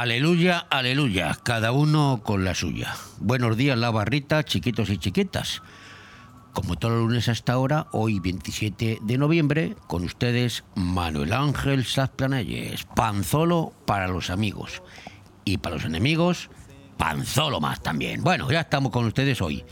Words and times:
Aleluya, 0.00 0.60
aleluya, 0.70 1.36
cada 1.42 1.72
uno 1.72 2.22
con 2.24 2.42
la 2.42 2.54
suya. 2.54 2.94
Buenos 3.18 3.58
días, 3.58 3.76
la 3.76 3.90
barrita, 3.90 4.42
chiquitos 4.44 4.88
y 4.88 4.96
chiquitas. 4.96 5.60
Como 6.54 6.76
todos 6.76 6.94
los 6.94 7.08
lunes 7.08 7.28
hasta 7.28 7.52
ahora, 7.52 7.86
hoy 7.92 8.18
27 8.18 9.00
de 9.02 9.18
noviembre, 9.18 9.76
con 9.88 10.02
ustedes 10.04 10.64
Manuel 10.74 11.34
Ángel 11.34 11.84
Sazplanelles, 11.84 12.86
Panzolo 12.96 13.74
para 13.84 14.08
los 14.08 14.30
amigos. 14.30 14.82
Y 15.44 15.58
para 15.58 15.74
los 15.74 15.84
enemigos, 15.84 16.48
Panzolo 16.96 17.60
más 17.60 17.82
también. 17.82 18.22
Bueno, 18.22 18.50
ya 18.50 18.60
estamos 18.60 18.92
con 18.92 19.04
ustedes 19.04 19.42
hoy. 19.42 19.66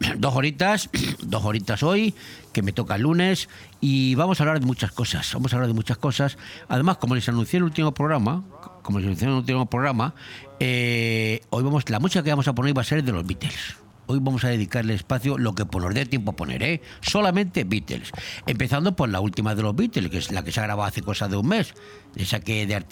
Dos 0.18 0.34
horitas, 0.34 0.90
dos 1.22 1.44
horitas 1.44 1.82
hoy, 1.82 2.14
que 2.52 2.62
me 2.62 2.72
toca 2.72 2.96
el 2.96 3.02
lunes, 3.02 3.48
y 3.80 4.14
vamos 4.14 4.40
a 4.40 4.42
hablar 4.42 4.60
de 4.60 4.66
muchas 4.66 4.92
cosas. 4.92 5.32
Vamos 5.34 5.52
a 5.52 5.56
hablar 5.56 5.68
de 5.68 5.74
muchas 5.74 5.96
cosas. 5.96 6.36
Además, 6.68 6.98
como 6.98 7.14
les 7.14 7.28
anuncié 7.28 7.58
en 7.58 7.62
el 7.62 7.68
último 7.68 7.92
programa, 7.92 8.44
como 8.82 8.98
les 8.98 9.06
anuncié 9.06 9.26
en 9.26 9.32
el 9.32 9.38
último 9.38 9.66
programa, 9.66 10.14
eh, 10.60 11.40
hoy 11.50 11.62
vamos, 11.62 11.88
la 11.88 11.98
música 11.98 12.22
que 12.22 12.30
vamos 12.30 12.48
a 12.48 12.54
poner 12.54 12.76
va 12.76 12.82
a 12.82 12.84
ser 12.84 13.02
de 13.02 13.12
los 13.12 13.26
Beatles. 13.26 13.76
Hoy 14.08 14.20
vamos 14.20 14.44
a 14.44 14.48
dedicarle 14.48 14.94
espacio 14.94 15.36
lo 15.36 15.56
que 15.56 15.66
por 15.66 15.82
nos 15.82 15.92
dé 15.92 16.06
tiempo 16.06 16.30
a 16.30 16.36
poner, 16.36 16.62
¿eh? 16.62 16.80
Solamente 17.00 17.64
Beatles. 17.64 18.12
Empezando 18.46 18.94
por 18.94 19.08
la 19.08 19.18
última 19.18 19.56
de 19.56 19.62
los 19.62 19.74
Beatles, 19.74 20.10
que 20.10 20.18
es 20.18 20.30
la 20.30 20.44
que 20.44 20.52
se 20.52 20.60
ha 20.60 20.62
grabado 20.62 20.86
hace 20.86 21.02
cosa 21.02 21.26
de 21.26 21.36
un 21.36 21.48
mes. 21.48 21.74
Esa 22.14 22.38
que 22.38 22.66
de 22.66 22.84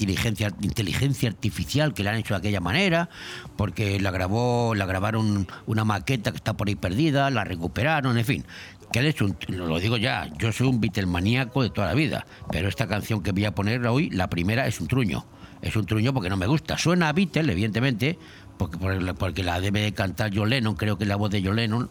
inteligencia, 0.60 1.28
artificial 1.28 1.94
que 1.94 2.02
la 2.02 2.10
han 2.10 2.16
hecho 2.16 2.34
de 2.34 2.38
aquella 2.38 2.60
manera, 2.60 3.10
porque 3.56 4.00
la 4.00 4.10
grabó, 4.10 4.74
la 4.74 4.86
grabaron 4.86 5.46
una 5.66 5.84
maqueta 5.84 6.32
que 6.32 6.38
está 6.38 6.56
por 6.56 6.66
ahí 6.66 6.74
perdida, 6.74 7.30
la 7.30 7.44
recuperaron, 7.44 8.18
en 8.18 8.24
fin. 8.24 8.44
Que 8.92 9.14
lo 9.48 9.78
digo 9.78 9.96
ya, 9.96 10.28
yo 10.38 10.50
soy 10.50 10.66
un 10.66 10.80
Beatle 10.80 11.06
maníaco 11.06 11.62
de 11.62 11.70
toda 11.70 11.86
la 11.86 11.94
vida, 11.94 12.26
pero 12.50 12.68
esta 12.68 12.88
canción 12.88 13.22
que 13.22 13.30
voy 13.30 13.44
a 13.44 13.54
poner 13.54 13.86
hoy, 13.86 14.10
la 14.10 14.28
primera 14.28 14.66
es 14.66 14.80
un 14.80 14.88
truño. 14.88 15.24
Es 15.62 15.76
un 15.76 15.86
truño 15.86 16.12
porque 16.12 16.28
no 16.28 16.36
me 16.36 16.46
gusta. 16.46 16.76
Suena 16.76 17.08
a 17.08 17.12
Beatle, 17.14 17.50
evidentemente, 17.50 18.18
porque, 18.56 19.14
porque 19.18 19.42
la 19.42 19.60
debe 19.60 19.80
de 19.80 19.92
cantar 19.92 20.30
John 20.34 20.50
Lennon, 20.50 20.74
creo 20.74 20.96
que 20.96 21.04
es 21.04 21.08
la 21.08 21.16
voz 21.16 21.30
de 21.30 21.42
John 21.42 21.56
Lennon, 21.56 21.90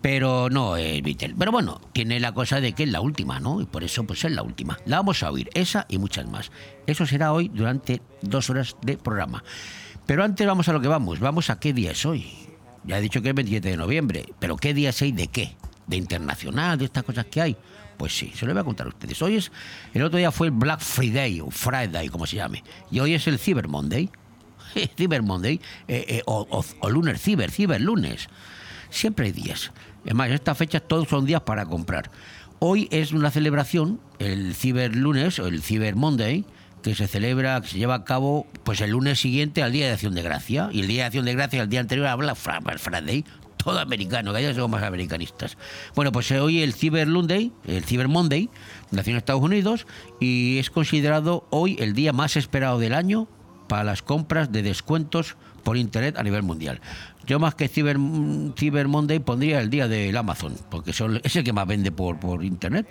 pero 0.00 0.48
no 0.50 0.76
es 0.76 1.02
Beatle. 1.02 1.34
Pero 1.38 1.52
bueno, 1.52 1.80
tiene 1.92 2.20
la 2.20 2.32
cosa 2.32 2.60
de 2.60 2.72
que 2.72 2.84
es 2.84 2.90
la 2.90 3.00
última, 3.00 3.40
¿no? 3.40 3.60
Y 3.60 3.66
por 3.66 3.84
eso 3.84 4.04
pues 4.04 4.24
es 4.24 4.32
la 4.32 4.42
última. 4.42 4.78
La 4.86 4.98
vamos 4.98 5.22
a 5.22 5.30
oír, 5.30 5.50
esa 5.54 5.86
y 5.88 5.98
muchas 5.98 6.26
más. 6.26 6.50
Eso 6.86 7.06
será 7.06 7.32
hoy 7.32 7.48
durante 7.48 8.00
dos 8.22 8.48
horas 8.50 8.76
de 8.82 8.96
programa. 8.96 9.44
Pero 10.06 10.24
antes 10.24 10.46
vamos 10.46 10.68
a 10.68 10.72
lo 10.72 10.80
que 10.80 10.88
vamos. 10.88 11.20
Vamos 11.20 11.50
a 11.50 11.60
qué 11.60 11.72
día 11.72 11.92
es 11.92 12.04
hoy. 12.06 12.26
Ya 12.84 12.98
he 12.98 13.00
dicho 13.00 13.20
que 13.20 13.28
es 13.28 13.34
27 13.34 13.68
de 13.68 13.76
noviembre, 13.76 14.26
pero 14.38 14.56
¿qué 14.56 14.72
día 14.72 14.90
es 14.90 15.02
hoy 15.02 15.12
de 15.12 15.28
qué? 15.28 15.54
¿De 15.86 15.96
internacional? 15.96 16.78
¿De 16.78 16.86
estas 16.86 17.04
cosas 17.04 17.26
que 17.26 17.40
hay? 17.42 17.56
Pues 17.98 18.16
sí, 18.16 18.32
se 18.34 18.46
lo 18.46 18.52
voy 18.54 18.62
a 18.62 18.64
contar 18.64 18.86
a 18.86 18.88
ustedes. 18.88 19.20
Hoy 19.20 19.36
es, 19.36 19.52
el 19.92 20.02
otro 20.02 20.16
día 20.18 20.32
fue 20.32 20.46
el 20.46 20.52
Black 20.52 20.80
Friday, 20.80 21.40
o 21.42 21.50
Friday, 21.50 22.08
como 22.08 22.26
se 22.26 22.36
llame. 22.36 22.64
Y 22.90 23.00
hoy 23.00 23.12
es 23.12 23.26
el 23.26 23.38
Cyber 23.38 23.68
Monday. 23.68 24.08
Cyber 24.96 25.22
Monday, 25.22 25.60
eh, 25.88 26.04
eh, 26.08 26.22
o, 26.26 26.46
o- 26.80 26.88
Lunar 26.90 27.18
Cyber, 27.18 27.50
Cyber 27.50 27.80
Lunes. 27.80 28.28
Siempre 28.90 29.26
hay 29.26 29.32
días. 29.32 29.72
Además, 30.04 30.30
estas 30.30 30.56
fechas 30.58 30.82
todos 30.86 31.08
son 31.08 31.24
días 31.26 31.42
para 31.42 31.66
comprar. 31.66 32.10
Hoy 32.58 32.88
es 32.90 33.12
una 33.12 33.30
celebración, 33.30 34.00
el 34.18 34.54
Cyber 34.54 34.94
Lunes 34.96 35.38
o 35.38 35.46
el 35.46 35.62
Cyber 35.62 35.96
Monday, 35.96 36.44
que 36.82 36.94
se 36.94 37.06
celebra, 37.06 37.60
que 37.60 37.68
se 37.68 37.78
lleva 37.78 37.94
a 37.94 38.04
cabo 38.04 38.46
pues 38.64 38.80
el 38.80 38.90
lunes 38.90 39.20
siguiente 39.20 39.62
al 39.62 39.72
Día 39.72 39.86
de 39.86 39.92
Acción 39.92 40.14
de 40.14 40.22
Gracia. 40.22 40.68
Y 40.72 40.80
el 40.80 40.86
Día 40.88 41.02
de 41.02 41.06
Acción 41.06 41.24
de 41.26 41.34
Gracia, 41.34 41.62
el 41.62 41.68
día 41.68 41.80
anterior, 41.80 42.06
a 42.06 42.16
Black 42.16 42.36
Fra- 42.36 42.60
Black 42.60 42.78
Friday. 42.78 43.24
Todo 43.62 43.78
americano, 43.78 44.32
que 44.32 44.42
ya 44.42 44.54
somos 44.54 44.70
más 44.70 44.82
americanistas. 44.82 45.58
Bueno, 45.94 46.12
pues 46.12 46.30
hoy 46.32 46.62
el 46.62 46.72
Cyber 46.72 47.06
Monday, 47.06 47.52
el 47.66 47.84
Cyber 47.84 48.08
Monday, 48.08 48.48
nació 48.90 49.10
en 49.12 49.18
Estados 49.18 49.42
Unidos 49.42 49.86
y 50.18 50.56
es 50.58 50.70
considerado 50.70 51.46
hoy 51.50 51.76
el 51.78 51.92
día 51.92 52.14
más 52.14 52.36
esperado 52.38 52.78
del 52.78 52.94
año 52.94 53.28
para 53.70 53.84
las 53.84 54.02
compras 54.02 54.50
de 54.50 54.64
descuentos 54.64 55.36
por 55.62 55.76
internet 55.76 56.16
a 56.18 56.24
nivel 56.24 56.42
mundial. 56.42 56.80
Yo 57.24 57.38
más 57.38 57.54
que 57.54 57.68
Cyber, 57.68 57.98
Cyber 58.58 58.88
Monday 58.88 59.20
pondría 59.20 59.60
el 59.60 59.70
día 59.70 59.86
del 59.86 60.16
Amazon, 60.16 60.56
porque 60.70 60.90
es 60.90 61.36
el 61.36 61.44
que 61.44 61.52
más 61.52 61.68
vende 61.68 61.92
por, 61.92 62.18
por 62.18 62.44
internet. 62.44 62.88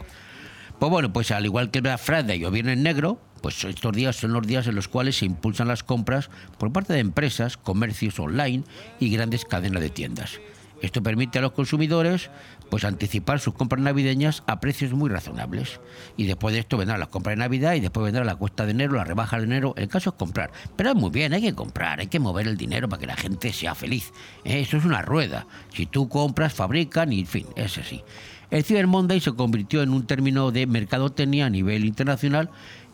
Pues 0.79 0.89
bueno, 0.89 1.11
pues 1.11 1.31
al 1.31 1.43
igual 1.43 1.69
que 1.69 1.81
Black 1.81 1.99
Friday 1.99 2.45
o 2.45 2.51
Viernes 2.51 2.77
Negro, 2.77 3.19
pues 3.41 3.61
estos 3.65 3.91
días 3.91 4.15
son 4.15 4.31
los 4.31 4.47
días 4.47 4.67
en 4.67 4.75
los 4.75 4.87
cuales 4.87 5.17
se 5.17 5.25
impulsan 5.25 5.67
las 5.67 5.83
compras 5.83 6.29
por 6.57 6.71
parte 6.71 6.93
de 6.93 6.99
empresas, 6.99 7.57
comercios 7.57 8.17
online 8.17 8.63
y 9.01 9.09
grandes 9.09 9.43
cadenas 9.43 9.81
de 9.81 9.89
tiendas. 9.89 10.39
Esto 10.81 11.03
permite 11.03 11.39
a 11.39 11.41
los 11.41 11.51
consumidores 11.51 12.29
pues 12.69 12.85
anticipar 12.85 13.39
sus 13.39 13.53
compras 13.53 13.81
navideñas 13.81 14.43
a 14.47 14.59
precios 14.59 14.93
muy 14.93 15.09
razonables. 15.09 15.79
Y 16.17 16.25
después 16.27 16.53
de 16.53 16.59
esto 16.59 16.77
vendrán 16.77 16.99
las 16.99 17.09
compras 17.09 17.33
de 17.33 17.39
Navidad 17.39 17.73
y 17.73 17.79
después 17.79 18.03
vendrá 18.03 18.23
la 18.23 18.35
cuesta 18.35 18.65
de 18.65 18.71
enero, 18.71 18.93
la 18.93 19.03
rebaja 19.03 19.37
de 19.37 19.43
enero. 19.43 19.73
El 19.77 19.87
caso 19.87 20.11
es 20.11 20.15
comprar. 20.15 20.51
Pero 20.75 20.91
es 20.91 20.95
muy 20.95 21.09
bien, 21.09 21.33
hay 21.33 21.41
que 21.41 21.53
comprar, 21.53 21.99
hay 21.99 22.07
que 22.07 22.19
mover 22.19 22.47
el 22.47 22.57
dinero 22.57 22.87
para 22.87 22.99
que 22.99 23.07
la 23.07 23.15
gente 23.15 23.51
sea 23.51 23.75
feliz. 23.75 24.11
¿eh? 24.43 24.61
Eso 24.61 24.77
es 24.77 24.85
una 24.85 25.01
rueda. 25.01 25.47
Si 25.73 25.85
tú 25.85 26.07
compras, 26.07 26.53
fabrican 26.53 27.11
y 27.11 27.21
en 27.21 27.27
fin, 27.27 27.45
es 27.55 27.77
así. 27.77 28.03
El 28.51 28.63
Cyber 28.63 28.87
Monday 28.87 29.19
se 29.19 29.33
convirtió 29.33 29.83
en 29.83 29.91
un 29.91 30.07
término 30.07 30.51
de 30.51 30.65
mercadotecnia 30.65 31.45
a 31.45 31.49
nivel 31.49 31.85
internacional 31.85 32.49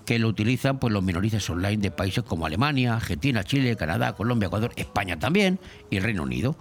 que 0.06 0.20
lo 0.20 0.28
utilizan 0.28 0.80
pues, 0.80 0.94
los 0.94 1.04
minoristas 1.04 1.50
online 1.50 1.78
de 1.78 1.92
países 1.92 2.24
como 2.24 2.46
Alemania, 2.46 2.96
Argentina, 2.96 3.44
Chile, 3.44 3.76
Canadá, 3.76 4.14
Colombia, 4.14 4.48
Ecuador, 4.48 4.72
España 4.76 5.18
también 5.18 5.60
y 5.90 6.00
Reino 6.00 6.24
Unido. 6.24 6.56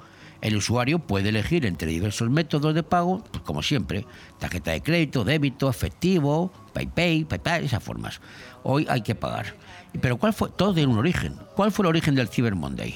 El 0.45 0.57
usuario 0.57 0.99
puede 0.99 1.31
elegir 1.31 1.65
entre 1.65 1.89
diversos 1.89 2.29
métodos 2.29 2.75
de 2.75 2.83
pago, 2.83 3.25
pues, 3.31 3.43
como 3.45 3.63
siempre, 3.63 4.05
tarjeta 4.39 4.73
de 4.73 4.83
crédito, 4.83 5.25
débito, 5.25 5.71
efectivo, 5.71 6.53
PayPay, 6.75 7.25
PayPal, 7.25 7.65
esas 7.65 7.83
formas. 7.83 8.21
Hoy 8.63 8.87
hay 8.91 9.01
que 9.01 9.15
pagar. 9.15 9.57
Pero 10.03 10.19
¿cuál 10.19 10.35
fue? 10.35 10.51
Todo 10.51 10.75
tiene 10.75 10.93
un 10.93 10.99
origen. 10.99 11.37
¿Cuál 11.57 11.73
fue 11.73 11.85
el 11.85 11.89
origen 11.89 12.15
del 12.15 12.29
Cyber 12.29 12.57
Monday? 12.57 12.95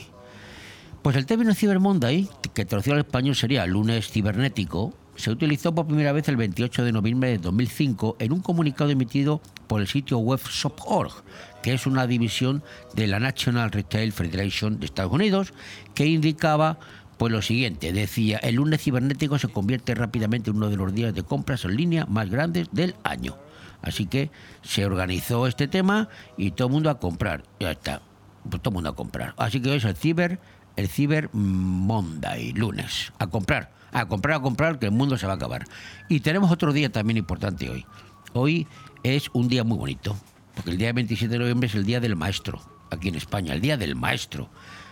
Pues 1.01 1.17
el 1.17 1.25
término 1.25 1.55
Cyber 1.55 1.81
Monday, 1.81 2.29
que 2.53 2.67
traducido 2.67 2.97
al 2.97 3.01
español 3.01 3.35
sería 3.35 3.65
lunes 3.65 4.11
cibernético, 4.11 4.93
se 5.19 5.31
utilizó 5.31 5.75
por 5.75 5.87
primera 5.87 6.13
vez 6.13 6.29
el 6.29 6.37
28 6.37 6.85
de 6.85 6.93
noviembre 6.93 7.31
de 7.31 7.39
2005 7.39 8.19
en 8.21 8.33
un 8.33 8.41
comunicado 8.41 8.91
emitido 8.91 9.41
por 9.67 9.81
el 9.81 9.89
sitio 9.89 10.19
web 10.19 10.41
Shop.org, 10.49 11.25
que 11.61 11.75
es 11.75 11.87
una 11.87 12.07
división 12.07 12.63
de 12.95 13.09
la 13.09 13.19
National 13.19 13.73
Retail 13.73 14.13
Federation 14.13 14.79
de 14.79 14.87
Estados 14.87 15.13
Unidos, 15.13 15.53
que 15.95 16.07
indicaba 16.07 16.79
pues 17.19 17.33
lo 17.33 17.43
siguiente, 17.43 17.93
decía, 17.93 18.39
el 18.39 18.55
lunes 18.55 18.81
cibernético 18.81 19.39
se 19.39 19.49
convierte 19.49 19.95
rápidamente 19.95 20.51
en 20.51 20.57
uno 20.57 20.71
de 20.71 20.77
los 20.77 20.95
días 20.95 21.13
de 21.15 21.25
compras 21.25 21.65
en 21.65 21.77
línea 21.77 22.07
más 22.07 22.31
grandes 22.31 22.69
del 22.73 22.95
año. 23.03 23.37
Así 23.83 24.07
que 24.07 24.31
se 24.63 24.87
organizó 24.87 25.47
este 25.47 25.69
tema 25.69 26.09
y 26.37 26.53
todo 26.53 26.69
el 26.69 26.75
mundo 26.75 26.91
a 26.91 26.99
comprar. 26.99 27.43
Ya 27.61 27.73
está, 27.73 28.03
pues 28.49 28.63
todo 28.63 28.71
el 28.71 28.75
mundo 28.75 28.91
a 28.91 28.95
comprar. 28.95 29.35
Así 29.37 29.61
que 29.61 29.71
hoy 29.71 29.77
es 29.77 29.85
el 29.85 29.97
Ciber, 29.97 30.41
el 30.77 30.89
Ciber 30.89 31.29
Monday, 31.33 32.53
lunes. 32.53 33.13
A 33.19 33.27
comprar, 33.27 33.73
a 33.93 34.07
comprar, 34.07 34.37
a 34.39 34.41
comprar, 34.41 34.79
que 34.79 34.87
el 34.87 34.93
mundo 34.93 35.19
se 35.19 35.27
va 35.27 35.33
a 35.33 35.37
acabar. 35.37 35.65
Y 36.09 36.21
tenemos 36.21 36.51
otro 36.51 36.73
día 36.73 36.91
también 36.91 37.17
importante 37.17 37.69
hoy. 37.69 37.85
Hoy 38.33 38.67
es 39.03 39.29
un 39.33 39.49
día 39.49 39.65
muy 39.65 39.79
bonito, 39.79 40.17
porque 40.55 40.71
el 40.71 40.79
día 40.79 40.93
27 40.93 41.33
de 41.33 41.39
noviembre 41.39 41.69
es 41.69 41.75
el 41.75 41.85
Día 41.85 42.01
del 42.01 42.15
Maestro, 42.15 42.61
aquí 42.91 43.09
en 43.09 43.15
España, 43.15 43.55
el 43.55 43.61
Día 43.61 43.77
del 43.77 43.97
Maestro. 43.97 44.51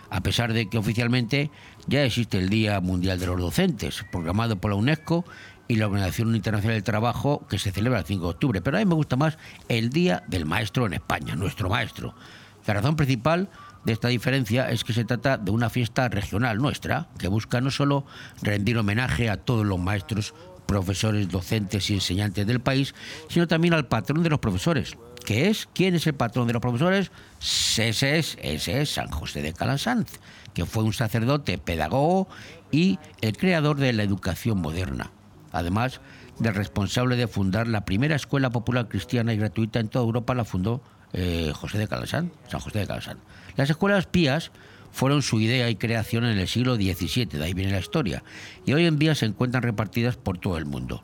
A 0.09 0.21
pesar 0.21 0.53
de 0.53 0.69
que 0.69 0.77
oficialmente 0.77 1.51
ya 1.87 2.03
existe 2.03 2.37
el 2.37 2.49
Día 2.49 2.79
Mundial 2.79 3.19
de 3.19 3.27
los 3.27 3.39
Docentes, 3.39 4.05
programado 4.11 4.57
por 4.57 4.71
la 4.71 4.77
UNESCO 4.77 5.25
y 5.67 5.75
la 5.75 5.87
Organización 5.87 6.35
Internacional 6.35 6.75
del 6.75 6.83
Trabajo, 6.83 7.45
que 7.49 7.59
se 7.59 7.71
celebra 7.71 7.99
el 7.99 8.05
5 8.05 8.23
de 8.23 8.29
octubre. 8.29 8.61
Pero 8.61 8.77
a 8.77 8.79
mí 8.79 8.85
me 8.85 8.95
gusta 8.95 9.15
más 9.15 9.37
el 9.67 9.89
Día 9.89 10.23
del 10.27 10.45
Maestro 10.45 10.85
en 10.85 10.93
España, 10.93 11.35
nuestro 11.35 11.69
maestro. 11.69 12.15
La 12.65 12.73
razón 12.73 12.95
principal 12.95 13.49
de 13.85 13.93
esta 13.93 14.09
diferencia 14.09 14.69
es 14.69 14.83
que 14.83 14.93
se 14.93 15.05
trata 15.05 15.37
de 15.37 15.51
una 15.51 15.69
fiesta 15.69 16.09
regional 16.09 16.57
nuestra, 16.57 17.07
que 17.17 17.27
busca 17.27 17.61
no 17.61 17.71
solo 17.71 18.05
rendir 18.41 18.77
homenaje 18.77 19.29
a 19.29 19.37
todos 19.37 19.65
los 19.65 19.79
maestros, 19.79 20.33
profesores, 20.65 21.29
docentes 21.29 21.89
y 21.89 21.93
enseñantes 21.93 22.45
del 22.45 22.59
país, 22.59 22.93
sino 23.29 23.47
también 23.47 23.73
al 23.73 23.87
patrón 23.87 24.23
de 24.23 24.29
los 24.29 24.39
profesores, 24.39 24.97
que 25.27 25.49
es, 25.49 25.67
¿quién 25.73 25.93
es 25.93 26.07
el 26.07 26.13
patrón 26.13 26.47
de 26.47 26.53
los 26.53 26.61
profesores? 26.61 27.11
Ese 27.41 28.17
es, 28.17 28.37
ese 28.41 28.81
es 28.81 28.93
San 28.93 29.09
José 29.09 29.41
de 29.41 29.51
Calasanz, 29.51 30.07
que 30.53 30.65
fue 30.65 30.83
un 30.83 30.93
sacerdote, 30.93 31.57
pedagogo 31.57 32.29
y 32.71 32.97
el 33.19 33.35
creador 33.35 33.75
de 33.75 33.91
la 33.91 34.03
educación 34.03 34.59
moderna. 34.59 35.11
Además 35.51 35.99
del 36.39 36.55
responsable 36.55 37.17
de 37.17 37.27
fundar 37.27 37.67
la 37.67 37.83
primera 37.83 38.15
escuela 38.15 38.51
popular 38.51 38.87
cristiana 38.87 39.33
y 39.33 39.37
gratuita 39.37 39.81
en 39.81 39.89
toda 39.89 40.05
Europa, 40.05 40.33
la 40.33 40.45
fundó 40.45 40.81
eh, 41.11 41.51
José 41.53 41.77
de 41.77 41.89
Calasanz, 41.89 42.31
San 42.47 42.61
José 42.61 42.79
de 42.79 42.87
Calasanz. 42.87 43.19
Las 43.57 43.69
escuelas 43.69 44.05
pías 44.05 44.51
fueron 44.93 45.23
su 45.23 45.41
idea 45.41 45.69
y 45.69 45.75
creación 45.75 46.23
en 46.23 46.37
el 46.37 46.47
siglo 46.47 46.77
XVII, 46.77 47.25
de 47.25 47.43
ahí 47.43 47.53
viene 47.53 47.73
la 47.73 47.79
historia, 47.79 48.23
y 48.65 48.71
hoy 48.71 48.85
en 48.85 48.97
día 48.97 49.13
se 49.13 49.25
encuentran 49.25 49.61
repartidas 49.61 50.15
por 50.15 50.37
todo 50.37 50.57
el 50.57 50.65
mundo. 50.65 51.03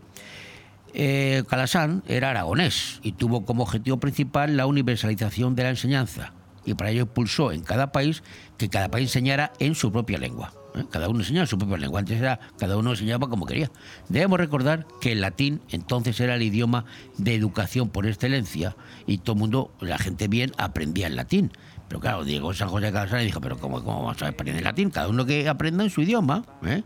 Eh, 0.94 1.44
Calasán 1.48 2.04
era 2.08 2.30
aragonés 2.30 3.00
y 3.04 3.14
tuvo 3.14 3.46
como 3.46 3.64
objetivo 3.64 3.98
principal 4.00 4.58
la 4.58 4.68
universalización 4.68 5.56
de 5.56 5.64
la 5.64 5.70
enseñanza 5.70 6.34
y 6.66 6.74
para 6.74 6.92
ello 6.92 7.02
impulsó 7.04 7.52
en 7.52 7.62
cada 7.62 7.92
país 7.92 8.24
que 8.58 8.70
cada 8.70 8.90
país 8.90 9.10
enseñara 9.10 9.52
en 9.60 9.76
su 9.76 9.92
propia 9.92 10.18
lengua. 10.18 10.54
¿eh? 10.76 10.84
Cada 10.90 11.10
uno 11.10 11.20
enseñaba 11.20 11.48
su 11.48 11.58
propia 11.58 11.78
lengua. 11.78 12.00
Antes 12.00 12.20
era 12.20 12.40
cada 12.58 12.78
uno 12.78 12.92
enseñaba 12.92 13.28
como 13.30 13.46
quería. 13.46 13.72
Debemos 14.10 14.40
recordar 14.40 14.86
que 15.02 15.12
el 15.12 15.22
latín 15.22 15.62
entonces 15.70 16.20
era 16.20 16.36
el 16.36 16.42
idioma 16.42 16.86
de 17.18 17.36
educación 17.36 17.90
por 17.90 18.06
excelencia 18.08 18.76
y 19.06 19.18
todo 19.20 19.34
el 19.34 19.40
mundo, 19.40 19.72
la 19.82 19.98
gente 19.98 20.28
bien, 20.28 20.52
aprendía 20.58 21.08
el 21.08 21.16
latín. 21.16 21.52
Pero 21.88 22.00
claro, 22.00 22.24
Diego 22.24 22.54
San 22.54 22.70
José 22.70 22.88
de 22.88 22.92
Calasán 22.92 23.24
dijo, 23.24 23.42
pero 23.42 23.58
¿cómo, 23.58 23.82
vamos 23.82 24.22
a 24.22 24.28
aprender 24.28 24.64
latín? 24.64 24.90
Cada 24.90 25.10
uno 25.10 25.26
que 25.26 25.48
aprenda 25.50 25.84
en 25.84 25.90
su 25.90 26.02
idioma, 26.02 26.44
¿eh? 26.66 26.84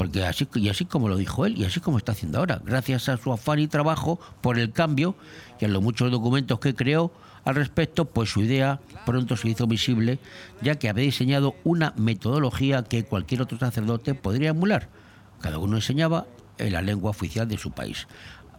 Porque 0.00 0.24
así, 0.24 0.48
y 0.54 0.70
así 0.70 0.86
como 0.86 1.10
lo 1.10 1.16
dijo 1.18 1.44
él, 1.44 1.58
y 1.58 1.66
así 1.66 1.78
como 1.78 1.98
está 1.98 2.12
haciendo 2.12 2.38
ahora, 2.38 2.62
gracias 2.64 3.10
a 3.10 3.18
su 3.18 3.34
afán 3.34 3.58
y 3.58 3.68
trabajo 3.68 4.18
por 4.40 4.58
el 4.58 4.72
cambio 4.72 5.14
y 5.60 5.66
a 5.66 5.68
los 5.68 5.82
muchos 5.82 6.10
documentos 6.10 6.58
que 6.58 6.74
creó 6.74 7.12
al 7.44 7.56
respecto, 7.56 8.06
pues 8.06 8.30
su 8.30 8.40
idea 8.40 8.80
pronto 9.04 9.36
se 9.36 9.50
hizo 9.50 9.66
visible, 9.66 10.18
ya 10.62 10.76
que 10.76 10.88
había 10.88 11.04
diseñado 11.04 11.54
una 11.64 11.92
metodología 11.98 12.82
que 12.82 13.04
cualquier 13.04 13.42
otro 13.42 13.58
sacerdote 13.58 14.14
podría 14.14 14.48
emular. 14.48 14.88
Cada 15.42 15.58
uno 15.58 15.76
enseñaba 15.76 16.24
en 16.56 16.72
la 16.72 16.80
lengua 16.80 17.10
oficial 17.10 17.46
de 17.46 17.58
su 17.58 17.70
país. 17.70 18.08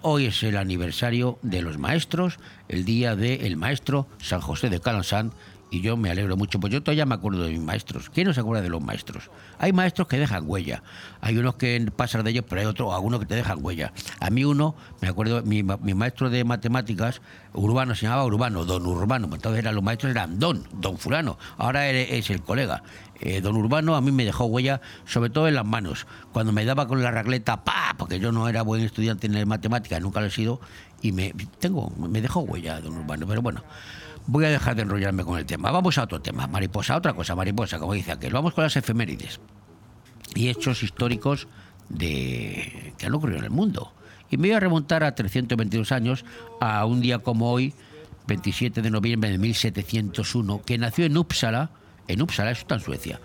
Hoy 0.03 0.27
es 0.27 0.43
el 0.43 0.57
aniversario 0.57 1.39
de 1.41 1.63
los 1.63 1.79
maestros, 1.79 2.37
el 2.69 2.85
día 2.85 3.15
del 3.15 3.57
maestro 3.57 4.07
San 4.19 4.41
José 4.41 4.69
de 4.69 4.79
Calansán, 4.79 5.31
y 5.71 5.79
yo 5.79 5.95
me 5.95 6.11
alegro 6.11 6.35
mucho, 6.35 6.59
pues 6.59 6.73
yo 6.73 6.83
todavía 6.83 7.05
me 7.05 7.15
acuerdo 7.15 7.43
de 7.43 7.51
mis 7.51 7.61
maestros. 7.61 8.09
¿Quién 8.09 8.27
no 8.27 8.33
se 8.33 8.41
acuerda 8.41 8.61
de 8.61 8.69
los 8.69 8.81
maestros? 8.81 9.31
Hay 9.57 9.71
maestros 9.71 10.05
que 10.09 10.19
dejan 10.19 10.43
huella, 10.45 10.83
hay 11.21 11.37
unos 11.37 11.55
que 11.55 11.89
pasan 11.95 12.25
de 12.25 12.31
ellos, 12.31 12.43
pero 12.47 12.59
hay 12.59 12.67
otros, 12.67 12.93
algunos 12.93 13.21
que 13.21 13.25
te 13.25 13.35
dejan 13.35 13.59
huella. 13.63 13.93
A 14.19 14.29
mí 14.29 14.43
uno, 14.43 14.75
me 14.99 15.07
acuerdo, 15.07 15.41
mi, 15.43 15.63
mi 15.63 15.93
maestro 15.93 16.29
de 16.29 16.43
matemáticas, 16.43 17.21
Urbano, 17.53 17.95
se 17.95 18.03
llamaba 18.03 18.25
Urbano, 18.25 18.65
don 18.65 18.85
Urbano, 18.85 19.29
entonces 19.33 19.59
eran, 19.59 19.73
los 19.73 19.83
maestros 19.83 20.11
eran 20.11 20.39
don, 20.39 20.67
don 20.73 20.97
fulano, 20.97 21.37
ahora 21.57 21.89
es 21.89 22.29
el 22.29 22.41
colega. 22.41 22.83
Eh, 23.21 23.39
don 23.39 23.55
Urbano 23.55 23.95
a 23.95 24.01
mí 24.01 24.11
me 24.11 24.25
dejó 24.25 24.45
huella, 24.45 24.81
sobre 25.05 25.29
todo 25.29 25.47
en 25.47 25.55
las 25.55 25.65
manos. 25.65 26.05
Cuando 26.33 26.51
me 26.51 26.65
daba 26.65 26.87
con 26.87 27.01
la 27.01 27.11
ragleta, 27.11 27.63
¡pa! 27.63 27.95
porque 27.97 28.19
yo 28.19 28.31
no 28.31 28.49
era 28.49 28.63
buen 28.63 28.81
estudiante 28.81 29.27
en 29.27 29.47
matemáticas, 29.47 30.01
nunca 30.01 30.19
lo 30.19 30.25
he 30.25 30.31
sido, 30.31 30.59
y 31.01 31.11
me, 31.11 31.33
tengo, 31.59 31.91
me 31.97 32.19
dejó 32.19 32.41
huella 32.41 32.81
don 32.81 32.97
Urbano. 32.97 33.27
Pero 33.27 33.41
bueno, 33.41 33.63
voy 34.27 34.45
a 34.45 34.49
dejar 34.49 34.75
de 34.75 34.83
enrollarme 34.83 35.23
con 35.23 35.37
el 35.37 35.45
tema. 35.45 35.71
Vamos 35.71 35.97
a 35.97 36.03
otro 36.03 36.21
tema, 36.21 36.47
mariposa, 36.47 36.97
otra 36.97 37.13
cosa, 37.13 37.35
mariposa, 37.35 37.79
como 37.79 37.93
dice 37.93 38.11
aquel. 38.11 38.33
Vamos 38.33 38.53
con 38.53 38.63
las 38.63 38.75
efemérides 38.75 39.39
y 40.35 40.49
hechos 40.49 40.83
históricos 40.83 41.47
de 41.89 42.93
que 42.97 43.05
han 43.05 43.13
ocurrido 43.13 43.39
en 43.39 43.45
el 43.45 43.51
mundo. 43.51 43.93
Y 44.29 44.37
me 44.37 44.47
voy 44.47 44.55
a 44.55 44.59
remontar 44.59 45.03
a 45.03 45.13
322 45.13 45.91
años, 45.91 46.25
a 46.61 46.85
un 46.85 47.01
día 47.01 47.19
como 47.19 47.51
hoy, 47.51 47.73
27 48.27 48.81
de 48.81 48.89
noviembre 48.89 49.29
de 49.29 49.37
1701, 49.37 50.61
que 50.65 50.77
nació 50.77 51.05
en 51.05 51.17
Uppsala, 51.17 51.71
en 52.07 52.21
Uppsala, 52.21 52.51
eso 52.51 52.61
está 52.61 52.75
en 52.75 52.81
Suecia. 52.81 53.19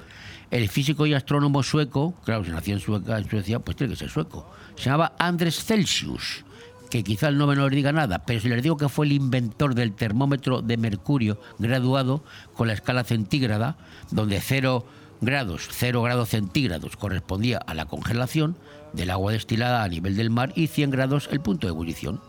El 0.50 0.69
físico 0.69 1.06
y 1.06 1.14
astrónomo 1.14 1.62
sueco, 1.62 2.14
claro, 2.25 2.44
si 2.44 2.50
nació 2.50 2.75
en, 2.75 3.28
Suecia, 3.28 3.60
pues 3.60 3.76
tiene 3.76 3.92
que 3.92 3.99
ser 3.99 4.10
sueco, 4.10 4.50
se 4.76 4.84
llamaba 4.84 5.14
Andres 5.19 5.64
Celsius 5.64 6.44
que 6.91 7.03
quizá 7.03 7.29
el 7.29 7.38
nombre 7.38 7.56
no 7.56 7.69
les 7.69 7.77
diga 7.77 7.93
nada, 7.93 8.25
pero 8.25 8.41
si 8.41 8.49
les 8.49 8.62
digo 8.62 8.77
que 8.77 8.88
fue 8.88 9.06
el 9.06 9.12
inventor 9.12 9.75
del 9.75 9.93
termómetro 9.93 10.62
de 10.62 10.77
mercurio 10.77 11.41
graduado 11.59 12.23
con 12.55 12.69
la 12.69 12.75
escala 12.75 13.05
centígrada, 13.05 13.77
donde 14.11 14.41
0 14.41 14.85
grados, 15.21 15.69
0 15.71 16.03
grados 16.03 16.29
centígrados 16.31 16.97
correspondía 16.97 17.59
a 17.59 17.75
la 17.75 17.87
congelación 17.87 18.56
del 18.93 19.11
agua 19.11 19.33
destilada 19.33 19.83
a 19.83 19.88
nivel 19.88 20.17
del 20.17 20.31
mar 20.31 20.53
y 20.55 20.69
100 20.69 20.91
grados 20.91 21.29
el 21.31 21.41
punto 21.41 21.67
de 21.67 21.73
ebullición. 21.73 22.21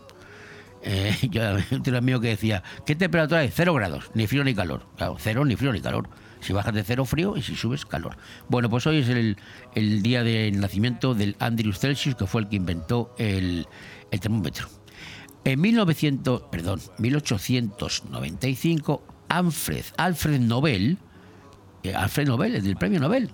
Eh, 0.82 1.16
yo 1.30 1.42
tengo 1.68 1.90
un 1.90 1.96
amigo 1.96 2.20
que 2.20 2.28
decía, 2.28 2.62
¿qué 2.86 2.94
temperatura 2.94 3.40
hay? 3.40 3.50
0 3.52 3.74
grados, 3.74 4.10
ni 4.14 4.26
frío 4.26 4.44
ni 4.44 4.54
calor. 4.54 4.86
Claro, 4.96 5.16
cero 5.18 5.44
ni 5.44 5.56
frío 5.56 5.72
ni 5.72 5.80
calor. 5.80 6.08
Si 6.40 6.52
bajas 6.52 6.72
de 6.72 6.84
cero, 6.84 7.04
frío, 7.04 7.36
y 7.36 7.42
si 7.42 7.56
subes, 7.56 7.84
calor. 7.84 8.16
Bueno, 8.48 8.70
pues 8.70 8.86
hoy 8.86 8.98
es 8.98 9.08
el, 9.08 9.36
el 9.74 10.02
día 10.02 10.22
del 10.22 10.60
nacimiento 10.60 11.14
del 11.14 11.34
Andrews 11.40 11.80
Celsius, 11.80 12.14
que 12.14 12.26
fue 12.26 12.42
el 12.42 12.48
que 12.48 12.54
inventó 12.54 13.12
el, 13.18 13.66
el 14.10 14.20
termómetro. 14.20 14.68
En 15.44 15.60
1900, 15.60 16.42
perdón, 16.50 16.80
1895, 16.98 19.02
Alfred, 19.28 19.84
Alfred 19.96 20.40
Nobel, 20.40 20.98
eh, 21.82 21.94
Alfred 21.94 22.26
Nobel, 22.26 22.56
el 22.56 22.64
del 22.64 22.76
premio 22.76 23.00
Nobel, 23.00 23.30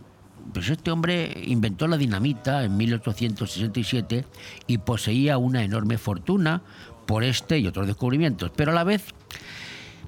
pues 0.52 0.68
este 0.68 0.90
hombre 0.90 1.42
inventó 1.46 1.88
la 1.88 1.96
dinamita 1.96 2.64
en 2.64 2.76
1867 2.76 4.24
y 4.66 4.78
poseía 4.78 5.38
una 5.38 5.64
enorme 5.64 5.98
fortuna 5.98 6.62
por 7.06 7.24
este 7.24 7.58
y 7.58 7.66
otros 7.66 7.86
descubrimientos, 7.86 8.50
pero 8.54 8.72
a 8.72 8.74
la 8.74 8.84
vez 8.84 9.04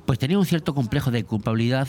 pues 0.04 0.18
tenía 0.18 0.38
un 0.38 0.46
cierto 0.46 0.74
complejo 0.74 1.10
de 1.10 1.24
culpabilidad 1.24 1.88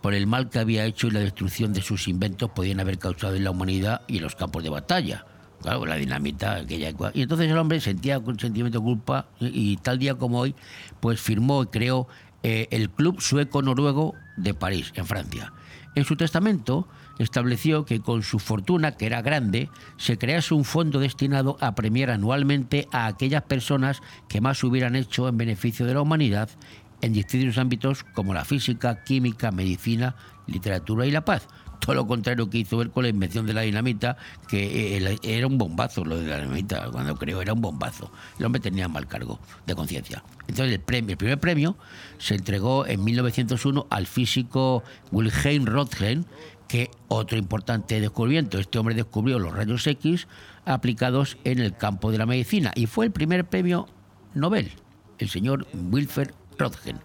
por 0.00 0.14
el 0.14 0.26
mal 0.26 0.48
que 0.48 0.58
había 0.58 0.84
hecho 0.84 1.08
y 1.08 1.10
la 1.10 1.20
destrucción 1.20 1.72
de 1.72 1.82
sus 1.82 2.08
inventos 2.08 2.50
podían 2.50 2.80
haber 2.80 2.98
causado 2.98 3.34
en 3.34 3.44
la 3.44 3.50
humanidad 3.50 4.02
y 4.06 4.16
en 4.16 4.22
los 4.22 4.36
campos 4.36 4.62
de 4.62 4.70
batalla. 4.70 5.26
Claro, 5.62 5.86
la 5.86 5.96
dinamita 5.96 6.56
aquella. 6.56 6.92
Y 7.14 7.22
entonces 7.22 7.50
el 7.50 7.58
hombre 7.58 7.80
sentía 7.80 8.18
un 8.18 8.38
sentimiento 8.38 8.78
de 8.78 8.84
culpa 8.84 9.26
y, 9.40 9.76
tal 9.78 9.98
día 9.98 10.14
como 10.14 10.38
hoy, 10.38 10.54
pues 11.00 11.20
firmó 11.20 11.64
y 11.64 11.66
creó 11.66 12.06
eh, 12.42 12.68
el 12.70 12.90
Club 12.90 13.20
Sueco-Noruego 13.20 14.14
de 14.36 14.54
París, 14.54 14.92
en 14.94 15.06
Francia. 15.06 15.52
En 15.96 16.04
su 16.04 16.16
testamento 16.16 16.86
estableció 17.18 17.84
que 17.84 18.00
con 18.00 18.22
su 18.22 18.38
fortuna, 18.38 18.92
que 18.92 19.06
era 19.06 19.20
grande, 19.20 19.68
se 19.96 20.16
crease 20.16 20.54
un 20.54 20.64
fondo 20.64 21.00
destinado 21.00 21.56
a 21.60 21.74
premiar 21.74 22.10
anualmente 22.10 22.86
a 22.92 23.06
aquellas 23.06 23.42
personas 23.42 24.00
que 24.28 24.40
más 24.40 24.62
hubieran 24.62 24.94
hecho 24.94 25.28
en 25.28 25.38
beneficio 25.38 25.86
de 25.86 25.94
la 25.94 26.02
humanidad 26.02 26.50
en 27.00 27.12
distintos 27.12 27.58
ámbitos 27.58 28.04
como 28.04 28.34
la 28.34 28.44
física, 28.44 29.02
química, 29.02 29.50
medicina, 29.50 30.14
literatura 30.46 31.06
y 31.06 31.10
la 31.10 31.24
paz 31.24 31.48
todo 31.78 31.94
lo 31.94 32.06
contrario 32.06 32.48
que 32.50 32.58
hizo 32.58 32.82
él 32.82 32.90
con 32.90 33.04
la 33.04 33.08
invención 33.08 33.46
de 33.46 33.54
la 33.54 33.62
dinamita, 33.62 34.16
que 34.48 34.96
eh, 34.96 35.18
era 35.22 35.46
un 35.46 35.58
bombazo 35.58 36.04
lo 36.04 36.18
de 36.18 36.28
la 36.28 36.38
dinamita, 36.38 36.90
cuando 36.90 37.16
creo 37.16 37.40
era 37.40 37.52
un 37.52 37.60
bombazo. 37.60 38.10
El 38.38 38.46
hombre 38.46 38.60
tenía 38.60 38.88
mal 38.88 39.06
cargo 39.06 39.38
de 39.66 39.74
conciencia. 39.74 40.22
Entonces 40.46 40.74
el 40.74 40.80
primer 40.80 41.38
premio 41.38 41.76
se 42.18 42.34
entregó 42.34 42.86
en 42.86 43.04
1901 43.04 43.86
al 43.90 44.06
físico 44.06 44.82
Wilhelm 45.12 45.66
Röntgen, 45.66 46.26
que 46.66 46.90
otro 47.08 47.38
importante 47.38 48.00
descubrimiento, 48.00 48.58
este 48.58 48.78
hombre 48.78 48.94
descubrió 48.94 49.38
los 49.38 49.54
rayos 49.54 49.86
X 49.86 50.28
aplicados 50.66 51.38
en 51.44 51.60
el 51.60 51.74
campo 51.74 52.12
de 52.12 52.18
la 52.18 52.26
medicina 52.26 52.72
y 52.74 52.86
fue 52.86 53.06
el 53.06 53.10
primer 53.10 53.46
premio 53.46 53.86
Nobel, 54.34 54.70
el 55.18 55.28
señor 55.30 55.66
Wilfred 55.72 56.30
Röntgen. 56.58 57.00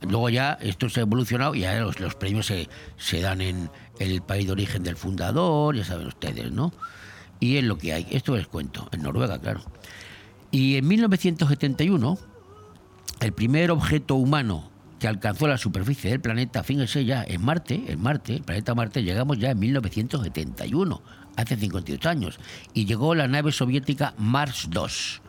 Luego 0.00 0.28
ya 0.28 0.58
esto 0.60 0.88
se 0.88 1.00
ha 1.00 1.02
evolucionado 1.02 1.54
y 1.54 1.60
ya 1.60 1.78
los, 1.80 2.00
los 2.00 2.14
premios 2.14 2.46
se, 2.46 2.68
se 2.96 3.20
dan 3.20 3.40
en, 3.40 3.70
el 3.98 4.22
país 4.22 4.46
de 4.46 4.52
origen 4.52 4.82
del 4.82 4.96
fundador, 4.96 5.76
ya 5.76 5.84
saben 5.84 6.06
ustedes, 6.06 6.50
¿no? 6.52 6.72
Y 7.40 7.56
es 7.56 7.64
lo 7.64 7.78
que 7.78 7.92
hay. 7.92 8.06
Esto 8.10 8.36
les 8.36 8.46
cuento, 8.46 8.88
en 8.92 9.02
Noruega, 9.02 9.38
claro. 9.38 9.60
Y 10.50 10.76
en 10.76 10.86
1971, 10.86 12.18
el 13.20 13.32
primer 13.32 13.70
objeto 13.70 14.14
humano 14.14 14.70
que 14.98 15.08
alcanzó 15.08 15.48
la 15.48 15.58
superficie 15.58 16.10
del 16.10 16.20
planeta, 16.20 16.62
fíjense 16.62 17.04
ya, 17.04 17.24
en 17.26 17.44
Marte, 17.44 17.84
en 17.88 18.00
Marte, 18.00 18.36
el 18.36 18.42
planeta 18.42 18.74
Marte, 18.74 19.02
llegamos 19.02 19.38
ya 19.38 19.50
en 19.50 19.58
1971, 19.58 21.02
hace 21.36 21.56
58 21.56 22.08
años, 22.08 22.38
y 22.72 22.86
llegó 22.86 23.14
la 23.14 23.28
nave 23.28 23.52
soviética 23.52 24.14
Mars 24.16 24.68
2 24.70 25.22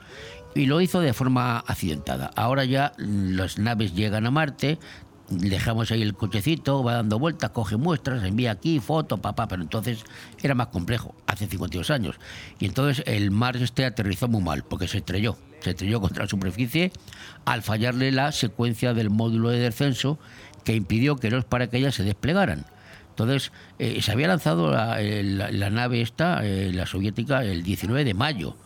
y 0.55 0.67
lo 0.67 0.79
hizo 0.79 1.01
de 1.01 1.13
forma 1.13 1.60
accidentada. 1.60 2.31
Ahora 2.36 2.63
ya 2.63 2.93
las 2.98 3.60
naves 3.60 3.93
llegan 3.93 4.25
a 4.25 4.31
Marte, 4.31 4.79
dejamos 5.29 5.91
ahí 5.91 6.01
el 6.01 6.13
cochecito, 6.13 6.84
va 6.84 6.94
dando 6.94 7.20
vueltas, 7.20 7.50
coge 7.51 7.77
muestras, 7.77 8.24
envía 8.24 8.51
aquí, 8.51 8.79
foto, 8.79 9.17
papá, 9.17 9.48
pero 9.48 9.62
entonces 9.62 10.03
era 10.41 10.55
más 10.55 10.67
complejo, 10.67 11.15
hace 11.27 11.48
52 11.48 11.89
años. 11.89 12.15
Y 12.60 12.65
entonces 12.65 13.03
el 13.08 13.32
Mars 13.32 13.62
este 13.62 13.86
aterrizó 13.86 14.27
muy 14.27 14.41
mal, 14.41 14.63
porque 14.63 14.88
se 14.88 15.00
estrelló, 15.00 15.38
se 15.62 15.72
estrelló 15.72 16.01
contra 16.01 16.24
la 16.24 16.29
superficie 16.29 16.91
al 17.46 17.62
fallarle 17.62 18.12
la 18.12 18.32
secuencia 18.32 18.94
del 18.94 19.10
módulo 19.10 19.50
de 19.50 19.60
descenso 19.60 20.20
que 20.63 20.75
impidió 20.75 21.15
que 21.15 21.29
los 21.29 21.46
paracaídas 21.46 21.96
se 21.96 22.03
desplegaran. 22.03 22.65
Entonces, 23.10 23.53
eh, 23.79 24.01
se 24.01 24.12
había 24.12 24.27
lanzado 24.27 24.72
la, 24.72 25.70
nave 25.70 26.01
esta, 26.01 26.46
eh, 26.46 26.74
la 26.74 26.86
soviética, 26.86 27.46
el 27.46 27.63
19 27.63 28.03
de 28.03 28.13
mayo. 28.13 28.58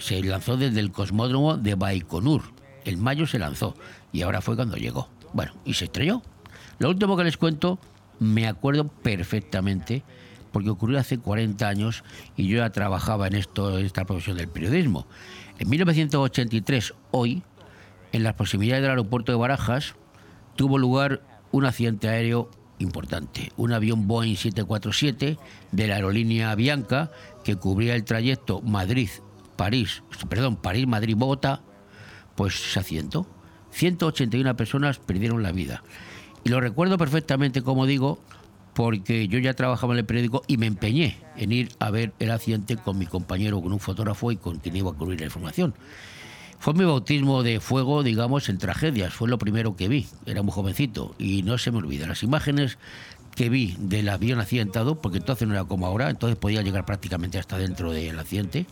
Se 0.00 0.20
lanzó 0.24 0.56
desde 0.56 0.80
el 0.80 0.90
cosmódromo 0.90 1.56
de 1.56 1.76
Baikonur. 1.76 2.42
En 2.84 3.00
mayo 3.00 3.28
se 3.28 3.38
lanzó 3.38 3.76
y 4.12 4.22
ahora 4.22 4.40
fue 4.40 4.56
cuando 4.56 4.76
llegó. 4.76 5.08
Bueno, 5.32 5.52
y 5.64 5.74
se 5.74 5.86
estrelló. 5.86 6.22
Lo 6.78 6.88
último 6.88 7.16
que 7.16 7.24
les 7.24 7.36
cuento, 7.36 7.78
me 8.18 8.46
acuerdo 8.46 8.88
perfectamente, 8.88 10.02
porque 10.52 10.70
ocurrió 10.70 10.98
hace 10.98 11.18
40 11.18 11.66
años 11.66 12.04
y 12.36 12.46
yo 12.48 12.58
ya 12.58 12.70
trabajaba 12.70 13.26
en, 13.26 13.34
esto, 13.34 13.78
en 13.78 13.86
esta 13.86 14.04
profesión 14.04 14.36
del 14.36 14.48
periodismo. 14.48 15.06
En 15.58 15.70
1983, 15.70 16.94
hoy, 17.10 17.42
en 18.12 18.22
las 18.22 18.34
proximidades 18.34 18.82
del 18.82 18.90
aeropuerto 18.90 19.32
de 19.32 19.38
Barajas, 19.38 19.94
tuvo 20.56 20.78
lugar 20.78 21.22
un 21.50 21.64
accidente 21.64 22.08
aéreo 22.08 22.50
importante. 22.78 23.52
Un 23.56 23.72
avión 23.72 24.06
Boeing 24.06 24.36
747 24.36 25.38
de 25.70 25.86
la 25.86 25.94
aerolínea 25.96 26.54
Bianca 26.54 27.10
que 27.44 27.56
cubría 27.56 27.94
el 27.94 28.04
trayecto 28.04 28.60
Madrid-París, 28.60 30.02
perdón, 30.28 30.56
París-Madrid-Bogotá, 30.56 31.62
pues 32.34 32.72
se 32.72 32.80
accidentó 32.80 33.26
181 33.72 34.56
personas 34.56 34.98
perdieron 34.98 35.42
la 35.42 35.52
vida. 35.52 35.82
Y 36.44 36.50
lo 36.50 36.60
recuerdo 36.60 36.98
perfectamente, 36.98 37.62
como 37.62 37.86
digo, 37.86 38.18
porque 38.74 39.28
yo 39.28 39.38
ya 39.38 39.54
trabajaba 39.54 39.94
en 39.94 40.00
el 40.00 40.04
periódico 40.04 40.42
y 40.46 40.56
me 40.56 40.66
empeñé 40.66 41.18
en 41.36 41.52
ir 41.52 41.70
a 41.78 41.90
ver 41.90 42.12
el 42.18 42.30
accidente 42.30 42.76
con 42.76 42.98
mi 42.98 43.06
compañero, 43.06 43.60
con 43.60 43.72
un 43.72 43.80
fotógrafo 43.80 44.32
y 44.32 44.36
con 44.36 44.58
quien 44.58 44.76
iba 44.76 44.90
a 44.90 44.94
cubrir 44.94 45.20
la 45.20 45.26
información. 45.26 45.74
Fue 46.58 46.74
mi 46.74 46.84
bautismo 46.84 47.42
de 47.42 47.58
fuego, 47.58 48.04
digamos, 48.04 48.48
en 48.48 48.58
tragedias. 48.58 49.12
Fue 49.12 49.28
lo 49.28 49.36
primero 49.36 49.74
que 49.74 49.88
vi. 49.88 50.06
Era 50.26 50.42
muy 50.42 50.52
jovencito 50.52 51.14
y 51.18 51.42
no 51.42 51.58
se 51.58 51.72
me 51.72 51.78
olvida. 51.78 52.06
Las 52.06 52.22
imágenes 52.22 52.78
que 53.34 53.48
vi 53.48 53.74
del 53.78 54.08
avión 54.08 54.38
accidentado, 54.38 55.00
porque 55.00 55.18
entonces 55.18 55.48
no 55.48 55.54
era 55.54 55.64
como 55.64 55.86
ahora, 55.86 56.08
entonces 56.08 56.38
podía 56.38 56.62
llegar 56.62 56.86
prácticamente 56.86 57.38
hasta 57.38 57.58
dentro 57.58 57.92
del 57.92 58.18
accidente, 58.18 58.66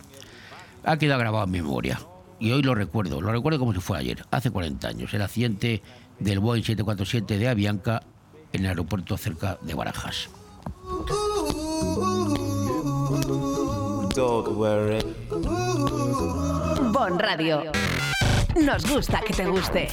ha 0.85 0.99
quedado 0.99 1.19
grabado 1.19 1.47
en 1.47 1.51
mi 1.51 1.63
memoria. 1.63 1.99
Y 2.41 2.53
hoy 2.53 2.63
lo 2.63 2.75
recuerdo, 2.75 3.21
lo 3.21 3.31
recuerdo 3.31 3.59
como 3.59 3.75
si 3.75 3.81
fue 3.81 3.99
ayer, 3.99 4.25
hace 4.31 4.51
40 4.51 4.89
años, 4.89 5.13
el 5.13 5.21
accidente 5.21 5.83
del 6.19 6.41
Boeing 6.41 6.63
747 6.63 7.39
de 7.39 7.49
Avianca 7.49 8.03
en 8.53 8.63
el 8.63 8.71
aeropuerto 8.71 9.19
cerca 9.19 9.59
de 9.61 9.75
Barajas. 9.75 10.31
Bon 16.93 17.19
Radio. 17.19 17.63
Nos 18.57 18.91
gusta 18.91 19.21
que 19.21 19.35
te 19.35 19.47
guste. 19.47 19.89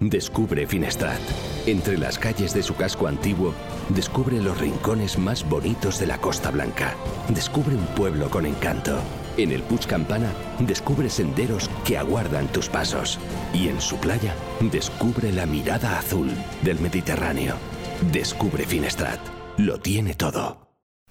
Descubre 0.00 0.66
Finestrat. 0.66 1.20
Entre 1.66 1.96
las 1.98 2.18
calles 2.18 2.54
de 2.54 2.62
su 2.62 2.74
casco 2.74 3.06
antiguo, 3.06 3.54
descubre 3.90 4.40
los 4.42 4.58
rincones 4.58 5.18
más 5.18 5.48
bonitos 5.48 6.00
de 6.00 6.06
la 6.06 6.18
Costa 6.18 6.50
Blanca. 6.50 6.94
Descubre 7.28 7.76
un 7.76 7.86
pueblo 7.86 8.28
con 8.30 8.46
encanto. 8.46 8.98
En 9.36 9.50
el 9.50 9.62
Puig 9.62 9.86
Campana, 9.86 10.32
descubre 10.58 11.08
senderos 11.08 11.70
que 11.84 11.96
aguardan 11.96 12.48
tus 12.48 12.68
pasos. 12.68 13.18
Y 13.54 13.68
en 13.68 13.80
su 13.80 13.96
playa, 13.96 14.34
descubre 14.60 15.32
la 15.32 15.46
mirada 15.46 15.98
azul 15.98 16.30
del 16.62 16.78
Mediterráneo. 16.80 17.54
Descubre 18.12 18.66
Finestrat. 18.66 19.20
Lo 19.56 19.78
tiene 19.78 20.14
todo. 20.14 20.61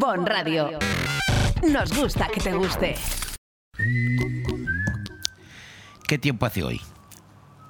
Bon 0.00 0.24
Radio. 0.24 0.78
Nos 1.70 1.94
gusta 1.94 2.26
que 2.32 2.40
te 2.40 2.54
guste. 2.54 2.94
¿Qué 6.08 6.16
tiempo 6.16 6.46
hace 6.46 6.62
hoy? 6.62 6.80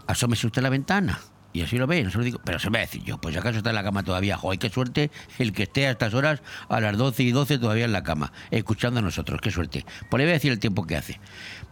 Asómese 0.06 0.46
usted 0.46 0.60
a 0.60 0.62
la 0.62 0.70
ventana 0.70 1.18
y 1.52 1.62
así 1.62 1.76
lo 1.76 1.88
ve, 1.88 2.04
no 2.04 2.10
se 2.12 2.18
lo 2.18 2.22
digo. 2.22 2.40
Pero 2.44 2.60
se 2.60 2.70
me 2.70 2.78
va 2.78 2.84
a 2.84 2.86
decir 2.86 3.02
yo, 3.02 3.20
pues 3.20 3.34
si 3.34 3.40
acaso 3.40 3.58
está 3.58 3.70
en 3.70 3.74
la 3.74 3.82
cama 3.82 4.04
todavía. 4.04 4.36
Joder, 4.36 4.60
qué 4.60 4.70
suerte 4.70 5.10
el 5.40 5.52
que 5.52 5.64
esté 5.64 5.88
a 5.88 5.90
estas 5.90 6.14
horas, 6.14 6.40
a 6.68 6.78
las 6.78 6.96
12 6.96 7.20
y 7.24 7.32
12 7.32 7.58
todavía 7.58 7.86
en 7.86 7.92
la 7.92 8.04
cama, 8.04 8.32
escuchando 8.52 9.00
a 9.00 9.02
nosotros, 9.02 9.40
qué 9.42 9.50
suerte. 9.50 9.84
Pues 10.08 10.20
le 10.20 10.26
voy 10.26 10.30
a 10.30 10.34
decir 10.34 10.52
el 10.52 10.60
tiempo 10.60 10.86
que 10.86 10.94
hace. 10.94 11.18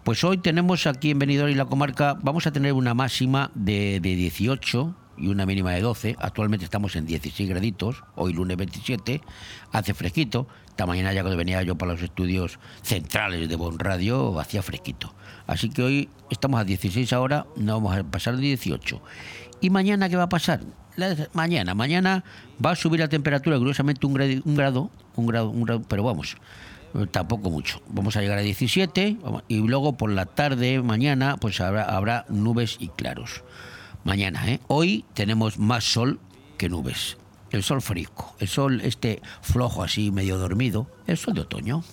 Pues 0.02 0.24
hoy 0.24 0.38
tenemos 0.38 0.88
aquí 0.88 1.12
en 1.12 1.20
Benidorm 1.20 1.52
y 1.52 1.54
la 1.54 1.66
comarca, 1.66 2.16
vamos 2.20 2.48
a 2.48 2.50
tener 2.50 2.72
una 2.72 2.94
máxima 2.94 3.52
de, 3.54 4.00
de 4.00 4.16
18 4.16 4.92
y 5.18 5.28
una 5.28 5.46
mínima 5.46 5.72
de 5.72 5.80
12. 5.80 6.16
Actualmente 6.18 6.64
estamos 6.64 6.96
en 6.96 7.06
16 7.06 7.48
graditos, 7.48 8.04
hoy 8.14 8.32
lunes 8.32 8.56
27, 8.56 9.20
hace 9.72 9.94
fresquito. 9.94 10.46
Esta 10.68 10.86
mañana 10.86 11.12
ya 11.12 11.22
cuando 11.22 11.36
venía 11.36 11.62
yo 11.62 11.76
para 11.76 11.92
los 11.92 12.02
estudios 12.02 12.58
centrales 12.82 13.48
de 13.48 13.56
Bon 13.56 13.78
Radio, 13.78 14.38
hacía 14.38 14.62
fresquito. 14.62 15.14
Así 15.46 15.70
que 15.70 15.82
hoy 15.82 16.08
estamos 16.30 16.60
a 16.60 16.64
16 16.64 17.12
ahora, 17.12 17.46
no 17.56 17.74
vamos 17.74 17.96
a 17.96 18.04
pasar 18.04 18.36
de 18.36 18.42
18. 18.42 19.00
¿Y 19.60 19.70
mañana 19.70 20.08
qué 20.08 20.16
va 20.16 20.24
a 20.24 20.28
pasar? 20.28 20.60
Mañana, 21.32 21.74
mañana 21.74 22.24
va 22.64 22.72
a 22.72 22.76
subir 22.76 23.00
la 23.00 23.08
temperatura 23.08 23.58
curiosamente 23.58 24.04
un 24.06 24.14
grado, 24.14 24.40
un 24.44 24.56
grado, 24.56 24.90
un 25.14 25.26
grado, 25.26 25.50
un 25.50 25.64
grado, 25.64 25.82
pero 25.88 26.02
vamos, 26.02 26.36
tampoco 27.10 27.50
mucho. 27.50 27.80
Vamos 27.88 28.16
a 28.16 28.20
llegar 28.20 28.38
a 28.38 28.42
17 28.42 29.18
vamos, 29.22 29.44
y 29.48 29.58
luego 29.58 29.96
por 29.96 30.10
la 30.10 30.26
tarde, 30.26 30.82
mañana, 30.82 31.36
pues 31.36 31.60
habrá 31.60 32.24
nubes 32.28 32.76
y 32.80 32.88
claros. 32.88 33.42
Mañana, 34.08 34.50
¿eh? 34.50 34.58
Hoy 34.68 35.04
tenemos 35.12 35.58
más 35.58 35.84
sol 35.84 36.18
que 36.56 36.70
nubes. 36.70 37.18
El 37.50 37.62
sol 37.62 37.82
fresco, 37.82 38.34
el 38.38 38.48
sol 38.48 38.80
este 38.80 39.20
flojo 39.42 39.82
así, 39.82 40.10
medio 40.10 40.38
dormido, 40.38 40.86
el 41.06 41.18
sol 41.18 41.34
de 41.34 41.42
otoño. 41.42 41.84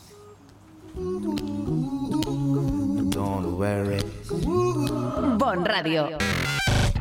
Bon 5.38 5.66
Radio. 5.66 6.18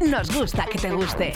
Nos 0.05 0.35
gusta 0.37 0.67
que 0.67 0.79
te 0.81 0.91
guste. 0.91 1.33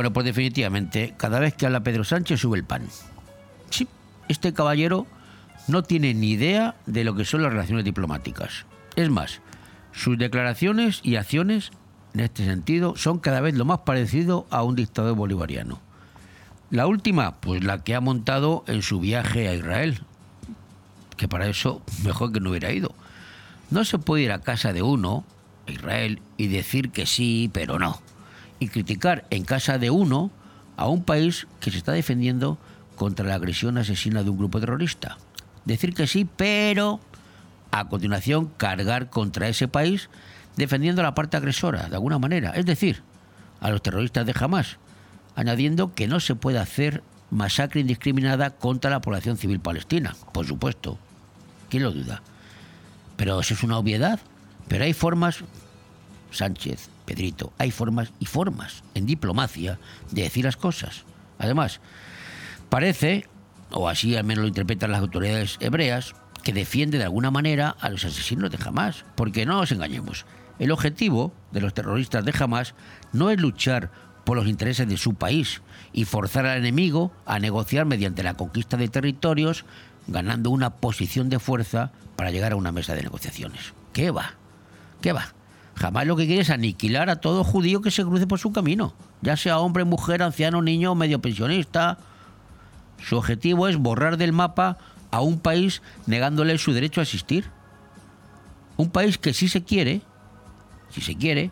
Bueno, 0.00 0.14
pues 0.14 0.24
definitivamente, 0.24 1.12
cada 1.18 1.40
vez 1.40 1.52
que 1.52 1.66
habla 1.66 1.82
Pedro 1.82 2.04
Sánchez 2.04 2.40
sube 2.40 2.56
el 2.56 2.64
pan. 2.64 2.88
Sí, 3.68 3.86
este 4.28 4.54
caballero 4.54 5.06
no 5.68 5.82
tiene 5.82 6.14
ni 6.14 6.30
idea 6.30 6.74
de 6.86 7.04
lo 7.04 7.14
que 7.14 7.26
son 7.26 7.42
las 7.42 7.52
relaciones 7.52 7.84
diplomáticas. 7.84 8.64
Es 8.96 9.10
más, 9.10 9.42
sus 9.92 10.16
declaraciones 10.16 11.00
y 11.02 11.16
acciones 11.16 11.70
en 12.14 12.20
este 12.20 12.46
sentido 12.46 12.96
son 12.96 13.18
cada 13.18 13.42
vez 13.42 13.54
lo 13.56 13.66
más 13.66 13.80
parecido 13.80 14.46
a 14.48 14.62
un 14.62 14.74
dictador 14.74 15.16
bolivariano. 15.16 15.82
La 16.70 16.86
última, 16.86 17.38
pues 17.38 17.62
la 17.62 17.84
que 17.84 17.94
ha 17.94 18.00
montado 18.00 18.64
en 18.68 18.80
su 18.80 19.00
viaje 19.00 19.48
a 19.48 19.54
Israel, 19.54 20.00
que 21.18 21.28
para 21.28 21.46
eso 21.46 21.82
mejor 22.04 22.32
que 22.32 22.40
no 22.40 22.48
hubiera 22.48 22.72
ido. 22.72 22.94
No 23.68 23.84
se 23.84 23.98
puede 23.98 24.22
ir 24.22 24.32
a 24.32 24.40
casa 24.40 24.72
de 24.72 24.80
uno, 24.80 25.26
a 25.68 25.72
Israel, 25.72 26.22
y 26.38 26.46
decir 26.46 26.90
que 26.90 27.04
sí, 27.04 27.50
pero 27.52 27.78
no. 27.78 28.00
Y 28.60 28.68
criticar 28.68 29.26
en 29.30 29.44
casa 29.44 29.78
de 29.78 29.90
uno 29.90 30.30
a 30.76 30.86
un 30.86 31.02
país 31.02 31.48
que 31.58 31.72
se 31.72 31.78
está 31.78 31.92
defendiendo 31.92 32.58
contra 32.94 33.26
la 33.26 33.34
agresión 33.34 33.78
asesina 33.78 34.22
de 34.22 34.30
un 34.30 34.38
grupo 34.38 34.60
terrorista. 34.60 35.18
Decir 35.64 35.94
que 35.94 36.06
sí, 36.06 36.28
pero 36.36 37.00
a 37.70 37.88
continuación 37.88 38.52
cargar 38.56 39.10
contra 39.10 39.48
ese 39.48 39.66
país 39.66 40.08
defendiendo 40.56 41.00
a 41.00 41.04
la 41.04 41.14
parte 41.14 41.36
agresora, 41.36 41.88
de 41.88 41.96
alguna 41.96 42.18
manera. 42.18 42.50
Es 42.50 42.66
decir, 42.66 43.02
a 43.60 43.70
los 43.70 43.82
terroristas 43.82 44.26
de 44.26 44.34
Hamas, 44.38 44.78
añadiendo 45.36 45.94
que 45.94 46.08
no 46.08 46.20
se 46.20 46.34
puede 46.34 46.58
hacer 46.58 47.02
masacre 47.30 47.80
indiscriminada 47.80 48.50
contra 48.50 48.90
la 48.90 49.00
población 49.00 49.36
civil 49.36 49.60
palestina. 49.60 50.14
Por 50.32 50.46
supuesto. 50.46 50.98
¿Quién 51.68 51.84
lo 51.84 51.92
duda? 51.92 52.22
Pero 53.16 53.40
eso 53.40 53.54
es 53.54 53.62
una 53.62 53.78
obviedad. 53.78 54.20
Pero 54.68 54.84
hay 54.84 54.92
formas 54.92 55.44
Sánchez, 56.30 56.88
Pedrito, 57.04 57.52
hay 57.58 57.70
formas 57.70 58.12
y 58.20 58.26
formas 58.26 58.82
en 58.94 59.06
diplomacia 59.06 59.78
de 60.10 60.22
decir 60.22 60.44
las 60.44 60.56
cosas. 60.56 61.04
Además, 61.38 61.80
parece, 62.68 63.26
o 63.70 63.88
así 63.88 64.16
al 64.16 64.24
menos 64.24 64.42
lo 64.42 64.48
interpretan 64.48 64.92
las 64.92 65.00
autoridades 65.00 65.56
hebreas, 65.60 66.14
que 66.42 66.52
defiende 66.52 66.98
de 66.98 67.04
alguna 67.04 67.30
manera 67.30 67.76
a 67.80 67.90
los 67.90 68.04
asesinos 68.04 68.50
de 68.50 68.58
Hamas. 68.64 69.04
Porque 69.14 69.46
no 69.46 69.58
nos 69.58 69.72
engañemos, 69.72 70.24
el 70.58 70.72
objetivo 70.72 71.32
de 71.52 71.60
los 71.60 71.74
terroristas 71.74 72.24
de 72.24 72.34
Hamas 72.38 72.74
no 73.12 73.30
es 73.30 73.40
luchar 73.40 73.90
por 74.24 74.36
los 74.36 74.46
intereses 74.46 74.88
de 74.88 74.96
su 74.96 75.14
país 75.14 75.62
y 75.92 76.04
forzar 76.04 76.46
al 76.46 76.58
enemigo 76.58 77.12
a 77.26 77.38
negociar 77.38 77.86
mediante 77.86 78.22
la 78.22 78.34
conquista 78.34 78.76
de 78.76 78.88
territorios, 78.88 79.64
ganando 80.06 80.50
una 80.50 80.70
posición 80.70 81.28
de 81.28 81.38
fuerza 81.38 81.92
para 82.16 82.30
llegar 82.30 82.52
a 82.52 82.56
una 82.56 82.72
mesa 82.72 82.94
de 82.94 83.02
negociaciones. 83.02 83.72
¿Qué 83.92 84.10
va? 84.10 84.34
¿Qué 85.00 85.12
va? 85.12 85.32
Jamás 85.80 86.06
lo 86.06 86.14
que 86.14 86.26
quiere 86.26 86.42
es 86.42 86.50
aniquilar 86.50 87.08
a 87.08 87.22
todo 87.22 87.42
judío 87.42 87.80
que 87.80 87.90
se 87.90 88.04
cruce 88.04 88.26
por 88.26 88.38
su 88.38 88.52
camino, 88.52 88.92
ya 89.22 89.38
sea 89.38 89.60
hombre, 89.60 89.84
mujer, 89.84 90.22
anciano, 90.22 90.60
niño 90.60 90.92
o 90.92 90.94
medio 90.94 91.22
pensionista. 91.22 91.96
Su 92.98 93.16
objetivo 93.16 93.66
es 93.66 93.78
borrar 93.78 94.18
del 94.18 94.34
mapa 94.34 94.76
a 95.10 95.22
un 95.22 95.40
país 95.40 95.80
negándole 96.04 96.58
su 96.58 96.74
derecho 96.74 97.00
a 97.00 97.04
existir. 97.04 97.46
Un 98.76 98.90
país 98.90 99.16
que 99.16 99.32
si 99.32 99.48
se 99.48 99.64
quiere, 99.64 100.02
si 100.90 101.00
se 101.00 101.16
quiere, 101.16 101.50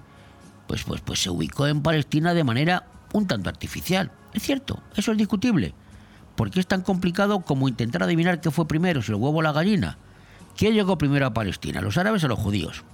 pues, 0.67 0.85
pues, 0.85 1.01
pues 1.01 1.23
se 1.23 1.31
ubicó 1.31 1.67
en 1.67 1.81
Palestina 1.81 2.35
de 2.35 2.45
manera 2.45 2.85
un 3.15 3.27
tanto 3.27 3.49
artificial. 3.49 4.13
Es 4.35 4.43
cierto, 4.43 4.83
eso 4.95 5.13
es 5.13 5.17
discutible. 5.17 5.73
Porque 6.37 6.61
es 6.61 6.67
tan 6.67 6.83
complicado 6.83 7.41
como 7.41 7.67
intentar 7.67 8.03
adivinar 8.03 8.43
qué 8.43 8.51
fue 8.51 8.69
primero, 8.69 9.01
si 9.01 9.11
el 9.11 9.17
huevo 9.17 9.39
o 9.39 9.43
la 9.43 9.53
gallina. 9.53 9.97
¿Quién 10.55 10.75
llegó 10.75 10.99
primero 10.99 11.25
a 11.25 11.33
Palestina, 11.33 11.81
los 11.81 11.97
árabes 11.97 12.23
o 12.25 12.29
los 12.29 12.39
judíos? 12.39 12.85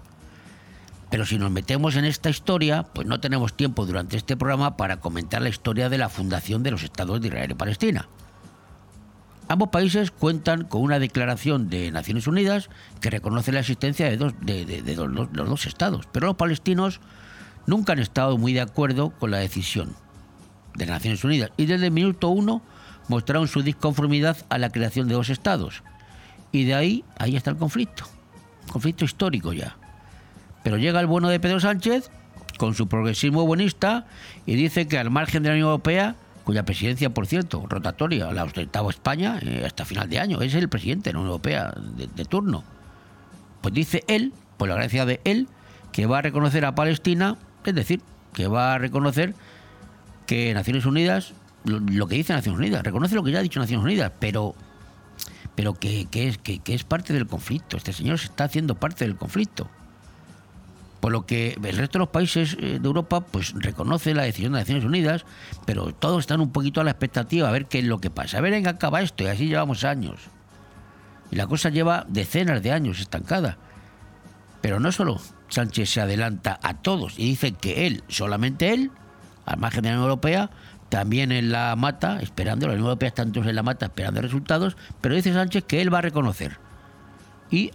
Pero 1.11 1.27
si 1.27 1.39
nos 1.39 1.51
metemos 1.51 1.97
en 1.97 2.05
esta 2.05 2.31
historia, 2.31 2.83
pues 2.83 3.07
no 3.07 3.21
tenemos 3.21 3.55
tiempo 3.55 3.87
durante 3.87 4.17
este 4.17 4.37
programa 4.37 4.77
para 4.77 5.01
comentar 5.01 5.43
la 5.43 5.49
historia 5.49 5.89
de 5.89 5.99
la 5.99 6.09
fundación 6.09 6.63
de 6.63 6.71
los 6.71 6.83
estados 6.83 7.21
de 7.21 7.29
Israel 7.29 7.51
y 7.51 7.55
Palestina. 7.55 8.09
Ambos 9.47 9.69
países 9.69 10.11
cuentan 10.11 10.65
con 10.65 10.83
una 10.83 10.99
declaración 10.99 11.69
de 11.69 11.91
Naciones 11.93 12.27
Unidas 12.27 12.71
que 13.01 13.11
reconoce 13.11 13.53
la 13.53 13.61
existencia 13.61 14.09
de, 14.09 14.17
dos, 14.17 14.33
de, 14.41 14.95
los, 14.97 15.31
dos 15.33 15.67
estados, 15.67 16.09
pero 16.11 16.29
los 16.29 16.37
palestinos 16.37 17.01
nunca 17.67 17.93
han 17.93 17.99
estado 17.99 18.39
muy 18.39 18.55
de 18.55 18.63
acuerdo 18.63 19.11
con 19.11 19.31
la 19.31 19.39
decisión 19.39 19.95
de 20.75 20.87
Naciones 20.87 21.23
Unidas 21.25 21.51
y 21.59 21.67
desde 21.67 21.87
el 21.87 21.93
minuto 21.93 22.31
uno 22.31 22.63
mostraron 23.09 23.47
su 23.47 23.63
disconformidad 23.63 24.39
a 24.49 24.57
la 24.57 24.71
creación 24.71 25.09
de 25.09 25.15
dos 25.15 25.29
estados. 25.29 25.83
Y 26.51 26.65
de 26.65 26.75
ahí, 26.75 27.05
ahí 27.19 27.37
está 27.37 27.51
el 27.51 27.59
conflicto, 27.59 28.05
conflicto 28.73 29.05
histórico 29.05 29.53
ya. 29.53 29.77
Pero 30.65 30.79
llega 30.79 30.99
el 30.99 31.07
bueno 31.07 31.29
de 31.29 31.39
Pedro 31.39 31.61
Sánchez 31.61 32.11
con 32.59 32.75
su 32.75 32.89
progresismo 32.89 33.47
buenista 33.47 34.07
y 34.47 34.57
dice 34.57 34.89
que 34.89 34.99
al 34.99 35.11
margen 35.11 35.45
de 35.45 35.51
la 35.51 35.55
Unión 35.55 35.69
Europea 35.69 36.17
cuya 36.45 36.65
presidencia, 36.65 37.11
por 37.11 37.27
cierto, 37.27 37.65
rotatoria, 37.69 38.31
la 38.31 38.45
ostentaba 38.45 38.91
España 38.91 39.39
eh, 39.43 39.63
hasta 39.65 39.85
final 39.85 40.09
de 40.09 40.21
año. 40.21 40.43
Es 40.43 40.55
el 40.55 40.69
presidente 40.69 41.11
de 41.11 41.15
la 41.15 41.21
Unión 41.21 41.31
Europea 41.33 41.75
de, 41.75 42.25
turno. 42.27 42.63
Pues 43.63 43.75
dice 43.75 44.05
él, 44.07 44.33
por 44.59 44.69
la 44.69 44.75
gracia 44.75 45.07
de 45.07 45.21
él, 45.25 45.49
que 45.91 46.07
va 46.07 46.19
a 46.19 46.23
reconocer 46.23 46.65
a 46.67 46.75
Palestina, 46.75 47.37
es 47.65 47.75
decir, 47.75 48.03
que 48.35 48.47
va 48.47 48.75
a 48.75 48.79
reconocer 48.79 49.35
que 50.27 50.53
Naciones 50.53 50.85
Unidas, 50.85 51.33
lo, 51.65 52.07
que 52.07 52.17
dice 52.17 52.35
Naciones 52.35 52.61
Unidas, 52.61 52.83
reconoce 52.83 53.15
lo 53.15 53.25
que 53.25 53.33
ya 53.33 53.39
ha 53.39 53.43
dicho 53.43 53.59
Naciones 53.59 53.85
Unidas, 53.85 54.13
pero, 54.19 54.55
pero 55.55 55.73
que, 55.75 56.07
es, 56.13 56.37
que 56.39 56.61
es 56.67 56.85
parte 56.85 57.15
del 57.15 57.27
conflicto. 57.27 57.79
Este 57.79 57.95
señor 57.95 58.19
se 58.19 58.27
está 58.27 58.45
haciendo 58.45 58.75
parte 58.75 59.07
del 59.07 59.17
conflicto. 59.17 59.71
Por 61.05 61.13
lo 61.13 61.27
que 61.27 61.59
el 61.63 61.77
resto 61.77 61.99
de 61.99 62.05
los 62.05 62.09
países 62.09 62.57
eh, 62.59 62.79
de 62.81 62.87
Europa 62.87 63.21
pues 63.21 63.53
reconoce 63.57 64.15
la 64.15 64.23
decisión 64.23 64.55
de 64.55 64.61
Naciones 64.61 64.85
Unidas, 64.85 65.27
pero 65.67 65.93
todos 65.93 66.21
están 66.21 66.41
un 66.41 66.51
poquito 66.51 66.81
a 66.81 66.85
la 66.85 66.93
expectativa 66.93 67.47
a 67.47 67.53
ver 67.53 67.67
qué 67.67 67.81
es 67.81 67.85
lo 67.85 68.01
que 68.01 68.09
pasa. 68.09 68.39
A 68.39 68.41
ver 68.41 68.55
en 68.55 68.63
qué 68.63 68.71
acaba 68.71 69.03
esto, 69.03 69.23
y 69.23 69.27
así 69.27 69.47
llevamos 69.47 69.85
años. 69.85 70.19
Y 71.31 71.37
la 71.37 71.47
cosa 71.47 71.69
lleva 71.69 72.07
decenas 72.09 72.63
de 72.63 72.73
años 72.73 73.01
estancada. 73.01 73.59
Pero 74.63 74.81
no 74.81 74.91
solo 74.93 75.21
Sánchez 75.49 75.91
se 75.91 76.01
adelanta 76.01 76.59
a 76.63 76.81
todos 76.81 77.19
y 77.19 77.27
dice 77.27 77.53
que 77.53 77.87
él, 77.87 78.03
solamente 78.09 78.73
él, 78.73 78.91
al 79.45 79.59
margen 79.59 79.83
de 79.83 79.91
la 79.91 79.97
Unión 79.97 80.09
Europea, 80.09 80.51
también 80.89 81.33
en 81.33 81.53
la 81.53 81.77
mata, 81.77 82.19
esperando, 82.23 82.67
la 82.67 82.73
Unión 82.73 82.87
Europea 82.87 83.09
está 83.09 83.25
entonces 83.25 83.51
en 83.51 83.57
la 83.57 83.63
mata 83.63 83.85
esperando 83.85 84.23
resultados, 84.23 84.79
pero 85.03 85.15
dice 85.15 85.35
Sánchez 85.35 85.65
que 85.65 85.83
él 85.83 85.93
va 85.93 85.99
a 85.99 86.01
reconocer. 86.01 86.57
Y 87.51 87.73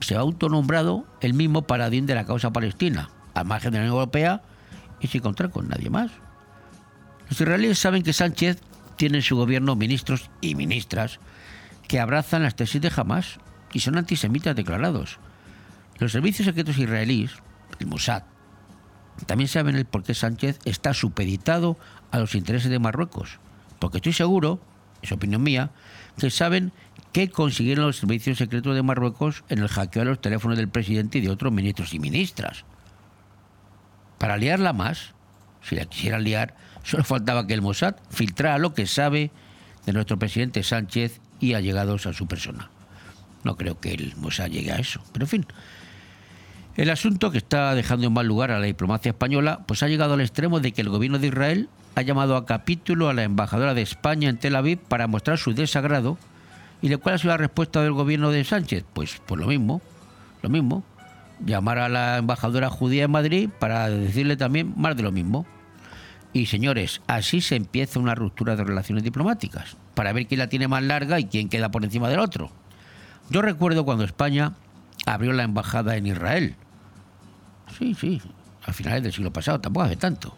se 0.00 0.14
ha 0.14 0.20
autonombrado 0.20 1.06
el 1.20 1.34
mismo 1.34 1.62
paradín 1.62 2.06
de 2.06 2.14
la 2.14 2.24
causa 2.24 2.52
palestina, 2.52 3.10
al 3.34 3.46
margen 3.46 3.72
de 3.72 3.78
la 3.78 3.84
Unión 3.84 3.94
Europea 3.94 4.42
y 5.00 5.08
sin 5.08 5.20
contar 5.20 5.50
con 5.50 5.68
nadie 5.68 5.90
más. 5.90 6.10
Los 7.28 7.40
israelíes 7.40 7.78
saben 7.78 8.02
que 8.02 8.12
Sánchez 8.12 8.60
tiene 8.96 9.18
en 9.18 9.22
su 9.22 9.36
gobierno 9.36 9.76
ministros 9.76 10.30
y 10.40 10.54
ministras 10.54 11.20
que 11.86 12.00
abrazan 12.00 12.42
las 12.42 12.56
tesis 12.56 12.80
de 12.80 12.92
Hamas 12.94 13.38
y 13.72 13.80
son 13.80 13.96
antisemitas 13.96 14.56
declarados. 14.56 15.18
Los 15.98 16.12
servicios 16.12 16.46
secretos 16.46 16.78
israelíes, 16.78 17.32
el 17.78 17.86
Mossad, 17.86 18.22
también 19.26 19.48
saben 19.48 19.76
el 19.76 19.84
por 19.84 20.04
qué 20.04 20.14
Sánchez 20.14 20.58
está 20.64 20.94
supeditado 20.94 21.76
a 22.10 22.18
los 22.18 22.34
intereses 22.34 22.70
de 22.70 22.78
Marruecos, 22.78 23.40
porque 23.78 23.98
estoy 23.98 24.12
seguro, 24.12 24.60
es 25.02 25.12
opinión 25.12 25.42
mía, 25.42 25.70
que 26.18 26.30
saben 26.30 26.72
que 27.12 27.30
consiguieron 27.30 27.86
los 27.86 27.96
servicios 27.96 28.38
secretos 28.38 28.74
de 28.74 28.82
Marruecos 28.82 29.44
en 29.48 29.60
el 29.60 29.68
hackeo 29.68 30.02
de 30.04 30.10
los 30.10 30.20
teléfonos 30.20 30.58
del 30.58 30.68
presidente 30.68 31.18
y 31.18 31.20
de 31.22 31.30
otros 31.30 31.52
ministros 31.52 31.94
y 31.94 31.98
ministras. 31.98 32.64
Para 34.18 34.36
liarla 34.36 34.72
más, 34.72 35.14
si 35.62 35.76
la 35.76 35.84
quisieran 35.86 36.24
liar, 36.24 36.54
solo 36.82 37.04
faltaba 37.04 37.46
que 37.46 37.54
el 37.54 37.62
Mossad 37.62 37.96
filtrara 38.10 38.58
lo 38.58 38.74
que 38.74 38.86
sabe 38.86 39.30
de 39.86 39.92
nuestro 39.92 40.18
presidente 40.18 40.62
Sánchez 40.62 41.20
y 41.40 41.54
allegados 41.54 42.06
a 42.06 42.12
su 42.12 42.26
persona. 42.26 42.70
No 43.44 43.56
creo 43.56 43.80
que 43.80 43.92
el 43.92 44.14
Mossad 44.16 44.48
llegue 44.48 44.72
a 44.72 44.76
eso, 44.76 45.02
pero 45.12 45.24
en 45.24 45.28
fin. 45.28 45.46
El 46.76 46.90
asunto 46.90 47.32
que 47.32 47.38
está 47.38 47.74
dejando 47.74 48.06
en 48.06 48.12
mal 48.12 48.26
lugar 48.26 48.52
a 48.52 48.60
la 48.60 48.66
diplomacia 48.66 49.10
española, 49.10 49.64
pues 49.66 49.82
ha 49.82 49.88
llegado 49.88 50.14
al 50.14 50.20
extremo 50.20 50.60
de 50.60 50.72
que 50.72 50.80
el 50.80 50.88
gobierno 50.88 51.18
de 51.18 51.26
Israel 51.26 51.68
ha 51.96 52.02
llamado 52.02 52.36
a 52.36 52.46
capítulo 52.46 53.08
a 53.08 53.14
la 53.14 53.24
embajadora 53.24 53.74
de 53.74 53.82
España 53.82 54.28
en 54.28 54.38
Tel 54.38 54.54
Aviv 54.54 54.78
para 54.78 55.08
mostrar 55.08 55.38
su 55.38 55.54
desagrado 55.54 56.18
¿Y 56.80 56.94
cuál 56.96 57.16
ha 57.16 57.18
sido 57.18 57.30
la 57.30 57.38
respuesta 57.38 57.82
del 57.82 57.92
gobierno 57.92 58.30
de 58.30 58.44
Sánchez? 58.44 58.84
Pues, 58.92 59.20
pues 59.26 59.40
lo 59.40 59.46
mismo, 59.46 59.80
lo 60.42 60.48
mismo. 60.48 60.84
Llamar 61.44 61.78
a 61.78 61.88
la 61.88 62.18
embajadora 62.18 62.70
judía 62.70 63.04
en 63.04 63.10
Madrid 63.10 63.50
para 63.58 63.88
decirle 63.88 64.36
también 64.36 64.74
más 64.76 64.96
de 64.96 65.02
lo 65.02 65.12
mismo. 65.12 65.46
Y 66.32 66.46
señores, 66.46 67.00
así 67.06 67.40
se 67.40 67.56
empieza 67.56 67.98
una 67.98 68.14
ruptura 68.14 68.54
de 68.54 68.64
relaciones 68.64 69.02
diplomáticas, 69.02 69.76
para 69.94 70.12
ver 70.12 70.26
quién 70.26 70.38
la 70.38 70.48
tiene 70.48 70.68
más 70.68 70.82
larga 70.82 71.18
y 71.18 71.24
quién 71.24 71.48
queda 71.48 71.70
por 71.70 71.84
encima 71.84 72.08
del 72.08 72.20
otro. 72.20 72.50
Yo 73.30 73.42
recuerdo 73.42 73.84
cuando 73.84 74.04
España 74.04 74.54
abrió 75.06 75.32
la 75.32 75.42
embajada 75.42 75.96
en 75.96 76.06
Israel. 76.06 76.54
Sí, 77.78 77.94
sí, 77.94 78.20
a 78.64 78.72
finales 78.72 79.02
del 79.02 79.12
siglo 79.12 79.32
pasado, 79.32 79.60
tampoco 79.60 79.86
hace 79.86 79.96
tanto. 79.96 80.36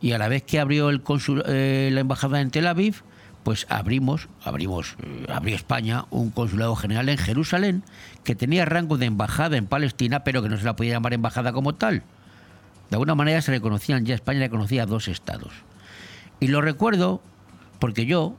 Y 0.00 0.12
a 0.12 0.18
la 0.18 0.28
vez 0.28 0.42
que 0.42 0.58
abrió 0.58 0.90
el 0.90 1.02
eh, 1.46 1.90
la 1.92 2.00
embajada 2.00 2.40
en 2.40 2.50
Tel 2.50 2.66
Aviv, 2.66 3.02
pues 3.42 3.66
abrimos, 3.68 4.28
abrimos, 4.44 4.96
abrió 5.28 5.56
España 5.56 6.04
un 6.10 6.30
consulado 6.30 6.76
general 6.76 7.08
en 7.08 7.18
Jerusalén 7.18 7.82
que 8.24 8.34
tenía 8.34 8.64
rango 8.64 8.98
de 8.98 9.06
embajada 9.06 9.56
en 9.56 9.66
Palestina, 9.66 10.24
pero 10.24 10.42
que 10.42 10.48
no 10.48 10.56
se 10.56 10.64
la 10.64 10.76
podía 10.76 10.92
llamar 10.92 11.14
embajada 11.14 11.52
como 11.52 11.74
tal. 11.74 12.02
De 12.90 12.96
alguna 12.96 13.14
manera 13.14 13.40
se 13.42 13.52
reconocían, 13.52 14.04
ya 14.04 14.14
España 14.14 14.40
reconocía 14.40 14.86
dos 14.86 15.08
estados. 15.08 15.52
Y 16.40 16.48
lo 16.48 16.60
recuerdo 16.60 17.22
porque 17.78 18.06
yo 18.06 18.36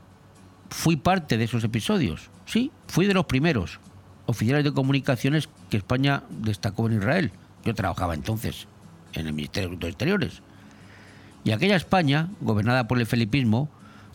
fui 0.70 0.96
parte 0.96 1.36
de 1.36 1.44
esos 1.44 1.64
episodios. 1.64 2.30
Sí, 2.46 2.70
fui 2.86 3.06
de 3.06 3.14
los 3.14 3.26
primeros 3.26 3.80
oficiales 4.26 4.64
de 4.64 4.72
comunicaciones 4.72 5.48
que 5.70 5.76
España 5.76 6.22
destacó 6.30 6.86
en 6.86 6.98
Israel. 6.98 7.32
Yo 7.64 7.74
trabajaba 7.74 8.14
entonces 8.14 8.66
en 9.12 9.26
el 9.26 9.32
Ministerio 9.32 9.76
de 9.76 9.88
Exteriores. 9.88 10.42
Y 11.44 11.52
aquella 11.52 11.76
España, 11.76 12.28
gobernada 12.40 12.88
por 12.88 12.98
el 12.98 13.06
felipismo, 13.06 13.68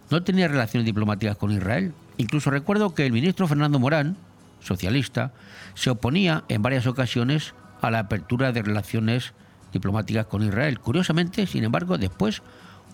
no 0.10 0.24
tenía 0.24 0.48
relaciones 0.48 0.86
diplomáticas 0.86 1.38
con 1.38 1.52
Israel. 1.52 1.94
Incluso 2.18 2.50
recuerdo 2.50 2.94
que 2.94 3.06
el 3.06 3.12
ministro 3.12 3.48
Fernando 3.48 3.80
Morán, 3.80 4.18
socialista, 4.60 5.32
se 5.74 5.90
oponía 5.90 6.44
en 6.50 6.62
varias 6.62 6.88
ocasiones 6.88 7.54
a 7.82 7.92
la 7.92 8.00
apertura 8.00 8.52
de 8.52 8.62
relaciones 8.62 9.34
diplomáticas 9.72 10.26
con 10.26 10.44
Israel. 10.44 10.80
Curiosamente, 10.80 11.46
sin 11.48 11.64
embargo, 11.64 11.98
después 11.98 12.42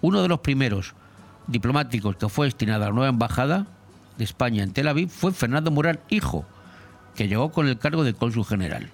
uno 0.02 0.22
de 0.22 0.28
los 0.28 0.40
primeros 0.40 0.94
diplomáticos 1.48 2.16
que 2.18 2.30
fue 2.30 2.48
destinado 2.48 2.84
a 2.84 2.88
la 2.88 2.94
nueva 2.94 3.10
embajada 3.10 3.68
de 4.18 4.24
España 4.24 4.64
en 4.64 4.72
Tel 4.72 4.88
Aviv 4.88 5.10
fue 5.10 5.32
Fernando 5.32 5.72
Morán, 5.72 6.00
hijo, 6.10 6.46
que 7.16 7.28
llegó 7.28 7.52
con 7.52 7.68
el 7.68 7.78
cargo 7.78 8.04
de 8.04 8.14
cónsul 8.14 8.46
general, 8.46 8.90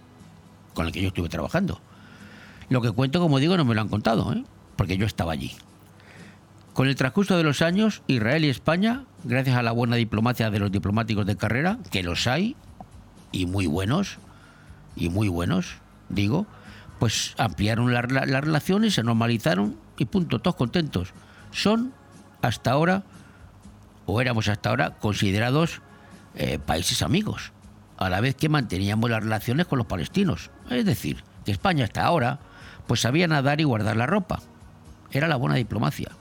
con 0.73 0.85
el 0.85 0.91
que 0.91 1.01
yo 1.01 1.07
estuve 1.09 1.29
trabajando. 1.29 1.81
Lo 2.69 2.81
que 2.81 2.91
cuento, 2.91 3.19
como 3.19 3.39
digo, 3.39 3.57
no 3.57 3.65
me 3.65 3.75
lo 3.75 3.81
han 3.81 3.89
contado, 3.89 4.31
¿eh? 4.33 4.45
porque 4.75 4.97
yo 4.97 5.05
estaba 5.05 5.33
allí. 5.33 5.51
Con 6.73 6.87
el 6.87 6.95
transcurso 6.95 7.37
de 7.37 7.43
los 7.43 7.61
años, 7.61 8.01
Israel 8.07 8.45
y 8.45 8.49
España, 8.49 9.03
gracias 9.23 9.57
a 9.57 9.63
la 9.63 9.73
buena 9.73 9.97
diplomacia 9.97 10.49
de 10.49 10.59
los 10.59 10.71
diplomáticos 10.71 11.25
de 11.25 11.35
carrera, 11.35 11.79
que 11.91 12.01
los 12.01 12.27
hay, 12.27 12.55
y 13.33 13.45
muy 13.45 13.67
buenos, 13.67 14.17
y 14.95 15.09
muy 15.09 15.27
buenos, 15.27 15.75
digo, 16.07 16.47
pues 16.97 17.33
ampliaron 17.37 17.93
las 17.93 18.05
relaciones, 18.05 18.93
se 18.93 19.03
normalizaron 19.03 19.75
y 19.97 20.05
punto, 20.05 20.39
todos 20.39 20.55
contentos. 20.55 21.13
Son 21.51 21.93
hasta 22.41 22.71
ahora, 22.71 23.03
o 24.05 24.21
éramos 24.21 24.47
hasta 24.47 24.69
ahora, 24.69 24.91
considerados 24.91 25.81
eh, 26.35 26.57
países 26.57 27.01
amigos, 27.01 27.51
a 27.97 28.09
la 28.09 28.21
vez 28.21 28.35
que 28.35 28.47
manteníamos 28.47 29.09
las 29.09 29.23
relaciones 29.23 29.67
con 29.67 29.77
los 29.77 29.87
palestinos. 29.87 30.51
Es 30.69 30.85
decir, 30.85 31.23
que 31.43 31.51
España 31.51 31.83
hasta 31.83 32.05
ahora, 32.05 32.39
pues 32.87 33.01
sabía 33.01 33.27
nadar 33.27 33.59
y 33.59 33.65
guardar 33.65 33.97
la 33.97 34.07
ropa. 34.07 34.39
Era 35.11 35.27
la 35.27 35.35
buena 35.35 35.55
diplomacia. 35.55 36.11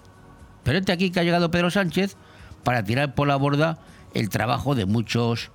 Pero 0.62 0.78
este 0.78 0.92
aquí 0.92 1.10
que 1.10 1.20
ha 1.20 1.24
llegado 1.24 1.50
Pedro 1.50 1.70
Sánchez 1.70 2.16
para 2.64 2.84
tirar 2.84 3.14
por 3.14 3.28
la 3.28 3.36
borda 3.36 3.78
el 4.14 4.28
trabajo 4.28 4.74
de 4.74 4.86
muchos, 4.86 5.50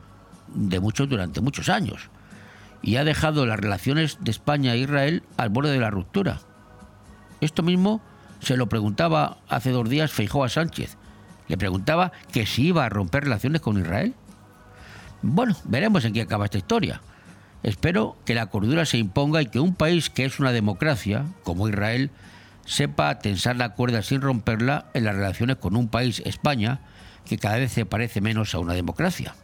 de 0.54 0.80
muchos 0.80 1.10
durante 1.10 1.42
muchos 1.42 1.70
años 1.70 2.10
y 2.86 2.98
ha 2.98 3.04
dejado 3.04 3.48
las 3.48 3.60
relaciones 3.60 4.20
de 4.22 4.30
España 4.30 4.76
e 4.76 4.78
Israel 4.78 5.24
al 5.38 5.50
borde 5.50 5.72
de 5.72 5.80
la 5.80 5.90
ruptura. 5.90 6.40
Esto 7.42 7.64
mismo 7.64 8.00
se 8.42 8.58
lo 8.58 8.70
preguntaba 8.70 9.38
hace 9.50 9.72
dos 9.72 9.90
días 9.90 10.12
Feijó 10.12 10.44
a 10.44 10.50
Sánchez. 10.50 10.96
Le 11.48 11.58
preguntaba 11.58 12.12
que 12.32 12.46
si 12.46 12.68
iba 12.68 12.86
a 12.86 12.90
romper 12.90 13.24
relaciones 13.24 13.62
con 13.62 13.80
Israel. 13.80 14.14
Bueno, 15.24 15.56
veremos 15.64 16.06
en 16.06 16.14
qué 16.14 16.22
acaba 16.22 16.46
esta 16.46 16.60
historia. 16.60 17.02
Espero 17.64 18.18
que 18.24 18.36
la 18.36 18.46
cordura 18.48 18.86
se 18.86 19.00
imponga 19.00 19.42
y 19.42 19.48
que 19.48 19.60
un 19.60 19.74
país 19.74 20.12
que 20.12 20.26
es 20.26 20.40
una 20.40 20.52
democracia, 20.52 21.26
como 21.44 21.68
Israel, 21.68 22.12
sepa 22.66 23.20
tensar 23.20 23.56
la 23.56 23.70
cuerda 23.70 24.02
sin 24.02 24.22
romperla 24.22 24.88
en 24.94 25.06
las 25.06 25.16
relaciones 25.16 25.58
con 25.58 25.76
un 25.76 25.88
país, 25.88 26.22
España, 26.26 26.82
que 27.26 27.38
cada 27.38 27.58
vez 27.58 27.72
se 27.72 27.86
parece 27.86 28.22
menos 28.22 28.54
a 28.54 28.60
una 28.60 28.74
democracia. 28.74 29.36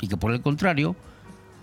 Y 0.00 0.08
que 0.08 0.16
por 0.16 0.32
el 0.32 0.40
contrario, 0.40 0.96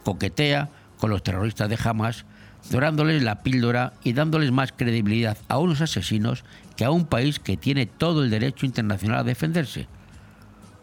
coquetea 0.04 0.70
con 1.00 1.10
los 1.10 1.24
terroristas 1.24 1.70
de 1.70 1.80
Hamas, 1.84 2.26
dorándoles 2.70 3.24
la 3.24 3.44
píldora 3.44 3.94
y 4.04 4.14
dándoles 4.14 4.52
más 4.52 4.72
credibilidad 4.72 5.38
a 5.48 5.58
unos 5.58 5.82
asesinos 5.82 6.44
que 6.76 6.86
a 6.86 6.92
un 6.92 7.06
país 7.06 7.40
que 7.40 7.58
tiene 7.58 7.86
todo 7.86 8.24
el 8.24 8.30
derecho 8.30 8.66
internacional 8.66 9.20
a 9.20 9.24
defenderse. 9.24 9.88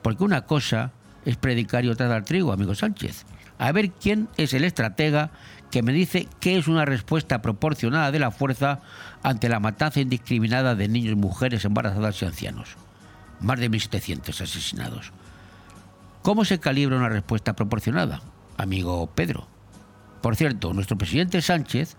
Porque 0.02 0.24
una 0.24 0.42
cosa 0.42 0.92
es 1.24 1.36
predicar 1.36 1.84
y 1.84 1.88
otra 1.88 2.08
dar 2.08 2.24
trigo, 2.24 2.52
amigo 2.52 2.74
Sánchez. 2.74 3.24
A 3.58 3.72
ver 3.72 3.90
quién 3.92 4.28
es 4.36 4.52
el 4.52 4.64
estratega 4.64 5.30
que 5.70 5.82
me 5.82 5.92
dice 5.92 6.28
qué 6.40 6.56
es 6.56 6.68
una 6.68 6.84
respuesta 6.84 7.42
proporcionada 7.42 8.10
de 8.10 8.18
la 8.18 8.30
fuerza 8.30 8.80
ante 9.24 9.48
la 9.48 9.58
matanza 9.58 10.00
indiscriminada 10.00 10.74
de 10.76 10.86
niños, 10.86 11.16
mujeres, 11.16 11.64
embarazadas 11.64 12.20
y 12.20 12.26
ancianos. 12.26 12.76
Más 13.40 13.58
de 13.58 13.70
1.700 13.70 14.28
asesinados. 14.42 15.12
¿Cómo 16.22 16.44
se 16.44 16.60
calibra 16.60 16.96
una 16.96 17.08
respuesta 17.08 17.54
proporcionada, 17.54 18.20
amigo 18.58 19.10
Pedro? 19.14 19.48
Por 20.20 20.36
cierto, 20.36 20.74
nuestro 20.74 20.98
presidente 20.98 21.40
Sánchez, 21.40 21.96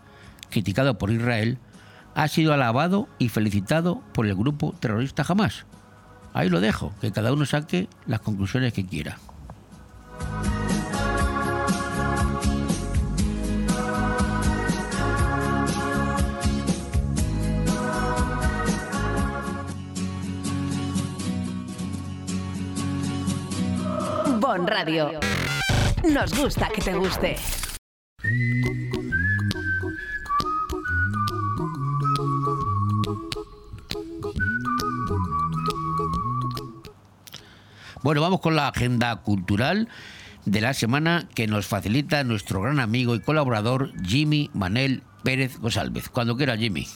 criticado 0.52 0.98
por 1.00 1.12
Israel, 1.12 1.58
ha 2.14 2.28
sido 2.28 2.54
alabado 2.54 3.10
y 3.18 3.30
felicitado 3.30 4.02
por 4.14 4.28
el 4.28 4.36
grupo 4.36 4.76
terrorista 4.80 5.26
Hamas. 5.28 5.66
Ahí 6.34 6.50
lo 6.50 6.62
dejo, 6.62 6.94
que 7.02 7.12
cada 7.12 7.34
uno 7.34 7.46
saque 7.46 7.90
las 8.06 8.20
conclusiones 8.20 8.72
que 8.72 8.86
quiera. 8.86 9.18
Bon 24.58 24.66
Radio. 24.68 25.10
Nos 26.14 26.34
gusta 26.34 26.70
que 26.74 26.82
te 26.82 26.94
guste. 26.94 27.36
Bueno, 38.02 38.22
vamos 38.22 38.40
con 38.40 38.56
la 38.56 38.70
agenda 38.70 39.14
cultural 39.24 39.90
de 40.46 40.62
la 40.62 40.74
semana 40.74 41.28
que 41.36 41.48
nos 41.48 41.66
facilita 41.68 42.24
nuestro 42.24 42.62
gran 42.62 42.80
amigo 42.80 43.14
y 43.14 43.20
colaborador 43.20 43.92
Jimmy 44.04 44.50
Manel 44.54 45.04
Pérez 45.24 45.60
González. 45.60 46.08
Cuando 46.08 46.38
quiera, 46.38 46.56
Jimmy. 46.56 46.88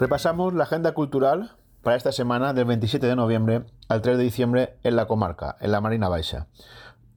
Repasamos 0.00 0.52
la 0.52 0.64
agenda 0.64 0.94
cultural 0.94 1.52
para 1.84 1.94
esta 1.94 2.10
semana 2.10 2.52
del 2.52 2.64
27 2.64 3.06
de 3.06 3.14
noviembre 3.14 3.62
al 3.88 4.02
3 4.02 4.16
de 4.16 4.24
diciembre 4.24 4.78
en 4.82 4.96
la 4.96 5.06
comarca, 5.06 5.56
en 5.60 5.72
la 5.72 5.80
Marina 5.80 6.08
Baixa. 6.08 6.46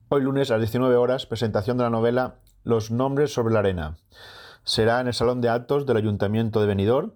Hoy 0.09 0.21
lunes 0.21 0.49
a 0.49 0.55
las 0.55 0.61
19 0.61 0.95
horas, 0.95 1.25
presentación 1.25 1.77
de 1.77 1.83
la 1.83 1.89
novela 1.89 2.35
Los 2.63 2.91
nombres 2.91 3.33
sobre 3.33 3.53
la 3.53 3.59
arena. 3.59 3.97
Será 4.63 4.99
en 4.99 5.07
el 5.07 5.13
Salón 5.13 5.39
de 5.39 5.49
Actos 5.49 5.85
del 5.85 5.97
Ayuntamiento 5.97 6.59
de 6.59 6.67
Benidorm 6.67 7.13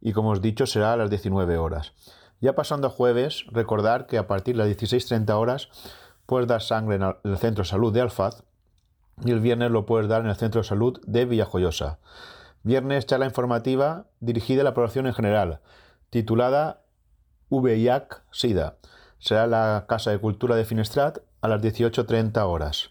y, 0.00 0.12
como 0.12 0.30
os 0.30 0.40
dicho, 0.40 0.66
será 0.66 0.94
a 0.94 0.96
las 0.96 1.10
19 1.10 1.58
horas. 1.58 1.92
Ya 2.40 2.54
pasando 2.54 2.86
a 2.86 2.90
jueves, 2.90 3.44
recordar 3.50 4.06
que 4.06 4.16
a 4.16 4.26
partir 4.26 4.56
de 4.56 4.64
las 4.64 4.76
16.30 4.76 5.30
horas 5.32 5.68
puedes 6.24 6.48
dar 6.48 6.62
sangre 6.62 6.96
en 6.96 7.02
el 7.02 7.38
Centro 7.38 7.64
de 7.64 7.68
Salud 7.68 7.92
de 7.92 8.00
Alfaz 8.00 8.42
y 9.24 9.32
el 9.32 9.40
viernes 9.40 9.70
lo 9.70 9.86
puedes 9.86 10.08
dar 10.08 10.22
en 10.22 10.28
el 10.28 10.36
Centro 10.36 10.62
de 10.62 10.68
Salud 10.68 11.00
de 11.06 11.24
Villajoyosa. 11.24 11.98
Viernes 12.62 13.06
charla 13.06 13.26
informativa 13.26 14.06
dirigida 14.20 14.62
a 14.62 14.64
la 14.64 14.74
población 14.74 15.06
en 15.06 15.14
general, 15.14 15.60
titulada 16.10 16.82
VIH-Sida. 17.50 18.76
Será 19.18 19.44
en 19.44 19.50
la 19.50 19.86
Casa 19.88 20.10
de 20.10 20.18
Cultura 20.18 20.56
de 20.56 20.64
Finestrat 20.64 21.18
a 21.40 21.48
las 21.48 21.62
18.30 21.62 22.42
horas. 22.46 22.90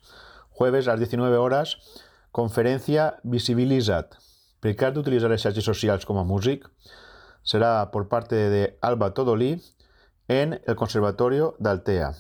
Jueves 0.49 0.87
a 0.87 0.91
las 0.91 0.99
19 0.99 1.37
horas, 1.37 1.77
conferencia 2.31 3.19
Visibilitzat. 3.23 4.15
Per 4.59 4.73
què 4.73 4.87
has 4.87 4.95
d'utilitzar 4.95 5.29
les 5.29 5.43
xarxes 5.45 5.65
socials 5.69 6.05
com 6.05 6.17
será 7.47 7.91
por 7.91 8.09
parte 8.09 8.35
de 8.35 8.77
Alba 8.81 9.13
Todolí 9.13 9.61
en 10.27 10.59
el 10.65 10.75
Conservatorio 10.75 11.55
de 11.59 11.69
Altea. 11.69 12.11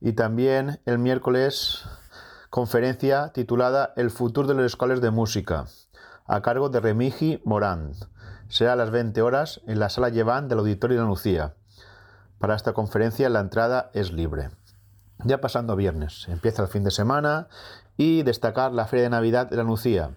Y 0.00 0.14
también 0.14 0.80
el 0.86 0.98
miércoles 0.98 1.84
conferencia 2.50 3.30
titulada 3.32 3.92
El 3.96 4.10
futuro 4.10 4.48
de 4.48 4.54
las 4.54 4.64
escuelas 4.64 5.00
de 5.00 5.12
música, 5.12 5.66
a 6.26 6.42
cargo 6.42 6.68
de 6.68 6.80
Remigi 6.80 7.40
Morán. 7.44 7.92
Será 8.50 8.74
a 8.74 8.76
las 8.76 8.90
20 8.90 9.22
horas 9.22 9.62
en 9.66 9.80
la 9.80 9.88
sala 9.88 10.10
Lleván 10.10 10.48
del 10.48 10.58
Auditorio 10.58 10.98
de 10.98 11.02
la 11.04 11.08
Lucía. 11.08 11.54
Para 12.38 12.54
esta 12.54 12.74
conferencia 12.74 13.30
la 13.30 13.40
entrada 13.40 13.90
es 13.94 14.12
libre. 14.12 14.50
Ya 15.24 15.40
pasando 15.40 15.74
viernes, 15.74 16.26
empieza 16.28 16.62
el 16.62 16.68
fin 16.68 16.84
de 16.84 16.90
semana 16.90 17.48
y 17.96 18.22
destacar 18.22 18.72
la 18.72 18.86
Feria 18.86 19.04
de 19.04 19.10
Navidad 19.10 19.48
de 19.48 19.56
la 19.56 19.62
Lucía 19.62 20.10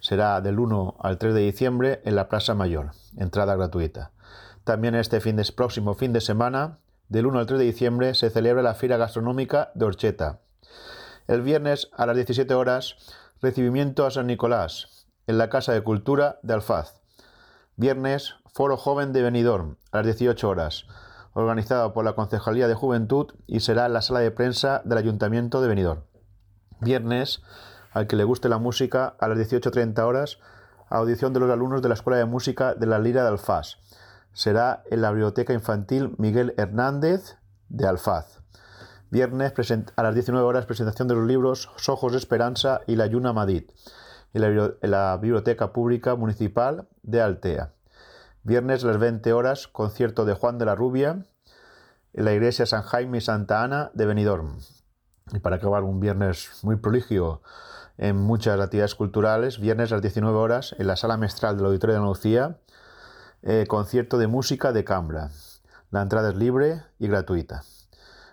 será 0.00 0.40
del 0.40 0.58
1 0.58 0.96
al 0.98 1.18
3 1.18 1.34
de 1.34 1.40
diciembre 1.40 2.00
en 2.04 2.16
la 2.16 2.28
Plaza 2.28 2.54
Mayor, 2.54 2.92
entrada 3.16 3.54
gratuita. 3.54 4.10
También 4.64 4.94
este 4.94 5.20
fin 5.20 5.36
de, 5.36 5.44
próximo 5.54 5.94
fin 5.94 6.12
de 6.12 6.20
semana, 6.20 6.78
del 7.08 7.26
1 7.26 7.38
al 7.38 7.46
3 7.46 7.58
de 7.58 7.66
diciembre, 7.66 8.14
se 8.14 8.30
celebra 8.30 8.62
la 8.62 8.74
Fiera 8.74 8.96
Gastronómica 8.96 9.70
de 9.74 9.84
Orcheta. 9.84 10.40
El 11.28 11.42
viernes 11.42 11.90
a 11.96 12.06
las 12.06 12.16
17 12.16 12.52
horas, 12.54 12.96
recibimiento 13.40 14.06
a 14.06 14.10
San 14.10 14.26
Nicolás, 14.26 15.06
en 15.26 15.38
la 15.38 15.48
Casa 15.48 15.72
de 15.72 15.82
Cultura 15.82 16.38
de 16.42 16.54
Alfaz. 16.54 16.99
Viernes, 17.80 18.34
Foro 18.52 18.76
Joven 18.76 19.14
de 19.14 19.22
Benidorm, 19.22 19.78
a 19.90 19.96
las 19.96 20.04
18 20.18 20.46
horas, 20.46 20.84
organizado 21.32 21.94
por 21.94 22.04
la 22.04 22.12
Concejalía 22.12 22.68
de 22.68 22.74
Juventud 22.74 23.28
y 23.46 23.60
será 23.60 23.86
en 23.86 23.94
la 23.94 24.02
sala 24.02 24.20
de 24.20 24.30
prensa 24.30 24.82
del 24.84 24.98
Ayuntamiento 24.98 25.62
de 25.62 25.68
Benidorm. 25.68 26.02
Viernes, 26.82 27.40
al 27.92 28.06
que 28.06 28.16
le 28.16 28.24
guste 28.24 28.50
la 28.50 28.58
música 28.58 29.16
a 29.18 29.28
las 29.28 29.38
18.30 29.38 29.98
horas, 30.02 30.40
audición 30.90 31.32
de 31.32 31.40
los 31.40 31.50
alumnos 31.50 31.80
de 31.80 31.88
la 31.88 31.94
Escuela 31.94 32.18
de 32.18 32.26
Música 32.26 32.74
de 32.74 32.84
la 32.84 32.98
Lira 32.98 33.22
de 33.22 33.28
Alfaz. 33.28 33.78
Será 34.34 34.82
en 34.90 35.00
la 35.00 35.10
Biblioteca 35.10 35.54
Infantil 35.54 36.14
Miguel 36.18 36.52
Hernández 36.58 37.38
de 37.70 37.86
Alfaz. 37.86 38.42
Viernes 39.08 39.54
a 39.96 40.02
las 40.02 40.12
19 40.12 40.46
horas 40.46 40.66
presentación 40.66 41.08
de 41.08 41.14
los 41.14 41.26
libros 41.26 41.70
Ojos 41.88 42.12
de 42.12 42.18
Esperanza 42.18 42.82
y 42.86 42.96
La 42.96 43.06
Yuna 43.06 43.32
Madrid 43.32 43.64
en 44.32 44.90
la, 44.90 45.16
Biblioteca 45.16 45.72
Pública 45.72 46.14
Municipal 46.14 46.88
de 47.02 47.20
Altea. 47.20 47.72
Viernes 48.42 48.84
a 48.84 48.88
las 48.88 48.98
20 48.98 49.32
horas 49.32 49.68
concierto 49.68 50.24
de 50.24 50.34
Juan 50.34 50.58
de 50.58 50.64
la 50.64 50.74
Rubia 50.74 51.26
en 52.12 52.24
la 52.24 52.32
Iglesia 52.32 52.66
San 52.66 52.82
Jaime 52.82 53.18
y 53.18 53.20
Santa 53.20 53.62
Ana 53.62 53.90
de 53.94 54.06
Benidorm. 54.06 54.58
Y 55.32 55.38
para 55.38 55.56
acabar 55.56 55.84
un 55.84 56.00
viernes 56.00 56.50
muy 56.62 56.76
proligio 56.76 57.42
en 57.98 58.16
muchas 58.16 58.58
actividades 58.58 58.94
culturales, 58.94 59.60
viernes 59.60 59.92
a 59.92 59.96
las 59.96 60.02
19 60.02 60.36
horas 60.36 60.74
en 60.78 60.86
la 60.86 60.96
sala 60.96 61.16
mestral 61.16 61.56
del 61.56 61.66
Auditorio 61.66 61.94
de 61.94 61.98
Andalucía, 61.98 62.58
eh, 63.42 63.66
concierto 63.68 64.18
de 64.18 64.26
música 64.26 64.72
de 64.72 64.84
cámara. 64.84 65.30
La 65.90 66.02
entrada 66.02 66.30
es 66.30 66.36
libre 66.36 66.82
y 66.98 67.08
gratuita. 67.08 67.62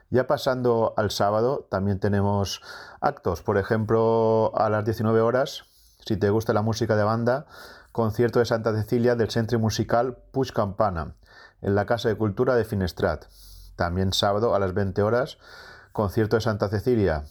Ya 0.10 0.26
pasando 0.26 0.94
al 0.96 1.12
sábado, 1.12 1.68
también 1.70 2.00
tenemos 2.00 2.62
actos, 3.02 3.42
por 3.42 3.58
ejemplo, 3.58 4.54
a 4.56 4.70
las 4.70 4.86
19 4.86 5.20
horas, 5.20 5.66
si 6.08 6.18
te 6.18 6.30
gusta 6.30 6.54
la 6.54 6.62
música 6.62 6.96
de 6.96 7.04
banda, 7.04 7.46
concierto 7.92 8.40
de 8.40 8.46
Santa 8.46 8.74
Cecilia 8.74 9.16
del 9.16 9.30
Centro 9.30 9.60
Musical 9.60 10.18
Puig 10.32 10.54
Campana, 10.54 11.16
en 11.62 11.76
la 11.76 11.86
Casa 11.86 12.08
de 12.08 12.16
Cultura 12.16 12.56
de 12.56 12.64
Finestrat. 12.64 13.26
También 13.76 14.14
sábado 14.14 14.56
a 14.56 14.60
las 14.60 14.74
20 14.74 15.04
horas, 15.04 15.38
concierto 15.92 16.38
de 16.38 16.42
Santa 16.42 16.70
Cecilia 16.70 17.26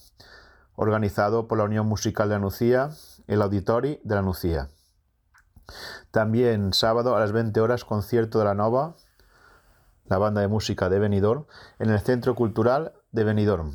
organizado 0.77 1.49
por 1.49 1.59
la 1.59 1.65
Unión 1.65 1.87
Musical 1.87 2.29
de 2.29 2.35
la 2.35 2.41
Nucía, 2.41 2.91
el 3.27 3.43
Auditori 3.43 3.99
de 4.05 4.15
la 4.15 4.23
Nucía. 4.23 4.69
También 6.11 6.73
sábado 6.75 7.17
a 7.17 7.21
las 7.21 7.33
20 7.33 7.59
horas 7.61 7.85
concierto 7.85 8.39
de 8.39 8.45
la 8.45 8.55
Nova, 8.55 8.95
la 10.05 10.19
banda 10.19 10.43
de 10.43 10.49
música 10.49 10.89
de 10.89 10.99
Benidorm, 10.99 11.47
en 11.79 11.91
el 11.91 11.99
Centro 12.01 12.35
Cultural 12.35 12.93
de 13.11 13.25
Benidorm. 13.25 13.73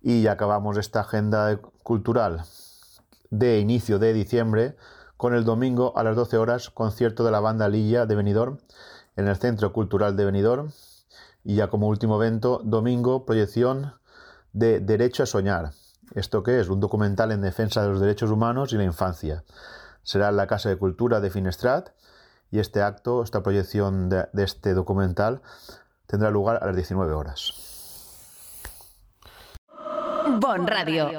Y 0.00 0.26
acabamos 0.26 0.78
esta 0.78 1.00
agenda 1.00 1.60
cultural 1.84 2.42
de 3.32 3.58
inicio 3.60 3.98
de 3.98 4.12
diciembre 4.12 4.76
con 5.16 5.34
el 5.34 5.44
domingo 5.44 5.96
a 5.96 6.04
las 6.04 6.14
12 6.14 6.36
horas 6.36 6.68
concierto 6.68 7.24
de 7.24 7.30
la 7.30 7.40
banda 7.40 7.68
Lilla 7.68 8.04
de 8.04 8.14
Benidorm 8.14 8.58
en 9.16 9.26
el 9.26 9.36
Centro 9.36 9.72
Cultural 9.72 10.16
de 10.16 10.26
Benidorm. 10.26 10.70
Y 11.42 11.56
ya 11.56 11.68
como 11.68 11.88
último 11.88 12.22
evento, 12.22 12.60
domingo, 12.62 13.24
proyección 13.24 13.94
de 14.52 14.80
Derecho 14.80 15.22
a 15.22 15.26
Soñar. 15.26 15.72
¿Esto 16.14 16.42
qué 16.42 16.60
es? 16.60 16.68
Un 16.68 16.80
documental 16.80 17.32
en 17.32 17.40
defensa 17.40 17.82
de 17.82 17.88
los 17.88 18.00
derechos 18.00 18.30
humanos 18.30 18.72
y 18.72 18.76
la 18.76 18.84
infancia. 18.84 19.44
Será 20.02 20.28
en 20.28 20.36
la 20.36 20.46
Casa 20.46 20.68
de 20.68 20.76
Cultura 20.76 21.20
de 21.20 21.30
Finestrat 21.30 21.88
y 22.50 22.58
este 22.58 22.82
acto, 22.82 23.22
esta 23.22 23.42
proyección 23.42 24.10
de, 24.10 24.26
de 24.34 24.44
este 24.44 24.74
documental, 24.74 25.40
tendrá 26.06 26.30
lugar 26.30 26.58
a 26.62 26.66
las 26.66 26.76
19 26.76 27.14
horas. 27.14 27.54
Bon 30.38 30.66
Radio. 30.66 31.18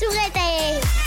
más 0.00 0.14
juguetes. 0.14 0.97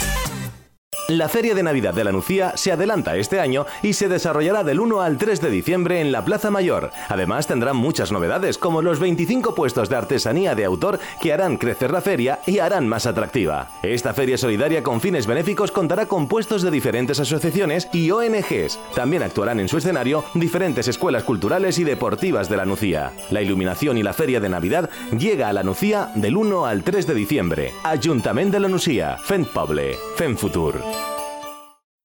La 1.08 1.28
Feria 1.28 1.54
de 1.54 1.64
Navidad 1.64 1.94
de 1.94 2.04
la 2.04 2.12
Nucía 2.12 2.52
se 2.56 2.70
adelanta 2.70 3.16
este 3.16 3.40
año 3.40 3.66
y 3.82 3.94
se 3.94 4.08
desarrollará 4.08 4.62
del 4.62 4.78
1 4.78 5.00
al 5.00 5.18
3 5.18 5.40
de 5.40 5.50
diciembre 5.50 6.00
en 6.00 6.12
la 6.12 6.24
Plaza 6.24 6.50
Mayor. 6.50 6.92
Además 7.08 7.48
tendrán 7.48 7.76
muchas 7.76 8.12
novedades 8.12 8.56
como 8.56 8.82
los 8.82 9.00
25 9.00 9.54
puestos 9.54 9.88
de 9.88 9.96
artesanía 9.96 10.54
de 10.54 10.64
autor 10.64 11.00
que 11.20 11.32
harán 11.32 11.56
crecer 11.56 11.90
la 11.90 12.02
feria 12.02 12.38
y 12.46 12.60
harán 12.60 12.86
más 12.86 13.06
atractiva. 13.06 13.68
Esta 13.82 14.14
feria 14.14 14.38
solidaria 14.38 14.84
con 14.84 15.00
fines 15.00 15.26
benéficos 15.26 15.72
contará 15.72 16.06
con 16.06 16.28
puestos 16.28 16.62
de 16.62 16.70
diferentes 16.70 17.18
asociaciones 17.18 17.88
y 17.92 18.10
ONGs. 18.12 18.78
También 18.94 19.24
actuarán 19.24 19.58
en 19.58 19.68
su 19.68 19.78
escenario 19.78 20.24
diferentes 20.34 20.86
escuelas 20.86 21.24
culturales 21.24 21.80
y 21.80 21.84
deportivas 21.84 22.48
de 22.48 22.56
la 22.56 22.64
Nucía. 22.64 23.12
La 23.30 23.42
iluminación 23.42 23.98
y 23.98 24.04
la 24.04 24.12
feria 24.12 24.38
de 24.38 24.48
Navidad 24.48 24.88
llega 25.18 25.48
a 25.48 25.52
la 25.52 25.64
Nucía 25.64 26.12
del 26.14 26.36
1 26.36 26.64
al 26.64 26.84
3 26.84 27.08
de 27.08 27.14
diciembre. 27.14 27.74
Ayuntamiento 27.82 28.52
de 28.52 28.60
la 28.60 28.68
Nucía, 28.68 29.18
Fent 29.18 29.48
Poble, 29.48 29.96
Fent 30.16 30.38
Futur. 30.38 31.01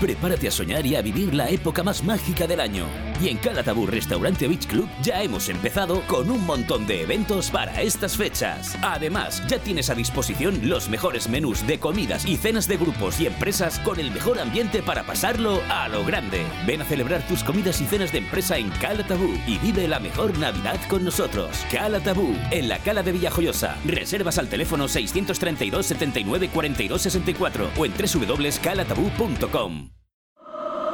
Prepárate 0.00 0.48
a 0.48 0.50
soñar 0.50 0.84
y 0.86 0.96
a 0.96 1.02
vivir 1.02 1.34
la 1.34 1.48
época 1.48 1.82
más 1.82 2.02
mágica 2.02 2.46
del 2.46 2.60
año. 2.60 2.86
Y 3.22 3.28
en 3.28 3.38
Calatabú 3.38 3.86
Restaurante 3.86 4.48
Beach 4.48 4.66
Club 4.66 4.88
ya 5.02 5.22
hemos 5.22 5.48
empezado 5.48 6.02
con 6.06 6.30
un 6.30 6.44
montón 6.44 6.86
de 6.86 7.02
eventos 7.02 7.50
para 7.50 7.80
estas 7.80 8.16
fechas. 8.16 8.76
Además, 8.82 9.42
ya 9.48 9.58
tienes 9.58 9.90
a 9.90 9.94
disposición 9.94 10.68
los 10.68 10.88
mejores 10.88 11.28
menús 11.28 11.66
de 11.66 11.78
comidas 11.78 12.26
y 12.26 12.36
cenas 12.36 12.66
de 12.66 12.76
grupos 12.76 13.20
y 13.20 13.26
empresas 13.26 13.78
con 13.80 14.00
el 14.00 14.10
mejor 14.10 14.40
ambiente 14.40 14.82
para 14.82 15.04
pasarlo 15.04 15.62
a 15.68 15.88
lo 15.88 16.04
grande. 16.04 16.44
Ven 16.66 16.82
a 16.82 16.84
celebrar 16.84 17.26
tus 17.28 17.44
comidas 17.44 17.80
y 17.80 17.86
cenas 17.86 18.12
de 18.12 18.18
empresa 18.18 18.58
en 18.58 18.70
Calatabú 18.70 19.38
y 19.46 19.58
vive 19.58 19.86
la 19.86 20.00
mejor 20.00 20.36
Navidad 20.38 20.80
con 20.88 21.04
nosotros. 21.04 21.64
Calatabú, 21.70 22.36
en 22.50 22.68
la 22.68 22.78
Cala 22.78 23.02
de 23.02 23.12
Villajoyosa. 23.12 23.76
Reservas 23.84 24.38
al 24.38 24.48
teléfono 24.48 24.88
632 24.88 25.86
79 25.86 26.50
42 26.52 27.02
64 27.02 27.70
o 27.76 27.86
en 27.86 27.92
www.calatabú.com. 27.92 29.81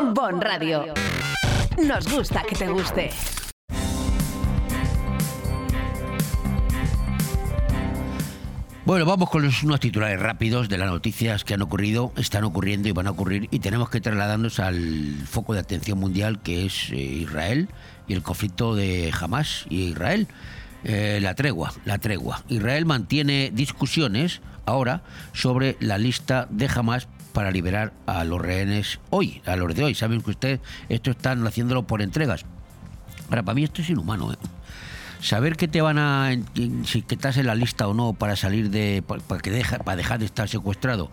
Bon 0.00 0.40
Radio. 0.40 0.94
Nos 1.76 2.08
gusta 2.12 2.44
que 2.48 2.54
te 2.54 2.68
guste. 2.68 3.10
Bueno, 8.84 9.04
vamos 9.04 9.28
con 9.28 9.42
los, 9.42 9.64
unos 9.64 9.80
titulares 9.80 10.20
rápidos 10.20 10.68
de 10.68 10.78
las 10.78 10.88
noticias 10.88 11.42
que 11.42 11.54
han 11.54 11.62
ocurrido, 11.62 12.12
están 12.16 12.44
ocurriendo 12.44 12.88
y 12.88 12.92
van 12.92 13.08
a 13.08 13.10
ocurrir 13.10 13.48
y 13.50 13.58
tenemos 13.58 13.90
que 13.90 14.00
trasladarnos 14.00 14.60
al 14.60 15.16
foco 15.26 15.52
de 15.54 15.60
atención 15.60 15.98
mundial 15.98 16.40
que 16.42 16.66
es 16.66 16.90
eh, 16.92 16.96
Israel 16.96 17.68
y 18.06 18.14
el 18.14 18.22
conflicto 18.22 18.76
de 18.76 19.12
Hamas 19.20 19.66
y 19.68 19.88
Israel. 19.88 20.28
Eh, 20.84 21.18
la 21.20 21.34
tregua, 21.34 21.72
la 21.84 21.98
tregua. 21.98 22.44
Israel 22.48 22.86
mantiene 22.86 23.50
discusiones 23.52 24.42
ahora 24.64 25.02
sobre 25.32 25.76
la 25.80 25.98
lista 25.98 26.46
de 26.50 26.68
Hamas 26.72 27.08
para 27.38 27.52
liberar 27.52 27.92
a 28.06 28.24
los 28.24 28.40
rehenes 28.40 28.98
hoy, 29.10 29.42
a 29.46 29.54
los 29.54 29.72
de 29.72 29.84
hoy. 29.84 29.94
Saben 29.94 30.22
que 30.22 30.30
ustedes 30.30 30.60
esto 30.88 31.12
están 31.12 31.46
haciéndolo 31.46 31.86
por 31.86 32.02
entregas. 32.02 32.44
Ahora, 33.28 33.44
para 33.44 33.54
mí 33.54 33.62
esto 33.62 33.80
es 33.80 33.88
inhumano. 33.90 34.32
¿eh? 34.32 34.36
Saber 35.20 35.54
que 35.54 35.68
te 35.68 35.80
van 35.80 35.98
a 35.98 36.32
si 36.84 37.02
que 37.02 37.14
estás 37.14 37.36
en 37.36 37.46
la 37.46 37.54
lista 37.54 37.86
o 37.86 37.94
no 37.94 38.12
para 38.12 38.34
salir 38.34 38.70
de 38.70 39.04
para 39.06 39.40
que 39.40 39.52
deja, 39.52 39.78
para 39.78 39.94
dejar 39.94 40.18
de 40.18 40.24
estar 40.24 40.48
secuestrado. 40.48 41.12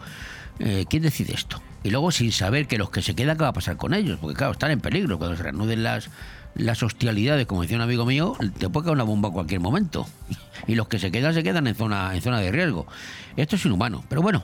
Eh, 0.58 0.86
¿Quién 0.90 1.04
decide 1.04 1.36
esto? 1.36 1.62
Y 1.84 1.92
luego 1.92 2.10
sin 2.10 2.32
saber 2.32 2.66
que 2.66 2.80
los 2.80 2.90
que 2.90 3.04
se 3.04 3.14
quedan 3.14 3.38
qué 3.38 3.44
va 3.44 3.50
a 3.50 3.54
pasar 3.54 3.78
con 3.78 3.94
ellos, 3.94 4.18
porque 4.20 4.36
claro, 4.36 4.54
están 4.54 4.72
en 4.72 4.82
peligro 4.82 5.20
cuando 5.20 5.38
se 5.38 5.44
reanuden 5.44 5.84
las 5.84 6.10
las 6.56 6.82
hostilidades, 6.82 7.46
como 7.46 7.62
decía 7.62 7.78
un 7.78 7.84
amigo 7.84 8.04
mío, 8.04 8.36
te 8.58 8.68
puede 8.68 8.86
caer 8.86 8.96
una 8.96 9.04
bomba 9.04 9.30
a 9.30 9.32
cualquier 9.32 9.60
momento. 9.60 10.08
Y 10.68 10.74
los 10.74 10.88
que 10.88 10.98
se 10.98 11.12
quedan 11.12 11.36
se 11.36 11.44
quedan 11.44 11.68
en 11.68 11.76
zona 11.76 12.16
en 12.16 12.22
zona 12.24 12.40
de 12.40 12.52
riesgo. 12.52 12.88
Esto 13.38 13.58
es 13.58 13.66
inhumano, 13.66 14.04
pero 14.10 14.24
bueno, 14.24 14.44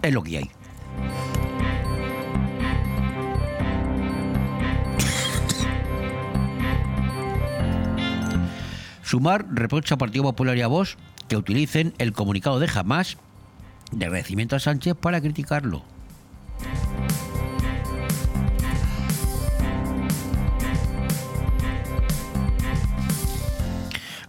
es 0.00 0.14
lo 0.14 0.22
que 0.22 0.38
hay. 0.38 0.50
Sumar 9.08 9.46
reprocha 9.50 9.94
a 9.94 9.98
Partido 9.98 10.24
Popular 10.24 10.58
y 10.58 10.60
a 10.60 10.66
Vox 10.66 10.98
que 11.28 11.36
utilicen 11.38 11.94
el 11.96 12.12
comunicado 12.12 12.60
de 12.60 12.68
Hamas 12.74 13.16
de 13.90 14.04
agradecimiento 14.04 14.54
a 14.54 14.60
Sánchez 14.60 14.94
para 15.00 15.20
criticarlo. 15.22 15.82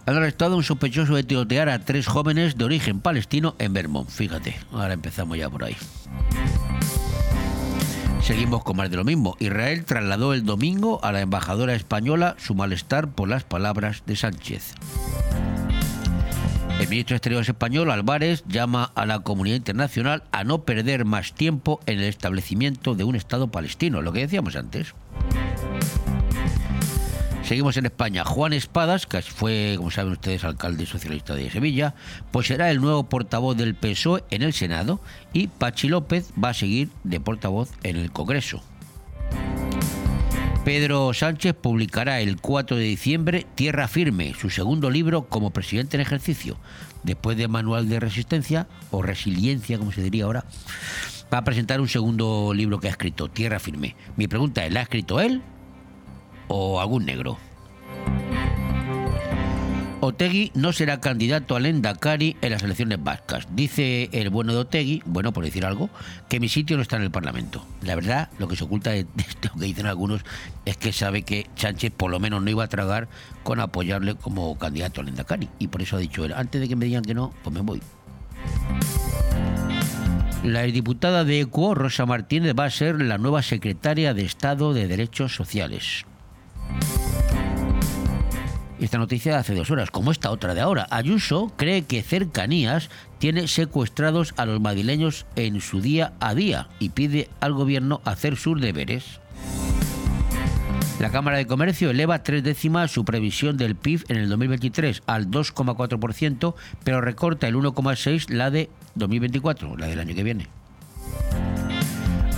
Han 0.06 0.16
arrestado 0.16 0.54
a 0.54 0.56
un 0.56 0.64
sospechoso 0.64 1.14
de 1.14 1.22
tirotear 1.22 1.68
a 1.68 1.78
tres 1.80 2.06
jóvenes 2.06 2.56
de 2.56 2.64
origen 2.64 3.00
palestino 3.00 3.54
en 3.58 3.72
Vermont. 3.72 4.08
Fíjate, 4.08 4.56
ahora 4.72 4.94
empezamos 4.94 5.38
ya 5.38 5.48
por 5.48 5.64
ahí. 5.64 5.76
Seguimos 8.22 8.62
con 8.62 8.76
más 8.76 8.90
de 8.90 8.96
lo 8.96 9.04
mismo. 9.04 9.36
Israel 9.40 9.84
trasladó 9.84 10.34
el 10.34 10.44
domingo 10.44 11.02
a 11.02 11.12
la 11.12 11.20
embajadora 11.20 11.74
española 11.74 12.36
su 12.38 12.54
malestar 12.54 13.08
por 13.08 13.28
las 13.28 13.44
palabras 13.44 14.02
de 14.06 14.16
Sánchez. 14.16 14.74
El 16.80 16.88
ministro 16.88 17.14
de 17.14 17.16
Exteriores 17.18 17.48
español, 17.48 17.90
Álvarez, 17.90 18.42
llama 18.48 18.90
a 18.94 19.04
la 19.04 19.18
comunidad 19.18 19.56
internacional 19.56 20.22
a 20.32 20.44
no 20.44 20.64
perder 20.64 21.04
más 21.04 21.34
tiempo 21.34 21.80
en 21.84 21.98
el 21.98 22.04
establecimiento 22.04 22.94
de 22.94 23.04
un 23.04 23.16
Estado 23.16 23.48
palestino, 23.48 24.00
lo 24.00 24.12
que 24.12 24.20
decíamos 24.20 24.56
antes. 24.56 24.94
Seguimos 27.50 27.76
en 27.76 27.86
España. 27.86 28.24
Juan 28.24 28.52
Espadas, 28.52 29.08
que 29.08 29.22
fue, 29.22 29.74
como 29.76 29.90
saben 29.90 30.12
ustedes, 30.12 30.44
alcalde 30.44 30.86
socialista 30.86 31.34
de 31.34 31.50
Sevilla, 31.50 31.96
pues 32.30 32.46
será 32.46 32.70
el 32.70 32.80
nuevo 32.80 33.08
portavoz 33.08 33.56
del 33.56 33.74
PSOE 33.74 34.22
en 34.30 34.42
el 34.42 34.52
Senado 34.52 35.00
y 35.32 35.48
Pachi 35.48 35.88
López 35.88 36.30
va 36.40 36.50
a 36.50 36.54
seguir 36.54 36.90
de 37.02 37.18
portavoz 37.18 37.72
en 37.82 37.96
el 37.96 38.12
Congreso. 38.12 38.62
Pedro 40.64 41.12
Sánchez 41.12 41.56
publicará 41.60 42.20
el 42.20 42.40
4 42.40 42.76
de 42.76 42.84
diciembre 42.84 43.44
Tierra 43.56 43.88
Firme, 43.88 44.32
su 44.38 44.48
segundo 44.48 44.88
libro 44.88 45.22
como 45.22 45.50
presidente 45.50 45.96
en 45.96 46.02
ejercicio, 46.02 46.56
después 47.02 47.36
de 47.36 47.48
Manual 47.48 47.88
de 47.88 47.98
Resistencia, 47.98 48.68
o 48.92 49.02
Resiliencia, 49.02 49.76
como 49.76 49.90
se 49.90 50.04
diría 50.04 50.26
ahora, 50.26 50.44
va 51.34 51.38
a 51.38 51.44
presentar 51.44 51.80
un 51.80 51.88
segundo 51.88 52.52
libro 52.54 52.78
que 52.78 52.86
ha 52.86 52.92
escrito, 52.92 53.28
Tierra 53.28 53.58
Firme. 53.58 53.96
Mi 54.14 54.28
pregunta 54.28 54.64
es, 54.64 54.72
¿la 54.72 54.78
ha 54.78 54.82
escrito 54.84 55.20
él 55.20 55.42
o 56.50 56.80
algún 56.80 57.06
negro? 57.06 57.38
Otegui 60.02 60.50
no 60.54 60.72
será 60.72 60.98
candidato 60.98 61.56
al 61.56 61.66
Endacari 61.66 62.36
en 62.40 62.52
las 62.52 62.62
elecciones 62.62 63.02
vascas. 63.02 63.46
Dice 63.54 64.08
el 64.12 64.30
bueno 64.30 64.54
de 64.54 64.60
Otegui, 64.60 65.02
bueno 65.04 65.32
por 65.32 65.44
decir 65.44 65.66
algo, 65.66 65.90
que 66.28 66.40
mi 66.40 66.48
sitio 66.48 66.76
no 66.76 66.82
está 66.82 66.96
en 66.96 67.02
el 67.02 67.10
Parlamento. 67.10 67.66
La 67.82 67.94
verdad, 67.94 68.30
lo 68.38 68.48
que 68.48 68.56
se 68.56 68.64
oculta 68.64 68.90
de 68.90 69.06
esto 69.18 69.50
que 69.58 69.66
dicen 69.66 69.86
algunos 69.86 70.22
es 70.64 70.78
que 70.78 70.92
sabe 70.92 71.22
que 71.22 71.46
Sánchez 71.54 71.92
por 71.94 72.10
lo 72.10 72.18
menos 72.18 72.42
no 72.42 72.50
iba 72.50 72.64
a 72.64 72.68
tragar 72.68 73.08
con 73.42 73.60
apoyarle 73.60 74.14
como 74.14 74.58
candidato 74.58 75.02
al 75.02 75.08
Endacari. 75.08 75.48
Y 75.58 75.68
por 75.68 75.82
eso 75.82 75.96
ha 75.96 76.00
dicho 76.00 76.24
él, 76.24 76.32
antes 76.32 76.62
de 76.62 76.68
que 76.68 76.76
me 76.76 76.86
digan 76.86 77.02
que 77.02 77.14
no, 77.14 77.34
pues 77.44 77.54
me 77.54 77.60
voy. 77.60 77.82
La 80.42 80.62
diputada 80.62 81.24
de 81.24 81.40
ECO, 81.40 81.74
Rosa 81.74 82.06
Martínez, 82.06 82.54
va 82.58 82.64
a 82.64 82.70
ser 82.70 83.02
la 83.02 83.18
nueva 83.18 83.42
secretaria 83.42 84.14
de 84.14 84.24
Estado 84.24 84.72
de 84.72 84.88
Derechos 84.88 85.34
Sociales. 85.34 86.06
Esta 88.80 88.96
noticia 88.96 89.38
hace 89.38 89.54
dos 89.54 89.70
horas, 89.70 89.90
como 89.90 90.10
esta 90.10 90.30
otra 90.30 90.54
de 90.54 90.62
ahora. 90.62 90.86
Ayuso 90.90 91.52
cree 91.56 91.82
que 91.82 92.02
Cercanías 92.02 92.88
tiene 93.18 93.46
secuestrados 93.46 94.32
a 94.38 94.46
los 94.46 94.60
madrileños 94.60 95.26
en 95.36 95.60
su 95.60 95.82
día 95.82 96.14
a 96.18 96.34
día 96.34 96.68
y 96.78 96.88
pide 96.88 97.28
al 97.40 97.52
gobierno 97.52 98.00
hacer 98.04 98.36
sus 98.36 98.58
deberes. 98.60 99.20
La 100.98 101.10
Cámara 101.10 101.36
de 101.36 101.46
Comercio 101.46 101.90
eleva 101.90 102.22
tres 102.22 102.42
décimas 102.42 102.90
su 102.90 103.04
previsión 103.04 103.56
del 103.56 103.74
PIB 103.76 104.04
en 104.08 104.16
el 104.16 104.28
2023 104.28 105.02
al 105.06 105.30
2,4%, 105.30 106.54
pero 106.82 107.00
recorta 107.00 107.48
el 107.48 107.56
1,6% 107.56 108.28
la 108.30 108.50
de 108.50 108.70
2024, 108.94 109.76
la 109.76 109.86
del 109.86 110.00
año 110.00 110.14
que 110.14 110.22
viene. 110.22 110.48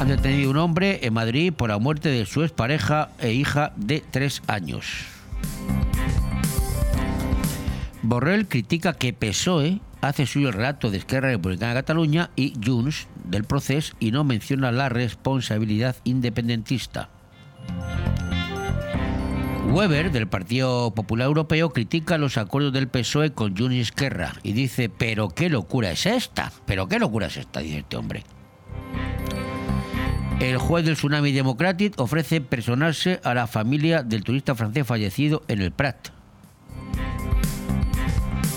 Han 0.02 0.08
detenido 0.08 0.50
un 0.50 0.56
hombre 0.56 0.98
en 1.06 1.14
Madrid 1.14 1.52
por 1.52 1.68
la 1.68 1.78
muerte 1.78 2.08
de 2.08 2.26
su 2.26 2.42
expareja 2.42 3.10
e 3.20 3.34
hija 3.34 3.72
de 3.76 4.02
tres 4.10 4.42
años. 4.48 5.04
Borrell 8.02 8.48
critica 8.48 8.94
que 8.94 9.12
PSOE 9.12 9.78
hace 10.00 10.26
suyo 10.26 10.48
el 10.48 10.54
relato 10.54 10.90
de 10.90 10.98
Esquerra 10.98 11.28
Republicana 11.28 11.74
de 11.74 11.78
Cataluña 11.82 12.30
y 12.34 12.52
Junts 12.66 13.06
del 13.22 13.44
proceso 13.44 13.94
y 14.00 14.10
no 14.10 14.24
menciona 14.24 14.72
la 14.72 14.88
responsabilidad 14.88 15.94
independentista. 16.02 17.08
Weber, 19.68 20.10
del 20.10 20.26
Partido 20.26 20.92
Popular 20.96 21.28
Europeo, 21.28 21.70
critica 21.70 22.18
los 22.18 22.38
acuerdos 22.38 22.72
del 22.72 22.88
PSOE 22.88 23.30
con 23.30 23.56
Junts 23.56 23.76
y 23.76 23.80
Esquerra 23.80 24.32
y 24.42 24.52
dice, 24.52 24.88
pero 24.88 25.28
qué 25.28 25.48
locura 25.48 25.92
es 25.92 26.06
esta, 26.06 26.50
pero 26.66 26.88
qué 26.88 26.98
locura 26.98 27.28
es 27.28 27.36
esta, 27.36 27.60
dice 27.60 27.78
este 27.78 27.96
hombre. 27.96 28.24
El 30.42 30.58
juez 30.58 30.84
del 30.84 30.96
Tsunami 30.96 31.30
Democratic 31.30 31.94
ofrece 32.00 32.40
personarse 32.40 33.20
a 33.22 33.32
la 33.32 33.46
familia 33.46 34.02
del 34.02 34.24
turista 34.24 34.56
francés 34.56 34.84
fallecido 34.84 35.44
en 35.46 35.62
el 35.62 35.70
Prat. 35.70 36.08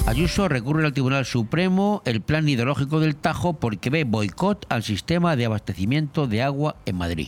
Ayuso 0.08 0.48
recurre 0.48 0.84
al 0.84 0.94
Tribunal 0.94 1.26
Supremo 1.26 2.02
el 2.06 2.22
plan 2.22 2.50
ideológico 2.50 3.00
del 3.00 3.16
Tajo 3.16 3.60
porque 3.60 3.92
ve 3.92 4.04
boicot 4.04 4.66
al 4.68 4.82
sistema 4.82 5.36
de 5.36 5.46
abastecimiento 5.46 6.26
de 6.26 6.42
agua 6.42 6.78
en 6.88 6.96
Madrid. 6.96 7.28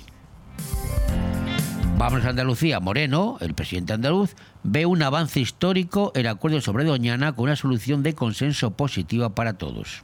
Vamos 1.99 2.25
a 2.25 2.29
Andalucía. 2.29 2.79
Moreno, 2.79 3.37
el 3.41 3.53
presidente 3.53 3.93
andaluz, 3.93 4.35
ve 4.63 4.87
un 4.87 5.03
avance 5.03 5.39
histórico 5.39 6.11
el 6.15 6.25
acuerdo 6.25 6.61
sobre 6.61 6.83
Doñana 6.83 7.33
con 7.33 7.43
una 7.43 7.55
solución 7.55 8.01
de 8.01 8.15
consenso 8.15 8.71
positiva 8.71 9.35
para 9.35 9.59
todos. 9.59 10.03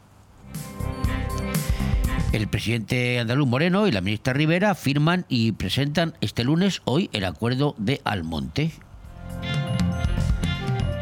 El 2.34 2.48
presidente 2.48 3.20
andaluz 3.20 3.48
Moreno 3.48 3.88
y 3.88 3.92
la 3.92 4.02
ministra 4.02 4.34
Rivera 4.34 4.74
firman 4.74 5.24
y 5.30 5.52
presentan 5.52 6.16
este 6.20 6.44
lunes, 6.44 6.82
hoy, 6.84 7.12
el 7.14 7.26
acuerdo 7.26 7.76
de 7.78 8.02
Almonte. 8.06 8.72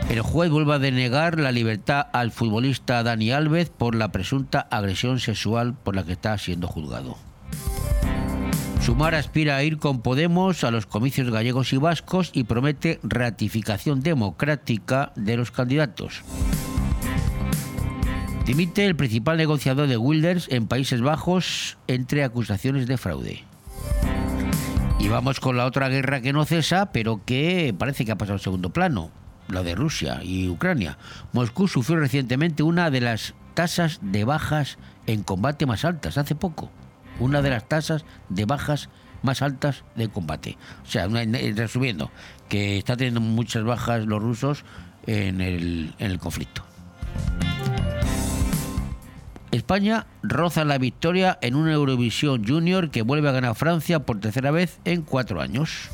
El 0.10 0.20
juez 0.20 0.50
vuelve 0.50 0.74
a 0.74 0.80
denegar 0.80 1.40
la 1.40 1.54
libertad 1.54 2.06
al 2.12 2.34
futbolista 2.34 3.02
Dani 3.02 3.32
Alves 3.32 3.70
por 3.70 3.96
la 3.96 4.12
presunta 4.12 4.68
agresión 4.70 5.22
sexual 5.22 5.74
por 5.74 5.96
la 5.96 6.04
que 6.04 6.12
está 6.12 6.38
siendo 6.38 6.68
juzgado. 6.68 7.16
Sumar 8.82 9.16
aspira 9.16 9.56
a 9.56 9.64
ir 9.64 9.78
con 9.78 10.02
Podemos 10.02 10.66
a 10.66 10.72
los 10.72 10.86
comicios 10.86 11.30
gallegos 11.30 11.72
y 11.72 11.78
vascos 11.78 12.32
y 12.34 12.44
promete 12.44 13.00
ratificación 13.04 14.02
democrática 14.02 15.14
de 15.16 15.38
los 15.38 15.52
candidatos. 15.52 16.24
Dimite 18.46 18.86
el 18.86 18.96
principal 18.96 19.38
negociador 19.38 19.88
de 19.88 19.98
Wilders 19.98 20.48
en 20.50 20.68
Países 20.68 21.02
Bajos 21.02 21.78
entre 21.88 22.24
acusaciones 22.24 22.88
de 22.88 22.98
fraude. 22.98 23.44
Y 25.00 25.08
vamos 25.10 25.40
con 25.40 25.58
la 25.58 25.66
otra 25.66 25.90
guerra 25.90 26.22
que 26.22 26.34
no 26.34 26.44
cesa, 26.46 26.92
pero 26.92 27.22
que 27.24 27.74
parece 27.78 28.04
que 28.04 28.12
ha 28.12 28.18
pasado 28.18 28.34
al 28.36 28.42
segundo 28.42 28.72
plano, 28.72 29.12
la 29.48 29.62
de 29.62 29.76
Rusia 29.76 30.22
y 30.24 30.50
Ucrania. 30.50 30.98
Moscú 31.34 31.68
sufrió 31.68 32.00
recientemente 32.00 32.64
una 32.64 32.90
de 32.90 33.02
las 33.02 33.36
tasas 33.54 34.00
de 34.02 34.26
bajas 34.26 34.80
en 35.06 35.24
combate 35.24 35.66
más 35.66 35.86
altas, 35.86 36.18
hace 36.18 36.36
poco. 36.36 36.72
Una 37.20 37.42
de 37.42 37.52
las 37.52 37.70
tasas 37.70 38.06
de 38.30 38.46
bajas 38.46 38.90
más 39.22 39.44
altas 39.44 39.84
de 39.96 40.10
combate. 40.10 40.58
O 40.84 40.90
sea, 40.90 41.08
resumiendo, 41.08 42.12
que 42.50 42.80
está 42.80 42.98
teniendo 42.98 43.22
muchas 43.22 43.64
bajas 43.64 44.06
los 44.08 44.22
rusos 44.22 44.66
en 45.06 45.42
el 45.42 46.20
conflicto. 46.20 46.64
España 49.52 50.08
roza 50.24 50.64
la 50.64 50.78
victoria 50.78 51.38
en 51.42 51.56
una 51.56 51.74
Eurovisión 51.74 52.48
Junior 52.48 52.90
que 52.90 53.02
vuelve 53.02 53.28
a 53.28 53.34
ganar 53.34 53.56
Francia 53.56 54.00
por 54.00 54.20
tercera 54.20 54.50
vez 54.50 54.80
en 54.86 55.02
cuatro 55.02 55.42
años. 55.42 55.90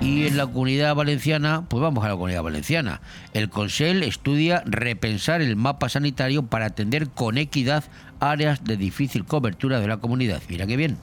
Y 0.00 0.28
en 0.28 0.36
la 0.36 0.46
comunidad 0.46 0.94
valenciana, 0.94 1.64
pues 1.68 1.82
vamos 1.82 2.04
a 2.04 2.08
la 2.08 2.14
comunidad 2.14 2.44
valenciana. 2.44 3.00
El 3.32 3.50
Consell 3.50 4.04
estudia 4.04 4.62
repensar 4.64 5.42
el 5.42 5.56
mapa 5.56 5.88
sanitario 5.88 6.44
para 6.44 6.66
atender 6.66 7.08
con 7.08 7.38
equidad 7.38 7.82
áreas 8.20 8.62
de 8.62 8.76
difícil 8.76 9.24
cobertura 9.24 9.80
de 9.80 9.88
la 9.88 9.96
comunidad. 9.96 10.40
Mira 10.48 10.68
qué 10.68 10.76
bien. 10.76 10.98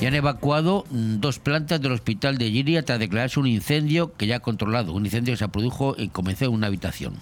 Y 0.00 0.06
han 0.06 0.14
evacuado 0.14 0.84
mm, 0.90 1.20
dos 1.20 1.38
plantas 1.38 1.80
del 1.80 1.92
hospital 1.92 2.38
de 2.38 2.50
Giria 2.50 2.84
tras 2.84 2.98
declararse 2.98 3.40
un 3.40 3.46
incendio 3.46 4.14
que 4.14 4.26
ya 4.26 4.36
ha 4.36 4.40
controlado. 4.40 4.92
Un 4.92 5.04
incendio 5.04 5.34
que 5.34 5.38
se 5.38 5.48
produjo 5.48 5.94
y 5.96 6.08
comenzó 6.08 6.46
en 6.46 6.52
una 6.52 6.66
habitación. 6.66 7.14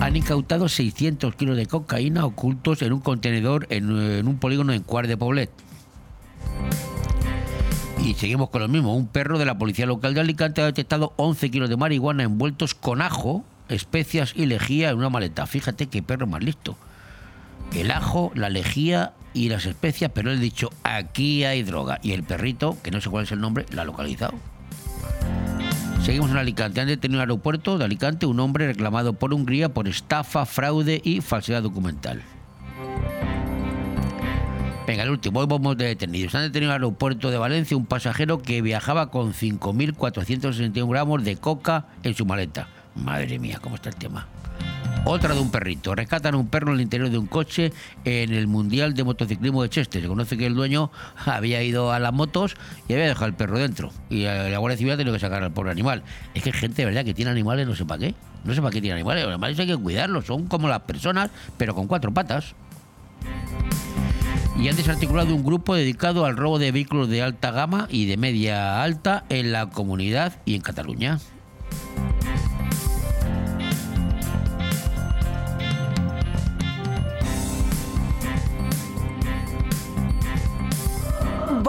Han 0.00 0.16
incautado 0.16 0.68
600 0.68 1.34
kilos 1.34 1.56
de 1.56 1.66
cocaína 1.66 2.24
ocultos 2.24 2.80
en 2.80 2.94
un 2.94 3.00
contenedor 3.00 3.66
en, 3.68 4.26
un 4.26 4.38
polígono 4.38 4.72
en 4.72 4.82
Cuart 4.82 5.08
de 5.08 5.16
Poblet. 5.16 5.50
Y 8.02 8.14
seguimos 8.14 8.48
con 8.48 8.62
lo 8.62 8.68
mismo. 8.68 8.96
Un 8.96 9.08
perro 9.08 9.38
de 9.38 9.44
la 9.44 9.58
policía 9.58 9.84
local 9.84 10.14
de 10.14 10.20
Alicante 10.20 10.62
ha 10.62 10.64
detectado 10.64 11.12
11 11.16 11.50
kilos 11.50 11.68
de 11.68 11.76
marihuana 11.76 12.22
envueltos 12.22 12.74
con 12.74 13.02
ajo, 13.02 13.44
especias 13.68 14.32
y 14.34 14.46
lejía 14.46 14.88
en 14.88 14.96
una 14.96 15.10
maleta. 15.10 15.46
Fíjate 15.46 15.88
qué 15.88 16.02
perro 16.02 16.26
más 16.26 16.42
listo. 16.42 16.78
El 17.74 17.90
ajo, 17.90 18.32
la 18.34 18.48
lejía 18.48 19.12
y 19.34 19.48
las 19.48 19.66
especias, 19.66 20.10
pero 20.14 20.30
él 20.30 20.38
ha 20.38 20.40
dicho, 20.40 20.70
aquí 20.82 21.44
hay 21.44 21.62
droga. 21.62 21.98
Y 22.02 22.12
el 22.12 22.22
perrito, 22.22 22.76
que 22.82 22.90
no 22.90 23.00
sé 23.00 23.10
cuál 23.10 23.24
es 23.24 23.32
el 23.32 23.40
nombre, 23.40 23.66
la 23.70 23.82
ha 23.82 23.84
localizado. 23.84 24.34
Seguimos 26.02 26.30
en 26.30 26.38
Alicante. 26.38 26.80
Han 26.80 26.88
detenido 26.88 27.18
en 27.18 27.22
el 27.22 27.30
aeropuerto 27.30 27.78
de 27.78 27.84
Alicante 27.84 28.26
un 28.26 28.40
hombre 28.40 28.66
reclamado 28.66 29.12
por 29.12 29.34
Hungría 29.34 29.68
por 29.68 29.86
estafa, 29.86 30.46
fraude 30.46 31.00
y 31.04 31.20
falsedad 31.20 31.62
documental. 31.62 32.22
Venga, 34.86 35.04
el 35.04 35.10
último, 35.10 35.40
hoy 35.40 35.46
vamos 35.46 35.76
de 35.76 35.84
detenidos. 35.84 36.34
Han 36.34 36.42
detenido 36.42 36.72
en 36.72 36.76
el 36.76 36.82
aeropuerto 36.82 37.30
de 37.30 37.38
Valencia 37.38 37.76
un 37.76 37.86
pasajero 37.86 38.42
que 38.42 38.62
viajaba 38.62 39.10
con 39.10 39.34
5.461 39.34 40.88
gramos 40.88 41.22
de 41.22 41.36
coca 41.36 41.86
en 42.02 42.14
su 42.14 42.26
maleta. 42.26 42.68
Madre 42.96 43.38
mía, 43.38 43.60
cómo 43.62 43.76
está 43.76 43.90
el 43.90 43.96
tema. 43.96 44.26
Otra 45.04 45.34
de 45.34 45.40
un 45.40 45.50
perrito. 45.50 45.94
Rescatan 45.94 46.34
un 46.34 46.48
perro 46.48 46.68
en 46.68 46.76
el 46.76 46.80
interior 46.82 47.10
de 47.10 47.18
un 47.18 47.26
coche 47.26 47.72
en 48.04 48.32
el 48.32 48.46
Mundial 48.46 48.94
de 48.94 49.04
Motociclismo 49.04 49.62
de 49.62 49.68
Cheste. 49.68 50.00
Se 50.00 50.06
conoce 50.06 50.36
que 50.36 50.46
el 50.46 50.54
dueño 50.54 50.90
había 51.24 51.62
ido 51.62 51.92
a 51.92 51.98
las 51.98 52.12
motos 52.12 52.56
y 52.88 52.92
había 52.92 53.06
dejado 53.06 53.26
el 53.26 53.34
perro 53.34 53.58
dentro. 53.58 53.92
Y 54.08 54.24
la 54.24 54.58
Guardia 54.58 54.78
Civil 54.78 54.92
ha 54.92 54.96
tenido 54.96 55.14
que 55.14 55.20
sacar 55.20 55.42
al 55.42 55.52
pobre 55.52 55.70
animal. 55.70 56.02
Es 56.34 56.42
que 56.42 56.50
hay 56.50 56.58
gente, 56.58 56.84
¿verdad?, 56.84 57.04
que 57.04 57.14
tiene 57.14 57.30
animales, 57.30 57.66
no 57.66 57.74
sé 57.74 57.84
para 57.84 58.00
qué. 58.00 58.14
No 58.44 58.54
sé 58.54 58.60
para 58.60 58.72
qué 58.72 58.80
tiene 58.80 58.94
animales. 58.94 59.24
Los 59.24 59.32
animales 59.32 59.58
hay 59.58 59.66
que 59.66 59.76
cuidarlos. 59.76 60.26
Son 60.26 60.46
como 60.46 60.68
las 60.68 60.80
personas, 60.80 61.30
pero 61.56 61.74
con 61.74 61.86
cuatro 61.86 62.12
patas 62.12 62.54
y 64.60 64.68
han 64.68 64.76
desarticulado 64.76 65.34
un 65.34 65.42
grupo 65.42 65.74
dedicado 65.74 66.26
al 66.26 66.36
robo 66.36 66.58
de 66.58 66.70
vehículos 66.70 67.08
de 67.08 67.22
alta 67.22 67.50
gama 67.50 67.86
y 67.90 68.04
de 68.04 68.18
media 68.18 68.82
alta 68.82 69.24
en 69.30 69.52
la 69.52 69.70
comunidad 69.70 70.36
y 70.44 70.54
en 70.54 70.60
Cataluña. 70.60 71.18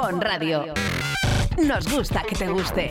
Radio. 0.02 0.74
Nos 1.64 1.88
gusta 1.88 2.24
que 2.28 2.36
te 2.36 2.48
guste. 2.48 2.90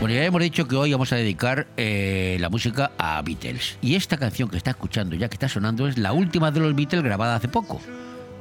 Bueno, 0.00 0.14
ya 0.14 0.24
hemos 0.24 0.42
dicho 0.42 0.66
que 0.66 0.74
hoy 0.74 0.90
vamos 0.90 1.12
a 1.12 1.16
dedicar 1.16 1.68
eh, 1.76 2.36
la 2.40 2.48
música 2.48 2.90
a 2.98 3.22
Beatles. 3.22 3.78
Y 3.80 3.94
esta 3.94 4.16
canción 4.16 4.48
que 4.48 4.56
está 4.56 4.70
escuchando, 4.70 5.14
ya 5.14 5.28
que 5.28 5.34
está 5.34 5.48
sonando, 5.48 5.86
es 5.86 5.96
la 5.96 6.12
última 6.12 6.50
de 6.50 6.58
los 6.58 6.74
Beatles 6.74 7.04
grabada 7.04 7.36
hace 7.36 7.46
poco. 7.46 7.80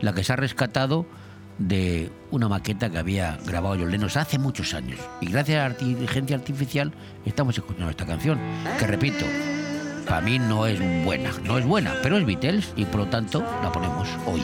La 0.01 0.13
que 0.13 0.23
se 0.23 0.33
ha 0.33 0.35
rescatado 0.35 1.05
de 1.59 2.11
una 2.31 2.47
maqueta 2.47 2.89
que 2.89 2.97
había 2.97 3.37
grabado 3.45 3.75
John 3.75 3.91
Lennon 3.91 4.09
hace 4.15 4.39
muchos 4.39 4.73
años. 4.73 4.99
Y 5.21 5.27
gracias 5.29 5.63
a 5.63 5.69
la 5.69 5.75
inteligencia 5.79 6.37
artificial 6.37 6.91
estamos 7.23 7.55
escuchando 7.55 7.91
esta 7.91 8.07
canción, 8.07 8.39
que 8.79 8.87
repito, 8.87 9.25
para 10.09 10.21
mí 10.21 10.39
no 10.39 10.65
es 10.65 10.79
buena, 11.05 11.31
no 11.43 11.59
es 11.59 11.65
buena, 11.65 11.93
pero 12.01 12.17
es 12.17 12.25
Beatles 12.25 12.73
y 12.75 12.85
por 12.85 13.01
lo 13.01 13.05
tanto 13.05 13.41
la 13.61 13.71
ponemos 13.71 14.09
hoy. 14.25 14.41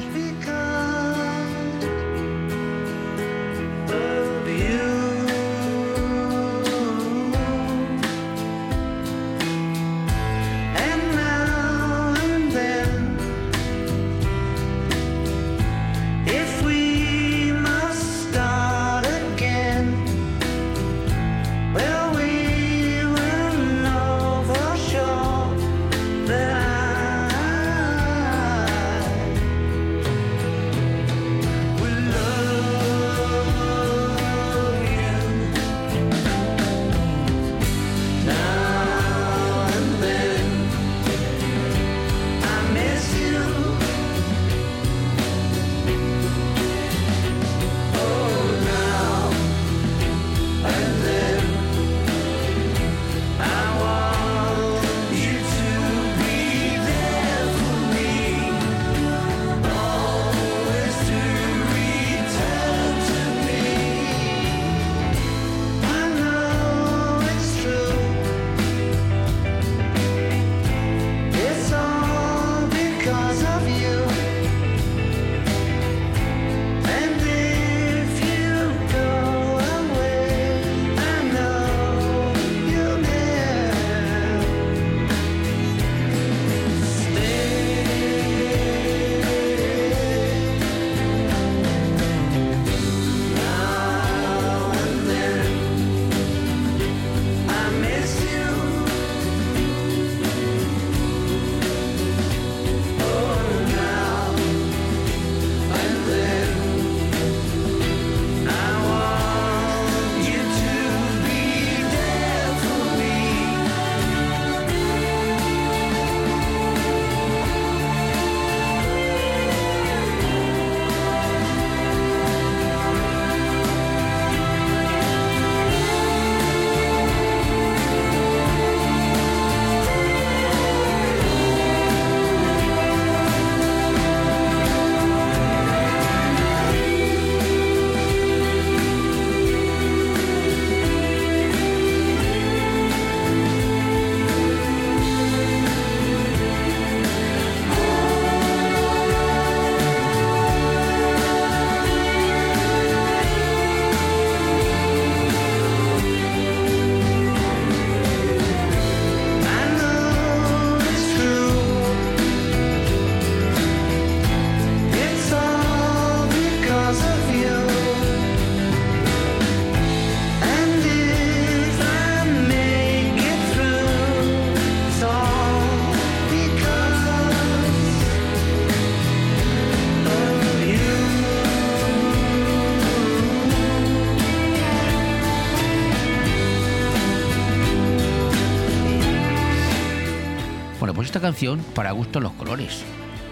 Esta 191.16 191.28
canción, 191.28 191.64
para 191.74 191.92
gusto 191.92 192.20
los 192.20 192.34
colores. 192.34 192.84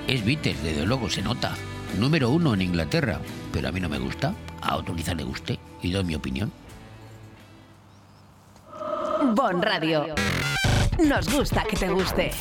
Es 0.07 0.23
Beatles, 0.23 0.63
desde 0.63 0.85
luego, 0.85 1.09
se 1.09 1.21
nota. 1.21 1.53
Número 1.99 2.29
uno 2.29 2.53
en 2.53 2.61
Inglaterra, 2.61 3.19
pero 3.51 3.67
a 3.67 3.73
mí 3.73 3.81
no 3.81 3.89
me 3.89 3.99
gusta. 3.99 4.33
A 4.61 4.77
otro 4.77 4.95
quizá 4.95 5.13
le 5.13 5.25
guste 5.25 5.59
y 5.81 5.91
doy 5.91 6.05
mi 6.05 6.15
opinión. 6.15 6.49
Bon 9.35 9.61
Radio. 9.61 10.15
Nos 11.05 11.27
gusta 11.29 11.65
que 11.69 11.75
te 11.75 11.89
guste. 11.89 12.31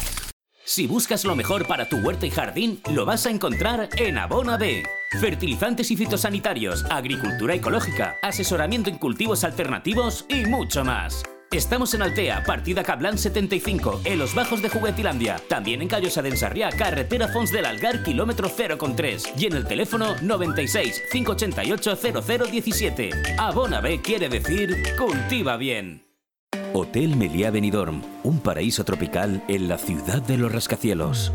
Si 0.65 0.87
buscas 0.87 1.25
lo 1.25 1.35
mejor 1.35 1.67
para 1.67 1.89
tu 1.89 1.97
huerta 1.97 2.25
y 2.25 2.31
jardín, 2.31 2.81
lo 2.93 3.05
vas 3.05 3.27
a 3.27 3.31
encontrar 3.31 3.89
en 3.97 4.19
Abona 4.19 4.57
B. 4.57 4.85
Fertilizantes 5.21 5.91
y 5.91 5.97
fitosanitarios, 5.97 6.85
agricultura 6.89 7.57
ecológica, 7.57 8.15
asesoramiento 8.23 8.91
en 8.91 8.99
cultivos 8.99 9.43
alternativos 9.43 10.25
y 10.29 10.45
mucho 10.45 10.85
más. 10.85 11.25
Estamos 11.53 11.93
en 11.93 12.01
Altea, 12.01 12.45
partida 12.45 12.83
Cablan 12.83 13.19
75, 13.19 14.01
en 14.07 14.19
los 14.19 14.35
bajos 14.35 14.63
de 14.63 14.71
Juguetilandia. 14.71 15.37
También 15.51 15.83
en 15.83 15.89
Callosa 15.89 16.23
de 16.23 16.31
Ensarriá, 16.31 16.71
carretera 16.71 17.29
Fons 17.29 17.53
del 17.53 17.67
Algar, 17.67 18.03
kilómetro 18.03 18.49
0,3. 18.49 19.39
Y 19.39 19.47
en 19.47 19.53
el 19.53 19.67
teléfono 19.67 20.15
96 20.23 21.03
588 21.13 21.99
0017. 22.51 23.11
Abona 23.39 23.83
B 23.83 24.01
quiere 24.01 24.31
decir 24.31 24.97
cultiva 24.97 25.59
bien. 25.59 26.07
Hotel 26.73 27.17
Meliá 27.17 27.51
Benidorm, 27.51 28.01
un 28.23 28.41
paraíso 28.41 28.83
tropical 28.85 29.45
en 29.47 29.69
la 29.69 29.77
ciudad 29.77 30.23
de 30.23 30.39
los 30.39 30.51
rascacielos. 30.51 31.35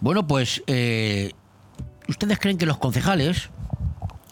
Bueno, 0.00 0.26
pues 0.26 0.62
eh, 0.68 1.32
ustedes 2.06 2.38
creen 2.38 2.56
que 2.56 2.66
los 2.66 2.78
concejales 2.78 3.50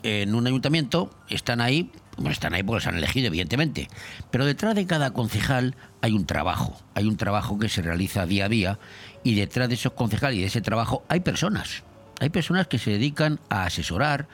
en 0.05 0.37
un 0.37 0.47
ayuntamiento 0.47 1.11
están 1.29 1.61
ahí, 1.61 1.91
bueno, 2.17 2.31
están 2.31 2.55
ahí 2.55 2.63
porque 2.63 2.85
se 2.85 2.89
han 2.89 2.97
elegido, 2.97 3.27
evidentemente, 3.27 3.89
pero 4.31 4.47
detrás 4.47 4.77
de 4.77 4.87
cada 4.87 5.11
concejal 5.11 5.75
hay 6.03 6.13
un 6.13 6.25
trabajo, 6.25 6.77
hay 6.95 7.07
un 7.07 7.17
trabajo 7.17 7.59
que 7.59 7.69
se 7.69 7.83
realiza 7.83 8.27
día 8.27 8.45
a 8.45 8.49
día 8.49 8.79
y 9.25 9.35
detrás 9.35 9.69
de 9.69 9.75
esos 9.75 9.93
concejales 9.95 10.39
y 10.39 10.43
de 10.43 10.47
ese 10.47 10.61
trabajo 10.61 11.05
hay 11.09 11.21
personas, 11.21 11.83
hay 12.21 12.29
personas 12.29 12.69
que 12.69 12.79
se 12.79 12.93
dedican 12.93 13.41
a 13.49 13.65
asesorar, 13.65 14.29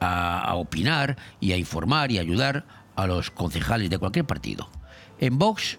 a, 0.00 0.40
a 0.40 0.54
opinar 0.56 1.16
y 1.40 1.52
a 1.52 1.56
informar 1.56 2.12
y 2.12 2.18
ayudar 2.18 2.66
a 2.94 3.06
los 3.06 3.30
concejales 3.30 3.88
de 3.88 3.96
cualquier 3.96 4.26
partido. 4.26 4.68
En 5.18 5.38
Vox 5.38 5.78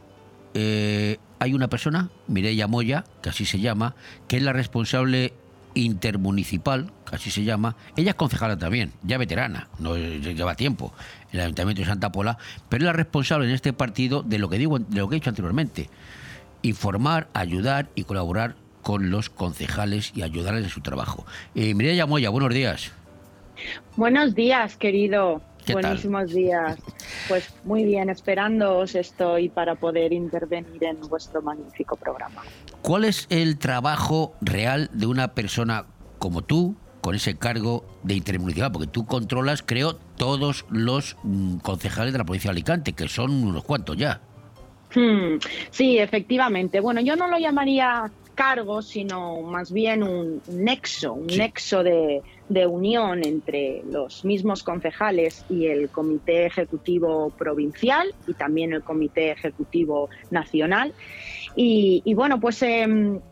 eh, 0.56 1.18
hay 1.40 1.54
una 1.54 1.68
persona, 1.68 2.10
Mireia 2.28 2.66
Moya, 2.66 3.04
que 3.22 3.30
así 3.30 3.46
se 3.46 3.60
llama, 3.60 3.94
que 4.28 4.38
es 4.38 4.44
la 4.44 4.54
responsable 4.54 5.34
intermunicipal, 5.74 6.92
que 7.08 7.18
así 7.18 7.30
se 7.30 7.44
llama. 7.44 7.76
Ella 7.98 8.12
es 8.12 8.16
concejala 8.16 8.58
también, 8.58 8.94
ya 9.04 9.18
veterana, 9.18 9.68
no 9.80 9.98
lleva 9.98 10.56
tiempo 10.56 10.94
en 11.32 11.40
el 11.40 11.46
Ayuntamiento 11.46 11.82
de 11.82 11.88
Santa 11.88 12.12
Pola, 12.12 12.38
pero 12.70 12.84
es 12.84 12.86
la 12.86 12.94
responsable 12.94 13.48
en 13.48 13.54
este 13.54 13.74
partido 13.74 14.24
de 14.24 14.40
lo 14.40 14.50
que 14.50 14.58
digo, 14.58 14.80
de 14.80 15.00
lo 15.00 15.10
que 15.10 15.16
he 15.16 15.20
dicho 15.20 15.30
anteriormente, 15.30 15.90
informar, 16.62 17.28
ayudar 17.34 17.90
y 17.94 18.06
colaborar 18.06 18.56
con 18.82 19.10
los 19.10 19.30
concejales 19.30 20.14
y 20.16 20.22
ayudarles 20.22 20.64
en 20.64 20.70
su 20.70 20.80
trabajo. 20.80 21.26
Eh, 21.54 21.74
Mireia 21.74 22.06
Moya, 22.06 22.30
buenos 22.30 22.54
días. 22.54 22.94
Buenos 23.98 24.36
días, 24.36 24.78
querido. 24.78 25.42
¿Qué 25.66 25.74
tal? 25.74 25.82
Buenísimos 25.84 26.32
días. 26.32 26.78
Pues 27.28 27.54
muy 27.64 27.84
bien, 27.84 28.10
esperándoos 28.10 28.94
estoy 28.96 29.50
para 29.50 29.76
poder 29.76 30.14
intervenir 30.14 30.84
en 30.84 31.00
vuestro 31.02 31.42
magnífico 31.42 31.96
programa. 31.96 32.44
¿Cuál 32.82 33.06
es 33.06 33.26
el 33.30 33.58
trabajo 33.58 34.36
real 34.42 34.90
de 34.94 35.08
una 35.08 35.34
persona 35.34 35.86
como 36.20 36.44
tú, 36.44 36.76
con 37.02 37.16
ese 37.16 37.36
cargo 37.38 37.84
de 38.04 38.14
intermunicipal? 38.14 38.72
Porque 38.72 38.88
tú 38.88 39.06
controlas, 39.08 39.64
creo, 39.66 39.96
todos 40.18 40.66
los 40.70 41.18
mm, 41.24 41.58
concejales 41.58 42.14
de 42.14 42.20
la 42.20 42.26
provincia 42.26 42.50
de 42.50 42.54
Alicante, 42.54 42.94
que 42.94 43.08
son 43.08 43.32
unos 43.32 43.64
cuantos 43.64 43.98
ya. 43.98 44.22
Hmm, 44.94 45.40
Sí, 45.72 45.98
efectivamente. 45.98 46.80
Bueno, 46.80 47.02
yo 47.02 47.16
no 47.16 47.28
lo 47.28 47.38
llamaría 47.38 48.12
cargo, 48.36 48.82
sino 48.82 49.42
más 49.42 49.72
bien 49.72 50.04
un 50.04 50.42
nexo, 50.48 51.14
un 51.14 51.28
nexo 51.28 51.84
de, 51.84 52.22
de 52.50 52.68
unión 52.68 53.26
entre 53.26 53.82
los 53.90 54.24
mismos 54.24 54.62
concejales 54.64 55.46
y 55.50 55.68
el 55.68 55.90
Comité 55.90 56.46
Ejecutivo 56.46 57.32
Provincial 57.32 58.14
y 58.28 58.34
también 58.34 58.74
el 58.74 58.84
Comité 58.84 59.32
Ejecutivo 59.32 60.10
Nacional. 60.30 60.94
Y, 61.56 62.02
y 62.06 62.14
bueno, 62.14 62.40
pues 62.40 62.62
eh, 62.62 62.86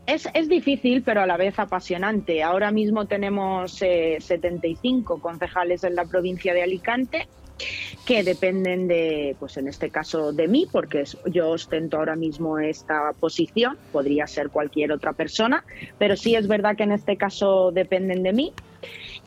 es, 0.07 0.27
es 0.33 0.49
difícil, 0.49 1.03
pero 1.03 1.21
a 1.21 1.27
la 1.27 1.37
vez 1.37 1.59
apasionante. 1.59 2.41
Ahora 2.41 2.71
mismo 2.71 3.05
tenemos 3.05 3.81
eh, 3.81 4.17
75 4.19 5.19
concejales 5.19 5.83
en 5.83 5.95
la 5.95 6.05
provincia 6.05 6.53
de 6.53 6.63
Alicante 6.63 7.27
que 8.05 8.23
dependen 8.23 8.87
de, 8.87 9.35
pues 9.39 9.57
en 9.57 9.67
este 9.67 9.89
caso 9.89 10.33
de 10.33 10.47
mí, 10.47 10.67
porque 10.71 11.03
yo 11.25 11.51
ostento 11.51 11.97
ahora 11.97 12.15
mismo 12.15 12.59
esta 12.59 13.11
posición, 13.19 13.77
podría 13.91 14.27
ser 14.27 14.49
cualquier 14.49 14.91
otra 14.91 15.13
persona, 15.13 15.63
pero 15.97 16.15
sí 16.15 16.35
es 16.35 16.47
verdad 16.47 16.75
que 16.75 16.83
en 16.83 16.91
este 16.91 17.17
caso 17.17 17.71
dependen 17.71 18.23
de 18.23 18.33
mí. 18.33 18.53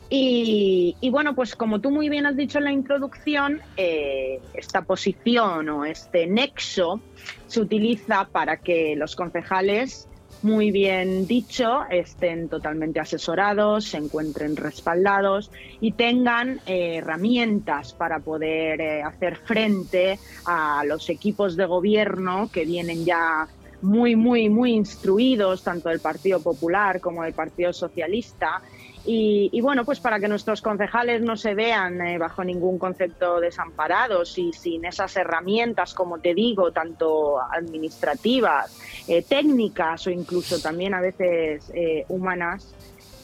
Y, 0.09 0.95
y 1.01 1.09
bueno, 1.09 1.35
pues 1.35 1.55
como 1.55 1.81
tú 1.81 1.91
muy 1.91 2.07
bien 2.07 2.25
has 2.25 2.37
dicho 2.37 2.59
en 2.59 2.63
la 2.65 2.71
introducción, 2.71 3.59
eh, 3.75 4.39
esta 4.53 4.83
posición 4.83 5.67
o 5.69 5.83
este 5.83 6.27
nexo 6.27 7.01
se 7.47 7.59
utiliza 7.59 8.25
para 8.31 8.57
que 8.57 8.95
los 8.95 9.15
concejales, 9.15 10.07
muy 10.43 10.71
bien 10.71 11.25
dicho, 11.27 11.81
estén 11.89 12.49
totalmente 12.49 12.99
asesorados, 12.99 13.85
se 13.85 13.97
encuentren 13.97 14.55
respaldados 14.55 15.51
y 15.81 15.93
tengan 15.93 16.61
eh, 16.65 16.97
herramientas 16.97 17.93
para 17.93 18.19
poder 18.19 18.81
eh, 18.81 19.03
hacer 19.03 19.37
frente 19.37 20.19
a 20.45 20.83
los 20.85 21.09
equipos 21.09 21.55
de 21.55 21.65
gobierno 21.65 22.49
que 22.51 22.65
vienen 22.65 23.05
ya 23.05 23.47
muy, 23.81 24.15
muy, 24.15 24.49
muy 24.49 24.73
instruidos, 24.73 25.63
tanto 25.63 25.89
del 25.89 25.99
Partido 25.99 26.41
Popular 26.41 26.99
como 26.99 27.23
del 27.23 27.33
Partido 27.33 27.73
Socialista. 27.73 28.61
Y, 29.09 29.49
y 29.53 29.61
bueno, 29.61 29.85
pues 29.85 30.01
para 30.01 30.19
que 30.19 30.27
nuestros 30.27 30.61
concejales 30.61 31.21
no 31.21 31.37
se 31.37 31.55
vean 31.55 32.01
eh, 32.01 32.17
bajo 32.17 32.43
ningún 32.43 32.77
concepto 32.77 33.39
desamparados 33.39 34.37
y 34.37 34.51
sin 34.51 34.83
esas 34.83 35.15
herramientas, 35.15 35.93
como 35.93 36.19
te 36.19 36.33
digo, 36.33 36.73
tanto 36.73 37.41
administrativas, 37.41 38.77
eh, 39.07 39.23
técnicas 39.23 40.05
o 40.07 40.09
incluso 40.09 40.59
también 40.59 40.93
a 40.93 40.99
veces 40.99 41.71
eh, 41.73 42.03
humanas, 42.09 42.75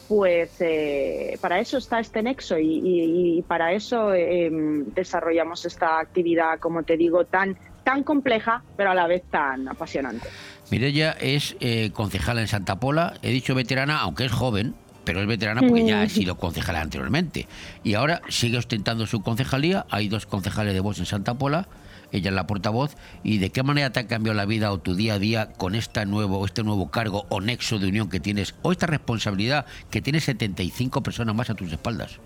pues 0.07 0.51
eh, 0.59 1.37
para 1.41 1.59
eso 1.59 1.77
está 1.77 1.99
este 1.99 2.21
nexo 2.21 2.57
y, 2.59 3.43
para 3.47 3.73
eso 3.73 4.13
eh, 4.13 4.49
desarrollamos 4.95 5.65
esta 5.65 5.99
actividad, 5.99 6.59
como 6.59 6.83
te 6.83 6.97
digo, 6.97 7.25
tan, 7.25 7.57
tan 7.83 8.03
compleja, 8.03 8.63
pero 8.77 8.91
a 8.91 8.95
la 8.95 9.07
vez 9.07 9.23
tan 9.29 9.67
apasionante. 9.67 10.27
Mireia 10.71 11.11
es 11.19 11.55
eh, 11.59 11.91
concejala 11.93 12.41
en 12.41 12.47
Santa 12.47 12.79
Pola, 12.79 13.13
he 13.21 13.31
dicho 13.31 13.55
veterana, 13.55 13.99
aunque 13.99 14.25
es 14.25 14.31
joven, 14.31 14.75
pero 15.03 15.21
es 15.21 15.27
veterana 15.27 15.61
porque 15.61 15.85
ya 15.85 16.01
ha 16.01 16.09
sido 16.09 16.37
concejala 16.37 16.81
anteriormente. 16.81 17.47
Y 17.83 17.93
ahora 17.95 18.21
sigue 18.29 18.57
ostentando 18.57 19.05
su 19.07 19.21
concejalía, 19.21 19.85
hay 19.89 20.07
dos 20.07 20.25
concejales 20.25 20.73
de 20.73 20.79
voz 20.79 20.99
en 20.99 21.05
Santa 21.05 21.33
Pola, 21.33 21.67
ella 22.11 22.29
es 22.29 22.35
la 22.35 22.47
portavoz, 22.47 22.95
y 23.23 23.39
de 23.39 23.49
qué 23.49 23.63
manera 23.63 23.91
te 23.91 23.99
ha 23.99 24.07
cambiado 24.07 24.37
la 24.37 24.45
vida 24.45 24.71
o 24.71 24.79
tu 24.79 24.95
día 24.95 25.15
a 25.15 25.19
día 25.19 25.51
con 25.53 25.75
esta 25.75 26.05
nuevo, 26.05 26.45
este 26.45 26.63
nuevo 26.63 26.91
cargo 26.91 27.25
o 27.29 27.41
nexo 27.41 27.79
de 27.79 27.87
unión 27.87 28.09
que 28.09 28.19
tienes, 28.19 28.55
o 28.61 28.71
esta 28.71 28.85
responsabilidad 28.85 29.65
que 29.89 30.01
tienes 30.01 30.23
75 30.25 31.01
personas 31.01 31.35
más 31.35 31.49
a 31.49 31.55
tus 31.55 31.71
espaldas. 31.71 32.19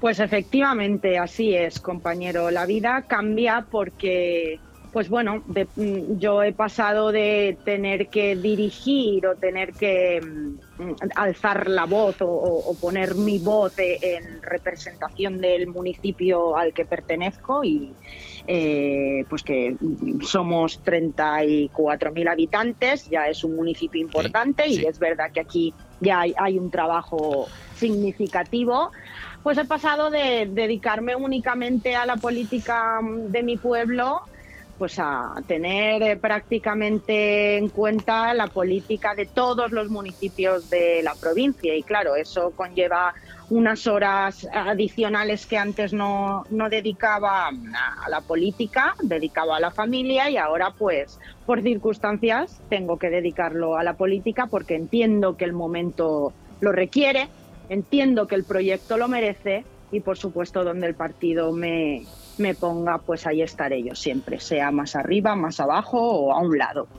Pues 0.00 0.20
efectivamente, 0.20 1.18
así 1.18 1.54
es, 1.54 1.80
compañero. 1.80 2.50
La 2.50 2.66
vida 2.66 3.02
cambia 3.08 3.66
porque, 3.68 4.60
pues 4.92 5.08
bueno, 5.08 5.42
de- 5.46 5.68
mm, 5.74 6.18
yo 6.18 6.42
he 6.42 6.52
pasado 6.52 7.12
de 7.12 7.58
tener 7.64 8.08
que 8.08 8.36
dirigir 8.36 9.26
o 9.26 9.36
tener 9.36 9.74
que 9.74 10.20
mm, 10.20 10.92
alzar 11.14 11.68
la 11.68 11.84
voz 11.84 12.16
o, 12.20 12.76
poner 12.80 13.14
mi 13.16 13.38
voz 13.38 13.76
eh, 13.78 13.98
en 14.00 14.40
representación 14.42 15.40
del 15.40 15.66
municipio 15.66 16.56
al 16.56 16.72
que 16.72 16.84
pertenezco 16.84 17.64
y 17.64 17.96
eh, 18.46 19.24
pues 19.28 19.42
que 19.42 19.76
mm, 19.78 20.20
somos 20.22 20.80
34.000 20.84 22.28
habitantes, 22.28 23.04
ya 23.10 23.28
es 23.28 23.44
un 23.44 23.56
municipio 23.56 24.00
importante 24.00 24.68
y 24.68 24.84
es 24.86 24.98
verdad 24.98 25.30
que 25.32 25.40
aquí 25.40 25.74
ya 26.00 26.20
hay, 26.20 26.34
hay 26.38 26.58
un 26.58 26.70
trabajo 26.70 27.48
significativo. 27.74 28.90
Pues 29.42 29.58
he 29.58 29.64
pasado 29.64 30.10
de 30.10 30.48
dedicarme 30.50 31.14
únicamente 31.16 31.94
a 31.96 32.06
la 32.06 32.16
política 32.16 33.00
de 33.28 33.42
mi 33.42 33.56
pueblo, 33.56 34.20
pues 34.78 34.98
a 35.00 35.34
tener 35.46 36.02
eh, 36.02 36.16
prácticamente 36.16 37.56
en 37.56 37.68
cuenta 37.68 38.32
la 38.32 38.46
política 38.46 39.14
de 39.16 39.26
todos 39.26 39.72
los 39.72 39.90
municipios 39.90 40.70
de 40.70 41.02
la 41.02 41.14
provincia. 41.16 41.74
Y 41.74 41.82
claro, 41.82 42.14
eso 42.14 42.52
conlleva 42.52 43.12
unas 43.50 43.86
horas 43.88 44.46
adicionales 44.52 45.46
que 45.46 45.58
antes 45.58 45.92
no, 45.92 46.44
no 46.50 46.68
dedicaba 46.68 47.48
a 47.48 48.10
la 48.10 48.20
política, 48.20 48.94
dedicaba 49.02 49.56
a 49.56 49.60
la 49.60 49.72
familia 49.72 50.30
y 50.30 50.36
ahora 50.36 50.74
pues 50.78 51.18
por 51.44 51.62
circunstancias 51.62 52.62
tengo 52.68 52.98
que 52.98 53.10
dedicarlo 53.10 53.76
a 53.76 53.82
la 53.82 53.94
política 53.94 54.46
porque 54.46 54.76
entiendo 54.76 55.36
que 55.36 55.44
el 55.44 55.54
momento 55.54 56.34
lo 56.60 56.72
requiere, 56.72 57.28
entiendo 57.68 58.26
que 58.26 58.36
el 58.36 58.44
proyecto 58.44 58.96
lo 58.96 59.08
merece 59.08 59.64
y 59.90 60.00
por 60.00 60.18
supuesto 60.18 60.62
donde 60.62 60.86
el 60.86 60.94
partido 60.94 61.52
me, 61.52 62.02
me 62.38 62.54
ponga, 62.54 62.98
pues 62.98 63.26
ahí 63.26 63.42
estaré 63.42 63.82
yo 63.82 63.94
siempre, 63.94 64.40
sea 64.40 64.70
más 64.70 64.96
arriba, 64.96 65.34
más 65.36 65.60
abajo 65.60 65.98
o 66.00 66.32
a 66.32 66.40
un 66.40 66.58
lado. 66.58 66.88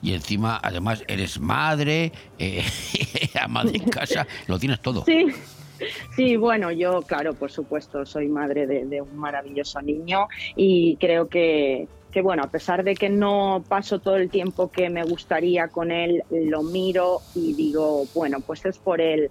Y 0.00 0.14
encima, 0.14 0.60
además, 0.62 1.02
eres 1.08 1.40
madre, 1.40 2.12
eh, 2.38 2.62
ama 3.40 3.64
de 3.64 3.80
casa, 3.80 4.28
lo 4.46 4.56
tienes 4.58 4.80
todo. 4.80 5.04
Sí. 5.04 5.26
Sí, 6.16 6.36
bueno, 6.36 6.70
yo, 6.70 7.02
claro, 7.02 7.34
por 7.34 7.50
supuesto, 7.50 8.06
soy 8.06 8.28
madre 8.28 8.66
de, 8.66 8.84
de 8.86 9.00
un 9.00 9.16
maravilloso 9.16 9.80
niño 9.82 10.28
y 10.56 10.96
creo 10.96 11.28
que, 11.28 11.88
que, 12.12 12.22
bueno, 12.22 12.42
a 12.44 12.50
pesar 12.50 12.84
de 12.84 12.94
que 12.94 13.08
no 13.08 13.64
paso 13.68 13.98
todo 13.98 14.16
el 14.16 14.30
tiempo 14.30 14.70
que 14.70 14.88
me 14.90 15.04
gustaría 15.04 15.68
con 15.68 15.90
él, 15.90 16.22
lo 16.30 16.62
miro 16.62 17.20
y 17.34 17.54
digo, 17.54 18.06
bueno, 18.14 18.40
pues 18.40 18.64
es 18.66 18.78
por 18.78 19.00
él 19.00 19.30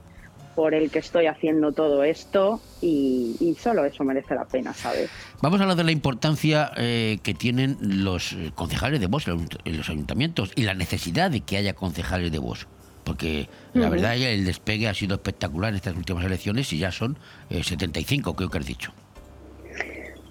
por 0.57 0.73
el 0.73 0.89
que 0.89 0.97
estoy 0.97 1.27
haciendo 1.27 1.71
todo 1.71 2.03
esto 2.03 2.59
y, 2.81 3.35
y 3.39 3.53
solo 3.53 3.85
eso 3.85 4.03
merece 4.03 4.33
la 4.33 4.43
pena, 4.45 4.73
¿sabes? 4.73 5.07
Vamos 5.39 5.59
a 5.59 5.63
hablar 5.63 5.77
de 5.77 5.83
la 5.83 5.91
importancia 5.91 6.71
eh, 6.77 7.19
que 7.21 7.35
tienen 7.35 7.77
los 7.79 8.33
eh, 8.33 8.51
concejales 8.55 8.99
de 8.99 9.05
voz 9.05 9.27
en 9.27 9.77
los 9.77 9.87
ayuntamientos 9.87 10.51
y 10.55 10.63
la 10.63 10.73
necesidad 10.73 11.29
de 11.29 11.41
que 11.41 11.57
haya 11.57 11.73
concejales 11.73 12.31
de 12.31 12.39
voz. 12.39 12.65
Porque 13.03 13.47
la 13.75 13.81
Ujú. 13.81 13.91
verdad 13.91 14.17
el 14.17 14.45
despegue 14.45 14.87
ha 14.87 14.95
sido 14.95 15.13
espectacular 15.13 15.69
en 15.69 15.75
estas 15.75 15.95
últimas 15.95 16.25
elecciones 16.25 16.73
y 16.73 16.79
ya 16.79 16.91
son 16.91 17.19
eh, 17.51 17.63
75, 17.63 18.35
creo 18.35 18.49
que 18.49 18.57
has 18.57 18.65
dicho. 18.65 18.91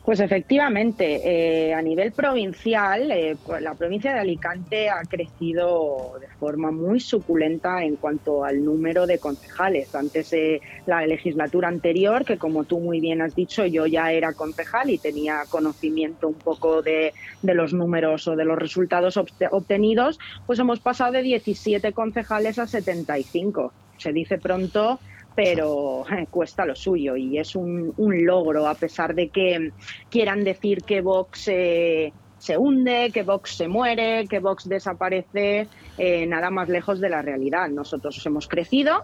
Pues 0.07 0.21
efectivamente, 0.21 1.69
eh, 1.69 1.75
a 1.75 1.83
nivel 1.83 2.13
provincial, 2.15 3.11
eh, 3.11 3.37
pues 3.45 3.61
la 3.61 3.75
provincia 3.75 4.15
de 4.15 4.21
Alicante 4.21 4.89
ha 4.89 5.05
crecido 5.09 6.13
de 6.21 6.29
forma 6.39 6.71
muy 6.71 7.01
suculenta 7.01 7.83
en 7.83 7.97
cuanto 7.97 8.45
al 8.45 8.63
número 8.63 9.09
de 9.09 9.19
concejales. 9.19 9.93
Antes 9.97 10.31
de 10.31 10.61
la 10.85 11.05
legislatura 11.05 11.67
anterior, 11.67 12.25
que 12.25 12.39
como 12.39 12.67
tú 12.67 12.79
muy 12.79 13.01
bien 13.01 13.21
has 13.21 13.35
dicho, 13.35 13.67
yo 13.67 13.87
ya 13.87 14.13
era 14.13 14.33
concejal 14.35 14.91
y 14.91 15.01
tenía 15.01 15.47
conocimiento 15.49 16.29
un 16.29 16.41
poco 16.41 16.83
de, 16.83 17.13
de 17.43 17.55
los 17.55 17.75
números 17.75 18.29
o 18.29 18.37
de 18.37 18.45
los 18.45 18.59
resultados 18.61 19.17
obte- 19.17 19.49
obtenidos, 19.51 20.19
pues 20.45 20.61
hemos 20.61 20.81
pasado 20.81 21.15
de 21.15 21.23
17 21.23 21.93
concejales 21.93 22.61
a 22.61 22.69
75. 22.69 23.75
Se 23.99 24.13
dice 24.13 24.39
pronto, 24.39 25.01
pero 25.37 26.05
eh, 26.11 26.27
cuesta 26.31 26.65
lo 26.65 26.75
suyo 26.75 27.15
y 27.15 27.39
es 27.39 27.55
un, 27.55 27.95
un 27.97 28.25
logro, 28.25 28.67
a 28.67 28.75
pesar 28.75 29.15
de 29.15 29.29
que 29.29 29.71
quieran 30.11 30.43
decir 30.43 30.83
que 30.83 31.03
Vox 31.03 31.47
eh, 31.49 32.13
se 32.39 32.57
hunde, 32.57 33.11
que 33.13 33.23
Vox 33.23 33.57
se 33.57 33.69
muere, 33.69 34.27
que 34.29 34.41
Vox 34.41 34.69
desaparece, 34.69 35.69
eh, 35.99 36.27
nada 36.27 36.51
más 36.51 36.69
lejos 36.69 37.01
de 37.01 37.11
la 37.11 37.23
realidad. 37.23 37.69
Nosotros 37.69 38.25
hemos 38.27 38.49
crecido 38.49 39.03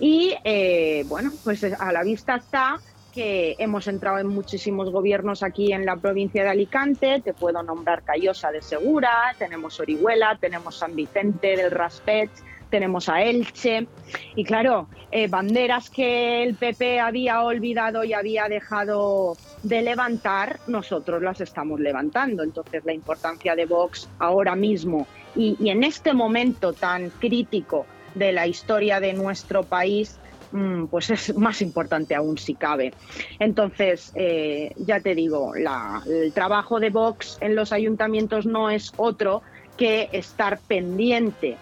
y, 0.00 0.34
eh, 0.44 1.04
bueno, 1.08 1.30
pues 1.44 1.64
a 1.64 1.92
la 1.92 2.02
vista 2.02 2.36
está 2.36 2.80
que 3.12 3.56
hemos 3.58 3.88
entrado 3.88 4.18
en 4.18 4.28
muchísimos 4.28 4.90
gobiernos 4.90 5.42
aquí 5.42 5.72
en 5.72 5.84
la 5.84 5.96
provincia 5.96 6.44
de 6.44 6.50
Alicante, 6.50 7.20
te 7.24 7.34
puedo 7.34 7.60
nombrar 7.62 8.04
Callosa 8.04 8.52
de 8.52 8.62
Segura, 8.62 9.34
tenemos 9.36 9.80
Orihuela, 9.80 10.38
tenemos 10.40 10.78
San 10.78 10.94
Vicente 10.94 11.56
del 11.56 11.72
Raspech, 11.72 12.30
tenemos 12.70 13.08
a 13.08 13.22
Elche. 13.22 13.88
Y 14.34 14.44
claro, 14.44 14.88
eh, 15.10 15.28
banderas 15.28 15.90
que 15.90 16.42
el 16.42 16.56
PP 16.56 17.00
había 17.00 17.42
olvidado 17.42 18.04
y 18.04 18.12
había 18.12 18.48
dejado 18.48 19.36
de 19.62 19.82
levantar, 19.82 20.60
nosotros 20.66 21.22
las 21.22 21.40
estamos 21.40 21.80
levantando. 21.80 22.42
Entonces 22.42 22.82
la 22.84 22.94
importancia 22.94 23.54
de 23.54 23.66
Vox 23.66 24.08
ahora 24.18 24.56
mismo 24.56 25.06
y, 25.36 25.68
en 25.68 25.84
este 25.84 26.14
momento 26.14 26.72
tan 26.72 27.10
crítico 27.10 27.86
de 28.14 28.32
la 28.32 28.46
historia 28.46 29.00
de 29.00 29.12
nuestro 29.12 29.64
país, 29.64 30.18
mm, 30.52 30.86
pues 30.86 31.10
es 31.10 31.36
más 31.36 31.60
importante 31.62 32.14
aún 32.14 32.36
si 32.38 32.54
cabe. 32.54 32.92
Entonces, 33.38 34.10
eh, 34.14 34.72
ya 34.76 35.00
te 35.00 35.14
digo, 35.14 35.54
la- 35.54 36.02
el 36.08 36.32
trabajo 36.32 36.80
de 36.80 36.90
Vox 36.90 37.38
en 37.40 37.54
los 37.54 37.72
ayuntamientos 37.72 38.46
no 38.46 38.70
es 38.70 38.92
otro 38.96 39.42
que 39.76 40.08
estar 40.12 40.60
pendiente 40.66 41.56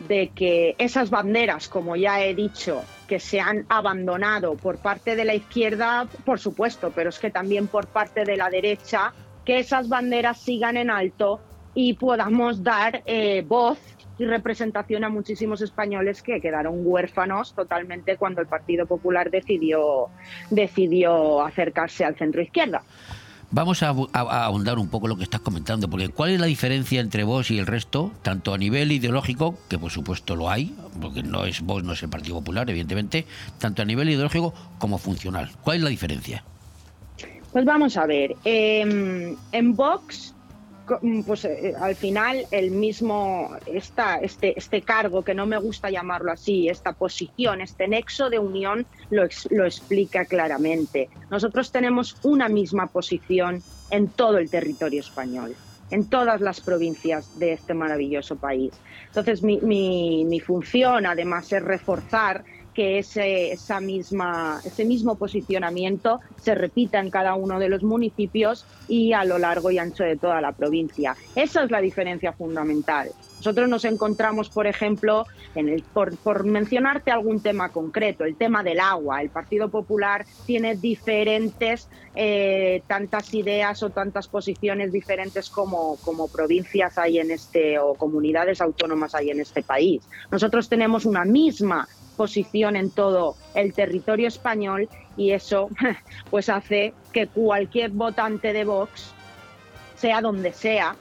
de 0.00 0.28
que 0.28 0.74
esas 0.78 1.10
banderas, 1.10 1.68
como 1.68 1.96
ya 1.96 2.22
he 2.22 2.34
dicho, 2.34 2.82
que 3.06 3.20
se 3.20 3.40
han 3.40 3.66
abandonado 3.68 4.56
por 4.56 4.78
parte 4.78 5.16
de 5.16 5.24
la 5.24 5.34
izquierda, 5.34 6.08
por 6.24 6.38
supuesto, 6.38 6.92
pero 6.94 7.10
es 7.10 7.18
que 7.18 7.30
también 7.30 7.68
por 7.68 7.86
parte 7.86 8.24
de 8.24 8.36
la 8.36 8.50
derecha, 8.50 9.12
que 9.44 9.58
esas 9.58 9.88
banderas 9.88 10.40
sigan 10.40 10.76
en 10.76 10.90
alto 10.90 11.40
y 11.74 11.94
podamos 11.94 12.62
dar 12.62 13.02
eh, 13.06 13.44
voz 13.46 13.78
y 14.18 14.24
representación 14.24 15.04
a 15.04 15.08
muchísimos 15.08 15.60
españoles 15.60 16.22
que 16.22 16.40
quedaron 16.40 16.80
huérfanos 16.84 17.54
totalmente 17.54 18.16
cuando 18.16 18.40
el 18.40 18.46
Partido 18.46 18.86
Popular 18.86 19.30
decidió, 19.30 20.08
decidió 20.50 21.42
acercarse 21.42 22.04
al 22.04 22.16
centro 22.16 22.40
izquierda. 22.40 22.82
Vamos 23.50 23.82
a, 23.82 23.94
ahondar 24.12 24.78
un 24.78 24.88
poco 24.88 25.06
lo 25.06 25.16
que 25.16 25.22
estás 25.22 25.40
comentando, 25.40 25.88
porque 25.88 26.08
¿cuál 26.08 26.30
es 26.30 26.40
la 26.40 26.46
diferencia 26.46 27.00
entre 27.00 27.22
vos 27.22 27.50
y 27.50 27.58
el 27.58 27.66
resto, 27.66 28.12
tanto 28.22 28.52
a 28.52 28.58
nivel 28.58 28.90
ideológico, 28.90 29.56
que 29.68 29.78
por 29.78 29.92
supuesto 29.92 30.34
lo 30.34 30.50
hay, 30.50 30.74
porque 31.00 31.22
no 31.22 31.44
es 31.44 31.60
vos, 31.60 31.84
no 31.84 31.92
es 31.92 32.02
el 32.02 32.08
Partido 32.08 32.36
Popular, 32.36 32.68
evidentemente, 32.68 33.24
tanto 33.58 33.82
a 33.82 33.84
nivel 33.84 34.10
ideológico 34.10 34.52
como 34.78 34.98
funcional? 34.98 35.50
¿Cuál 35.62 35.78
es 35.78 35.82
la 35.84 35.90
diferencia? 35.90 36.44
Pues 37.52 37.64
vamos 37.64 37.96
a 37.96 38.04
ver, 38.06 38.34
eh, 38.44 39.36
en 39.52 39.76
Vox, 39.76 40.34
pues 41.24 41.44
eh, 41.44 41.74
al 41.80 41.96
final 41.96 42.46
el 42.50 42.70
mismo, 42.70 43.50
este, 43.64 44.52
este 44.56 44.82
cargo, 44.82 45.24
que 45.24 45.34
no 45.34 45.46
me 45.46 45.58
gusta 45.58 45.90
llamarlo 45.90 46.32
así, 46.32 46.68
esta 46.68 46.92
posición, 46.94 47.60
este 47.60 47.88
nexo 47.88 48.30
de 48.30 48.38
unión, 48.38 48.86
lo, 49.10 49.26
lo 49.50 49.64
explica 49.66 50.26
claramente. 50.26 51.10
Nosotros 51.28 51.70
tenemos 51.72 52.18
una 52.22 52.48
misma 52.48 52.88
posición 52.88 53.64
en 53.90 54.12
todo 54.12 54.38
el 54.38 54.50
territorio 54.50 55.00
español 55.00 55.58
en 55.88 56.08
todas 56.08 56.40
las 56.40 56.60
provincias 56.62 57.30
de 57.32 57.52
este 57.52 57.72
maravilloso 57.72 58.38
país. 58.38 58.82
Entonces, 59.06 59.44
mi, 59.44 59.60
mi- 59.62 60.24
mi 60.26 60.40
función, 60.40 61.06
además, 61.06 61.52
es 61.52 61.62
reforzar 61.62 62.44
que 62.76 62.98
ese, 62.98 63.52
esa 63.52 63.80
misma, 63.80 64.60
ese 64.62 64.84
mismo 64.84 65.16
posicionamiento 65.16 66.20
se 66.36 66.54
repita 66.54 67.00
en 67.00 67.10
cada 67.10 67.34
uno 67.34 67.58
de 67.58 67.70
los 67.70 67.82
municipios 67.82 68.66
y 68.86 69.14
a 69.14 69.24
lo 69.24 69.38
largo 69.38 69.70
y 69.70 69.78
ancho 69.78 70.04
de 70.04 70.16
toda 70.16 70.42
la 70.42 70.52
provincia. 70.52 71.16
Esa 71.34 71.64
es 71.64 71.70
la 71.70 71.80
diferencia 71.80 72.34
fundamental. 72.34 73.10
Nosotros 73.38 73.68
nos 73.68 73.84
encontramos, 73.84 74.50
por 74.50 74.66
ejemplo, 74.66 75.26
en 75.54 75.68
el, 75.68 75.82
por, 75.82 76.16
por 76.16 76.44
mencionarte 76.44 77.10
algún 77.10 77.42
tema 77.42 77.70
concreto, 77.70 78.24
el 78.24 78.36
tema 78.36 78.62
del 78.62 78.80
agua. 78.80 79.22
El 79.22 79.30
Partido 79.30 79.68
Popular 79.70 80.24
tiene 80.46 80.76
diferentes, 80.76 81.88
eh, 82.14 82.82
tantas 82.86 83.32
ideas 83.34 83.82
o 83.82 83.90
tantas 83.90 84.28
posiciones 84.28 84.92
diferentes 84.92 85.50
como, 85.50 85.96
como 85.96 86.28
provincias 86.28 86.98
hay 86.98 87.18
en 87.18 87.30
este 87.30 87.78
o 87.78 87.94
comunidades 87.94 88.60
autónomas 88.60 89.14
hay 89.14 89.30
en 89.30 89.40
este 89.40 89.62
país. 89.62 90.02
Nosotros 90.30 90.68
tenemos 90.68 91.04
una 91.04 91.24
misma 91.24 91.86
posición 92.16 92.76
en 92.76 92.90
todo 92.90 93.36
el 93.54 93.74
territorio 93.74 94.28
español 94.28 94.88
y 95.16 95.32
eso 95.32 95.68
pues 96.30 96.48
hace 96.48 96.94
que 97.12 97.26
cualquier 97.26 97.90
votante 97.90 98.52
de 98.52 98.64
Vox, 98.64 99.12
sea 99.96 100.20
donde 100.20 100.52
sea, 100.52 100.96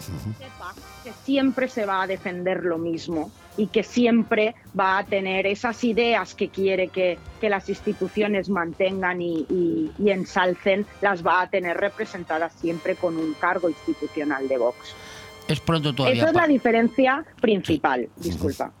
sepa 0.00 0.74
que 1.04 1.12
siempre 1.24 1.68
se 1.68 1.86
va 1.86 2.02
a 2.02 2.06
defender 2.06 2.64
lo 2.64 2.78
mismo 2.78 3.30
y 3.56 3.66
que 3.66 3.82
siempre 3.82 4.54
va 4.78 4.98
a 4.98 5.04
tener 5.04 5.46
esas 5.46 5.82
ideas 5.84 6.34
que 6.34 6.48
quiere 6.48 6.88
que, 6.88 7.18
que 7.40 7.48
las 7.50 7.68
instituciones 7.68 8.48
mantengan 8.48 9.20
y, 9.20 9.46
y- 9.50 9.90
y 9.98 10.10
ensalcen, 10.10 10.86
las 11.00 11.26
va 11.26 11.42
a 11.42 11.50
tener 11.50 11.76
representadas 11.76 12.52
siempre 12.52 12.94
con 12.94 13.16
un 13.16 13.34
cargo 13.34 13.68
institucional 13.68 14.46
de 14.48 14.58
Vox. 14.58 14.94
Es 15.48 15.60
pronto 15.60 15.94
todavía. 15.94 16.20
Esa 16.22 16.28
es 16.30 16.36
la 16.36 16.46
diferencia 16.46 17.24
principal, 17.40 18.08
disculpa. 18.16 18.72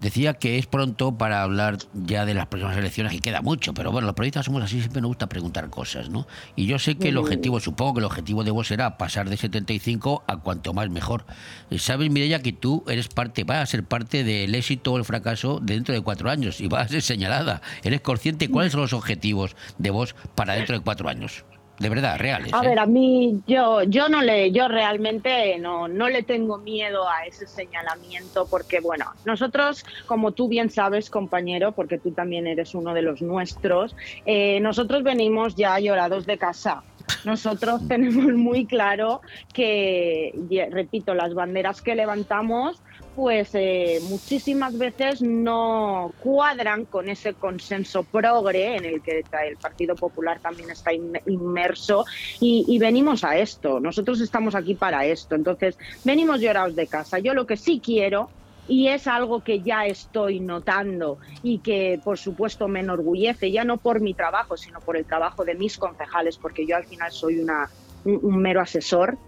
Decía 0.00 0.34
que 0.34 0.58
es 0.58 0.66
pronto 0.66 1.16
para 1.16 1.42
hablar 1.42 1.78
ya 1.94 2.26
de 2.26 2.34
las 2.34 2.46
próximas 2.46 2.76
elecciones, 2.76 3.12
que 3.12 3.20
queda 3.20 3.40
mucho, 3.40 3.72
pero 3.74 3.90
bueno, 3.90 4.06
los 4.06 4.14
periodistas 4.14 4.46
somos 4.46 4.62
así, 4.62 4.80
siempre 4.80 5.00
nos 5.00 5.08
gusta 5.08 5.28
preguntar 5.28 5.70
cosas, 5.70 6.10
¿no? 6.10 6.26
Y 6.56 6.66
yo 6.66 6.78
sé 6.78 6.96
que 6.96 7.08
el 7.08 7.16
objetivo, 7.16 7.60
supongo 7.60 7.94
que 7.94 7.98
el 8.00 8.04
objetivo 8.04 8.44
de 8.44 8.50
vos 8.50 8.68
será 8.68 8.98
pasar 8.98 9.30
de 9.30 9.36
75 9.36 10.24
a 10.26 10.36
cuanto 10.38 10.74
más 10.74 10.90
mejor. 10.90 11.24
Eh, 11.70 11.78
Sabes, 11.78 12.10
Mireia, 12.10 12.40
que 12.40 12.52
tú 12.52 12.84
eres 12.88 13.08
parte, 13.08 13.44
vas 13.44 13.58
a 13.58 13.66
ser 13.66 13.84
parte 13.84 14.24
del 14.24 14.54
éxito 14.54 14.92
o 14.92 14.98
el 14.98 15.04
fracaso 15.04 15.60
dentro 15.62 15.94
de 15.94 16.00
cuatro 16.00 16.30
años 16.30 16.60
y 16.60 16.68
vas 16.68 16.86
a 16.86 16.88
ser 16.88 17.02
señalada. 17.02 17.62
¿Eres 17.82 18.00
consciente 18.00 18.48
cuáles 18.48 18.72
son 18.72 18.82
los 18.82 18.92
objetivos 18.92 19.56
de 19.78 19.90
vos 19.90 20.14
para 20.34 20.54
dentro 20.54 20.76
de 20.76 20.84
cuatro 20.84 21.08
años? 21.08 21.44
De 21.78 21.88
verdad, 21.88 22.18
reales. 22.18 22.52
A 22.54 22.62
¿eh? 22.62 22.68
ver, 22.68 22.78
a 22.78 22.86
mí 22.86 23.42
yo 23.46 23.82
yo 23.82 24.08
no 24.08 24.22
le 24.22 24.52
yo 24.52 24.68
realmente 24.68 25.58
no 25.58 25.88
no 25.88 26.08
le 26.08 26.22
tengo 26.22 26.58
miedo 26.58 27.08
a 27.08 27.26
ese 27.26 27.46
señalamiento 27.46 28.46
porque 28.48 28.80
bueno, 28.80 29.06
nosotros 29.24 29.84
como 30.06 30.32
tú 30.32 30.48
bien 30.48 30.70
sabes, 30.70 31.10
compañero, 31.10 31.72
porque 31.72 31.98
tú 31.98 32.12
también 32.12 32.46
eres 32.46 32.74
uno 32.74 32.94
de 32.94 33.02
los 33.02 33.22
nuestros, 33.22 33.96
eh, 34.24 34.60
nosotros 34.60 35.02
venimos 35.02 35.56
ya 35.56 35.78
llorados 35.78 36.26
de 36.26 36.38
casa. 36.38 36.82
Nosotros 37.24 37.82
tenemos 37.88 38.32
muy 38.34 38.66
claro 38.66 39.20
que, 39.52 40.34
repito, 40.70 41.14
las 41.14 41.34
banderas 41.34 41.82
que 41.82 41.94
levantamos 41.94 42.82
pues 43.14 43.50
eh, 43.54 44.00
muchísimas 44.02 44.76
veces 44.76 45.22
no 45.22 46.10
cuadran 46.18 46.84
con 46.86 47.08
ese 47.08 47.34
consenso 47.34 48.04
progre 48.04 48.76
en 48.76 48.84
el 48.84 49.02
que 49.02 49.18
el 49.18 49.56
Partido 49.56 49.94
Popular 49.94 50.40
también 50.40 50.70
está 50.70 50.92
in- 50.92 51.20
inmerso 51.26 52.04
y, 52.40 52.78
venimos 52.78 53.22
a 53.22 53.38
esto. 53.38 53.78
Nosotros 53.78 54.20
estamos 54.20 54.54
aquí 54.54 54.74
para 54.74 55.06
esto. 55.06 55.36
Entonces, 55.36 55.76
venimos 56.02 56.40
llorados 56.40 56.74
de 56.74 56.88
casa. 56.88 57.18
Yo 57.20 57.34
lo 57.34 57.46
que 57.46 57.56
sí 57.56 57.80
quiero 57.82 58.30
y 58.66 58.88
es 58.88 59.06
algo 59.06 59.42
que 59.42 59.62
ya 59.62 59.86
estoy 59.86 60.40
notando 60.40 61.18
y 61.42 61.60
que 61.60 62.00
por 62.02 62.18
supuesto 62.18 62.66
me 62.66 62.80
enorgullece, 62.80 63.52
ya 63.52 63.64
no 63.64 63.78
por 63.78 64.00
mi 64.00 64.14
trabajo, 64.14 64.56
sino 64.56 64.80
por 64.80 64.96
el 64.96 65.06
trabajo 65.06 65.44
de 65.44 65.54
mis 65.54 65.76
concejales, 65.76 66.38
porque 66.38 66.66
yo 66.66 66.76
al 66.76 66.84
final 66.86 67.12
soy 67.12 67.38
una, 67.38 67.68
un, 68.04 68.20
un 68.22 68.38
mero 68.38 68.60
asesor, 68.60 69.18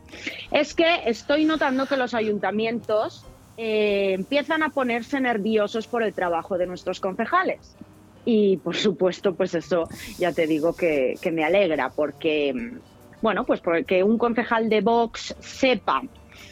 es 0.50 0.74
que 0.74 1.02
estoy 1.04 1.44
notando 1.44 1.86
que 1.86 1.98
los 1.98 2.14
ayuntamientos 2.14 3.26
eh, 3.56 4.12
empiezan 4.12 4.62
a 4.62 4.70
ponerse 4.70 5.20
nerviosos 5.20 5.86
por 5.86 6.02
el 6.02 6.12
trabajo 6.12 6.58
de 6.58 6.66
nuestros 6.66 7.00
concejales. 7.00 7.76
Y 8.24 8.58
por 8.58 8.76
supuesto, 8.76 9.34
pues 9.34 9.54
eso 9.54 9.88
ya 10.18 10.32
te 10.32 10.46
digo 10.46 10.74
que, 10.74 11.16
me 11.32 11.44
alegra, 11.44 11.90
porque, 11.90 12.52
mm, 12.52 12.78
bueno, 13.22 13.44
pues 13.44 13.60
porque 13.60 14.02
un 14.02 14.18
concejal 14.18 14.68
de 14.68 14.80
Vox 14.80 15.34
sepa 15.38 16.02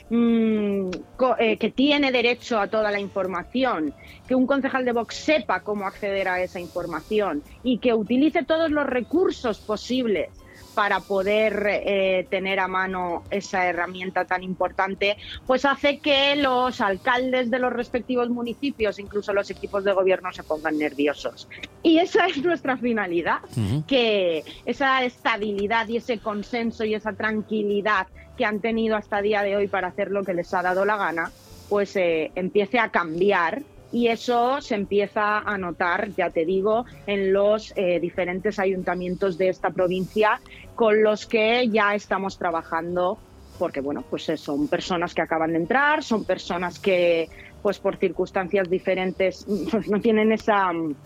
mm, 0.09 0.91
eh, 1.39 1.57
que 1.57 1.71
tiene 1.71 2.13
derecho 2.13 2.61
a 2.61 2.69
toda 2.69 2.91
la 2.91 3.01
información, 3.01 3.93
que 4.29 4.35
un 4.35 4.47
concejal 4.47 4.85
de 4.85 4.93
Vox 4.93 5.17
sepa 5.17 5.61
cómo 5.61 5.87
acceder 5.87 6.29
a 6.29 6.41
esa 6.43 6.61
información 6.61 7.43
y 7.63 7.79
que 7.79 7.93
utilice 7.93 8.45
todos 8.45 8.71
los 8.71 8.87
recursos 8.87 9.59
posibles 9.59 10.29
para 10.75 11.01
poder 11.01 11.67
eh, 11.69 12.27
tener 12.31 12.61
a 12.61 12.69
mano 12.69 13.23
esa 13.31 13.67
herramienta 13.67 14.25
tan 14.25 14.43
importante, 14.43 15.17
pues 15.47 15.65
hace 15.65 15.99
que 15.99 16.37
los 16.37 16.81
alcaldes 16.81 17.51
de 17.51 17.59
los 17.59 17.73
respectivos 17.73 18.29
municipios, 18.29 18.99
incluso 18.99 19.33
los 19.33 19.51
equipos 19.51 19.85
de 19.85 19.93
gobierno, 19.93 20.33
se 20.33 20.43
pongan 20.43 20.79
nerviosos. 20.79 21.49
Y 21.83 21.99
esa 21.99 22.27
es 22.27 22.43
nuestra 22.43 22.77
finalidad, 22.77 23.39
que 23.87 24.45
esa 24.67 25.05
estabilidad 25.05 25.89
y 25.89 25.99
ese 25.99 26.19
consenso 26.19 26.85
y 26.85 26.95
esa 26.95 27.13
tranquilidad 27.13 28.07
que 28.37 28.45
han 28.45 28.61
tenido 28.61 28.97
hasta 28.97 29.23
día 29.23 29.43
de 29.43 29.57
hoy 29.57 29.69
para 29.69 29.89
hacer 29.89 30.11
lo 30.11 30.25
que 30.25 30.35
les 30.35 30.53
ha 30.55 30.63
dado 30.63 30.85
la 30.85 30.97
gana, 30.97 31.31
pues 31.69 31.95
eh, 31.97 32.33
empiece 32.35 32.79
a 32.79 32.91
cambiar 32.91 33.63
y 33.95 34.09
eso 34.09 34.61
se 34.61 34.75
empieza 34.75 35.39
a 35.39 35.57
notar, 35.57 36.11
ya 36.17 36.31
te 36.31 36.45
digo, 36.45 36.85
en 37.07 37.33
los 37.33 37.73
eh, 37.77 38.01
diferentes 38.01 38.59
ayuntamientos 38.59 39.39
de 39.39 39.49
esta 39.51 39.71
provincia 39.71 40.41
con 40.75 41.03
los 41.03 41.27
que 41.27 41.69
ya 41.71 41.95
estamos 41.95 42.37
trabajando 42.37 43.21
porque 43.57 43.81
bueno, 43.81 44.05
pues 44.09 44.29
eh, 44.29 44.37
son 44.37 44.69
personas 44.69 45.15
que 45.15 45.23
acaban 45.23 45.53
de 45.53 45.59
entrar, 45.59 46.03
son 46.03 46.25
personas 46.25 46.79
que 46.81 47.29
pues 47.63 47.79
por 47.79 47.97
circunstancias 47.99 48.69
diferentes 48.69 49.45
pues 49.71 49.89
no 49.89 50.01
tienen 50.01 50.33
esa 50.33 50.73
mm, 50.73 50.97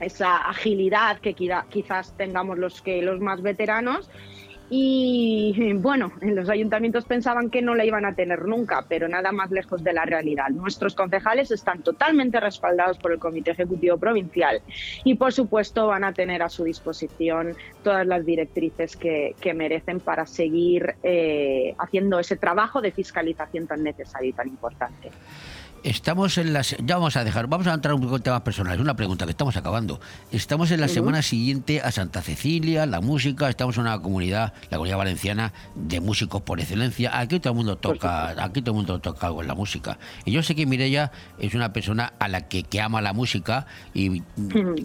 esa 0.00 0.38
agilidad 0.38 1.18
que 1.20 1.34
quizá- 1.34 1.64
quizás 1.68 2.14
tengamos 2.16 2.58
los 2.58 2.80
que 2.82 3.02
los 3.02 3.20
más 3.20 3.40
veteranos 3.42 4.08
y 4.74 5.74
bueno, 5.74 6.12
en 6.22 6.34
los 6.34 6.48
ayuntamientos 6.48 7.04
pensaban 7.04 7.50
que 7.50 7.60
no 7.60 7.74
la 7.74 7.84
iban 7.84 8.06
a 8.06 8.14
tener 8.14 8.46
nunca, 8.46 8.86
pero 8.88 9.06
nada 9.06 9.30
más 9.30 9.50
lejos 9.50 9.84
de 9.84 9.92
la 9.92 10.06
realidad. 10.06 10.48
Nuestros 10.48 10.94
concejales 10.94 11.50
están 11.50 11.82
totalmente 11.82 12.40
respaldados 12.40 12.96
por 12.96 13.12
el 13.12 13.18
Comité 13.18 13.50
Ejecutivo 13.50 13.98
Provincial 13.98 14.62
y 15.04 15.16
por 15.16 15.34
supuesto 15.34 15.88
van 15.88 16.04
a 16.04 16.14
tener 16.14 16.42
a 16.42 16.48
su 16.48 16.64
disposición 16.64 17.54
todas 17.84 18.06
las 18.06 18.24
directrices 18.24 18.96
que, 18.96 19.34
merecen 19.52 20.00
para 20.00 20.24
seguir 20.24 20.94
eh, 21.02 21.74
haciendo 21.78 22.18
ese 22.18 22.36
trabajo 22.36 22.80
de 22.80 22.90
fiscalización 22.90 23.66
tan 23.66 23.82
necesario 23.82 24.30
y 24.30 24.32
tan 24.32 24.48
importante. 24.48 25.10
Estamos 25.84 26.38
en 26.38 26.52
las. 26.52 26.76
Ya 26.78 26.94
vamos 26.94 27.16
a 27.16 27.24
dejar. 27.24 27.48
Vamos 27.48 27.66
a 27.66 27.74
entrar 27.74 27.94
un 27.94 28.02
poco 28.02 28.16
en 28.16 28.22
temas 28.22 28.42
personales. 28.42 28.80
Una 28.80 28.94
pregunta 28.94 29.24
que 29.24 29.32
estamos 29.32 29.56
acabando. 29.56 30.00
Estamos 30.30 30.70
en 30.70 30.80
la 30.80 30.86
semana 30.86 31.22
siguiente 31.22 31.80
a 31.80 31.90
Santa 31.90 32.22
Cecilia, 32.22 32.86
la 32.86 33.00
música. 33.00 33.48
Estamos 33.48 33.76
en 33.76 33.82
una 33.82 34.00
comunidad, 34.00 34.52
la 34.70 34.76
comunidad 34.76 34.98
valenciana, 34.98 35.52
de 35.74 36.00
músicos 36.00 36.42
por 36.42 36.60
excelencia. 36.60 37.18
Aquí 37.18 37.40
todo 37.40 37.52
el 37.52 37.56
mundo 37.56 37.76
toca. 37.78 38.28
Aquí 38.44 38.62
todo 38.62 38.74
el 38.74 38.76
mundo 38.76 39.00
toca 39.00 39.26
algo 39.26 39.42
en 39.42 39.48
la 39.48 39.56
música. 39.56 39.98
Y 40.24 40.30
yo 40.30 40.44
sé 40.44 40.54
que 40.54 40.66
Mireia 40.66 41.10
es 41.40 41.52
una 41.54 41.72
persona 41.72 42.12
a 42.20 42.28
la 42.28 42.46
que, 42.46 42.62
que 42.62 42.80
ama 42.80 43.02
la 43.02 43.12
música. 43.12 43.66
y 43.92 44.20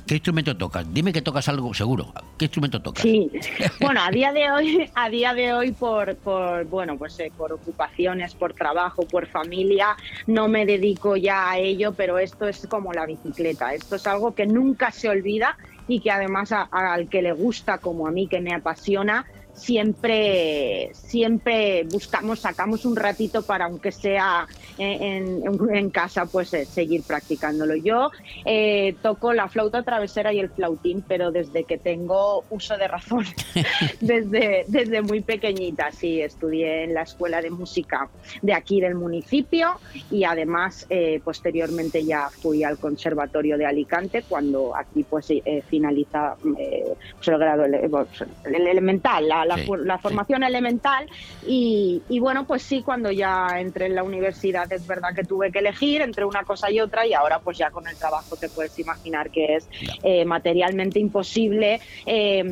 ¿Qué 0.07 0.15
instrumento 0.15 0.57
tocas? 0.57 0.91
Dime 0.91 1.13
que 1.13 1.21
tocas 1.21 1.47
algo 1.47 1.75
seguro. 1.75 2.11
¿Qué 2.39 2.45
instrumento 2.45 2.81
tocas? 2.81 3.03
Sí, 3.03 3.29
bueno, 3.81 4.01
a 4.01 4.09
día 4.09 4.33
de 4.33 4.49
hoy, 4.49 4.89
a 4.95 5.09
día 5.09 5.35
de 5.35 5.53
hoy 5.53 5.73
por, 5.73 6.15
por 6.15 6.65
bueno, 6.65 6.97
pues 6.97 7.19
eh, 7.19 7.31
por 7.37 7.53
ocupaciones, 7.53 8.33
por 8.33 8.55
trabajo, 8.55 9.07
por 9.07 9.27
familia, 9.27 9.95
no 10.25 10.47
me 10.47 10.65
dedico 10.65 10.86
ya 11.15 11.51
a 11.51 11.57
ello, 11.57 11.93
pero 11.93 12.19
esto 12.19 12.47
es 12.47 12.67
como 12.67 12.93
la 12.93 13.05
bicicleta. 13.05 13.73
Esto 13.73 13.95
es 13.95 14.07
algo 14.07 14.33
que 14.33 14.45
nunca 14.45 14.91
se 14.91 15.09
olvida 15.09 15.57
y 15.88 15.99
que 16.01 16.11
además 16.11 16.51
al 16.51 17.09
que 17.09 17.21
le 17.21 17.31
gusta, 17.31 17.77
como 17.77 18.07
a 18.07 18.11
mí 18.11 18.27
que 18.27 18.41
me 18.41 18.53
apasiona, 18.53 19.25
siempre, 19.58 20.91
siempre 20.93 21.84
buscamos, 21.91 22.39
sacamos 22.39 22.86
un 22.86 22.95
ratito 22.95 23.41
para, 23.41 23.66
aunque 23.66 23.91
sea 23.91 24.47
en, 24.78 25.41
en- 25.74 25.89
casa, 25.89 26.26
pues 26.26 26.53
eh, 26.53 26.66
seguir 26.66 27.01
practicándolo. 27.03 27.76
Yo 27.76 28.12
eh, 28.45 28.95
toco 29.01 29.34
la 29.34 29.47
flauta 29.47 29.82
travesera 29.84 30.32
y 30.32 30.39
el 30.39 30.49
flautín, 30.49 31.03
pero 31.08 31.32
desde 31.32 31.64
que 31.64 31.78
tengo 31.78 32.43
uso 32.49 32.78
de 32.78 32.88
razón, 32.88 33.26
desde, 34.01 34.66
desde 34.68 35.01
muy 35.01 35.22
pequeñita, 35.22 35.91
sí, 35.91 36.22
estudié 36.22 36.84
en 36.84 36.93
la 36.93 37.01
escuela 37.03 37.41
de 37.41 37.49
música 37.49 38.10
de 38.41 38.53
aquí 38.53 38.80
del 38.80 38.95
municipio 38.95 39.80
y 40.12 40.24
además 40.24 40.86
eh, 40.89 41.20
posteriormente 41.24 42.05
ya 42.05 42.30
fui 42.30 42.64
al 42.64 42.78
conservatorio 42.78 43.58
de 43.58 43.66
Alicante 43.66 44.24
cuando 44.28 44.76
aquí 44.76 45.03
pues 45.03 45.32
eh, 45.32 45.64
finaliza 45.68 46.36
eh, 46.60 46.93
pues, 47.16 47.28
el 47.30 47.38
grado 47.39 47.64
pues, 47.89 48.08
el 48.45 48.68
elemental, 48.68 49.28
la, 49.28 49.45
la 49.47 49.55
Sí, 49.57 49.63
fu- 49.65 49.75
la 49.75 49.97
formación 49.97 50.43
elemental 50.43 51.07
y, 51.45 52.01
y 52.09 52.19
bueno 52.19 52.45
pues 52.45 52.63
sí 52.63 52.83
cuando 52.83 53.11
ya 53.11 53.59
entré 53.59 53.85
en 53.87 53.95
la 53.95 54.03
universidad 54.03 54.71
es 54.71 54.85
verdad 54.85 55.09
que 55.15 55.23
tuve 55.23 55.51
que 55.51 55.59
elegir 55.59 56.01
entre 56.01 56.25
una 56.25 56.43
cosa 56.43 56.69
y 56.71 56.79
otra 56.79 57.05
y 57.07 57.13
ahora 57.13 57.39
pues 57.39 57.57
ya 57.57 57.71
con 57.71 57.87
el 57.87 57.97
trabajo 57.97 58.35
te 58.37 58.49
puedes 58.49 58.77
imaginar 58.79 59.29
que 59.31 59.55
es 59.55 59.67
eh, 60.03 60.25
materialmente 60.25 60.99
imposible 60.99 61.79
eh, 62.05 62.43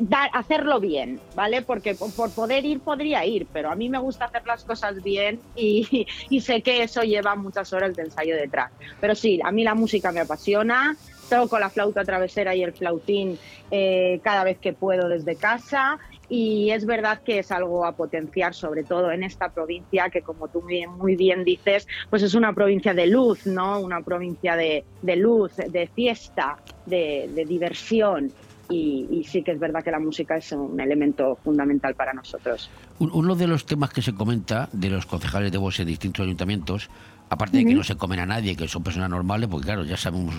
dar- 0.00 0.30
hacerlo 0.32 0.80
bien, 0.80 1.20
¿vale? 1.34 1.62
Porque 1.62 1.94
por, 1.94 2.12
por 2.12 2.32
poder 2.32 2.64
ir 2.64 2.80
podría 2.82 3.24
ir, 3.24 3.48
pero 3.52 3.70
a 3.70 3.76
mí 3.76 3.88
me 3.88 3.98
gusta 3.98 4.26
hacer 4.26 4.42
las 4.46 4.64
cosas 4.64 5.02
bien 5.02 5.40
y, 5.54 6.06
y 6.30 6.40
sé 6.40 6.62
que 6.62 6.82
eso 6.82 7.02
lleva 7.02 7.34
muchas 7.36 7.72
horas 7.72 7.94
de 7.96 8.02
ensayo 8.02 8.36
detrás. 8.36 8.70
Pero 9.00 9.14
sí, 9.14 9.40
a 9.44 9.50
mí 9.52 9.64
la 9.64 9.74
música 9.74 10.12
me 10.12 10.20
apasiona, 10.20 10.96
toco 11.28 11.58
la 11.58 11.70
flauta 11.70 12.04
travesera 12.04 12.54
y 12.56 12.62
el 12.62 12.72
flautín 12.72 13.38
eh, 13.70 14.20
cada 14.24 14.42
vez 14.44 14.58
que 14.58 14.72
puedo 14.72 15.08
desde 15.08 15.36
casa 15.36 15.98
y 16.30 16.70
es 16.70 16.86
verdad 16.86 17.20
que 17.24 17.40
es 17.40 17.50
algo 17.50 17.84
a 17.84 17.96
potenciar, 17.96 18.54
sobre 18.54 18.84
todo 18.84 19.10
en 19.10 19.24
esta 19.24 19.48
provincia 19.48 20.08
que, 20.10 20.22
como 20.22 20.46
tú 20.46 20.62
muy, 20.96 21.16
bien 21.16 21.42
dices, 21.42 21.88
pues 22.08 22.22
es 22.22 22.34
una 22.34 22.54
provincia 22.54 22.94
de 22.94 23.08
luz, 23.08 23.46
¿no? 23.46 23.80
Una 23.80 24.00
provincia 24.00 24.54
de, 24.54 24.84
de 25.02 25.16
luz, 25.16 25.56
de 25.56 25.88
fiesta, 25.88 26.56
de, 26.86 27.28
de 27.34 27.44
diversión. 27.44 28.30
Y, 28.68 29.08
y 29.10 29.24
sí 29.24 29.42
que 29.42 29.50
es 29.50 29.58
verdad 29.58 29.82
que 29.82 29.90
la 29.90 29.98
música 29.98 30.36
es 30.36 30.52
un 30.52 30.80
elemento 30.80 31.36
fundamental 31.42 31.96
para 31.96 32.12
nosotros. 32.12 32.70
Un- 33.00 33.10
Uno 33.12 33.34
de 33.34 33.46
los 33.48 33.66
temas 33.66 33.90
que 33.90 34.02
se 34.02 34.12
comenta 34.14 34.68
de 34.72 34.90
los 34.90 35.06
concejales 35.06 35.50
de 35.50 35.58
voz 35.58 35.80
en 35.80 35.88
distintos 35.88 36.22
ayuntamientos, 36.24 36.88
aparte 37.30 37.56
de 37.58 37.64
que 37.64 37.74
no 37.74 37.82
se 37.84 37.94
comen 37.96 38.18
a 38.20 38.26
nadie, 38.26 38.54
que 38.56 38.68
son 38.68 38.82
personas 38.82 39.08
normales, 39.08 39.48
porque 39.48 39.64
claro, 39.66 39.84
ya 39.84 39.96
sabemos 39.96 40.34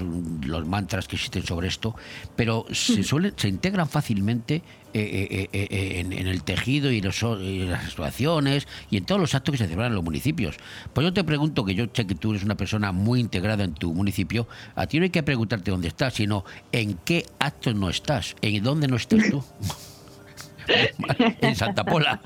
los 0.46 0.68
mantras 0.68 1.08
que 1.08 1.16
existen 1.16 1.44
sobre 1.44 1.68
esto, 1.70 1.96
pero 2.36 2.66
se, 2.72 3.02
suelen, 3.04 3.34
se 3.38 3.48
integran 3.48 3.88
fácilmente 3.90 4.62
eh, 4.94 5.50
eh, 5.50 5.50
eh, 5.54 6.00
en, 6.02 6.12
en 6.14 6.28
el 6.28 6.44
tejido 6.44 6.92
y, 6.92 7.02
los- 7.02 7.24
y 7.42 7.60
las 7.66 7.86
actuaciones 7.86 8.68
y 8.92 8.98
en 8.98 9.06
todos 9.06 9.20
los 9.22 9.34
actos 9.34 9.54
que 9.54 9.58
se 9.58 9.64
celebran 9.66 9.88
en 9.92 9.96
los 9.96 10.04
municipios. 10.04 10.58
Pues 10.94 11.04
yo 11.06 11.14
te 11.14 11.24
pregunto, 11.24 11.64
que 11.66 11.74
yo 11.76 11.86
sé 11.94 12.06
que 12.06 12.14
tú 12.16 12.32
eres 12.32 12.44
una 12.44 12.56
persona 12.56 12.92
muy 12.92 13.20
integrada 13.22 13.64
en 13.64 13.74
tu 13.74 13.94
municipio, 13.94 14.48
a 14.76 14.86
ti 14.86 15.00
no 15.00 15.04
hay 15.06 15.10
que 15.10 15.24
preguntarte 15.24 15.72
dónde 15.72 15.88
estás, 15.88 16.14
sino 16.16 16.44
en 16.74 16.96
qué 17.06 17.26
actos 17.40 17.74
no 17.74 17.90
estás, 17.90 18.36
en 18.42 18.62
dónde 18.64 18.88
no 18.88 18.98
estás 18.98 19.30
tú. 19.32 19.44
en 21.42 21.56
Santa 21.56 21.84
Pola. 21.84 22.22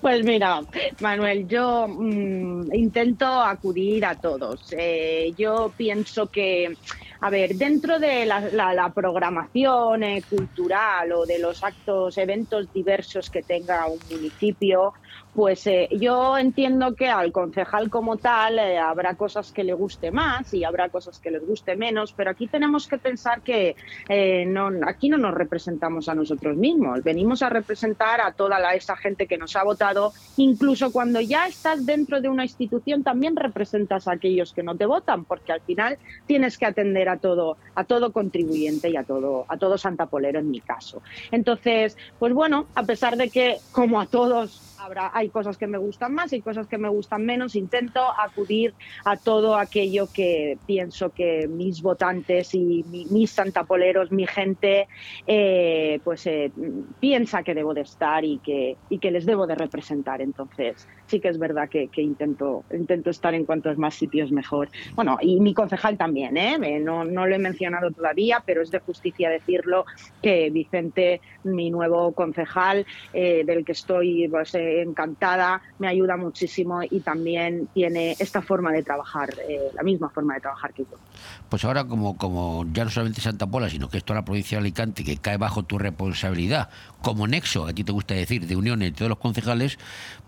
Pues 0.00 0.24
mira, 0.24 0.62
Manuel, 0.98 1.46
yo 1.46 1.86
mm, 1.86 2.74
intento 2.74 3.24
acudir 3.26 4.04
a 4.04 4.16
todos. 4.16 4.72
Eh, 4.76 5.32
yo 5.36 5.74
pienso 5.76 6.28
que 6.28 6.78
a 7.20 7.30
ver, 7.30 7.54
dentro 7.54 7.98
de 8.00 8.26
la, 8.26 8.40
la- 8.50 8.74
la 8.74 8.92
programación 8.92 10.02
eh, 10.02 10.24
cultural 10.28 11.12
o 11.12 11.24
de 11.24 11.38
los 11.38 11.62
actos, 11.62 12.18
eventos 12.18 12.72
diversos 12.72 13.30
que 13.30 13.42
tenga 13.44 13.86
un 13.86 14.04
municipio, 14.08 14.92
pues 15.34 15.66
eh, 15.66 15.88
yo 15.90 16.38
entiendo 16.38 16.94
que 16.94 17.08
al 17.08 17.32
concejal 17.32 17.90
como 17.90 18.16
tal 18.16 18.58
eh, 18.58 18.78
habrá 18.78 19.16
cosas 19.16 19.50
que 19.50 19.64
le 19.64 19.72
guste 19.72 20.12
más 20.12 20.54
y 20.54 20.62
habrá 20.62 20.88
cosas 20.88 21.18
que 21.18 21.30
les 21.30 21.44
guste 21.44 21.76
menos, 21.76 22.12
pero 22.12 22.30
aquí 22.30 22.46
tenemos 22.46 22.86
que 22.86 22.98
pensar 22.98 23.42
que 23.42 23.74
eh, 24.08 24.46
no, 24.46 24.70
aquí 24.86 25.08
no 25.08 25.18
nos 25.18 25.34
representamos 25.34 26.08
a 26.08 26.14
nosotros 26.14 26.56
mismos, 26.56 27.02
venimos 27.02 27.42
a 27.42 27.48
representar 27.48 28.20
a 28.20 28.32
toda 28.32 28.60
la, 28.60 28.74
esa 28.74 28.96
gente 28.96 29.26
que 29.26 29.36
nos 29.36 29.56
ha 29.56 29.64
votado, 29.64 30.12
incluso 30.36 30.92
cuando 30.92 31.20
ya 31.20 31.48
estás 31.48 31.84
dentro 31.84 32.20
de 32.20 32.28
una 32.28 32.44
institución 32.44 33.02
también 33.02 33.34
representas 33.34 34.06
a 34.06 34.12
aquellos 34.12 34.52
que 34.52 34.62
no 34.62 34.76
te 34.76 34.86
votan, 34.86 35.24
porque 35.24 35.52
al 35.52 35.60
final 35.62 35.98
tienes 36.26 36.58
que 36.58 36.66
atender 36.66 37.08
a 37.08 37.18
todo, 37.18 37.56
a 37.74 37.84
todo 37.84 38.12
contribuyente 38.12 38.88
y 38.88 38.96
a 38.96 39.02
todo, 39.02 39.46
a 39.48 39.56
todo 39.56 39.78
santapolero 39.78 40.38
en 40.38 40.50
mi 40.50 40.60
caso. 40.60 41.02
Entonces, 41.32 41.96
pues 42.20 42.32
bueno, 42.32 42.66
a 42.76 42.84
pesar 42.84 43.16
de 43.16 43.30
que 43.30 43.58
como 43.72 44.00
a 44.00 44.06
todos 44.06 44.73
habrá, 44.84 45.10
hay 45.14 45.30
cosas 45.30 45.56
que 45.58 45.66
me 45.66 45.78
gustan 45.78 46.14
más 46.14 46.32
y 46.32 46.42
cosas 46.42 46.66
que 46.68 46.78
me 46.78 46.88
gustan 46.88 47.24
menos. 47.24 47.54
Intento 47.54 48.00
acudir 48.18 48.74
a 49.04 49.16
todo 49.16 49.56
aquello 49.56 50.08
que 50.12 50.58
pienso 50.66 51.10
que 51.10 51.46
mis 51.48 51.82
votantes 51.82 52.54
y 52.54 52.84
mi- 52.84 53.06
mis 53.06 53.32
santapoleros, 53.32 54.10
mi 54.12 54.26
gente, 54.26 54.86
eh, 55.26 56.00
pues 56.04 56.26
eh, 56.26 56.52
piensa 56.98 57.42
que 57.42 57.54
debo 57.54 57.74
de 57.74 57.82
estar 57.82 58.24
y 58.24 58.40
que, 58.40 58.78
y 58.88 58.98
que 58.98 59.10
les 59.10 59.26
debo 59.26 59.46
de 59.46 59.54
representar. 59.54 60.20
Entonces, 60.20 60.86
sí 61.06 61.20
que 61.20 61.28
es 61.28 61.38
verdad 61.38 61.68
que, 61.70 61.88
intento, 62.02 62.66
intento 62.70 63.10
estar 63.10 63.34
en 63.34 63.44
cuantos 63.46 63.78
más 63.78 63.94
sitios 63.94 64.30
mejor. 64.32 64.68
Bueno, 64.96 65.16
y 65.20 65.40
mi 65.40 65.54
concejal 65.54 65.96
también, 65.96 66.36
¿eh? 66.36 66.56
Eh, 66.62 66.80
No, 66.80 67.04
no 67.04 67.26
lo 67.26 67.34
he 67.34 67.38
mencionado 67.38 67.90
todavía, 67.92 68.42
pero 68.46 68.62
es 68.62 68.70
de 68.70 68.80
justicia 68.80 69.30
decirlo 69.30 69.84
que 70.20 70.50
Vicente, 70.50 71.20
mi 71.42 71.70
nuevo 71.70 72.12
concejal, 72.14 72.84
eh, 73.12 73.44
del 73.44 73.64
que 73.64 73.72
estoy 73.72 74.28
pues, 74.28 74.54
encantada, 74.82 75.60
me 75.78 75.88
ayuda 75.88 76.16
muchísimo 76.16 76.80
y 76.82 77.00
también 77.00 77.68
tiene 77.74 78.16
esta 78.18 78.42
forma 78.42 78.72
de 78.72 78.82
trabajar, 78.82 79.34
eh, 79.48 79.70
la 79.74 79.82
misma 79.82 80.08
forma 80.10 80.34
de 80.34 80.40
trabajar 80.40 80.72
que 80.72 80.82
yo. 80.82 80.96
Pues 81.48 81.64
ahora, 81.64 81.84
como, 81.84 82.16
como 82.16 82.64
ya 82.72 82.84
no 82.84 82.90
solamente 82.90 83.20
Santa 83.20 83.46
Pola, 83.46 83.68
sino 83.68 83.88
que 83.88 83.98
es 83.98 84.04
toda 84.04 84.20
la 84.20 84.24
provincia 84.24 84.58
de 84.58 84.62
Alicante 84.62 85.04
que 85.04 85.16
cae 85.16 85.36
bajo 85.36 85.62
tu 85.62 85.78
responsabilidad, 85.78 86.68
como 87.02 87.26
nexo, 87.26 87.66
a 87.66 87.72
ti 87.72 87.84
te 87.84 87.92
gusta 87.92 88.14
decir, 88.14 88.46
de 88.46 88.56
unión 88.56 88.82
entre 88.82 88.98
todos 88.98 89.10
los 89.10 89.18
concejales, 89.18 89.78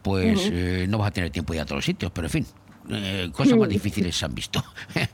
pues 0.03 0.51
eh, 0.53 0.86
no 0.88 0.99
vas 0.99 1.09
a 1.09 1.11
tener 1.11 1.30
tiempo 1.30 1.53
de 1.53 1.59
ir 1.59 1.62
a 1.62 1.66
todos 1.66 1.78
los 1.78 1.84
sitios, 1.84 2.12
pero 2.12 2.26
en 2.26 2.30
fin, 2.30 2.47
eh, 2.91 3.30
cosas 3.32 3.57
más 3.57 3.68
difíciles 3.78 4.16
se 4.16 4.24
han 4.24 4.34
visto. 4.34 4.62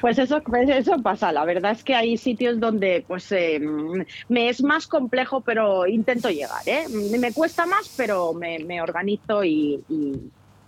Pues 0.00 0.18
eso, 0.18 0.42
pues 0.42 0.68
eso 0.68 1.00
pasa. 1.02 1.32
La 1.32 1.44
verdad 1.44 1.72
es 1.72 1.82
que 1.82 1.94
hay 1.94 2.16
sitios 2.18 2.60
donde 2.60 3.04
pues 3.08 3.32
eh, 3.32 3.58
me 4.28 4.48
es 4.48 4.62
más 4.62 4.86
complejo, 4.86 5.40
pero 5.40 5.86
intento 5.86 6.28
llegar. 6.28 6.62
¿eh? 6.66 6.84
Me 7.18 7.32
cuesta 7.32 7.64
más, 7.66 7.92
pero 7.96 8.34
me, 8.34 8.58
me 8.58 8.82
organizo 8.82 9.42
y, 9.42 9.82
y 9.88 10.12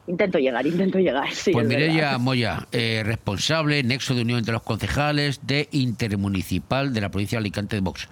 intento 0.09 0.39
llegar, 0.39 0.67
intento 0.67 0.99
llegar. 0.99 1.31
Sí, 1.33 1.53
pues. 1.53 1.67
Mireia 1.67 2.19
Moya, 2.19 2.67
eh, 2.73 3.03
responsable, 3.05 3.83
nexo 3.83 4.15
de 4.15 4.23
unión 4.23 4.39
entre 4.39 4.53
los 4.53 4.63
concejales 4.63 5.47
de 5.47 5.69
Intermunicipal 5.71 6.93
de 6.93 7.01
la 7.01 7.11
provincia 7.11 7.37
de 7.37 7.41
Alicante 7.41 7.77
de 7.77 7.83
Vox. 7.83 8.09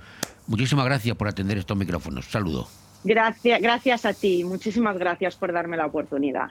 Muchísimas 0.46 0.84
gracias 0.84 1.16
por 1.16 1.28
atender 1.28 1.58
estos 1.58 1.76
micrófonos. 1.76 2.26
Saludo. 2.26 2.68
Gracias, 3.02 3.60
gracias 3.60 4.04
a 4.04 4.12
ti. 4.12 4.44
Muchísimas 4.44 4.98
gracias 4.98 5.36
por 5.36 5.52
darme 5.52 5.76
la 5.76 5.86
oportunidad. 5.86 6.50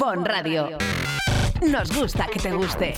Bon 0.00 0.24
Radio. 0.24 0.78
Nos 1.60 1.94
gusta 1.94 2.26
que 2.26 2.38
te 2.38 2.50
guste. 2.52 2.94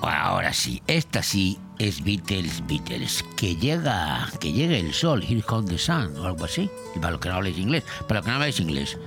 Ahora 0.00 0.52
sí, 0.52 0.82
esta 0.88 1.22
sí 1.22 1.60
es 1.78 2.02
Beatles, 2.02 2.66
Beatles. 2.66 3.24
Que 3.36 3.54
llega, 3.54 4.28
que 4.40 4.52
llegue 4.52 4.80
el 4.80 4.92
sol, 4.92 5.22
Here 5.22 5.42
Comes 5.42 5.70
the 5.70 5.78
Sun, 5.78 6.16
o 6.16 6.24
algo 6.24 6.44
así. 6.44 6.68
Y 6.96 6.98
para 6.98 7.12
los 7.12 7.20
que 7.20 7.28
no 7.28 7.36
habléis 7.36 7.56
inglés, 7.56 7.84
para 8.08 8.18
los 8.18 8.24
que 8.24 8.30
no 8.30 8.36
habléis 8.38 8.58
inglés, 8.58 8.98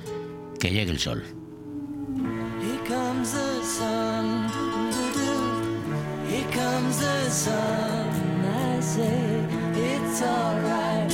que 0.58 0.72
llegue 0.72 0.92
el 0.92 1.00
sol. 1.00 1.22
Here 2.62 2.80
comes 2.88 3.34
the 3.34 3.62
sun. 3.62 4.50
Here 6.30 6.48
comes 6.54 7.00
the 7.00 7.30
sun. 7.30 8.08
I 8.46 8.80
say 8.80 9.44
it's 9.76 10.22
alright. 10.22 11.05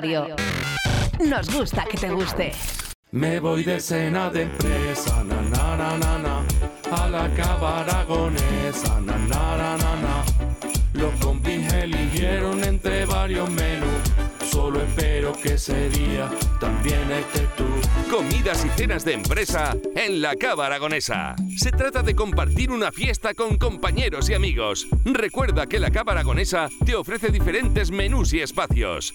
Radio. 0.00 0.34
Nos 1.28 1.54
gusta 1.54 1.84
que 1.84 1.98
te 1.98 2.08
guste. 2.08 2.52
Me 3.10 3.38
voy 3.38 3.64
de 3.64 3.80
cena 3.80 4.30
de 4.30 4.42
empresa, 4.42 5.22
na 5.24 5.42
na 5.42 5.76
na 5.76 5.98
na 5.98 6.18
na, 6.18 6.44
a 6.90 7.08
la 7.08 7.28
cava 7.34 7.80
aragonesa, 7.80 9.00
na 9.00 9.18
na 9.18 9.56
na 9.56 9.76
na 9.76 9.96
na. 9.96 10.24
Los 10.94 11.12
compis 11.20 11.70
eligieron 11.72 12.64
entre 12.64 13.04
varios 13.04 13.50
menús, 13.50 14.02
solo 14.50 14.80
espero 14.80 15.32
que 15.32 15.54
ese 15.54 15.90
día 15.90 16.30
también 16.58 17.10
estés 17.12 17.54
tú. 17.56 17.64
Comidas 18.10 18.64
y 18.64 18.68
cenas 18.70 19.04
de 19.04 19.12
empresa 19.12 19.76
en 19.94 20.20
la 20.20 20.34
Cava 20.34 20.66
Aragonesa. 20.66 21.36
Se 21.56 21.70
trata 21.70 22.02
de 22.02 22.16
compartir 22.16 22.72
una 22.72 22.90
fiesta 22.90 23.34
con 23.34 23.56
compañeros 23.56 24.28
y 24.28 24.34
amigos. 24.34 24.88
Recuerda 25.04 25.68
que 25.68 25.78
la 25.78 25.90
Cava 25.90 26.12
Aragonesa 26.12 26.68
te 26.84 26.96
ofrece 26.96 27.28
diferentes 27.28 27.92
menús 27.92 28.32
y 28.32 28.40
espacios. 28.40 29.14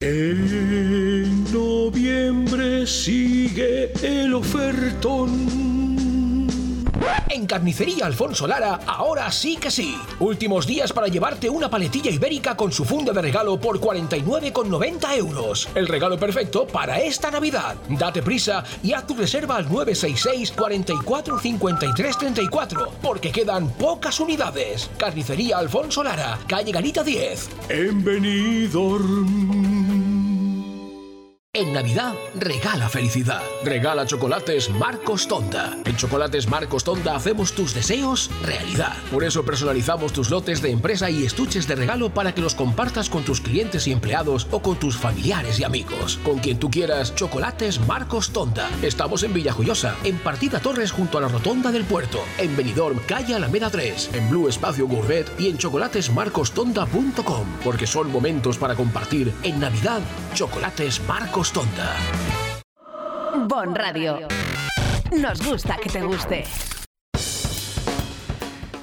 En 0.00 1.44
noviembre 1.52 2.86
sigue 2.86 3.92
el 4.02 4.34
ofertón. 4.34 5.77
En 7.30 7.46
Carnicería 7.46 8.06
Alfonso 8.06 8.46
Lara, 8.46 8.80
ahora 8.86 9.30
sí 9.30 9.56
que 9.56 9.70
sí. 9.70 9.96
Últimos 10.18 10.66
días 10.66 10.92
para 10.92 11.08
llevarte 11.08 11.48
una 11.48 11.70
paletilla 11.70 12.10
ibérica 12.10 12.56
con 12.56 12.72
su 12.72 12.84
funda 12.84 13.12
de 13.12 13.22
regalo 13.22 13.60
por 13.60 13.80
49,90 13.80 15.16
euros. 15.16 15.68
El 15.74 15.86
regalo 15.88 16.18
perfecto 16.18 16.66
para 16.66 17.00
esta 17.00 17.30
Navidad. 17.30 17.76
Date 17.88 18.22
prisa 18.22 18.64
y 18.82 18.92
haz 18.92 19.06
tu 19.06 19.14
reserva 19.14 19.56
al 19.56 19.64
966 19.64 20.52
44 20.52 21.38
53 21.38 22.18
34, 22.18 22.92
porque 23.02 23.30
quedan 23.30 23.68
pocas 23.70 24.20
unidades. 24.20 24.90
Carnicería 24.96 25.58
Alfonso 25.58 26.02
Lara, 26.02 26.38
calle 26.46 26.72
Garita 26.72 27.02
10. 27.04 27.48
En 27.68 28.02
En 31.58 31.72
Navidad, 31.72 32.14
regala 32.36 32.88
felicidad. 32.88 33.42
Regala 33.64 34.06
chocolates 34.06 34.70
Marcos 34.70 35.26
Tonda. 35.26 35.76
En 35.84 35.96
Chocolates 35.96 36.46
Marcos 36.46 36.84
Tonda 36.84 37.16
hacemos 37.16 37.52
tus 37.52 37.74
deseos 37.74 38.30
realidad. 38.44 38.96
Por 39.10 39.24
eso 39.24 39.44
personalizamos 39.44 40.12
tus 40.12 40.30
lotes 40.30 40.62
de 40.62 40.70
empresa 40.70 41.10
y 41.10 41.26
estuches 41.26 41.66
de 41.66 41.74
regalo 41.74 42.10
para 42.10 42.32
que 42.32 42.42
los 42.42 42.54
compartas 42.54 43.10
con 43.10 43.24
tus 43.24 43.40
clientes 43.40 43.88
y 43.88 43.92
empleados 43.92 44.46
o 44.52 44.62
con 44.62 44.76
tus 44.76 44.96
familiares 44.96 45.58
y 45.58 45.64
amigos. 45.64 46.20
Con 46.22 46.38
quien 46.38 46.60
tú 46.60 46.70
quieras, 46.70 47.16
Chocolates 47.16 47.80
Marcos 47.88 48.30
Tonda. 48.30 48.70
Estamos 48.80 49.24
en 49.24 49.34
Villajoyosa, 49.34 49.96
en 50.04 50.16
Partida 50.18 50.60
Torres 50.60 50.92
junto 50.92 51.18
a 51.18 51.22
la 51.22 51.28
Rotonda 51.28 51.72
del 51.72 51.82
Puerto. 51.82 52.20
En 52.38 52.56
Benidorm, 52.56 53.00
calle 53.00 53.34
Alameda 53.34 53.68
3. 53.68 54.10
En 54.12 54.30
Blue 54.30 54.46
Espacio 54.46 54.86
Gourmet 54.86 55.26
y 55.40 55.48
en 55.48 55.58
chocolatesmarcostonda.com. 55.58 57.46
Porque 57.64 57.88
son 57.88 58.12
momentos 58.12 58.58
para 58.58 58.76
compartir. 58.76 59.34
En 59.42 59.58
Navidad, 59.58 60.02
Chocolates 60.34 61.00
Marcos 61.08 61.47
Tonda. 61.52 61.96
Bon 63.46 63.74
Radio. 63.74 64.28
Nos 65.16 65.46
gusta 65.46 65.76
que 65.82 65.88
te 65.88 66.02
guste. 66.02 66.44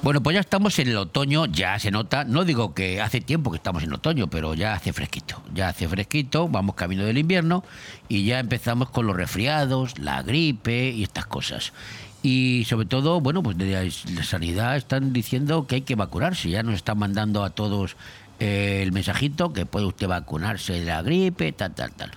Bueno, 0.02 0.22
pues 0.22 0.34
ya 0.34 0.40
estamos 0.40 0.78
en 0.78 0.88
el 0.88 0.96
otoño, 0.96 1.46
ya 1.46 1.78
se 1.78 1.90
nota. 1.90 2.24
No 2.24 2.44
digo 2.44 2.74
que 2.74 3.00
hace 3.00 3.20
tiempo 3.20 3.50
que 3.50 3.56
estamos 3.56 3.82
en 3.82 3.92
otoño, 3.92 4.28
pero 4.28 4.54
ya 4.54 4.74
hace 4.74 4.92
fresquito. 4.92 5.42
Ya 5.54 5.68
hace 5.68 5.88
fresquito, 5.88 6.48
vamos 6.48 6.74
camino 6.74 7.04
del 7.04 7.18
invierno 7.18 7.64
y 8.08 8.24
ya 8.24 8.38
empezamos 8.38 8.90
con 8.90 9.06
los 9.06 9.16
resfriados, 9.16 9.98
la 9.98 10.22
gripe 10.22 10.90
y 10.90 11.02
estas 11.02 11.26
cosas. 11.26 11.72
Y 12.22 12.64
sobre 12.68 12.86
todo, 12.86 13.20
bueno, 13.20 13.42
pues 13.42 13.58
de 13.58 13.92
la 14.14 14.24
sanidad 14.24 14.76
están 14.76 15.12
diciendo 15.12 15.66
que 15.66 15.76
hay 15.76 15.82
que 15.82 15.94
vacunarse. 15.94 16.50
Ya 16.50 16.62
nos 16.62 16.74
están 16.74 16.98
mandando 16.98 17.44
a 17.44 17.50
todos 17.50 17.96
eh, 18.38 18.80
el 18.82 18.92
mensajito 18.92 19.52
que 19.52 19.64
puede 19.64 19.86
usted 19.86 20.08
vacunarse 20.08 20.74
de 20.74 20.84
la 20.84 21.00
gripe, 21.02 21.52
tal, 21.52 21.74
tal, 21.74 21.92
tal. 21.92 22.10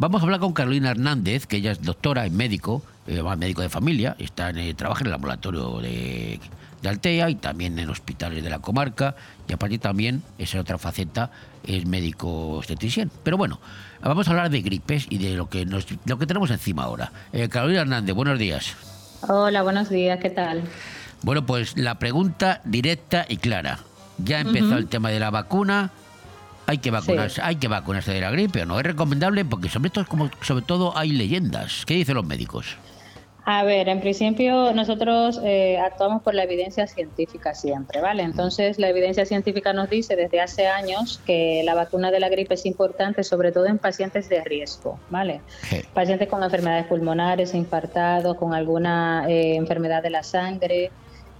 Vamos 0.00 0.22
a 0.22 0.26
hablar 0.26 0.38
con 0.38 0.52
Carolina 0.52 0.92
Hernández, 0.92 1.46
que 1.46 1.56
ella 1.56 1.72
es 1.72 1.82
doctora 1.82 2.24
en 2.24 2.36
médico, 2.36 2.84
eh, 3.08 3.20
médico 3.36 3.62
de 3.62 3.68
familia, 3.68 4.14
está 4.20 4.50
en, 4.50 4.58
eh, 4.58 4.72
trabaja 4.72 5.00
en 5.00 5.08
el 5.08 5.14
ambulatorio 5.14 5.80
de, 5.80 6.38
de 6.80 6.88
Altea 6.88 7.30
y 7.30 7.34
también 7.34 7.76
en 7.80 7.90
hospitales 7.90 8.44
de 8.44 8.48
la 8.48 8.60
comarca. 8.60 9.16
Y 9.48 9.54
aparte 9.54 9.80
también, 9.80 10.22
esa 10.38 10.60
otra 10.60 10.78
faceta, 10.78 11.32
es 11.64 11.84
médico 11.84 12.60
esteticien. 12.60 13.10
Pero 13.24 13.36
bueno, 13.36 13.58
vamos 14.00 14.28
a 14.28 14.30
hablar 14.30 14.50
de 14.50 14.62
gripes 14.62 15.08
y 15.10 15.18
de 15.18 15.34
lo 15.34 15.48
que, 15.48 15.66
nos, 15.66 15.84
lo 16.04 16.16
que 16.16 16.26
tenemos 16.26 16.52
encima 16.52 16.84
ahora. 16.84 17.10
Eh, 17.32 17.48
Carolina 17.48 17.80
Hernández, 17.80 18.14
buenos 18.14 18.38
días. 18.38 18.76
Hola, 19.22 19.62
buenos 19.64 19.90
días, 19.90 20.20
¿qué 20.20 20.30
tal? 20.30 20.62
Bueno, 21.22 21.44
pues 21.44 21.76
la 21.76 21.98
pregunta 21.98 22.60
directa 22.64 23.26
y 23.28 23.38
clara. 23.38 23.80
Ya 24.18 24.38
empezó 24.38 24.66
Ujú. 24.66 24.76
el 24.76 24.86
tema 24.86 25.10
de 25.10 25.18
la 25.18 25.30
vacuna. 25.30 25.90
Hay 26.68 26.78
que 26.78 26.90
vacunarse, 26.90 27.40
hay 27.42 27.56
que 27.56 27.66
vacunarse 27.66 28.12
de 28.12 28.20
la 28.20 28.30
gripe, 28.30 28.62
¿o 28.62 28.66
¿no? 28.66 28.78
Es 28.78 28.84
recomendable 28.84 29.42
porque 29.42 29.70
sobre 29.70 29.88
todo, 29.88 30.04
como, 30.04 30.30
sobre 30.42 30.62
todo 30.62 30.96
hay 30.98 31.12
leyendas. 31.12 31.86
¿Qué 31.86 31.94
dicen 31.94 32.14
los 32.14 32.26
médicos? 32.26 32.76
A 33.46 33.64
ver, 33.64 33.88
en 33.88 34.02
principio 34.02 34.74
nosotros 34.74 35.40
eh, 35.42 35.78
actuamos 35.78 36.22
por 36.22 36.34
la 36.34 36.42
evidencia 36.42 36.86
científica 36.86 37.54
siempre, 37.54 38.02
¿vale? 38.02 38.22
Entonces 38.22 38.78
la 38.78 38.90
evidencia 38.90 39.24
científica 39.24 39.72
nos 39.72 39.88
dice 39.88 40.14
desde 40.14 40.42
hace 40.42 40.66
años 40.66 41.22
que 41.24 41.62
la 41.64 41.74
vacuna 41.74 42.10
de 42.10 42.20
la 42.20 42.28
gripe 42.28 42.52
es 42.52 42.66
importante, 42.66 43.24
sobre 43.24 43.50
todo 43.50 43.64
en 43.64 43.78
pacientes 43.78 44.28
de 44.28 44.44
riesgo, 44.44 44.98
¿vale? 45.08 45.40
Pacientes 45.94 46.28
con 46.28 46.42
enfermedades 46.42 46.84
pulmonares, 46.84 47.54
infartados, 47.54 48.36
con 48.36 48.52
alguna 48.52 49.24
eh, 49.26 49.56
enfermedad 49.56 50.02
de 50.02 50.10
la 50.10 50.22
sangre, 50.22 50.90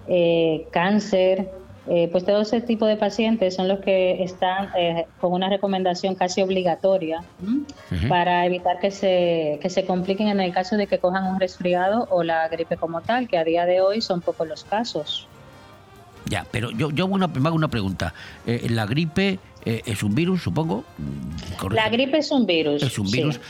eh, 0.08 0.66
cáncer, 0.70 1.50
eh, 1.90 2.08
pues 2.12 2.24
todo 2.24 2.42
ese 2.42 2.60
tipo 2.60 2.86
de 2.86 2.96
pacientes 2.96 3.54
son 3.54 3.66
los 3.68 3.80
que 3.80 4.22
están 4.22 4.68
eh, 4.76 5.06
con 5.20 5.32
una 5.32 5.48
recomendación 5.48 6.14
casi 6.14 6.42
obligatoria 6.42 7.22
para 8.08 8.44
evitar 8.44 8.78
que 8.78 8.90
se, 8.90 9.58
que 9.62 9.70
se 9.70 9.84
compliquen 9.84 10.28
en 10.28 10.40
el 10.40 10.52
caso 10.52 10.76
de 10.76 10.86
que 10.86 10.98
cojan 10.98 11.26
un 11.26 11.40
resfriado 11.40 12.06
o 12.10 12.22
la 12.22 12.46
gripe 12.48 12.76
como 12.76 13.00
tal, 13.00 13.28
que 13.28 13.38
a 13.38 13.44
día 13.44 13.64
de 13.64 13.80
hoy 13.80 14.00
son 14.00 14.20
pocos 14.20 14.46
los 14.46 14.64
casos. 14.64 15.26
Ya, 16.26 16.46
pero 16.50 16.70
yo, 16.70 16.90
yo 16.90 17.04
hago 17.04 17.14
una, 17.14 17.26
me 17.28 17.46
hago 17.46 17.56
una 17.56 17.68
pregunta. 17.68 18.12
Eh, 18.46 18.66
¿La 18.68 18.86
gripe 18.86 19.38
eh, 19.64 19.82
es 19.86 20.02
un 20.02 20.14
virus, 20.14 20.42
supongo? 20.42 20.84
Mm, 20.98 21.56
correcto. 21.56 21.82
La 21.82 21.88
gripe 21.88 22.18
es 22.18 22.30
un 22.30 22.44
virus. 22.44 22.82
Es 22.82 22.98
un 22.98 23.08
sí, 23.08 23.16
virus 23.16 23.40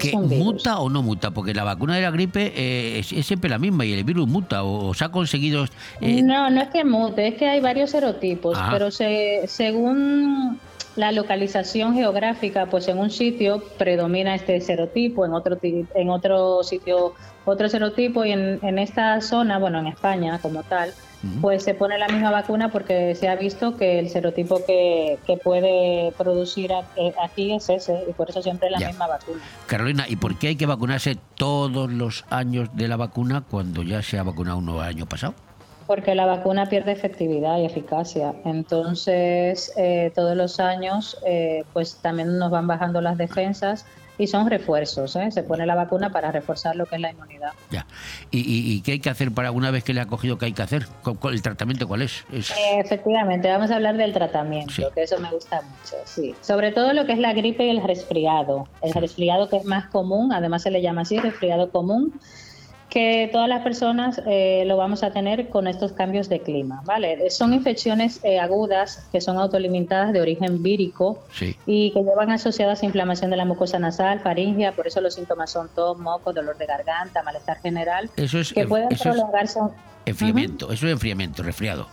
es 0.00 0.10
que 0.10 0.16
muta 0.16 0.78
o 0.78 0.88
no 0.88 1.02
muta, 1.02 1.30
porque 1.32 1.54
la 1.54 1.64
vacuna 1.64 1.96
de 1.96 2.02
la 2.02 2.10
gripe 2.10 2.52
eh, 2.54 2.98
es, 3.00 3.12
es 3.12 3.26
siempre 3.26 3.50
la 3.50 3.58
misma 3.58 3.84
y 3.84 3.92
el 3.92 4.04
virus 4.04 4.28
muta 4.28 4.62
o, 4.64 4.88
o 4.88 4.94
se 4.94 5.04
ha 5.04 5.08
conseguido... 5.10 5.64
eh, 6.00 6.22
No, 6.22 6.50
no 6.50 6.60
es 6.62 6.68
que 6.68 6.84
mute, 6.84 7.28
es 7.28 7.34
que 7.34 7.48
hay 7.48 7.60
varios 7.60 7.90
serotipos, 7.90 8.56
Ah. 8.60 8.68
pero 8.72 8.90
se, 8.90 9.42
según 9.46 10.58
la 10.96 11.10
localización 11.10 11.94
geográfica, 11.94 12.66
pues 12.66 12.86
en 12.88 12.98
un 12.98 13.10
sitio 13.10 13.62
predomina 13.78 14.34
este 14.34 14.60
serotipo, 14.60 15.24
en 15.24 15.32
otro, 15.32 15.58
en 15.62 16.10
otro 16.10 16.62
sitio 16.62 17.14
otro 17.44 17.68
serotipo 17.68 18.24
y 18.24 18.32
en, 18.32 18.60
en 18.62 18.78
esta 18.78 19.20
zona, 19.20 19.58
bueno, 19.58 19.78
en 19.80 19.86
España 19.88 20.38
como 20.40 20.62
tal, 20.62 20.92
pues 21.40 21.62
se 21.62 21.74
pone 21.74 21.98
la 21.98 22.08
misma 22.08 22.30
vacuna 22.30 22.70
porque 22.70 23.14
se 23.14 23.28
ha 23.28 23.36
visto 23.36 23.76
que 23.76 23.98
el 24.00 24.08
serotipo 24.10 24.64
que, 24.66 25.18
que 25.26 25.36
puede 25.36 26.12
producir 26.18 26.72
eh, 26.96 27.12
aquí 27.22 27.52
es 27.54 27.68
ese 27.70 28.04
y 28.08 28.12
por 28.12 28.28
eso 28.30 28.42
siempre 28.42 28.66
es 28.68 28.72
la 28.72 28.78
Ya. 28.80 28.88
misma 28.88 29.06
vacuna. 29.06 29.40
Carolina, 29.66 30.04
¿y 30.08 30.16
por 30.16 30.36
qué 30.38 30.48
hay 30.48 30.56
que 30.56 30.66
vacunarse 30.66 31.16
todos 31.36 31.90
los 31.92 32.24
años 32.30 32.68
de 32.74 32.88
la 32.88 32.96
vacuna 32.96 33.44
cuando 33.48 33.82
ya 33.84 34.02
se 34.02 34.18
ha 34.18 34.22
vacunado 34.24 34.58
uno 34.58 34.82
el 34.82 34.88
año 34.88 35.06
pasado? 35.06 35.34
Porque 35.86 36.14
la 36.14 36.26
vacuna 36.26 36.66
pierde 36.66 36.92
efectividad 36.92 37.58
y 37.58 37.66
eficacia. 37.66 38.34
Entonces, 38.44 39.72
eh, 39.76 40.10
todos 40.14 40.36
los 40.36 40.58
años, 40.60 41.16
eh, 41.26 41.64
pues 41.72 41.96
también 42.02 42.38
nos 42.38 42.50
van 42.50 42.66
bajando 42.66 43.00
las 43.00 43.18
defensas 43.18 43.84
y 44.22 44.26
son 44.26 44.48
refuerzos. 44.48 45.16
¿eh? 45.16 45.30
Se 45.30 45.42
pone 45.42 45.66
la 45.66 45.74
vacuna 45.74 46.10
para 46.10 46.30
reforzar 46.32 46.76
lo 46.76 46.86
que 46.86 46.96
es 46.96 47.00
la 47.00 47.10
inmunidad. 47.10 47.50
Ya. 47.70 47.86
¿Y, 48.30 48.38
y, 48.40 48.72
y 48.74 48.80
qué 48.82 48.92
hay 48.92 49.00
que 49.00 49.10
hacer 49.10 49.32
para 49.32 49.50
una 49.50 49.70
vez 49.70 49.84
que 49.84 49.92
le 49.94 50.00
ha 50.00 50.06
cogido 50.06 50.38
qué 50.38 50.46
hay 50.46 50.52
que 50.52 50.62
hacer? 50.62 50.86
¿Cu- 51.02 51.16
cuál- 51.16 51.34
¿El 51.34 51.42
tratamiento 51.42 51.86
cuál 51.88 52.02
es? 52.02 52.24
Es- 52.32 52.52
Efectivamente, 52.78 53.48
vamos 53.50 53.70
a 53.70 53.76
hablar 53.76 53.96
del 53.96 54.12
tratamiento, 54.12 54.72
Sí. 54.72 54.84
que 54.94 55.02
eso 55.02 55.18
me 55.18 55.30
gusta 55.30 55.60
mucho, 55.62 55.96
sí. 56.04 56.34
Sobre 56.40 56.72
todo 56.72 56.92
lo 56.92 57.06
que 57.06 57.12
es 57.12 57.18
la 57.18 57.32
gripe 57.32 57.64
y 57.66 57.70
el 57.70 57.82
resfriado. 57.82 58.68
El 58.82 58.92
resfriado 58.94 59.48
que 59.48 59.56
es 59.56 59.64
más 59.64 59.86
común, 59.86 60.32
además 60.32 60.62
se 60.62 60.70
le 60.70 60.80
llama 60.82 61.02
así, 61.02 61.18
resfriado 61.18 61.70
común, 61.70 62.12
que 62.92 63.30
todas 63.32 63.48
las 63.48 63.62
personas 63.62 64.20
eh, 64.26 64.64
lo 64.66 64.76
vamos 64.76 65.02
a 65.02 65.10
tener 65.12 65.48
con 65.48 65.66
estos 65.66 65.92
cambios 65.92 66.28
de 66.28 66.40
clima, 66.40 66.82
¿vale? 66.84 67.30
Son 67.30 67.54
infecciones 67.54 68.20
eh, 68.22 68.38
agudas 68.38 69.08
que 69.10 69.22
son 69.22 69.38
autolimitadas 69.38 70.12
de 70.12 70.20
origen 70.20 70.62
vírico 70.62 71.22
Sí. 71.32 71.56
y 71.64 71.90
que 71.92 72.02
llevan 72.02 72.30
asociadas 72.30 72.82
a 72.82 72.84
inflamación 72.84 73.30
de 73.30 73.38
la 73.38 73.46
mucosa 73.46 73.78
nasal, 73.78 74.20
faringia, 74.20 74.72
por 74.72 74.86
eso 74.86 75.00
los 75.00 75.14
síntomas 75.14 75.50
son 75.50 75.70
tos, 75.74 75.98
moco, 75.98 76.34
dolor 76.34 76.58
de 76.58 76.66
garganta, 76.66 77.22
malestar 77.22 77.62
general, 77.62 78.10
Eso 78.18 78.38
es, 78.40 78.52
que 78.52 78.66
pueden 78.66 78.92
eso 78.92 79.08
es 79.08 79.14
prolongarse 79.16 79.58
enfriamiento. 80.04 80.70
Eso 80.70 80.86
es 80.86 80.92
enfriamiento, 80.92 81.42
resfriado. 81.42 81.86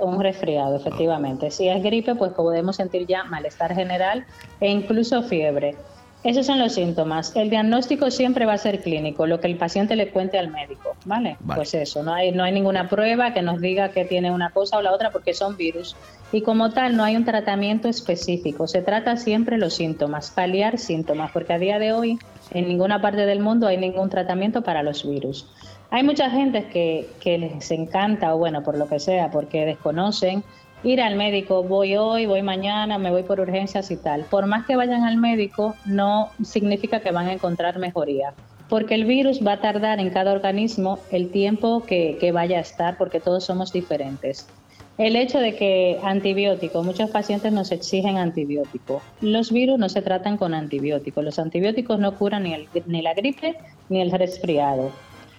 un 0.00 0.20
resfriado, 0.20 0.74
efectivamente. 0.74 1.52
Si 1.52 1.68
es 1.68 1.80
gripe, 1.80 2.16
pues 2.16 2.32
podemos 2.32 2.74
sentir 2.74 3.06
ya 3.06 3.22
malestar 3.22 3.72
general 3.72 4.24
e 4.60 4.68
incluso 4.68 5.22
fiebre. 5.22 5.76
Esos 6.22 6.44
son 6.44 6.58
los 6.58 6.74
síntomas. 6.74 7.34
El 7.34 7.48
diagnóstico 7.48 8.10
siempre 8.10 8.44
va 8.44 8.52
a 8.52 8.58
ser 8.58 8.82
clínico, 8.82 9.26
lo 9.26 9.40
que 9.40 9.46
el 9.46 9.56
paciente 9.56 9.96
le 9.96 10.10
cuente 10.10 10.38
al 10.38 10.50
médico, 10.50 10.94
¿vale? 11.06 11.38
Vale. 11.40 11.58
Pues 11.58 11.72
eso, 11.72 12.02
no 12.02 12.12
hay, 12.12 12.30
no 12.32 12.44
hay 12.44 12.52
ninguna 12.52 12.90
prueba 12.90 13.32
que 13.32 13.40
nos 13.40 13.58
diga 13.60 13.88
que 13.88 14.04
tiene 14.04 14.30
una 14.30 14.50
cosa 14.50 14.76
o 14.76 14.82
la 14.82 14.92
otra 14.92 15.10
porque 15.10 15.32
son 15.32 15.56
virus. 15.56 15.96
Y 16.30 16.42
como 16.42 16.70
tal, 16.70 16.94
no 16.96 17.04
hay 17.04 17.16
un 17.16 17.24
tratamiento 17.24 17.88
específico. 17.88 18.66
Se 18.66 18.82
trata 18.82 19.16
siempre 19.16 19.56
los 19.56 19.74
síntomas, 19.74 20.30
paliar 20.30 20.78
síntomas, 20.78 21.30
porque 21.32 21.54
a 21.54 21.58
día 21.58 21.78
de 21.78 21.94
hoy 21.94 22.18
en 22.50 22.68
ninguna 22.68 23.00
parte 23.00 23.24
del 23.24 23.40
mundo 23.40 23.66
hay 23.66 23.78
ningún 23.78 24.10
tratamiento 24.10 24.62
para 24.62 24.82
los 24.82 25.08
virus. 25.08 25.48
Hay 25.90 26.02
mucha 26.02 26.30
gente 26.30 26.68
que, 26.68 27.08
que 27.20 27.38
les 27.38 27.70
encanta, 27.70 28.34
o 28.34 28.38
bueno, 28.38 28.62
por 28.62 28.76
lo 28.76 28.88
que 28.88 29.00
sea, 29.00 29.30
porque 29.30 29.64
desconocen, 29.64 30.44
ir 30.82 31.00
al 31.00 31.16
médico, 31.16 31.62
voy 31.62 31.96
hoy, 31.96 32.26
voy 32.26 32.42
mañana, 32.42 32.98
me 32.98 33.10
voy 33.10 33.22
por 33.22 33.40
urgencias 33.40 33.90
y 33.90 33.96
tal. 33.96 34.24
Por 34.24 34.46
más 34.46 34.66
que 34.66 34.76
vayan 34.76 35.04
al 35.04 35.16
médico, 35.16 35.74
no 35.84 36.30
significa 36.42 37.00
que 37.00 37.10
van 37.10 37.26
a 37.26 37.32
encontrar 37.32 37.78
mejoría, 37.78 38.34
porque 38.68 38.94
el 38.94 39.04
virus 39.04 39.44
va 39.46 39.52
a 39.52 39.60
tardar 39.60 40.00
en 40.00 40.10
cada 40.10 40.32
organismo 40.32 40.98
el 41.10 41.30
tiempo 41.30 41.84
que, 41.84 42.30
vaya 42.32 42.58
a 42.58 42.60
estar, 42.60 42.96
porque 42.96 43.20
todos 43.20 43.44
somos 43.44 43.72
diferentes. 43.72 44.48
El 44.96 45.16
hecho 45.16 45.38
de 45.38 45.56
que 45.56 45.98
antibióticos, 46.02 46.84
muchos 46.84 47.10
pacientes 47.10 47.52
nos 47.52 47.72
exigen 47.72 48.18
antibióticos. 48.18 49.02
Los 49.22 49.50
virus 49.50 49.78
no 49.78 49.88
se 49.88 50.02
tratan 50.02 50.36
con 50.36 50.52
antibióticos. 50.52 51.24
Los 51.24 51.38
antibióticos 51.38 51.98
no 51.98 52.16
curan 52.16 52.42
ni, 52.42 52.68
ni 52.84 53.00
la 53.00 53.14
gripe 53.14 53.56
ni 53.88 54.02
el 54.02 54.10
resfriado. 54.10 54.90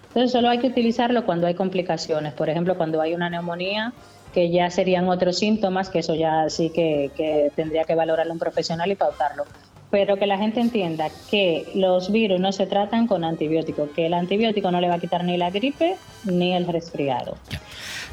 Entonces 0.07 0.31
solo 0.31 0.49
hay 0.49 0.57
que 0.57 0.67
utilizarlo 0.67 1.25
cuando 1.25 1.45
hay 1.45 1.53
complicaciones. 1.53 2.33
Por 2.33 2.49
ejemplo, 2.49 2.75
cuando 2.75 3.01
hay 3.01 3.13
una 3.13 3.29
neumonía, 3.29 3.93
que 4.33 4.49
ya 4.49 4.69
serían 4.69 5.07
otros 5.09 5.37
síntomas, 5.37 5.89
que 5.89 5.99
eso 5.99 6.15
ya 6.15 6.49
sí 6.49 6.69
que, 6.69 7.11
que 7.15 7.51
tendría 7.55 7.83
que 7.83 7.95
valorarlo 7.95 8.33
un 8.33 8.39
profesional 8.39 8.91
y 8.91 8.95
pautarlo. 8.95 9.43
Pero 9.89 10.17
que 10.17 10.25
la 10.25 10.37
gente 10.37 10.61
entienda 10.61 11.09
que 11.29 11.69
los 11.75 12.11
virus 12.11 12.39
no 12.39 12.51
se 12.53 12.65
tratan 12.65 13.07
con 13.07 13.25
antibióticos, 13.25 13.89
que 13.89 14.05
el 14.05 14.13
antibiótico 14.13 14.71
no 14.71 14.79
le 14.79 14.87
va 14.87 14.95
a 14.95 14.99
quitar 14.99 15.25
ni 15.25 15.35
la 15.35 15.49
gripe 15.49 15.97
ni 16.23 16.53
el 16.53 16.65
resfriado. 16.65 17.35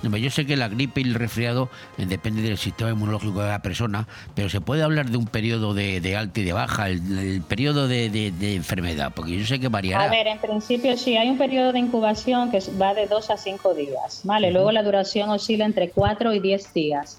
Yo 0.03 0.31
sé 0.31 0.47
que 0.47 0.57
la 0.57 0.69
gripe 0.69 1.01
y 1.01 1.05
el 1.05 1.15
resfriado 1.15 1.69
eh, 1.99 2.07
depende 2.07 2.43
del 2.43 2.57
sistema 2.59 2.91
inmunológico 2.91 3.41
de 3.41 3.49
la 3.49 3.63
persona, 3.63 4.07
pero 4.35 4.49
se 4.49 4.61
puede 4.61 4.83
hablar 4.83 5.11
de 5.11 5.17
un 5.17 5.27
periodo 5.27 5.75
de, 5.75 6.01
de 6.01 6.17
alta 6.17 6.41
y 6.41 6.45
de 6.45 6.53
baja, 6.53 6.89
el, 6.89 7.19
el 7.19 7.43
periodo 7.43 7.89
de, 7.89 8.09
de- 8.11 8.31
de 8.31 8.55
enfermedad, 8.55 9.13
porque 9.15 9.39
yo 9.39 9.45
sé 9.47 9.59
que 9.59 9.69
variará. 9.69 10.05
A 10.05 10.09
ver, 10.11 10.27
en 10.27 10.39
principio 10.39 10.97
sí, 10.97 11.17
hay 11.17 11.29
un 11.31 11.39
periodo 11.39 11.73
de 11.73 11.79
incubación 11.81 12.51
que 12.51 12.61
va 12.81 12.95
de 12.95 13.07
2 13.07 13.31
a 13.31 13.37
5 13.37 13.75
días, 13.75 14.21
¿vale? 14.25 14.51
Luego 14.51 14.71
la 14.73 14.83
duración 14.83 15.31
oscila 15.31 15.65
entre 15.65 15.91
4 15.91 16.33
y 16.35 16.41
10 16.41 16.73
días. 16.75 17.19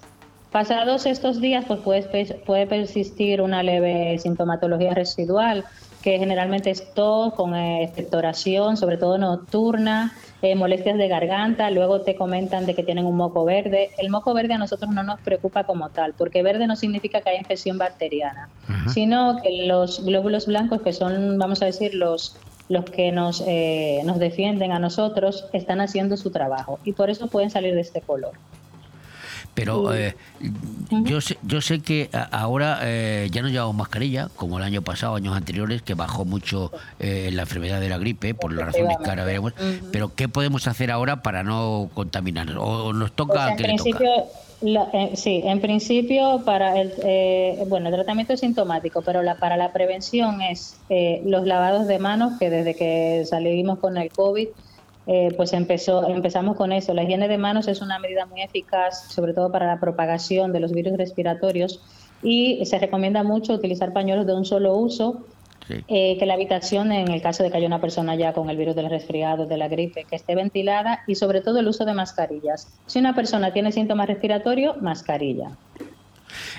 Pasados 0.52 1.06
estos 1.06 1.40
días, 1.42 1.66
pues 1.68 1.80
puede, 1.82 2.34
puede 2.46 2.66
persistir 2.66 3.40
una 3.42 3.62
leve 3.62 4.18
sintomatología 4.18 4.96
residual, 4.96 5.64
que 6.02 6.18
generalmente 6.18 6.72
es 6.72 6.94
tos 6.96 7.34
con 7.36 7.54
eh, 7.56 7.84
expectoración, 7.84 8.76
sobre 8.78 8.98
todo 8.98 9.18
nocturna, 9.18 10.14
eh, 10.42 10.56
molestias 10.56 10.98
de 10.98 11.08
garganta, 11.08 11.70
luego 11.70 12.02
te 12.02 12.16
comentan 12.16 12.66
de 12.66 12.74
que 12.74 12.84
tienen 12.84 13.06
un 13.06 13.16
moco 13.16 13.46
verde. 13.46 13.90
El 13.98 14.10
moco 14.10 14.34
verde 14.34 14.54
a 14.54 14.58
nosotros 14.58 14.92
no 14.92 15.04
nos 15.04 15.20
preocupa 15.22 15.66
como 15.66 15.90
tal, 15.90 16.14
porque 16.14 16.44
verde 16.44 16.68
no 16.68 16.76
significa 16.76 17.22
que 17.22 17.30
haya 17.30 17.40
infección 17.40 17.78
bacteriana, 17.78 18.50
sino 18.94 19.42
que 19.42 19.66
los 19.66 20.04
glóbulos 20.06 20.48
blancos, 20.48 20.82
que 20.82 20.94
son, 20.94 21.38
vamos 21.38 21.62
a 21.62 21.66
decir, 21.66 21.94
los 21.94 22.38
los 22.70 22.86
que 22.86 23.12
nos, 23.12 23.44
eh, 23.48 24.02
nos 24.06 24.20
defienden 24.20 24.72
a 24.72 24.80
nosotros 24.80 25.48
están 25.54 25.82
haciendo 25.82 26.16
su 26.18 26.30
trabajo 26.30 26.80
y 26.86 26.94
por 26.94 27.10
eso 27.10 27.28
pueden 27.28 27.50
salir 27.50 27.74
de 27.74 27.82
este 27.82 28.00
color. 28.00 28.34
Pero 29.54 29.94
eh, 29.94 30.16
yo, 31.06 31.20
sé, 31.22 31.38
yo 31.44 31.60
sé 31.60 31.82
que 31.82 32.10
ahora 32.32 32.80
eh, 32.84 33.28
ya 33.32 33.42
no 33.42 33.50
llevamos 33.50 33.76
mascarilla, 33.76 34.30
como 34.36 34.58
el 34.58 34.64
año 34.64 34.82
pasado, 34.82 35.16
años 35.16 35.36
anteriores, 35.36 35.82
que 35.82 35.96
bajó 35.96 36.24
mucho 36.26 36.72
eh, 37.00 37.30
la 37.34 37.42
enfermedad 37.42 37.82
de 37.82 37.90
la 37.90 37.98
gripe, 37.98 38.34
por 38.34 38.54
las 38.54 38.68
razones 38.68 38.98
que 39.04 39.10
ahora 39.10 39.26
veremos. 39.26 39.54
Pero 39.92 40.14
¿qué 40.16 40.30
podemos 40.30 40.68
hacer 40.68 40.92
ahora 40.92 41.22
para 41.22 41.44
no 41.44 41.90
contaminarnos? 41.94 42.58
¿O 42.60 42.94
nos 42.94 43.12
toca 43.12 43.34
Pues 43.34 43.52
en 43.52 43.58
que 43.58 43.64
le 43.68 43.78
toca? 43.78 44.00
la- 44.62 44.90
eh, 44.94 45.12
sí, 45.16 45.42
en 45.46 45.62
principio 45.62 46.42
para 46.46 46.80
el, 46.80 46.94
eh, 47.04 47.64
bueno, 47.68 47.90
el 47.90 47.96
tratamiento 47.96 48.34
es 48.34 48.42
sintomático, 48.42 49.02
pero 49.02 49.22
la, 49.22 49.36
para 49.36 49.56
la 49.58 49.72
prevención 49.72 50.42
es 50.42 50.78
eh, 50.90 51.22
los 51.26 51.46
lavados 51.46 51.88
de 51.88 51.98
manos, 52.00 52.34
que 52.40 52.50
desde 52.50 52.76
que 52.76 53.24
salimos 53.26 53.80
con 53.80 53.98
el 53.98 54.10
COVID, 54.10 54.48
eh, 55.08 55.34
pues 55.36 55.54
empezó, 55.54 56.08
empezamos 56.08 56.56
con 56.56 56.72
eso. 56.72 56.94
La 56.94 57.04
higiene 57.04 57.28
de 57.28 57.38
manos 57.38 57.68
es 57.68 57.82
una 57.82 58.00
medida 58.00 58.26
muy 58.26 58.42
eficaz, 58.42 59.12
sobre 59.12 59.34
todo 59.34 59.52
para 59.52 59.66
la 59.66 59.80
propagación 59.80 60.54
de 60.54 60.60
los 60.60 60.72
virus 60.72 60.98
respiratorios, 60.98 61.82
y 62.22 62.66
se 62.66 62.80
recomienda 62.80 63.24
mucho 63.24 63.54
utilizar 63.54 63.94
pañuelos 63.94 64.28
de 64.28 64.36
un 64.36 64.46
solo 64.46 64.76
uso 64.76 65.26
eh, 65.88 66.18
que 66.18 66.26
la 66.26 66.34
habitación, 66.34 66.92
en 66.92 67.10
el 67.10 67.22
caso 67.22 67.44
de 67.44 67.52
que 67.52 67.58
haya 67.58 67.68
una 67.68 67.80
persona 67.80 68.16
ya 68.16 68.34
con 68.34 68.50
el 68.50 68.58
virus 68.58 68.76
del 68.76 68.90
resfriado, 68.90 69.46
de 69.46 69.58
la 69.58 69.68
gripe, 69.68 70.06
que 70.06 70.16
esté 70.16 70.36
ventilada 70.36 71.04
y 71.06 71.16
sobre 71.16 71.42
todo 71.42 71.60
el 71.60 71.68
uso 71.68 71.86
de 71.86 71.94
mascarillas. 71.94 72.68
Si 72.88 73.00
una 73.00 73.14
persona 73.14 73.54
tiene 73.54 73.72
síntomas 73.72 74.08
respiratorios, 74.08 74.82
mascarilla. 74.82 75.52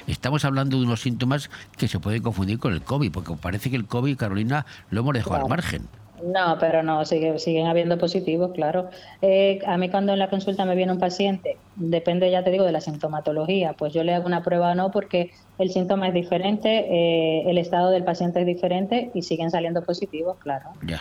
Estamos 0.07 0.45
hablando 0.45 0.79
de 0.79 0.85
unos 0.85 1.01
síntomas 1.01 1.51
que 1.77 1.89
se 1.89 1.99
pueden 1.99 2.23
confundir 2.23 2.59
con 2.59 2.73
el 2.73 2.83
COVID, 2.83 3.11
porque 3.13 3.35
parece 3.35 3.71
que 3.71 3.77
el 3.77 3.87
COVID, 3.87 4.17
Carolina, 4.17 4.67
lo 4.91 5.01
hemos 5.01 5.15
dejado 5.15 5.37
al 5.37 5.49
margen. 5.49 5.89
No, 6.25 6.57
pero 6.59 6.83
no, 6.83 7.05
sigue, 7.05 7.39
siguen 7.39 7.67
habiendo 7.67 7.97
positivos, 7.99 8.53
claro. 8.55 8.91
Eh, 9.23 9.59
a 9.67 9.77
mí 9.79 9.89
cuando 9.89 10.13
en 10.13 10.19
la 10.19 10.29
consulta 10.29 10.65
me 10.65 10.75
viene 10.75 10.93
un 10.93 10.99
paciente, 10.99 11.57
depende, 11.77 12.31
ya 12.31 12.45
te 12.45 12.51
digo, 12.51 12.65
de 12.65 12.73
la 12.73 12.81
sintomatología, 12.81 13.73
pues 13.73 13.93
yo 13.95 14.05
le 14.05 14.15
hago 14.15 14.27
una 14.27 14.43
prueba 14.43 14.73
o 14.73 14.75
no 14.75 14.91
porque 14.91 15.31
el 15.59 15.71
síntoma 15.71 16.09
es 16.09 16.15
diferente, 16.15 16.69
eh, 16.91 17.51
el 17.51 17.59
estado 17.59 17.91
del 17.91 18.05
paciente 18.05 18.41
es 18.41 18.47
diferente 18.47 19.11
y 19.15 19.23
siguen 19.23 19.51
saliendo 19.51 19.83
positivos, 19.83 20.37
claro. 20.39 20.71
Ya. 20.87 21.01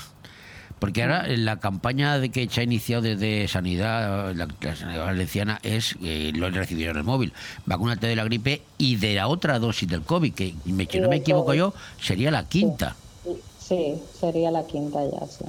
Porque 0.79 1.03
ahora 1.03 1.25
eh, 1.27 1.35
la 1.35 1.57
campaña 1.59 2.19
de 2.19 2.29
que 2.29 2.47
se 2.47 2.61
ha 2.61 2.63
iniciado 2.63 3.01
desde 3.01 3.49
Sanidad, 3.49 4.33
la, 4.33 4.47
la 4.61 4.75
Sanidad 4.77 5.05
Valenciana, 5.07 5.59
es, 5.63 5.97
eh, 6.01 6.31
lo 6.33 6.47
he 6.47 6.51
recibido 6.51 6.91
en 6.91 6.97
el 6.97 7.03
móvil, 7.03 7.33
vacúnate 7.65 8.07
de 8.07 8.15
la 8.15 8.23
gripe 8.23 8.61
y 8.77 8.95
de 8.95 9.15
la 9.15 9.27
otra 9.27 9.59
dosis 9.59 9.89
del 9.89 10.03
COVID, 10.03 10.33
que 10.33 10.53
me- 10.65 10.85
si 10.85 10.99
no 11.01 11.09
me 11.09 11.17
equivoco 11.17 11.53
yo, 11.53 11.73
sería 11.99 12.31
la 12.31 12.47
quinta. 12.47 12.91
Sí, 12.91 13.09
sería 14.19 14.51
la 14.51 14.63
quinta 14.65 14.99
ya, 15.05 15.25
sí. 15.27 15.45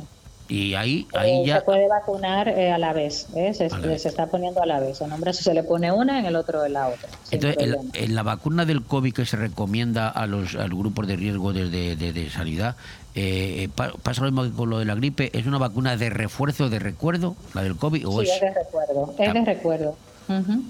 Y 0.48 0.74
ahí, 0.74 1.06
Eh, 1.12 1.18
ahí 1.18 1.47
ya... 1.47 1.59
Se 1.60 1.62
puede 1.64 1.86
vacunar 1.86 2.48
eh, 2.48 2.72
a 2.72 2.78
la 2.78 2.92
vez, 2.92 3.28
¿eh? 3.36 3.55
se, 3.55 3.68
la 3.70 3.78
vez. 3.78 4.02
se 4.02 4.09
está 4.09 4.26
poniendo 4.26 4.60
a 4.60 4.66
la 4.66 4.80
vez. 4.80 5.01
En 5.01 5.12
un 5.12 5.20
brazo 5.20 5.42
se 5.44 5.55
le 5.55 5.62
pone 5.62 5.92
una, 5.92 6.18
en 6.18 6.26
el 6.26 6.34
otro 6.34 6.66
la 6.66 6.88
otra. 6.88 7.09
Entonces, 7.30 7.76
en, 7.94 8.14
la 8.16 8.24
vacuna 8.24 8.64
del 8.64 8.82
COVID 8.82 9.12
que 9.14 9.24
se 9.26 9.36
recomienda 9.36 10.09
a 10.09 10.26
los, 10.26 10.56
a 10.56 10.66
los 10.66 10.76
grupos 10.76 11.06
de 11.06 11.14
riesgo 11.14 11.52
desde 11.52 11.94
de, 11.94 12.12
de 12.12 12.30
sanidad, 12.30 12.74
eh, 13.14 13.68
pa- 13.76 13.92
¿pasa 14.02 14.22
lo 14.22 14.32
mismo 14.32 14.42
que 14.42 14.51
con 14.51 14.70
lo 14.70 14.80
de 14.80 14.86
la 14.86 14.97
gripe? 14.97 15.30
¿Es 15.38 15.47
una 15.47 15.59
vacuna 15.59 15.97
de 15.97 16.10
refuerzo, 16.10 16.68
de 16.68 16.80
recuerdo, 16.80 17.36
la 17.55 17.62
del 17.62 17.76
COVID? 17.76 18.09
O, 18.09 18.20
Sí, 18.20 18.26
es, 18.28 18.34
es 18.34 18.40
de 18.40 18.51
recuerdo. 18.55 19.14
Es 19.20 19.32
de 19.32 19.44
recuerdo. 19.44 19.97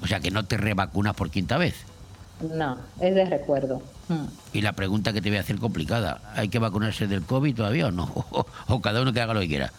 O 0.02 0.06
sea, 0.06 0.20
que 0.20 0.30
no 0.30 0.44
te 0.44 0.58
revacunas 0.58 1.14
por 1.14 1.30
quinta 1.30 1.56
vez. 1.56 1.74
No, 2.54 2.76
es 3.00 3.14
de 3.14 3.24
recuerdo. 3.24 3.80
Mm. 4.10 4.26
Y 4.56 4.60
la 4.62 4.72
pregunta 4.72 5.12
que 5.12 5.20
te 5.22 5.28
voy 5.30 5.38
a 5.38 5.40
hacer 5.42 5.56
complicada, 5.58 6.20
¿hay 6.34 6.48
que 6.48 6.58
vacunarse 6.58 7.06
del 7.06 7.22
COVID 7.22 7.54
todavía 7.54 7.86
o 7.86 7.90
no? 7.92 8.12
O, 8.68 8.80
cada 8.80 9.00
uno 9.02 9.12
que 9.12 9.20
haga 9.20 9.34
lo 9.34 9.40
que 9.40 9.48
quiera. 9.48 9.72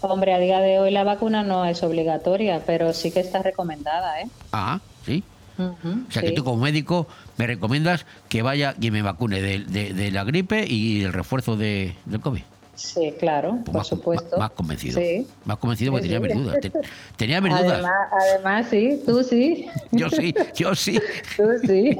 Hombre, 0.00 0.32
a 0.34 0.38
día 0.38 0.60
de 0.60 0.78
hoy 0.78 0.90
la 0.92 1.04
vacuna 1.04 1.42
no 1.42 1.64
es 1.64 1.82
obligatoria, 1.82 2.62
pero 2.66 2.92
sí 2.92 3.10
que 3.10 3.20
está 3.20 3.42
recomendada, 3.42 4.20
¿eh? 4.20 4.28
Ah, 4.52 4.80
sí. 5.04 5.24
O 5.58 5.74
sea, 6.12 6.20
que 6.22 6.32
tú 6.32 6.44
como 6.44 6.62
médico 6.62 7.08
me 7.38 7.46
recomiendas 7.46 8.04
que 8.28 8.42
vaya 8.42 8.74
y 8.80 8.90
me 8.90 9.00
vacune 9.02 9.40
de, 9.40 9.60
de- 9.60 9.94
de 9.94 10.10
la 10.10 10.22
gripe 10.22 10.66
y 10.68 11.02
el 11.02 11.12
refuerzo 11.14 11.56
de, 11.56 11.96
del 12.04 12.20
COVID. 12.20 12.42
Sí, 12.76 13.12
claro, 13.18 13.58
por 13.64 13.84
supuesto. 13.84 14.38
Más 14.38 14.50
convencido. 14.50 15.00
Sí. 15.00 15.26
Más 15.44 15.56
convencido 15.56 15.92
porque 15.92 16.06
Sí, 16.06 16.12
tenía 16.14 16.28
mis 16.28 16.36
dudas. 16.44 16.60
Te- 16.60 16.72
tenía 17.16 17.40
mis 17.40 17.52
dudas. 17.58 17.72
Además, 17.72 17.92
además, 18.12 18.66
sí, 18.70 19.02
tú 19.04 19.22
sí. 19.24 19.66
Yo 19.92 20.08
sí, 20.10 20.34
yo 20.54 20.74
sí. 20.74 21.00
Tú 21.36 21.44
sí. 21.66 21.96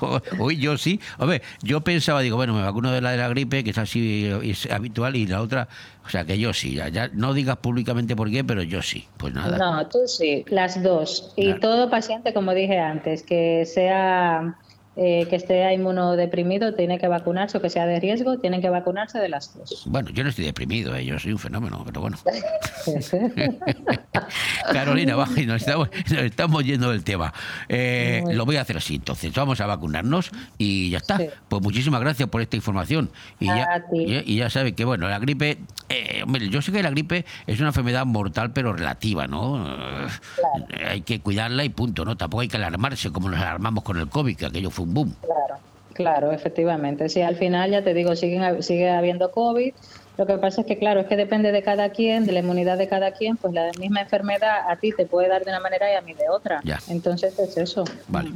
Hoy 0.40 0.56
yo 0.56 0.78
sí. 0.78 0.98
Hombre, 1.18 1.42
yo 1.62 1.82
pensaba, 1.82 2.20
digo, 2.22 2.36
bueno, 2.36 2.54
me 2.54 2.62
vacuno 2.62 2.90
de 2.90 3.00
la 3.00 3.10
de 3.12 3.18
la 3.18 3.28
gripe, 3.28 3.62
que 3.64 3.70
es 3.70 3.78
así 3.78 4.26
es 4.42 4.70
habitual, 4.70 5.14
y 5.16 5.26
la 5.26 5.42
otra, 5.42 5.68
o 6.06 6.08
sea, 6.08 6.24
que 6.24 6.38
yo 6.38 6.52
sí. 6.54 6.74
Ya, 6.74 6.88
ya 6.88 7.08
no 7.12 7.34
digas 7.34 7.58
públicamente 7.58 8.16
por 8.16 8.30
qué, 8.30 8.42
pero 8.44 8.62
yo 8.62 8.80
sí. 8.82 9.06
Pues 9.18 9.34
nada. 9.34 9.58
No, 9.58 9.86
tú 9.88 9.98
sí, 10.06 10.44
las 10.48 10.82
dos. 10.82 11.32
Y 11.36 11.44
Claro. 11.46 11.60
todo 11.60 11.90
paciente, 11.90 12.32
como 12.32 12.54
dije 12.54 12.78
antes, 12.78 13.22
que 13.22 13.64
sea 13.66 14.56
eh, 14.96 15.26
que 15.28 15.36
esté 15.36 15.72
inmunodeprimido, 15.72 16.74
tiene 16.74 16.98
que 16.98 17.08
vacunarse 17.08 17.58
o 17.58 17.60
que 17.60 17.70
sea 17.70 17.86
de 17.86 17.98
riesgo, 18.00 18.38
tienen 18.38 18.60
que 18.60 18.68
vacunarse 18.68 19.18
de 19.18 19.28
las 19.28 19.56
dos. 19.56 19.84
Bueno, 19.86 20.10
yo 20.10 20.22
no 20.22 20.30
estoy 20.30 20.44
deprimido, 20.44 20.94
eh, 20.94 21.04
yo 21.04 21.18
soy 21.18 21.32
un 21.32 21.38
fenómeno, 21.38 21.82
pero 21.84 22.00
bueno. 22.00 22.16
Carolina, 24.72 25.16
va, 25.16 25.26
nos 25.26 25.62
estamos, 25.62 25.88
nos 26.10 26.22
estamos 26.22 26.64
yendo 26.64 26.90
del 26.90 27.04
tema. 27.04 27.32
Eh, 27.68 28.22
lo 28.32 28.46
voy 28.46 28.56
a 28.56 28.62
hacer 28.62 28.76
así, 28.76 28.96
entonces 28.96 29.32
vamos 29.34 29.60
a 29.60 29.66
vacunarnos 29.66 30.30
y 30.58 30.90
ya 30.90 30.98
está. 30.98 31.18
Pues 31.48 31.62
muchísimas 31.62 32.00
gracias 32.00 32.28
por 32.28 32.40
esta 32.40 32.56
información. 32.56 33.10
Y 33.40 33.46
ya, 33.46 33.84
ti. 33.90 34.22
y, 34.26 34.36
ya 34.36 34.50
sabe 34.50 34.74
que, 34.74 34.84
bueno, 34.84 35.08
la 35.08 35.18
gripe, 35.18 35.58
eh, 35.88 36.22
hombre, 36.22 36.48
yo 36.48 36.62
sé 36.62 36.72
que 36.72 36.82
la 36.82 36.90
gripe 36.90 37.24
es 37.46 37.58
una 37.58 37.68
enfermedad 37.68 38.06
mortal, 38.06 38.52
pero 38.52 38.72
relativa, 38.72 39.26
¿no? 39.26 39.66
Eh, 39.66 40.86
Hay 40.88 41.00
que 41.02 41.20
cuidarla 41.20 41.64
y 41.64 41.68
punto, 41.68 42.04
¿no? 42.04 42.16
Tampoco 42.16 42.42
hay 42.42 42.48
que 42.48 42.56
alarmarse 42.56 43.10
como 43.10 43.30
nos 43.30 43.40
alarmamos 43.40 43.84
con 43.84 43.98
el 43.98 44.08
COVID, 44.08 44.36
que 44.36 44.46
aquello 44.46 44.70
fue 44.70 44.83
boom. 44.92 45.14
Claro, 45.22 45.56
claro, 45.92 46.32
efectivamente. 46.32 47.08
Sí, 47.08 47.22
al 47.22 47.36
final 47.36 47.70
ya 47.70 47.82
te 47.82 47.94
digo, 47.94 48.14
siguen, 48.16 48.62
sigue 48.62 48.90
habiendo 48.90 49.30
COVID. 49.30 49.72
Lo 50.16 50.26
que 50.26 50.38
pasa 50.38 50.60
es 50.60 50.66
que, 50.66 50.78
claro, 50.78 51.00
es 51.00 51.06
que 51.06 51.16
depende 51.16 51.50
de 51.50 51.62
cada 51.62 51.90
quien, 51.90 52.24
de 52.24 52.32
la 52.32 52.40
inmunidad 52.40 52.78
de 52.78 52.86
cada 52.86 53.10
quien, 53.12 53.36
pues 53.36 53.52
la 53.52 53.70
misma 53.80 54.00
enfermedad 54.00 54.70
a 54.70 54.76
ti 54.76 54.92
te 54.92 55.06
puede 55.06 55.28
dar 55.28 55.44
de 55.44 55.50
una 55.50 55.60
manera 55.60 55.90
y 55.92 55.96
a 55.96 56.00
mí 56.02 56.14
de 56.14 56.28
otra. 56.28 56.60
Ya. 56.62 56.78
Entonces 56.88 57.36
es 57.38 57.56
eso. 57.56 57.84
Vale. 58.08 58.30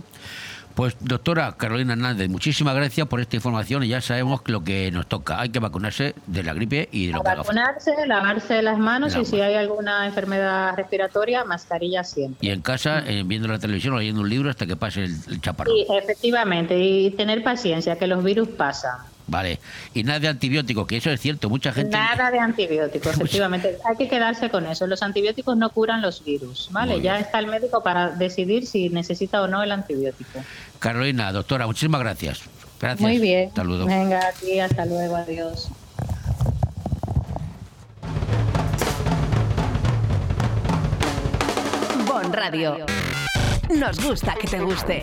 Pues 0.78 0.94
doctora 1.00 1.56
Carolina 1.56 1.94
Hernández, 1.94 2.28
muchísimas 2.28 2.72
gracias 2.76 3.04
por 3.08 3.20
esta 3.20 3.34
información 3.34 3.82
y 3.82 3.88
ya 3.88 4.00
sabemos 4.00 4.42
lo 4.46 4.62
que 4.62 4.92
nos 4.92 5.08
toca. 5.08 5.40
Hay 5.40 5.48
que 5.48 5.58
vacunarse 5.58 6.14
de 6.28 6.44
la 6.44 6.54
gripe 6.54 6.88
y 6.92 7.08
de 7.08 7.14
lo 7.14 7.22
que 7.24 7.30
haga 7.30 7.42
falta. 7.42 7.62
Vacunarse, 7.62 8.06
lavarse 8.06 8.62
las 8.62 8.78
manos 8.78 9.16
y 9.16 9.24
si 9.24 9.40
hay 9.40 9.56
alguna 9.56 10.06
enfermedad 10.06 10.76
respiratoria, 10.76 11.42
mascarilla 11.42 12.04
siempre. 12.04 12.46
Y 12.46 12.52
en 12.52 12.62
casa, 12.62 13.02
eh, 13.08 13.24
viendo 13.26 13.48
la 13.48 13.58
televisión 13.58 13.94
o 13.94 13.98
leyendo 13.98 14.20
un 14.20 14.28
libro 14.28 14.50
hasta 14.50 14.68
que 14.68 14.76
pase 14.76 15.02
el, 15.02 15.16
el 15.26 15.40
chaparrón. 15.40 15.74
Sí, 15.74 15.84
efectivamente, 15.92 16.78
y 16.78 17.10
tener 17.10 17.42
paciencia, 17.42 17.98
que 17.98 18.06
los 18.06 18.22
virus 18.22 18.46
pasan. 18.46 18.98
Vale. 19.28 19.60
Y 19.94 20.02
nada 20.02 20.18
de 20.18 20.28
antibióticos, 20.28 20.86
que 20.86 20.96
eso 20.96 21.10
es 21.10 21.20
cierto. 21.20 21.48
Mucha 21.48 21.72
gente. 21.72 21.96
Nada 21.96 22.30
de 22.32 22.38
antibióticos, 22.38 23.14
efectivamente. 23.14 23.76
Hay 23.84 23.96
que 23.96 24.08
quedarse 24.08 24.50
con 24.50 24.66
eso. 24.66 24.86
Los 24.86 25.02
antibióticos 25.02 25.56
no 25.56 25.70
curan 25.70 26.02
los 26.02 26.24
virus, 26.24 26.68
¿vale? 26.72 27.00
Ya 27.00 27.18
está 27.18 27.38
el 27.38 27.46
médico 27.46 27.82
para 27.82 28.10
decidir 28.10 28.66
si 28.66 28.88
necesita 28.88 29.42
o 29.42 29.46
no 29.46 29.62
el 29.62 29.70
antibiótico. 29.70 30.40
Carolina, 30.78 31.30
doctora, 31.32 31.66
muchísimas 31.66 32.00
gracias. 32.00 32.42
Gracias. 32.80 33.00
Muy 33.00 33.18
bien. 33.18 33.50
Saludos. 33.54 33.86
Venga, 33.86 34.20
a 34.28 34.32
ti, 34.32 34.58
hasta 34.60 34.86
luego, 34.86 35.16
adiós. 35.16 35.68
Bon 42.06 42.32
Radio. 42.32 42.86
Nos 43.76 44.02
gusta 44.02 44.34
que 44.40 44.46
te 44.46 44.60
guste. 44.60 45.02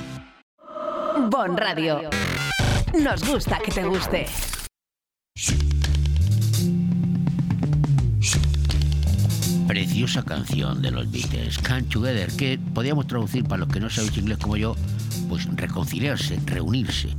Bon 1.29 1.55
Radio. 1.55 2.09
Nos 2.99 3.23
gusta 3.27 3.59
que 3.59 3.71
te 3.71 3.83
guste. 3.83 4.25
Preciosa 9.67 10.23
canción 10.23 10.81
de 10.81 10.91
los 10.91 11.11
Beatles, 11.11 11.59
Come 11.59 11.83
Together, 11.83 12.31
que 12.31 12.59
podríamos 12.73 13.07
traducir 13.07 13.43
para 13.43 13.59
los 13.59 13.69
que 13.69 13.79
no 13.79 13.89
sabéis 13.89 14.17
inglés 14.17 14.37
como 14.39 14.57
yo, 14.57 14.75
pues 15.29 15.45
reconciliarse, 15.55 16.39
reunirse. 16.45 17.09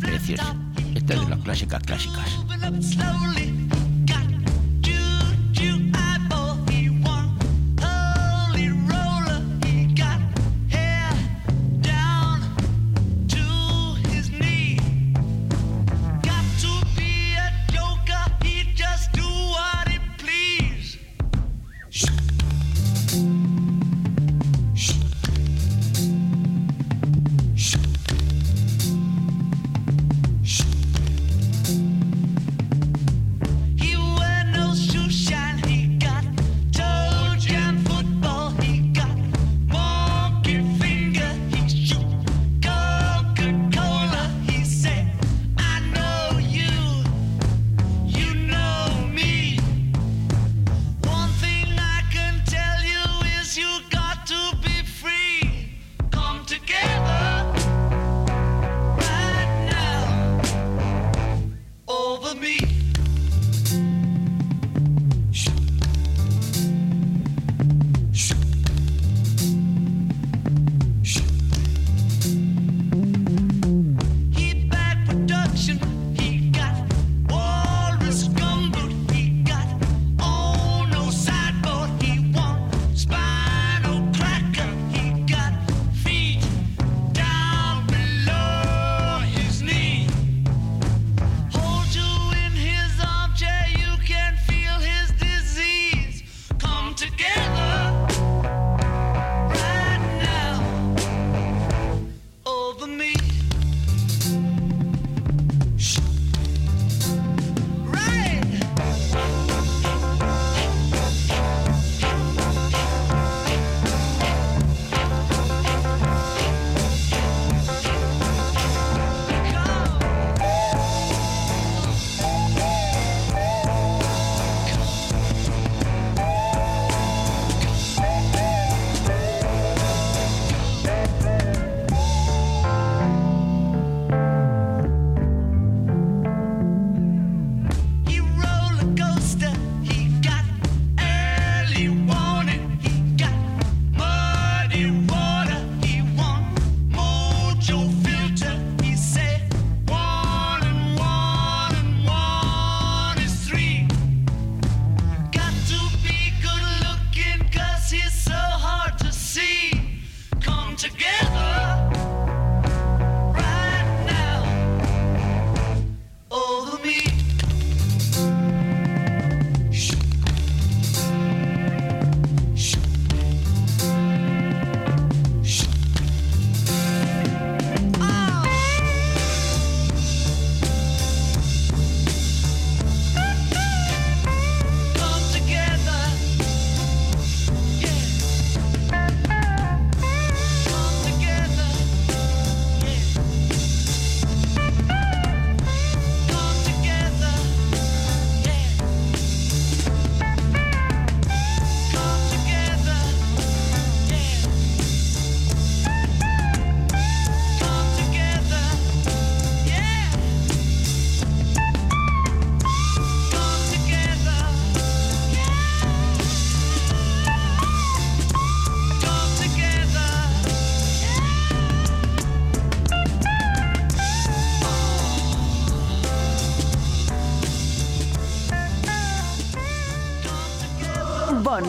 Preciosa. 0.00 0.56
Esta 0.94 1.14
es 1.14 1.20
de 1.20 1.28
las 1.28 1.38
clásicas 1.40 1.82
clásicas. 1.82 2.38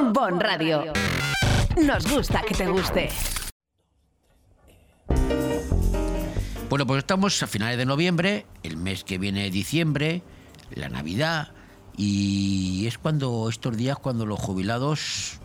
Bon 0.00 0.40
Radio. 0.40 0.92
Nos 1.76 2.10
gusta 2.10 2.40
que 2.40 2.54
te 2.54 2.66
guste. 2.66 3.10
Bueno, 6.70 6.86
pues 6.86 7.00
estamos 7.00 7.42
a 7.42 7.46
finales 7.46 7.76
de 7.76 7.84
noviembre, 7.84 8.46
el 8.62 8.78
mes 8.78 9.04
que 9.04 9.18
viene 9.18 9.50
diciembre, 9.50 10.22
la 10.74 10.88
Navidad, 10.88 11.48
y 11.98 12.86
es 12.86 12.96
cuando 12.96 13.46
estos 13.50 13.76
días 13.76 13.98
cuando 13.98 14.24
los 14.24 14.40
jubilados 14.40 15.38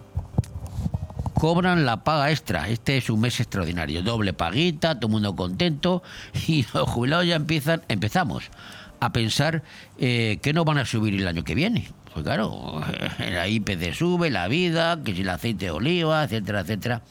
cobran 1.34 1.86
la 1.86 2.06
paga 2.06 2.32
extra. 2.32 2.70
Este 2.70 2.98
es 2.98 3.10
un 3.10 3.20
mes 3.20 3.40
extraordinario, 3.42 4.04
doble 4.04 4.32
paguita, 4.32 4.96
todo 4.96 5.08
el 5.08 5.12
mundo 5.12 5.36
contento, 5.36 6.02
y 6.48 6.66
los 6.74 6.88
jubilados 6.90 7.28
ya 7.28 7.36
empiezan, 7.36 7.84
empezamos 7.90 8.50
a 9.02 9.12
pensar 9.12 9.64
eh, 9.98 10.40
que 10.42 10.54
no 10.54 10.64
van 10.64 10.78
a 10.78 10.86
subir 10.86 11.14
el 11.14 11.28
año 11.28 11.44
que 11.44 11.56
viene. 11.56 11.90
Pues 12.16 12.24
claro, 12.24 12.82
la 13.20 13.46
IPC 13.46 13.94
sube, 13.94 14.30
la 14.30 14.48
vida, 14.48 15.04
que 15.04 15.14
si 15.14 15.24
el 15.24 15.28
aceite 15.28 15.66
de 15.66 15.72
oliva, 15.72 16.24
etcétera, 16.24 16.62
etcétera. 16.62 17.02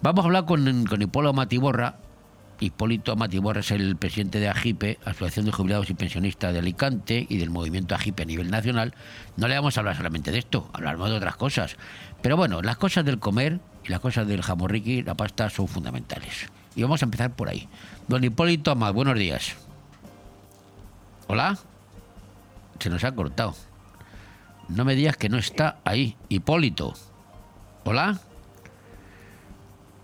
Vamos 0.00 0.24
a 0.24 0.26
hablar 0.26 0.44
con, 0.44 0.64
Hipólito 1.02 1.32
Matiborra. 1.32 1.96
Hipólito 2.60 3.16
Matiborra 3.16 3.58
es 3.58 3.72
el 3.72 3.96
presidente 3.96 4.38
de 4.38 4.48
AGIPE, 4.48 5.00
Asociación 5.04 5.46
de 5.46 5.50
Jubilados 5.50 5.90
y 5.90 5.94
Pensionistas 5.94 6.52
de 6.52 6.60
Alicante, 6.60 7.26
y 7.28 7.38
del 7.38 7.50
movimiento 7.50 7.96
AGIPE 7.96 8.22
a 8.22 8.26
nivel 8.26 8.48
nacional. 8.48 8.94
No 9.36 9.48
le 9.48 9.56
vamos 9.56 9.76
a 9.76 9.80
hablar 9.80 9.96
solamente 9.96 10.30
de 10.30 10.38
esto, 10.38 10.70
hablaremos 10.72 11.10
de 11.10 11.16
otras 11.16 11.34
cosas. 11.34 11.76
Pero 12.22 12.36
bueno, 12.36 12.62
las 12.62 12.76
cosas 12.76 13.04
del 13.04 13.18
comer 13.18 13.58
y 13.84 13.88
las 13.88 13.98
cosas 13.98 14.28
del 14.28 14.42
jamorriqui, 14.42 15.02
la 15.02 15.16
pasta, 15.16 15.50
son 15.50 15.66
fundamentales. 15.66 16.48
Y 16.76 16.82
vamos 16.82 17.02
a 17.02 17.06
empezar 17.06 17.34
por 17.34 17.48
ahí. 17.48 17.68
Don 18.06 18.22
Hipólito 18.22 18.70
Amat, 18.70 18.94
buenos 18.94 19.18
días. 19.18 19.56
Hola. 21.26 21.58
Se 22.78 22.88
nos 22.88 23.02
ha 23.02 23.12
cortado. 23.12 23.71
No 24.72 24.84
me 24.84 24.94
digas 24.94 25.16
que 25.16 25.28
no 25.28 25.38
está 25.38 25.78
ahí. 25.84 26.16
Hipólito. 26.28 26.94
¿Hola? 27.84 28.20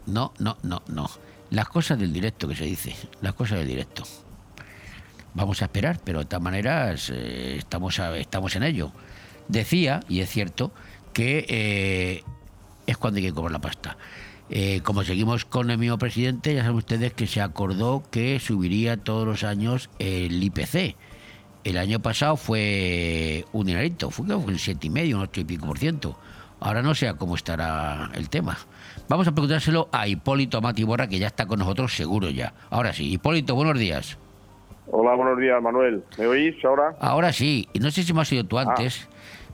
No, 0.06 0.32
no, 0.38 0.56
no, 0.62 0.82
no. 0.88 1.10
Las 1.50 1.68
cosas 1.68 1.98
del 1.98 2.12
directo 2.12 2.48
que 2.48 2.56
se 2.56 2.64
dice. 2.64 2.94
Las 3.20 3.34
cosas 3.34 3.58
del 3.58 3.68
directo. 3.68 4.04
Vamos 5.34 5.62
a 5.62 5.66
esperar, 5.66 6.00
pero 6.02 6.20
de 6.20 6.24
todas 6.24 6.42
maneras 6.42 7.10
eh, 7.14 7.56
estamos, 7.58 7.98
a- 8.00 8.16
estamos 8.16 8.56
en 8.56 8.62
ello. 8.64 8.92
Decía, 9.48 10.00
y 10.08 10.20
es 10.20 10.30
cierto, 10.30 10.72
que 11.12 11.46
eh, 11.48 12.22
es 12.86 12.96
cuando 12.96 13.18
hay 13.18 13.24
que 13.26 13.32
cobrar 13.32 13.52
la 13.52 13.60
pasta. 13.60 13.96
Eh, 14.50 14.80
como 14.82 15.04
seguimos 15.04 15.44
con 15.44 15.70
el 15.70 15.78
mismo 15.78 15.98
presidente, 15.98 16.54
ya 16.54 16.62
saben 16.62 16.76
ustedes 16.76 17.12
que 17.12 17.26
se 17.26 17.40
acordó 17.40 18.02
que 18.10 18.40
subiría 18.40 18.96
todos 18.96 19.26
los 19.26 19.44
años 19.44 19.90
el 19.98 20.42
IPC. 20.42 20.96
El 21.64 21.76
año 21.76 22.00
pasado 22.00 22.36
fue 22.36 23.44
un 23.52 23.66
dinerito, 23.66 24.10
fue, 24.10 24.24
un 24.34 24.58
siete 24.58 24.86
y 24.86 24.90
medio, 24.90 25.16
un 25.16 25.22
ocho 25.24 25.40
y 25.40 25.44
pico 25.44 25.66
por 25.66 25.78
ciento. 25.78 26.16
Ahora 26.60 26.82
no 26.82 26.94
sé 26.94 27.08
a 27.08 27.14
cómo 27.14 27.34
estará 27.34 28.10
el 28.14 28.28
tema. 28.30 28.56
Vamos 29.08 29.28
a 29.28 29.32
preguntárselo 29.32 29.88
a 29.92 30.08
Hipólito 30.08 30.60
Matiborra, 30.60 31.06
que 31.08 31.18
ya 31.18 31.26
está 31.28 31.46
con 31.46 31.58
nosotros 31.58 31.94
seguro 31.94 32.30
ya. 32.30 32.52
Ahora 32.70 32.92
sí, 32.92 33.12
Hipólito, 33.12 33.54
buenos 33.54 33.78
días. 33.78 34.18
Hola, 34.90 35.14
buenos 35.14 35.38
días, 35.38 35.62
Manuel. 35.62 36.02
¿Me 36.16 36.26
oís 36.26 36.64
ahora? 36.64 36.96
Ahora 37.00 37.32
sí, 37.32 37.68
y 37.72 37.78
no 37.80 37.90
sé 37.90 38.02
si 38.02 38.12
me 38.14 38.22
has 38.22 38.32
oído 38.32 38.44
tú 38.44 38.58
antes, 38.58 39.06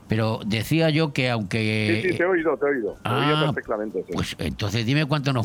pero 0.07 0.39
decía 0.45 0.89
yo 0.89 1.11
que 1.11 1.29
aunque... 1.29 2.01
Sí, 2.03 2.09
sí, 2.11 2.17
te 2.17 2.23
he 2.23 2.25
oído, 2.25 2.57
te 2.57 2.65
he 2.65 2.69
oído. 2.69 2.93
Te 3.03 3.09
he 3.09 3.13
oído 3.13 3.37
Ah, 3.37 3.43
perfectamente. 3.53 4.03
sí. 4.07 4.13
Pues 4.13 4.35
entonces 4.39 4.85
dime 4.85 5.05
cuánto 5.05 5.33
no, 5.33 5.41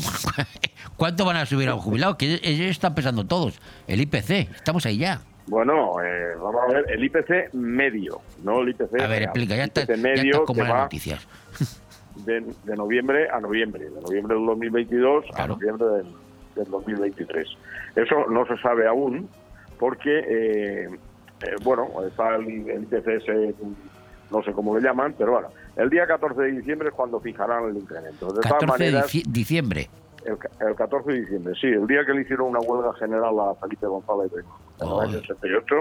cuánto 0.97 1.25
van 1.25 1.35
a 1.37 1.45
subir 1.45 1.67
a 1.67 1.71
los 1.71 1.83
jubilados, 1.83 2.15
que 2.15 2.39
ellos 2.41 2.67
están 2.71 2.95
pesando 2.95 3.25
todos. 3.25 3.59
El 3.87 3.99
IPC, 4.01 4.29
estamos 4.55 4.85
ahí 4.85 4.97
ya. 4.97 5.21
Bueno, 5.47 5.95
eh, 6.03 6.35
vamos 6.35 6.61
a 6.63 6.73
ver, 6.73 6.85
el 6.89 7.03
IPC 7.03 7.53
medio, 7.53 8.21
no 8.43 8.61
el 8.61 8.69
IPC. 8.69 8.93
A 9.01 9.07
ver, 9.07 9.09
real. 9.09 9.23
explica, 9.23 9.55
ya 9.55 9.63
El 9.63 9.67
está, 9.69 9.81
IPC 9.81 9.95
ya 9.95 10.01
medio 10.01 10.45
como 10.45 10.57
que 10.57 10.63
las 10.63 10.73
va 10.73 10.81
noticias. 10.83 11.27
de, 12.25 12.41
de 12.63 12.75
noviembre 12.75 13.29
a 13.29 13.39
noviembre, 13.39 13.89
de 13.89 14.01
noviembre 14.01 14.35
del 14.35 14.45
2022 14.45 15.25
a 15.35 15.47
noviembre 15.47 15.87
del, 15.87 16.05
del 16.55 16.65
2023. 16.69 17.47
Eso 17.95 18.25
no 18.29 18.45
se 18.45 18.57
sabe 18.57 18.87
aún 18.87 19.27
porque, 19.79 20.19
eh, 20.19 20.85
eh, 21.41 21.55
bueno, 21.63 21.87
está 22.07 22.35
el, 22.35 22.47
el 22.69 22.83
IPC, 22.83 23.55
no 24.29 24.43
sé 24.43 24.51
cómo 24.53 24.77
le 24.77 24.83
llaman, 24.83 25.15
pero 25.17 25.33
bueno, 25.33 25.49
el 25.75 25.89
día 25.89 26.05
14 26.05 26.39
de 26.41 26.51
diciembre 26.51 26.89
es 26.89 26.93
cuando 26.93 27.19
fijarán 27.19 27.65
el 27.69 27.77
incremento. 27.77 28.31
De 28.31 28.41
todas 28.41 28.59
14 28.59 28.91
de 28.91 29.23
diciembre. 29.27 29.89
El, 30.25 30.37
el 30.67 30.75
14 30.75 31.11
de 31.11 31.21
diciembre, 31.21 31.53
sí, 31.59 31.67
el 31.67 31.87
día 31.87 32.05
que 32.05 32.13
le 32.13 32.21
hicieron 32.21 32.49
una 32.49 32.59
huelga 32.59 32.93
general 32.93 33.33
a 33.39 33.55
Felipe 33.55 33.87
González 33.87 34.31
en 34.33 34.87
el 34.87 34.99
año 34.99 35.19
68. 35.19 35.75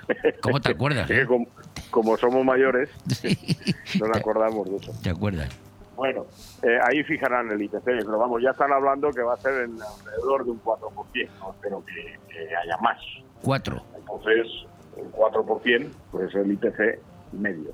¿Cómo 0.42 0.60
te 0.60 0.72
acuerdas? 0.72 1.06
Que 1.08 1.26
como, 1.26 1.46
como 1.90 2.16
somos 2.16 2.44
mayores, 2.44 2.88
no 4.00 4.06
nos 4.06 4.16
acordamos 4.16 4.70
de 4.70 4.76
eso. 4.76 4.92
¿Te 5.02 5.10
acuerdas? 5.10 5.48
Bueno, 5.96 6.24
eh, 6.62 6.78
ahí 6.82 7.02
fijarán 7.04 7.50
el 7.50 7.60
IPC, 7.60 7.84
pero 7.84 8.18
vamos, 8.18 8.40
ya 8.42 8.50
están 8.50 8.72
hablando 8.72 9.10
que 9.10 9.22
va 9.22 9.34
a 9.34 9.36
ser 9.36 9.64
en 9.64 9.76
alrededor 9.82 10.44
de 10.44 10.50
un 10.52 10.62
4%, 10.62 11.28
no 11.40 11.50
espero 11.50 11.84
que, 11.84 12.18
que 12.28 12.56
haya 12.56 12.76
más. 12.80 12.98
Cuatro. 13.42 13.82
Entonces, 13.96 14.46
el 14.96 15.12
4% 15.12 15.88
pues 16.10 16.34
el 16.34 16.52
IPC 16.52 17.00
medio. 17.32 17.72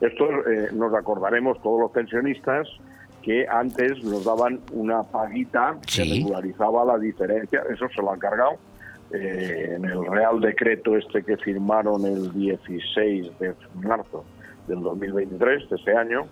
Esto 0.00 0.24
eh, 0.48 0.70
nos 0.72 0.94
acordaremos 0.94 1.60
todos 1.62 1.80
los 1.80 1.90
pensionistas 1.90 2.68
que 3.28 3.46
antes 3.46 4.02
nos 4.04 4.24
daban 4.24 4.58
una 4.72 5.02
paguita 5.02 5.76
que 5.86 6.02
regularizaba 6.02 6.82
la 6.86 6.96
diferencia, 6.98 7.62
eso 7.70 7.86
se 7.94 8.00
lo 8.00 8.10
han 8.12 8.18
cargado. 8.18 8.52
eh, 9.12 9.74
en 9.76 9.84
el 9.84 10.06
Real 10.06 10.40
Decreto 10.40 10.96
este 10.96 11.22
que 11.22 11.36
firmaron 11.36 12.06
el 12.06 12.32
16 12.32 13.38
de 13.38 13.54
marzo 13.82 14.24
del 14.66 14.80
2023, 14.80 15.68
de 15.68 15.76
este 15.76 15.94
año, 15.94 16.26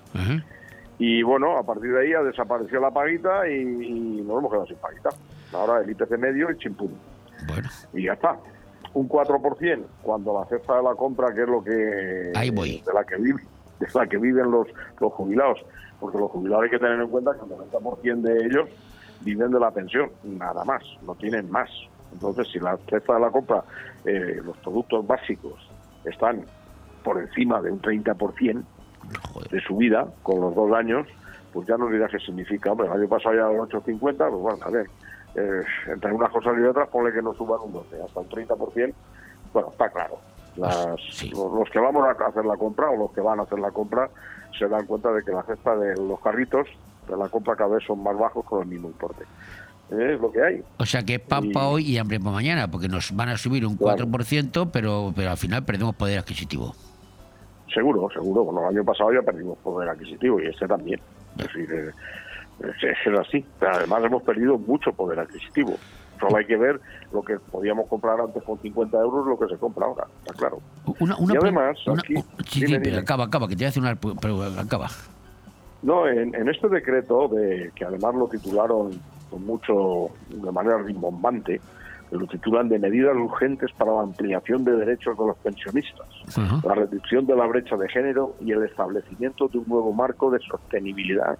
Y 0.98 1.22
bueno, 1.22 1.58
a 1.58 1.62
partir 1.62 1.92
de 1.92 2.00
ahí 2.00 2.12
ha 2.14 2.22
desaparecido 2.22 2.80
la 2.80 2.90
paguita 2.90 3.46
y, 3.46 3.52
y 3.60 4.22
nos 4.22 4.38
hemos 4.38 4.50
quedado 4.50 4.66
sin 4.66 4.76
paguita. 4.78 5.10
Ahora 5.52 5.82
el 5.84 5.90
IPC 5.90 6.16
medio 6.18 6.50
y 6.50 6.56
chimpún. 6.56 6.94
Bueno. 7.46 7.68
Y 7.92 8.04
ya 8.04 8.14
está. 8.14 8.38
Un 8.94 9.06
4% 9.06 9.82
cuando 10.02 10.32
la 10.40 10.46
cesta 10.46 10.76
de 10.78 10.82
la 10.82 10.94
compra, 10.94 11.34
que 11.34 11.42
es 11.42 11.48
lo 11.48 11.62
que 11.62 12.32
Ahí 12.34 12.48
voy. 12.50 12.82
de 12.86 12.92
la 12.94 13.04
que 13.04 13.16
vive, 13.16 13.42
de 13.80 13.86
la 13.94 14.06
que 14.06 14.16
viven 14.16 14.50
los, 14.50 14.66
los 14.98 15.12
jubilados. 15.12 15.58
Porque 16.00 16.18
los 16.18 16.30
jubilados 16.30 16.64
hay 16.64 16.70
que 16.70 16.78
tener 16.78 17.00
en 17.00 17.08
cuenta 17.08 17.32
que 17.34 17.40
el 17.44 17.70
90% 17.70 18.20
de 18.20 18.46
ellos 18.46 18.68
viven 19.22 19.50
de 19.50 19.58
la 19.60 19.70
pensión, 19.70 20.10
nada 20.24 20.64
más, 20.64 20.82
no 21.02 21.14
tienen 21.14 21.50
más. 21.50 21.70
Entonces, 22.12 22.48
si 22.52 22.58
la 22.60 22.76
cesta 22.88 23.14
de 23.14 23.20
la 23.20 23.30
compra, 23.30 23.62
eh, 24.04 24.40
los 24.44 24.56
productos 24.58 25.06
básicos 25.06 25.54
están 26.04 26.44
por 27.02 27.18
encima 27.20 27.60
de 27.62 27.70
un 27.72 27.80
30% 27.80 28.62
de 29.50 29.60
subida 29.60 30.06
con 30.22 30.40
los 30.40 30.54
dos 30.54 30.72
años, 30.72 31.06
pues 31.52 31.66
ya 31.66 31.76
no 31.76 31.88
dirás 31.88 32.10
qué 32.10 32.18
significa. 32.18 32.72
Hombre, 32.72 32.86
el 32.88 32.92
año 32.92 33.08
pasado 33.08 33.34
ya 33.34 33.42
los 33.48 33.68
8,50, 33.68 34.16
pues 34.16 34.30
bueno, 34.40 34.58
a 34.64 34.70
ver, 34.70 34.86
eh, 35.36 35.62
entre 35.88 36.12
unas 36.12 36.30
cosas 36.30 36.54
y 36.58 36.62
otras, 36.64 36.88
ponle 36.88 37.12
que 37.12 37.22
no 37.22 37.32
suban 37.34 37.60
un 37.64 37.72
12, 37.72 38.02
hasta 38.02 38.20
un 38.20 38.28
30%, 38.28 38.94
bueno, 39.52 39.68
está 39.70 39.88
claro. 39.90 40.18
Las- 40.56 41.22
los, 41.32 41.52
los 41.52 41.70
que 41.70 41.78
vamos 41.78 42.02
a 42.06 42.26
hacer 42.26 42.44
la 42.44 42.56
compra 42.56 42.90
o 42.90 42.96
los 42.96 43.12
que 43.12 43.20
van 43.20 43.40
a 43.40 43.42
hacer 43.42 43.58
la 43.58 43.70
compra 43.70 44.08
se 44.58 44.68
dan 44.68 44.86
cuenta 44.86 45.12
de 45.12 45.22
que 45.22 45.32
la 45.32 45.42
cesta 45.42 45.76
de 45.76 45.94
los 45.96 46.20
carritos 46.20 46.66
de 47.08 47.16
la 47.16 47.28
compra 47.28 47.56
cada 47.56 47.76
vez 47.76 47.84
son 47.86 48.02
más 48.02 48.16
bajos 48.18 48.44
con 48.44 48.62
el 48.62 48.68
mismo 48.68 48.88
importe. 48.88 49.24
Eh, 49.90 50.14
Es 50.14 50.20
lo 50.20 50.32
que 50.32 50.42
hay. 50.42 50.62
O 50.78 50.86
sea 50.86 51.02
que 51.02 51.18
pan 51.18 51.52
para 51.52 51.68
hoy 51.68 51.84
y 51.84 51.98
hambre 51.98 52.18
para 52.18 52.32
mañana, 52.32 52.68
porque 52.70 52.88
nos 52.88 53.14
van 53.14 53.28
a 53.28 53.36
subir 53.36 53.64
un 53.64 53.78
4%, 53.78 54.70
pero, 54.72 55.12
pero 55.14 55.30
al 55.30 55.36
final 55.36 55.64
perdemos 55.64 55.94
poder 55.94 56.18
adquisitivo. 56.18 56.74
Seguro, 57.72 58.08
seguro. 58.12 58.44
Bueno, 58.44 58.62
el 58.68 58.76
año 58.76 58.84
pasado 58.84 59.12
ya 59.12 59.22
perdimos 59.22 59.58
poder 59.58 59.88
adquisitivo 59.88 60.40
y 60.40 60.46
este 60.46 60.66
también. 60.66 61.00
Es 61.38 61.46
decir, 61.46 61.68
eh, 61.72 61.90
es, 62.60 63.06
es 63.06 63.18
así. 63.18 63.44
Además 63.60 64.02
hemos 64.04 64.22
perdido 64.22 64.58
mucho 64.58 64.92
poder 64.92 65.20
adquisitivo. 65.20 65.76
Solo 66.20 66.36
hay 66.36 66.46
que 66.46 66.56
ver 66.56 66.80
lo 67.12 67.22
que 67.22 67.38
podíamos 67.38 67.86
comprar 67.88 68.20
antes 68.20 68.42
con 68.42 68.58
50 68.58 68.98
euros, 68.98 69.26
lo 69.26 69.38
que 69.38 69.52
se 69.52 69.58
compra 69.58 69.86
ahora, 69.86 70.04
está 70.20 70.32
claro. 70.34 70.58
Una, 71.00 71.16
una 71.18 71.34
y 71.34 71.36
además, 71.36 71.78
una- 71.86 72.00
aquí- 72.00 72.14
sí, 72.48 72.60
dime, 72.60 72.66
sí, 72.66 72.74
pero 72.78 72.84
dime. 72.90 72.98
acaba, 72.98 73.24
acaba, 73.24 73.46
que 73.48 73.54
te 73.54 73.58
voy 73.60 73.66
a 73.66 73.68
hacer 73.68 73.82
una... 73.82 73.94
Pero 73.96 74.42
acaba. 74.58 74.88
No, 75.82 76.08
en, 76.08 76.34
en 76.34 76.48
este 76.48 76.68
decreto, 76.68 77.28
de 77.28 77.70
que 77.74 77.84
además 77.84 78.14
lo 78.14 78.28
titularon 78.28 78.90
con 79.30 79.44
mucho, 79.44 80.08
de 80.30 80.50
manera 80.52 80.78
rimbombante, 80.78 81.60
lo 82.12 82.26
titulan 82.26 82.68
de 82.68 82.78
medidas 82.78 83.16
urgentes 83.16 83.70
para 83.76 83.92
la 83.92 84.02
ampliación 84.02 84.64
de 84.64 84.72
derechos 84.76 85.18
de 85.18 85.26
los 85.26 85.36
pensionistas, 85.38 86.06
la 86.64 86.74
reducción 86.74 87.26
de 87.26 87.34
la 87.36 87.46
brecha 87.46 87.76
de 87.76 87.88
género 87.88 88.36
y 88.40 88.52
el 88.52 88.62
establecimiento 88.64 89.48
de 89.48 89.58
un 89.58 89.64
nuevo 89.68 89.92
marco 89.92 90.30
de 90.30 90.38
sostenibilidad 90.40 91.36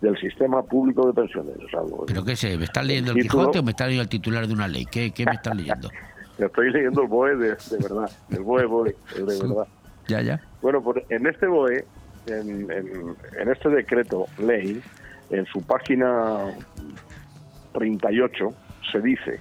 del 0.00 0.16
sistema 0.18 0.62
público 0.62 1.06
de 1.06 1.12
pensiones. 1.12 1.56
O 1.64 1.68
sea, 1.68 1.80
lo- 1.80 2.04
¿Pero 2.06 2.24
qué 2.24 2.34
sé? 2.36 2.56
¿Me 2.56 2.64
estás 2.64 2.86
leyendo 2.86 3.12
el 3.12 3.20
Quijote 3.22 3.58
o 3.58 3.62
me 3.62 3.70
estás 3.72 3.86
leyendo 3.88 4.02
el 4.04 4.08
titular 4.08 4.46
de 4.46 4.52
una 4.54 4.66
ley? 4.68 4.86
¿Qué, 4.86 5.10
qué 5.12 5.24
me 5.26 5.32
estás 5.32 5.54
leyendo? 5.56 5.88
estoy 6.38 6.70
leyendo 6.70 7.02
el 7.02 7.08
BOE 7.08 7.36
de, 7.36 7.48
de 7.50 7.76
verdad, 7.82 8.10
el 8.30 8.40
BOE, 8.40 8.64
BOE, 8.64 8.96
el 9.16 9.26
de 9.26 9.38
verdad. 9.38 9.66
Ya, 10.08 10.22
ya. 10.22 10.40
Bueno, 10.62 10.82
pues 10.82 11.04
en 11.10 11.26
este 11.26 11.46
BOE, 11.46 11.84
en, 12.26 12.70
en- 12.70 13.16
en 13.38 13.48
este 13.50 13.68
decreto 13.68 14.26
ley, 14.38 14.80
en 15.30 15.44
su 15.46 15.60
página 15.62 16.46
38, 17.72 18.54
se 18.90 19.00
dice 19.00 19.38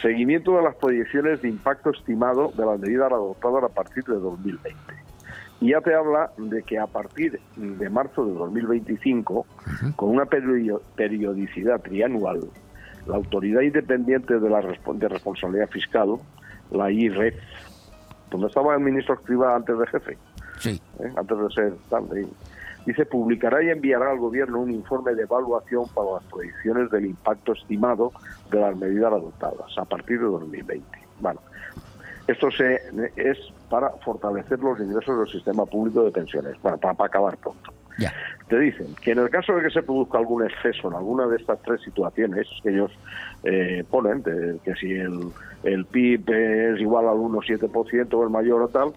seguimiento 0.00 0.56
de 0.56 0.62
las 0.62 0.74
proyecciones 0.76 1.42
de 1.42 1.48
impacto 1.48 1.90
estimado 1.90 2.52
de 2.56 2.66
las 2.66 2.78
medidas 2.80 3.12
adoptadas 3.12 3.62
a 3.64 3.68
partir 3.68 4.02
de 4.04 4.14
2020. 4.14 4.78
Y 5.62 5.70
ya 5.70 5.80
te 5.80 5.94
habla 5.94 6.32
de 6.38 6.62
que 6.64 6.78
a 6.78 6.86
partir 6.88 7.38
de 7.56 7.88
marzo 7.88 8.24
de 8.26 8.32
2025, 8.34 9.46
con 9.96 10.10
una 10.10 10.24
perio- 10.24 10.80
periodicidad 10.96 11.80
trianual, 11.80 12.40
la 13.06 13.16
Autoridad 13.16 13.60
Independiente 13.60 14.38
de 14.40 14.50
la 14.50 14.60
de 14.60 15.08
Responsabilidad 15.08 15.68
Fiscal, 15.70 16.16
la 16.72 16.90
IREF, 16.90 17.36
donde 18.30 18.48
estaba 18.48 18.74
el 18.74 18.80
ministro 18.80 19.14
Escrivá 19.14 19.54
antes 19.54 19.78
de 19.78 19.86
jefe, 19.86 20.18
Sí. 20.58 20.80
¿eh? 21.00 21.12
antes 21.16 21.38
de 21.38 21.50
ser 21.54 21.72
tal, 21.88 22.04
dice 22.86 23.06
publicará 23.06 23.62
y 23.62 23.70
enviará 23.70 24.10
al 24.10 24.18
gobierno 24.18 24.60
un 24.60 24.70
informe 24.72 25.14
de 25.14 25.22
evaluación 25.22 25.84
para 25.94 26.12
las 26.14 26.24
proyecciones 26.24 26.90
del 26.90 27.06
impacto 27.06 27.52
estimado 27.52 28.10
de 28.50 28.60
las 28.60 28.76
medidas 28.76 29.12
adoptadas 29.12 29.76
a 29.78 29.84
partir 29.84 30.18
de 30.18 30.26
2020. 30.26 30.84
Bueno, 31.20 31.40
esto 32.26 32.50
se, 32.50 32.80
es 33.16 33.38
para 33.68 33.90
fortalecer 34.04 34.58
los 34.60 34.78
ingresos 34.80 35.18
del 35.18 35.28
sistema 35.28 35.66
público 35.66 36.04
de 36.04 36.10
pensiones, 36.10 36.60
bueno, 36.62 36.78
para, 36.78 36.94
para 36.94 37.08
acabar 37.08 37.36
pronto. 37.36 37.72
Te 38.48 38.58
dicen 38.58 38.94
que 39.00 39.12
en 39.12 39.18
el 39.18 39.30
caso 39.30 39.54
de 39.54 39.62
que 39.62 39.70
se 39.70 39.82
produzca 39.82 40.18
algún 40.18 40.44
exceso 40.44 40.88
en 40.88 40.94
alguna 40.94 41.26
de 41.26 41.36
estas 41.36 41.60
tres 41.62 41.80
situaciones 41.82 42.46
que 42.62 42.70
ellos 42.70 42.90
eh, 43.44 43.84
ponen, 43.88 44.22
de 44.22 44.58
que 44.64 44.74
si 44.74 44.92
el, 44.92 45.30
el 45.62 45.84
PIB 45.86 46.30
es 46.30 46.80
igual 46.80 47.08
al 47.08 47.16
1,7% 47.16 48.14
o 48.14 48.24
el 48.24 48.30
mayor 48.30 48.62
o 48.62 48.68
tal, 48.68 48.92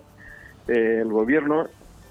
eh, 0.68 1.00
el 1.02 1.10
gobierno 1.10 1.68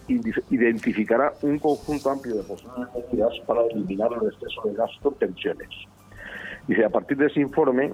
identificará 0.06 1.32
un 1.42 1.58
conjunto 1.58 2.10
amplio 2.10 2.36
de 2.36 2.42
posibles 2.42 2.88
medidas 2.94 3.32
para 3.46 3.62
eliminar 3.70 4.10
el 4.20 4.28
exceso 4.28 4.62
de 4.66 4.74
gasto 4.74 5.08
en 5.08 5.14
pensiones. 5.14 5.68
Dice, 6.66 6.84
a 6.84 6.90
partir 6.90 7.16
de 7.16 7.26
ese 7.26 7.40
informe 7.40 7.92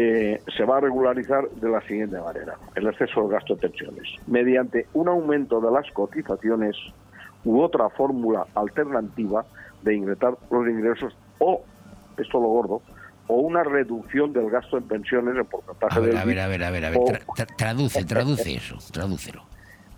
eh, 0.00 0.40
se 0.56 0.64
va 0.64 0.76
a 0.76 0.80
regularizar 0.80 1.48
de 1.50 1.68
la 1.68 1.80
siguiente 1.80 2.20
manera, 2.20 2.54
el 2.76 2.86
exceso 2.86 3.26
de 3.26 3.34
gasto 3.34 3.54
en 3.54 3.58
pensiones, 3.58 4.06
mediante 4.28 4.86
un 4.94 5.08
aumento 5.08 5.60
de 5.60 5.72
las 5.72 5.90
cotizaciones 5.90 6.76
u 7.44 7.60
otra 7.60 7.88
fórmula 7.90 8.46
alternativa 8.54 9.44
de 9.82 9.96
ingresar 9.96 10.34
los 10.52 10.68
ingresos 10.68 11.16
o, 11.40 11.62
esto 12.16 12.40
lo 12.40 12.46
gordo, 12.46 12.80
o 13.26 13.34
una 13.40 13.64
reducción 13.64 14.32
del 14.32 14.50
gasto 14.50 14.78
en 14.78 14.84
pensiones 14.84 15.34
en 15.36 15.44
porcentaje 15.46 15.98
A 15.98 16.00
ver, 16.00 16.10
del 16.10 16.18
a 16.18 16.24
ver, 16.24 16.40
a 16.40 16.46
ver, 16.48 16.64
a 16.64 16.70
ver, 16.70 16.84
a 16.84 16.90
ver. 16.90 16.98
tra- 17.00 17.24
tra- 17.26 17.56
traduce, 17.56 18.04
traduce 18.04 18.54
eso, 18.54 18.76
tradúcelo. 18.92 19.42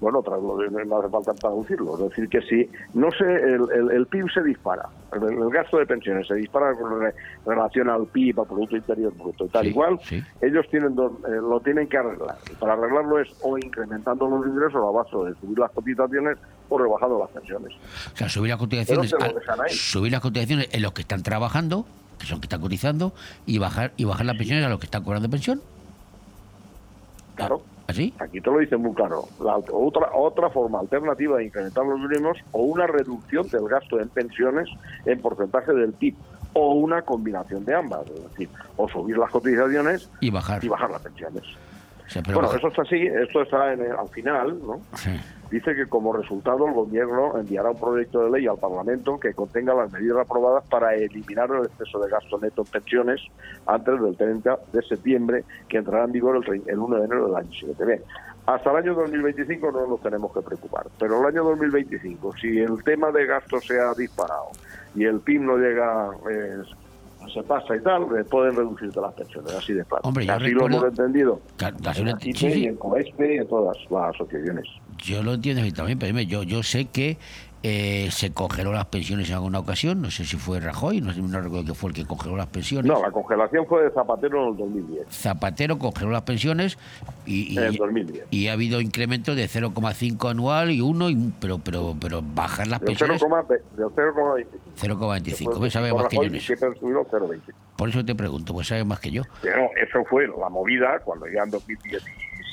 Bueno, 0.01 0.23
tras 0.23 0.41
lo 0.43 0.57
de- 0.57 0.71
no 0.87 0.99
hace 0.99 1.09
falta 1.11 1.35
traducirlo. 1.35 1.95
Es 1.95 2.09
decir, 2.11 2.29
que 2.29 2.41
si 2.43 2.69
no 2.95 3.11
sé, 3.11 3.25
el, 3.25 3.63
el, 3.73 3.91
el 3.93 4.07
PIB 4.07 4.31
se 4.33 4.43
dispara, 4.43 4.89
el, 5.13 5.23
el 5.25 5.51
gasto 5.51 5.77
de 5.79 5.87
pensiones 5.87 6.27
se 6.27 6.35
dispara 6.35 6.75
con 6.75 7.01
re- 7.01 7.15
relación 7.45 7.91
al 7.91 8.07
PIB, 8.07 8.41
al 8.41 8.47
Producto 8.47 8.77
Interior 8.77 9.13
Bruto 9.15 9.45
y 9.45 9.49
tal 9.49 9.67
igual, 9.67 10.01
ellos 10.41 10.67
tienen 10.71 10.95
dos- 10.95 11.13
eh, 11.29 11.33
lo 11.41 11.61
tienen 11.61 11.87
que 11.89 11.99
arreglar. 11.99 12.37
Y 12.51 12.55
para 12.55 12.73
arreglarlo 12.73 13.19
es 13.21 13.29
o 13.43 13.59
incrementando 13.59 14.27
los 14.29 14.47
ingresos 14.47 14.77
a 14.77 14.91
base 14.91 15.17
de 15.31 15.39
subir 15.41 15.59
las 15.59 15.71
cotizaciones 15.73 16.39
o 16.71 16.79
rebajando 16.79 17.19
las 17.19 17.29
pensiones. 17.31 17.73
O 18.15 18.17
sea, 18.17 18.29
subir 18.29 18.51
las 18.51 18.59
cotizaciones, 18.59 19.13
al- 19.15 19.71
subir 19.71 20.13
las 20.13 20.21
cotizaciones 20.21 20.69
en 20.73 20.83
los 20.83 20.93
que 20.93 21.03
están 21.03 21.23
trabajando, 21.23 21.85
que 22.19 22.25
son 22.27 22.37
los 22.37 22.41
que 22.41 22.47
están 22.47 22.61
cotizando, 22.61 23.13
y 23.47 23.59
bajar 23.59 23.93
y 23.97 24.05
bajar 24.05 24.25
las 24.27 24.37
pensiones 24.37 24.65
a 24.65 24.69
los 24.71 24.79
que 24.79 24.87
están 24.87 25.05
cobrando 25.05 25.29
pensión. 25.29 25.61
Claro. 27.35 27.63
¿Así? 27.91 28.15
Aquí 28.19 28.41
te 28.41 28.51
lo 28.51 28.59
dicen 28.59 28.81
muy 28.81 28.95
claro. 28.95 29.25
La 29.43 29.57
otra, 29.57 30.09
otra 30.15 30.49
forma 30.51 30.81
alternativa 30.81 31.37
de 31.39 31.45
incrementar 31.45 31.85
los 31.85 31.99
mínimos 32.01 32.39
o 32.53 32.63
una 32.63 32.87
reducción 32.87 33.49
del 33.49 33.69
gasto 33.69 34.01
en 34.01 34.09
pensiones 34.09 34.69
en 35.05 35.21
porcentaje 35.21 35.73
del 35.73 35.93
PIB 35.93 36.15
o 36.55 36.75
una 36.75 37.03
combinación 37.03 37.65
de 37.65 37.75
ambas. 37.75 38.03
Es 38.11 38.23
decir, 38.31 38.49
o 38.77 38.89
subir 38.89 39.17
las 39.19 39.31
cotizaciones 39.31 40.11
Y 40.21 40.31
bajar. 40.31 40.65
y 40.65 40.69
bajar 40.69 40.91
las 40.91 41.03
pensiones. 41.03 41.43
O 42.07 42.11
sea, 42.13 42.23
pero 42.23 42.41
bueno, 42.41 42.55
eso 42.57 42.69
está 42.69 42.83
así, 42.83 43.07
esto 43.07 43.43
está 43.43 43.73
en 43.73 43.83
el- 43.83 43.93
al 43.93 44.09
final, 44.09 44.59
¿no? 44.67 44.81
Sí. 44.95 45.11
Dice 45.51 45.75
que 45.75 45.87
como 45.87 46.13
resultado 46.13 46.67
el 46.69 46.75
gobierno 46.75 47.37
enviará 47.37 47.71
un 47.71 47.81
proyecto 47.81 48.21
de 48.25 48.31
ley 48.31 48.47
al 48.47 48.59
Parlamento 48.59 49.19
que 49.19 49.35
contenga 49.35 49.75
las 49.75 49.91
medidas 49.93 50.19
aprobadas 50.19 50.65
para 50.69 50.95
eliminar 50.95 51.51
el 51.51 51.67
exceso 51.67 51.99
de 51.99 52.09
gasto 52.09 52.39
neto 52.39 52.63
en 52.63 52.69
pensiones 52.69 53.21
antes 53.67 54.01
del 54.01 54.17
30 54.17 54.59
de 54.73 54.83
septiembre, 54.83 55.45
que 55.69 55.79
entrará 55.79 56.05
en 56.05 56.13
vigor 56.13 56.37
el, 56.37 56.43
tre- 56.45 56.63
el 56.69 56.79
1 56.79 56.97
de 56.99 57.05
enero 57.05 57.27
del 57.27 57.35
año 57.37 57.53
siguiente. 57.53 57.85
Bien, 57.85 58.01
hasta 58.47 58.71
el 58.71 58.77
año 58.77 58.95
2025 58.95 59.73
no 59.73 59.87
nos 59.89 60.01
tenemos 60.01 60.33
que 60.33 60.41
preocupar, 60.41 60.87
pero 60.99 61.21
el 61.21 61.27
año 61.27 61.43
2025, 61.45 62.37
si 62.37 62.59
el 62.61 62.83
tema 62.85 63.11
de 63.11 63.27
gasto 63.27 63.61
se 63.61 63.79
ha 63.81 63.93
disparado 63.95 64.51
y 64.95 65.05
el 65.05 65.19
PIB 65.21 65.41
no 65.43 65.57
llega, 65.57 66.11
eh, 66.31 66.59
se 67.33 67.43
pasa 67.43 67.77
y 67.77 67.81
tal, 67.83 68.03
eh, 68.19 68.25
pueden 68.25 68.57
reducirte 68.57 69.01
las 69.01 69.15
pensiones, 69.15 69.55
así 69.55 69.73
de 69.73 69.85
claro. 69.85 70.03
Hombre, 70.05 70.27
yo 70.27 70.33
así 70.35 70.51
lo 70.51 70.67
hemos 70.67 70.85
entendido 70.85 71.41
Claro, 71.57 71.77
en 71.79 71.89
así 71.89 72.05
lo 72.05 72.17
CIPE 72.19 72.39
sí, 72.39 72.53
sí. 72.53 72.61
y 72.61 72.65
en 72.67 72.77
COESPE 72.77 73.35
y 73.35 73.39
en 73.39 73.49
todas 73.49 73.77
las 73.91 74.15
asociaciones. 74.15 74.65
Yo 74.99 75.23
lo 75.23 75.35
entiendo 75.35 75.63
también, 75.75 75.99
pero 75.99 76.19
yo, 76.21 76.43
yo 76.43 76.63
sé 76.63 76.87
que 76.87 77.17
eh, 77.63 78.09
se 78.11 78.33
congeló 78.33 78.73
las 78.73 78.87
pensiones 78.87 79.29
en 79.29 79.35
alguna 79.35 79.59
ocasión, 79.59 80.01
no 80.01 80.11
sé 80.11 80.25
si 80.25 80.37
fue 80.37 80.61
Rajoy, 80.61 81.01
no, 81.01 81.13
sé, 81.13 81.21
no 81.21 81.41
recuerdo 81.41 81.67
que 81.67 81.75
fue 81.75 81.91
el 81.91 81.95
que 81.97 82.07
congeló 82.07 82.37
las 82.37 82.47
pensiones. 82.47 82.91
No, 82.91 83.03
la 83.03 83.11
congelación 83.11 83.67
fue 83.67 83.83
de 83.85 83.91
Zapatero 83.91 84.43
en 84.45 84.49
el 84.53 84.57
2010. 84.57 85.07
Zapatero 85.11 85.79
congeló 85.79 86.11
las 86.11 86.23
pensiones 86.23 86.79
y, 87.27 87.53
y- 87.55 87.59
En 87.59 87.65
el 87.65 87.77
2010. 87.77 88.25
y 88.31 88.49
ha 88.49 88.53
habido 88.55 88.81
incrementos 88.81 89.37
de 89.37 89.47
0,5 89.49 90.31
anual 90.31 90.71
y 90.71 90.81
1, 90.81 91.11
y- 91.11 91.33
pero, 91.41 91.59
pero, 91.59 91.95
pero 92.01 92.23
bajar 92.23 92.67
las 92.67 92.81
Del 92.81 92.87
pensiones 92.89 93.21
0,20 93.23 93.49
del 93.77 93.87
0,25. 93.89 94.47
0,25. 94.81 95.61
¿Ves? 95.61 95.73
Sabe 95.73 95.91
Por 95.91 96.03
más 96.03 96.09
que 96.09 96.17
yo 96.17 96.23
en 96.25 96.35
eso. 96.37 96.47
siempre 96.47 96.69
han 96.69 96.75
subido 96.79 97.07
0,20. 97.11 97.41
Por 97.77 97.89
eso 97.89 98.05
te 98.05 98.15
pregunto, 98.15 98.53
pues 98.55 98.69
sabe 98.69 98.85
más 98.85 99.01
que 99.01 99.11
yo. 99.11 99.23
Pero 99.43 99.69
eso 99.83 100.03
fue 100.09 100.27
la 100.29 100.49
movida 100.49 100.99
cuando 101.05 101.27
ya 101.29 101.43
en 101.43 101.51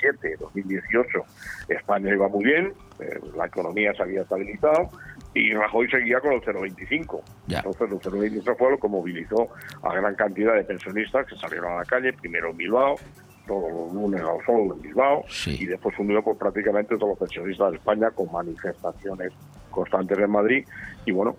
2017, 0.01 0.37
2018, 0.37 1.23
España 1.69 2.13
iba 2.13 2.27
muy 2.27 2.45
bien, 2.45 2.73
eh, 2.99 3.19
la 3.35 3.45
economía 3.45 3.93
se 3.93 4.03
había 4.03 4.21
estabilizado 4.21 4.89
y 5.33 5.53
Rajoy 5.53 5.89
seguía 5.89 6.19
con 6.19 6.33
el 6.33 6.41
0,25. 6.41 7.21
Ya. 7.47 7.59
Entonces 7.59 7.91
el 7.91 7.99
0,25 7.99 8.57
fue 8.57 8.71
lo 8.71 8.77
que 8.77 8.87
movilizó 8.87 9.49
a 9.83 9.93
gran 9.93 10.15
cantidad 10.15 10.55
de 10.55 10.63
pensionistas 10.63 11.27
que 11.27 11.35
salieron 11.35 11.73
a 11.73 11.77
la 11.77 11.85
calle, 11.85 12.13
primero 12.13 12.51
en 12.51 12.57
Bilbao, 12.57 12.95
todos 13.47 13.71
los 13.71 13.93
lunes 13.93 14.21
al 14.21 14.45
sol 14.45 14.75
en 14.75 14.81
Bilbao, 14.81 15.23
y 15.45 15.65
después 15.65 15.97
unió 15.99 16.21
por 16.21 16.37
prácticamente 16.37 16.95
todos 16.97 17.09
los 17.09 17.19
pensionistas 17.19 17.71
de 17.71 17.77
España 17.77 18.11
con 18.11 18.31
manifestaciones 18.31 19.31
constantes 19.71 20.17
en 20.17 20.29
Madrid. 20.29 20.67
Y 21.05 21.11
bueno, 21.11 21.35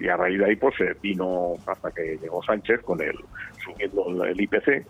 y 0.00 0.08
a 0.08 0.16
raíz 0.16 0.38
de 0.38 0.44
ahí 0.44 0.56
pues 0.56 0.74
se 0.76 0.94
vino 1.00 1.54
hasta 1.66 1.90
que 1.90 2.18
llegó 2.20 2.42
Sánchez 2.42 2.82
con 2.82 3.00
el 3.00 3.16
subiendo 3.64 4.24
el, 4.24 4.40
IPC. 4.40 4.86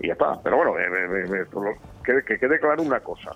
Y 0.00 0.06
ya 0.08 0.12
está. 0.12 0.40
Pero 0.42 0.56
bueno, 0.56 0.78
eh, 0.78 0.84
eh, 0.84 1.42
eh, 1.42 1.44
que, 2.04 2.22
que 2.22 2.38
quede 2.38 2.58
claro 2.58 2.82
una 2.82 3.00
cosa. 3.00 3.32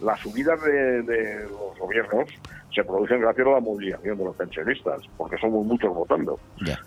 Las 0.00 0.20
subidas 0.20 0.62
de, 0.62 1.02
de 1.02 1.42
los 1.44 1.78
gobiernos 1.78 2.28
se 2.74 2.82
producen 2.84 3.20
gracias 3.20 3.46
a 3.46 3.50
la 3.50 3.60
movilización 3.60 4.18
de 4.18 4.24
los 4.24 4.36
pensionistas, 4.36 5.02
porque 5.16 5.36
somos 5.38 5.64
muchos 5.66 5.94
votando. 5.94 6.38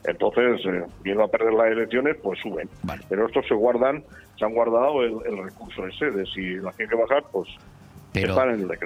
Entonces, 0.06 0.66
eh, 0.66 0.84
viendo 1.04 1.24
a 1.24 1.28
perder 1.28 1.54
las 1.54 1.68
elecciones, 1.68 2.18
pues 2.22 2.40
suben. 2.40 2.68
Pero 3.08 3.28
estos 3.28 3.48
se 3.48 3.54
guardan, 3.54 4.04
se 4.38 4.46
han 4.46 4.54
guardado 4.54 5.04
el, 5.04 5.16
el 5.26 5.44
recurso 5.44 5.86
ese 5.88 6.12
de 6.12 6.26
si 6.26 6.56
la 6.56 6.72
tienen 6.72 6.90
que 6.90 7.02
bajar, 7.02 7.24
pues 7.32 7.48
Pero, 8.16 8.36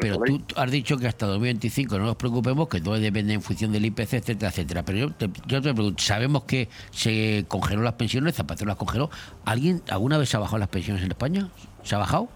pero 0.02 0.18
tú 0.24 0.42
has 0.56 0.72
dicho 0.72 0.98
que 0.98 1.08
hasta 1.08 1.28
2025 1.28 2.00
no 2.00 2.06
nos 2.06 2.16
preocupemos, 2.16 2.68
que 2.68 2.82
todo 2.82 3.00
depende 3.00 3.34
en 3.34 3.42
función 3.42 3.72
del 3.72 3.86
IPC, 3.86 4.14
etcétera, 4.14 4.50
etcétera. 4.50 4.84
Pero 4.84 4.98
yo 4.98 5.12
te, 5.12 5.30
yo 5.46 5.62
te 5.62 5.74
pregunto, 5.74 6.02
sabemos 6.02 6.44
que 6.46 6.68
se 6.92 7.46
congeló 7.48 7.84
las 7.84 7.94
pensiones, 7.94 8.36
Zapatero 8.36 8.68
las 8.68 8.78
congeló. 8.78 9.10
¿Alguien 9.46 9.84
alguna 9.90 10.18
vez 10.18 10.30
se 10.30 10.38
ha 10.38 10.40
bajado 10.40 10.58
las 10.58 10.70
pensiones 10.70 11.04
en 11.04 11.12
España? 11.12 11.50
¿Se 11.84 11.96
ha 11.96 12.00
bajado? 12.00 12.28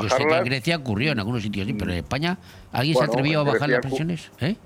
Yo 0.00 0.08
sé 0.08 0.26
que 0.26 0.36
en 0.36 0.44
Grecia 0.44 0.76
ocurrió 0.76 1.12
en 1.12 1.18
algunos 1.18 1.42
sitios, 1.42 1.66
sí, 1.66 1.72
pero 1.72 1.92
en 1.92 1.98
España, 1.98 2.38
¿alguien 2.72 2.94
se 2.94 2.98
Bueno, 2.98 3.12
ha 3.12 3.14
atrevido 3.14 3.40
a 3.40 3.44
bajar 3.44 3.68
Grecia 3.68 3.76
las 3.76 3.86
pensiones? 3.86 4.30
¿Eh? 4.40 4.56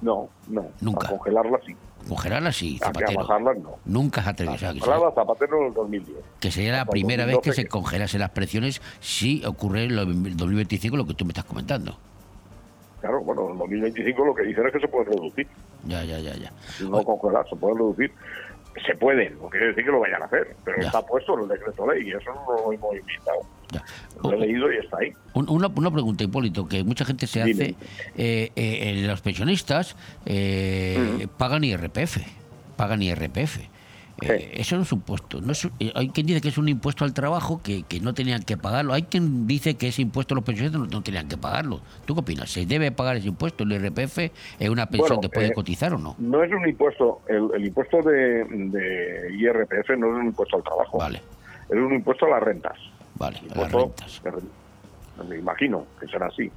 No, 0.00 0.28
no. 0.48 0.66
Nunca. 0.80 1.06
A 1.06 1.10
congelarlas 1.10 1.60
sí. 1.66 1.74
Congelarlas 2.08 2.56
sí, 2.56 2.78
a 2.82 2.86
Zapatero. 2.86 3.20
bajarlas 3.20 3.58
no. 3.58 3.76
Nunca 3.84 4.22
se 4.22 4.48
Hablaba 4.48 5.12
Zapatero 5.12 5.60
en 5.60 5.66
el 5.68 5.74
2010. 5.74 6.18
que 6.40 6.50
sería 6.50 6.72
la 6.72 6.84
primera 6.86 7.24
vez 7.24 7.38
que 7.38 7.50
2012 7.50 7.62
se 7.62 7.68
congelasen 7.68 8.20
las 8.20 8.30
pensiones 8.30 8.82
si 9.00 9.44
ocurre 9.44 9.84
en 9.84 9.90
el 9.92 10.36
2025 10.36 10.96
lo 10.96 11.06
que 11.06 11.14
tú 11.14 11.24
me 11.24 11.30
estás 11.30 11.44
comentando. 11.44 11.96
Claro, 13.00 13.20
bueno, 13.20 13.50
en 13.50 13.58
2025 13.58 14.24
lo 14.24 14.34
que 14.34 14.44
dicen 14.44 14.66
es 14.66 14.72
que 14.72 14.80
se 14.80 14.88
puede 14.88 15.06
reducir. 15.06 15.46
Ya, 15.84 16.04
ya, 16.04 16.20
ya, 16.20 16.34
ya. 16.36 16.52
No 16.88 17.02
congelar, 17.02 17.48
se 17.48 17.56
puede 17.56 17.74
reducir. 17.74 18.12
Se 18.86 18.94
pueden, 18.96 19.38
no 19.38 19.48
quiere 19.48 19.66
decir 19.68 19.84
que 19.84 19.90
lo 19.90 20.00
vayan 20.00 20.22
a 20.22 20.26
hacer, 20.26 20.56
pero 20.64 20.80
está 20.80 21.02
puesto 21.04 21.34
en 21.34 21.40
el 21.42 21.48
decreto 21.48 21.86
ley 21.92 22.08
y 22.08 22.12
eso 22.12 22.32
no 22.32 22.46
lo 22.46 22.72
hemos 22.72 22.96
invitado. 22.96 23.40
Lo 24.22 24.32
he 24.32 24.38
leído 24.38 24.72
y 24.72 24.76
está 24.76 24.98
ahí. 25.00 25.12
Un- 25.34 25.48
Una, 25.50 25.68
una 25.68 25.90
pregunta, 25.90 26.24
Hipólito, 26.24 26.66
que 26.68 26.84
mucha 26.84 27.04
gente 27.04 27.26
se 27.26 27.42
hace. 27.42 27.70
eh, 27.70 27.74
eh, 28.16 28.50
eh, 28.56 29.04
los 29.06 29.20
pensionistas 29.20 29.96
eh, 30.26 31.26
pagan 31.38 31.64
IRPF. 31.64 32.18
Pagan 32.76 33.02
IRPF. 33.02 33.58
Eh, 34.20 34.52
Eso 34.54 34.76
no 34.76 34.82
es 34.82 34.92
un 34.92 34.98
impuesto. 35.00 35.40
No 35.40 35.50
es 35.50 35.64
eh, 35.80 35.90
hay 35.96 36.10
quien 36.10 36.26
dice 36.26 36.40
que 36.40 36.48
es 36.48 36.58
un 36.58 36.68
impuesto 36.68 37.04
al 37.04 37.12
trabajo 37.12 37.60
que, 37.60 37.82
que 37.82 37.98
no 37.98 38.14
tenían 38.14 38.42
que 38.44 38.56
pagarlo. 38.56 38.92
Hay 38.92 39.02
quien 39.04 39.48
dice 39.48 39.74
que 39.74 39.88
ese 39.88 40.02
impuesto 40.02 40.34
los 40.36 40.44
pensionistas 40.44 40.80
no, 40.80 40.86
no 40.86 41.02
tenían 41.02 41.26
que 41.28 41.36
pagarlo. 41.36 41.80
¿Tú 42.04 42.14
qué 42.14 42.20
opinas? 42.20 42.50
¿Se 42.50 42.64
debe 42.64 42.92
pagar 42.92 43.16
ese 43.16 43.26
impuesto? 43.28 43.64
¿El 43.64 43.72
IRPF 43.72 44.18
es 44.60 44.68
una 44.68 44.86
pensión 44.86 45.16
Bueno, 45.16 45.20
que 45.22 45.28
puede 45.28 45.46
eh, 45.48 45.52
cotizar 45.52 45.94
o 45.94 45.98
no? 45.98 46.14
No 46.18 46.42
es 46.44 46.52
un 46.52 46.68
impuesto, 46.68 47.22
el, 47.28 47.48
el 47.56 47.66
impuesto 47.66 48.00
de, 48.02 48.44
de 48.44 49.34
IRPF 49.38 49.90
no 49.98 50.06
es 50.08 50.20
un 50.20 50.26
impuesto 50.26 50.56
al 50.56 50.62
trabajo. 50.62 50.98
Vale. 50.98 51.20
Es 51.68 51.76
un 51.78 51.92
impuesto 51.94 52.26
a 52.26 52.30
las 52.30 52.42
rentas. 52.42 52.76
Vale, 53.22 53.40
a 53.54 53.58
las 53.58 53.72
rentas. 53.72 54.22
Me 55.28 55.36
imagino 55.36 55.86
que 56.00 56.08
será 56.08 56.26
así. 56.26 56.50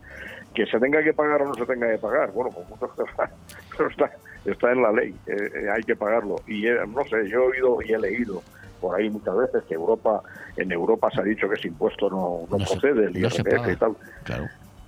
Que 0.56 0.66
se 0.66 0.80
tenga 0.80 1.04
que 1.04 1.14
pagar 1.14 1.44
o 1.44 1.48
no 1.48 1.54
se 1.54 1.66
tenga 1.66 1.92
que 1.92 2.00
pagar, 2.00 2.32
bueno, 2.32 2.50
pues 2.50 2.68
muchas 2.70 2.90
cosas, 2.96 3.30
pero 3.78 3.90
está, 3.90 4.12
está 4.46 4.72
en 4.72 4.82
la 4.82 4.92
ley, 4.92 5.16
eh, 5.28 5.36
eh, 5.54 5.70
hay 5.70 5.84
que 5.84 5.96
pagarlo. 5.96 6.38
Y 6.48 6.66
eh, 6.66 6.78
no 6.88 7.04
sé, 7.04 7.30
yo 7.30 7.44
he 7.44 7.48
oído 7.48 7.82
y 7.84 7.94
he 7.94 8.00
leído 8.00 8.42
por 8.82 8.96
ahí 8.96 9.10
muchas 9.12 9.38
veces 9.38 9.64
que 9.66 9.76
Europa, 9.76 10.24
en 10.58 10.72
Europa 10.72 11.12
se 11.12 11.22
ha 11.22 11.24
dicho 11.24 11.48
que 11.48 11.56
ese 11.56 11.68
impuesto 11.68 12.10
no, 12.10 12.48
no, 12.50 12.58
procede, 12.66 13.06
el 13.06 13.18
IRPF 13.18 13.70
y 13.72 13.76
tal. 13.76 13.96
Claro. 14.24 14.46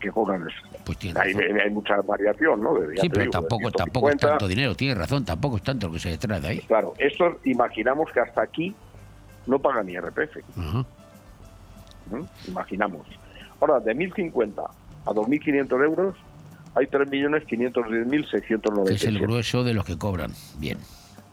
que 0.00 0.10
cobran 0.10 0.46
eso. 0.48 1.20
hay, 1.20 1.32
hay 1.34 1.70
mucha 1.70 2.00
variación, 2.02 2.62
¿no? 2.62 2.74
De- 2.74 2.96
Sí, 3.00 3.08
pero 3.08 3.22
digo, 3.22 3.32
tampoco, 3.32 3.70
tampoco 3.70 4.08
es 4.08 4.14
150. 4.14 4.28
tanto 4.28 4.48
dinero. 4.48 4.74
Tienes 4.74 4.98
razón, 4.98 5.24
tampoco 5.24 5.56
es 5.56 5.62
tanto 5.62 5.86
lo 5.88 5.92
que 5.94 5.98
se 5.98 6.10
detrás 6.10 6.42
de 6.42 6.48
ahí. 6.48 6.58
Claro, 6.60 6.94
estos 6.98 7.36
imaginamos 7.44 8.10
que 8.12 8.20
hasta 8.20 8.42
aquí 8.42 8.74
no 9.46 9.58
pagan 9.58 9.88
IRPF. 9.88 10.38
Ajá. 10.58 10.84
¿no? 12.10 12.26
Imaginamos. 12.48 13.06
Ahora, 13.60 13.80
de 13.80 13.94
1.050 13.96 14.52
a 15.06 15.10
2.500 15.10 15.84
euros 15.84 16.14
hay 16.74 16.86
Que 16.86 16.96
es 16.96 17.02
el 17.02 17.08
3.610.697. 19.16 19.20
grueso 19.20 19.64
de 19.64 19.74
los 19.74 19.84
que 19.84 19.96
cobran. 19.96 20.32
Bien. 20.58 20.78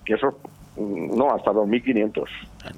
Que 0.05 0.13
eso, 0.13 0.39
mm, 0.77 1.17
no, 1.17 1.33
hasta 1.35 1.51
2.500. 1.51 2.23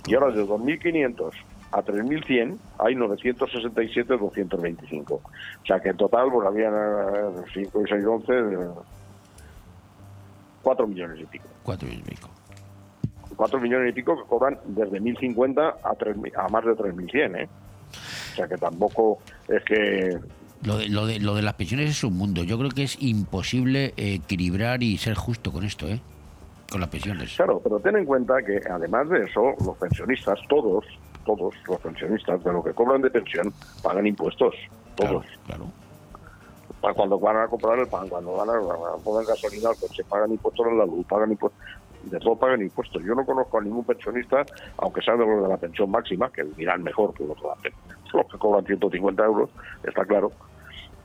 Y 0.08 0.16
ahora 0.16 0.32
de 0.36 0.44
2.500 0.44 1.32
a 1.76 1.84
3.100 1.84 2.58
hay 2.80 2.96
967.225. 2.96 5.12
O 5.12 5.22
sea 5.66 5.82
que 5.82 5.90
en 5.90 5.98
total 5.98 6.32
pues 6.32 6.48
había 6.48 6.72
5 7.54 7.82
y 7.82 7.90
6, 7.90 8.06
11, 8.06 8.34
4 10.64 10.88
millones 10.88 11.20
y 11.20 11.26
pico. 11.26 11.50
Cuatro 11.64 11.90
y 11.90 11.98
pico. 11.98 12.30
4 13.36 13.60
millones 13.60 13.90
y 13.90 13.94
pico 13.94 14.16
que 14.16 14.24
cobran 14.30 14.58
desde 14.66 15.02
1.050 15.02 15.76
a, 15.84 15.92
3.000 15.92 16.32
a 16.38 16.48
más 16.48 16.64
de 16.64 16.72
3.100, 16.72 17.42
¿eh? 17.42 17.50
O 18.32 18.36
sea 18.36 18.48
que 18.48 18.56
tampoco 18.58 19.20
es 19.50 19.62
que... 19.66 20.18
Lo 20.64 20.78
de, 20.78 20.88
lo, 20.88 21.06
de, 21.06 21.20
lo 21.20 21.36
de 21.36 21.42
las 21.42 21.56
pensiones 21.56 21.90
es 21.90 22.06
un 22.06 22.18
mundo. 22.18 22.46
Yo 22.46 22.58
creo 22.58 22.70
que 22.70 22.84
es 22.84 22.96
imposible 23.02 23.94
eh, 23.98 24.14
equilibrar 24.14 24.82
y 24.82 24.98
ser 24.98 25.16
justo 25.16 25.52
con 25.52 25.66
esto, 25.66 25.90
¿eh? 25.90 26.00
Con 26.72 26.80
las 26.80 26.90
pensiones. 26.90 27.36
Claro, 27.36 27.60
pero 27.62 27.82
ten 27.82 27.98
en 27.98 28.06
cuenta 28.06 28.42
que 28.42 28.62
además 28.70 29.10
de 29.10 29.26
eso, 29.26 29.54
los 29.64 29.76
pensionistas, 29.78 30.40
todos, 30.48 30.86
todos 31.26 31.54
los 31.68 31.80
pensionistas 31.80 32.44
de 32.44 32.54
lo 32.54 32.64
que 32.64 32.72
cobran 32.74 33.02
de 33.02 33.10
pensión, 33.10 33.52
pagan 33.84 34.08
impuestos. 34.08 34.54
Todos. 34.96 35.26
Claro. 35.46 35.66
Pa- 36.82 36.94
Cuando 36.94 37.20
van 37.20 37.38
a 37.38 37.48
comprar 37.48 37.80
el 37.80 37.88
pan, 37.88 38.08
cuando 38.08 38.34
van 38.34 38.50
a, 38.50 38.54
a 38.54 38.98
poner 39.04 39.28
gasolina 39.28 39.70
al 39.70 39.76
coche, 39.78 40.04
pagan 40.08 40.32
impuestos 40.32 40.66
en 40.68 40.78
la 40.78 40.86
luz, 40.86 41.06
pagan 41.08 41.32
impuestos. 41.32 41.60
De 42.04 42.20
todo 42.20 42.36
pagan 42.36 42.62
impuestos. 42.62 43.04
Yo 43.04 43.16
no 43.16 43.26
conozco 43.26 43.58
a 43.58 43.62
ningún 43.64 43.84
pensionista, 43.84 44.46
aunque 44.78 45.02
sea 45.02 45.16
de 45.16 45.26
los 45.26 45.42
de 45.42 45.50
la 45.50 45.58
pensión 45.58 45.90
máxima, 45.90 46.30
que 46.30 46.44
dirán 46.56 46.84
mejor 46.84 47.14
que 47.16 47.26
los, 47.26 47.36
de 47.42 47.48
la 47.48 47.56
pen- 47.56 47.74
los 48.14 48.28
que 48.28 48.38
cobran 48.38 48.64
150 48.64 49.26
euros, 49.26 49.50
está 49.84 50.06
claro, 50.06 50.32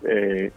eh, 0.04 0.52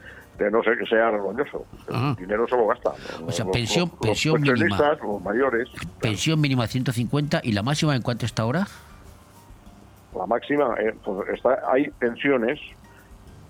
no 0.52 0.62
sé, 0.64 0.72
que 0.78 0.86
sea. 0.88 1.08
Ajá. 1.08 2.10
El 2.10 2.16
dinero 2.18 2.46
se 2.48 2.58
lo 2.58 2.68
gasta. 2.68 2.90
O 3.26 3.32
sea, 3.32 3.46
Los- 3.46 3.54
pensión- 3.54 3.90
los- 3.92 4.00
pensión 4.02 4.42
los 4.44 4.60
mínima. 4.60 4.98
los 5.02 5.22
mayores, 5.22 5.70
Pensión 6.02 6.42
mínima 6.42 6.68
150 6.68 7.40
y 7.44 7.54
la 7.54 7.64
máxima 7.64 7.96
en 7.96 8.02
cuánto 8.02 8.26
está 8.26 8.44
ahora? 8.44 8.68
La 10.16 10.26
máxima, 10.26 10.76
eh, 10.80 10.94
pues 11.04 11.30
está, 11.30 11.62
hay 11.72 11.90
pensiones 11.92 12.60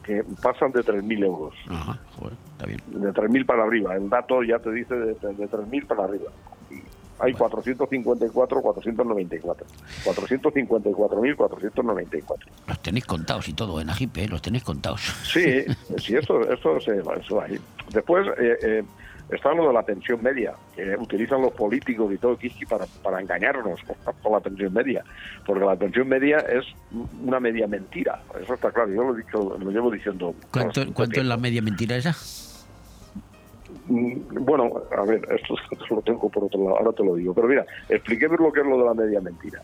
que 0.04 0.24
pasan 0.42 0.72
de 0.72 0.82
3.000 0.82 1.26
euros. 1.26 1.54
Ajá, 1.70 1.98
joder, 2.18 2.34
está 2.52 2.66
bien. 2.66 2.82
De 2.88 3.14
3.000 3.14 3.46
para 3.46 3.64
arriba. 3.64 3.96
El 3.96 4.10
dato 4.10 4.44
ya 4.44 4.60
te 4.60 4.72
dice 4.72 4.96
de, 4.96 5.14
de, 5.14 5.34
de 5.34 5.50
3.000 5.50 5.88
para 5.88 6.04
arriba. 6.04 6.30
Y 6.70 6.82
hay 7.20 7.34
454, 7.34 8.62
494. 8.62 9.66
454.494. 10.04 12.38
Los 12.68 12.80
tenéis 12.82 13.06
contados 13.06 13.48
y 13.48 13.54
todo 13.54 13.80
en 13.80 13.90
Ajipe, 13.90 14.26
¿eh? 14.26 14.28
los 14.28 14.42
tenéis 14.42 14.64
contados. 14.64 15.02
Sí, 15.24 15.64
sí, 15.98 16.16
esto, 16.16 16.42
esto 16.52 16.82
se 16.82 17.02
va, 17.02 17.14
eso 17.16 17.38
va 17.38 17.46
ahí. 17.46 17.58
Después 17.92 18.28
eh, 18.40 18.58
eh, 18.62 18.84
está 19.36 19.54
lo 19.54 19.68
de 19.68 19.74
la 19.74 19.84
pensión 19.84 20.22
media, 20.22 20.54
que 20.76 20.96
utilizan 20.98 21.42
los 21.42 21.54
políticos 21.54 22.12
y 22.14 22.18
todo 22.18 22.38
Kiski 22.38 22.66
para, 22.66 22.86
para 23.02 23.22
engañarnos 23.22 23.80
con 24.24 24.32
la 24.32 24.40
pensión 24.40 24.74
media, 24.74 25.04
porque 25.46 25.64
la 25.66 25.76
pensión 25.76 26.08
media 26.08 26.40
es 26.40 26.66
una 27.24 27.40
media 27.40 27.68
mentira, 27.68 28.22
eso 28.42 28.54
está 28.54 28.72
claro, 28.72 28.92
yo 28.94 29.04
lo, 29.04 29.14
he 29.18 29.22
dicho, 29.24 29.58
lo 29.60 29.72
llevo 29.72 29.92
diciendo. 29.92 30.34
¿Cuánto, 30.52 30.82
cuánto 30.94 31.20
es 31.20 31.26
la 31.26 31.38
media 31.38 31.62
mentira 31.62 31.96
esa? 31.96 32.16
Mm, 33.88 34.46
Bueno, 34.46 34.72
a 34.96 35.02
ver, 35.04 35.22
esto 35.32 35.56
lo 35.90 36.02
tengo 36.02 36.30
por 36.30 36.44
otro 36.46 36.64
lado, 36.64 36.78
ahora 36.78 36.92
te 36.94 37.04
lo 37.04 37.16
digo. 37.16 37.34
Pero 37.34 37.48
mira, 37.48 37.66
expliquemos 37.90 38.40
lo 38.40 38.52
que 38.52 38.62
es 38.62 38.66
lo 38.66 38.78
de 38.78 38.86
la 38.86 38.94
media 38.94 39.22
mentira. 39.22 39.62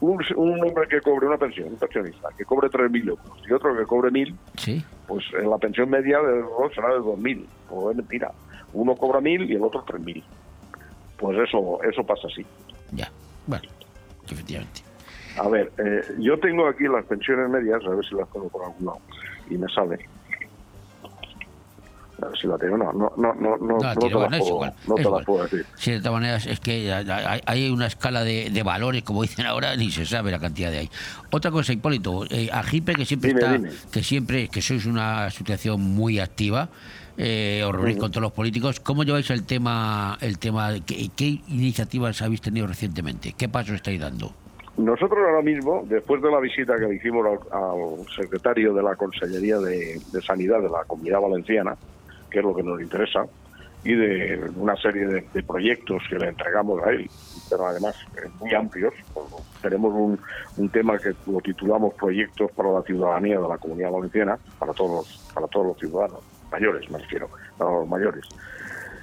Un, 0.00 0.18
un 0.36 0.52
hombre 0.64 0.88
que 0.88 1.00
cobre 1.00 1.26
una 1.26 1.36
pensión, 1.36 1.68
un 1.68 1.76
pensionista, 1.76 2.28
que 2.36 2.44
cobre 2.44 2.68
3.000 2.68 3.08
euros 3.08 3.42
y 3.48 3.52
otro 3.52 3.76
que 3.76 3.84
cobre 3.84 4.10
1.000, 4.10 4.34
Sí. 4.56 4.82
pues 5.06 5.24
en 5.38 5.50
la 5.50 5.58
pensión 5.58 5.90
media 5.90 6.20
de 6.20 6.42
será 6.74 6.88
de 6.94 7.00
2.000. 7.00 7.44
Pues 7.68 7.90
es 7.90 7.96
mentira. 7.96 8.32
Uno 8.72 8.94
cobra 8.96 9.20
1.000 9.20 9.48
y 9.48 9.54
el 9.54 9.62
otro 9.62 9.84
3.000. 9.84 10.22
Pues 11.18 11.38
eso, 11.38 11.82
eso 11.82 12.04
pasa 12.04 12.28
así. 12.28 12.44
Ya, 12.92 13.10
bueno, 13.46 13.68
efectivamente. 14.24 14.82
A 15.36 15.48
ver, 15.48 15.72
eh, 15.78 16.02
yo 16.18 16.38
tengo 16.38 16.66
aquí 16.66 16.84
las 16.84 17.04
pensiones 17.06 17.48
medias, 17.48 17.84
a 17.84 17.90
ver 17.90 18.04
si 18.04 18.14
las 18.14 18.30
tengo 18.32 18.48
por 18.48 18.64
algún 18.64 18.86
lado. 18.86 19.00
Y 19.48 19.56
me 19.56 19.68
sale. 19.68 19.98
Si 22.38 22.46
la 22.46 22.58
tengo. 22.58 22.76
No, 22.76 22.92
no, 22.92 23.12
no, 23.16 23.34
no, 23.34 23.56
no, 23.56 23.56
no 23.58 23.78
No, 23.78 23.78
te 23.78 23.88
es 23.88 23.94
puedo, 23.96 24.72
no 24.88 24.94
te 24.94 25.02
las 25.04 25.24
puedo 25.24 25.42
decir. 25.44 25.64
Sí, 25.76 25.92
de 25.92 25.98
todas 25.98 26.12
maneras, 26.20 26.46
es 26.46 26.60
que 26.60 26.92
hay- 27.46 27.70
una 27.70 27.86
escala 27.86 28.22
de, 28.24 28.50
de 28.50 28.62
valores, 28.62 29.02
como 29.02 29.22
dicen 29.22 29.46
ahora, 29.46 29.76
ni 29.76 29.90
se 29.90 30.04
sabe 30.04 30.30
la 30.30 30.38
cantidad 30.38 30.70
de 30.70 30.78
ahí. 30.78 30.90
Otra 31.30 31.50
cosa, 31.50 31.72
Hipólito, 31.72 32.24
eh, 32.30 32.48
Ajipe, 32.52 32.94
que 32.94 33.04
siempre 33.04 33.28
Dime, 33.30 33.40
está, 33.40 33.52
dime. 33.52 33.70
que 33.92 34.02
siempre, 34.02 34.48
que 34.48 34.60
sois 34.62 34.86
una 34.86 35.26
asociación 35.26 35.80
muy 35.80 36.18
activa, 36.18 36.68
eh, 37.16 37.62
os 37.66 37.72
reunís 37.74 37.94
Ujú. 37.96 38.00
con 38.02 38.10
todos 38.12 38.22
los 38.22 38.32
políticos, 38.32 38.80
¿cómo 38.80 39.04
lleváis 39.04 39.28
el 39.30 39.44
tema, 39.44 40.16
el 40.20 40.38
tema, 40.38 40.72
qué, 40.86 41.08
qué 41.14 41.40
iniciativas 41.48 42.20
habéis 42.22 42.40
tenido 42.40 42.66
recientemente? 42.66 43.34
¿Qué 43.36 43.48
pasos 43.48 43.74
estáis 43.76 44.00
dando? 44.00 44.32
Nosotros 44.78 45.18
ahora 45.28 45.42
mismo, 45.42 45.84
después 45.86 46.22
de 46.22 46.30
la 46.30 46.40
visita 46.40 46.78
que 46.78 46.86
le 46.86 46.94
hicimos 46.94 47.26
al, 47.26 47.38
al 47.60 48.06
secretario 48.16 48.72
de 48.72 48.82
la 48.82 48.96
Consellería 48.96 49.58
de, 49.58 50.00
de 50.10 50.22
Sanidad 50.22 50.62
de 50.62 50.70
la 50.70 50.84
Comunidad 50.86 51.20
Valenciana, 51.20 51.76
que 52.30 52.38
es 52.38 52.44
lo 52.44 52.54
que 52.54 52.62
nos 52.62 52.80
interesa, 52.80 53.26
y 53.82 53.94
de 53.94 54.50
una 54.56 54.76
serie 54.76 55.06
de, 55.06 55.42
proyectos 55.42 56.02
que 56.08 56.18
le 56.18 56.28
entregamos 56.28 56.82
a 56.84 56.90
él, 56.90 57.10
pero 57.48 57.66
además 57.66 57.96
eh, 58.16 58.28
muy 58.38 58.54
amplios. 58.54 58.92
Tenemos 59.62 59.94
un, 59.94 60.18
un 60.58 60.68
tema 60.68 60.98
que 60.98 61.14
lo 61.26 61.40
titulamos 61.40 61.94
Proyectos 61.94 62.50
para 62.52 62.70
la 62.72 62.82
Ciudadanía 62.82 63.40
de 63.40 63.48
la 63.48 63.56
Comunidad 63.56 63.90
Valenciana, 63.90 64.38
para 64.58 64.72
todos 64.72 65.30
para 65.34 65.46
todos 65.46 65.68
los 65.68 65.78
ciudadanos, 65.78 66.20
mayores 66.52 66.90
me 66.90 66.98
refiero, 66.98 67.30
para 67.56 67.70
los 67.70 67.88
mayores. 67.88 68.24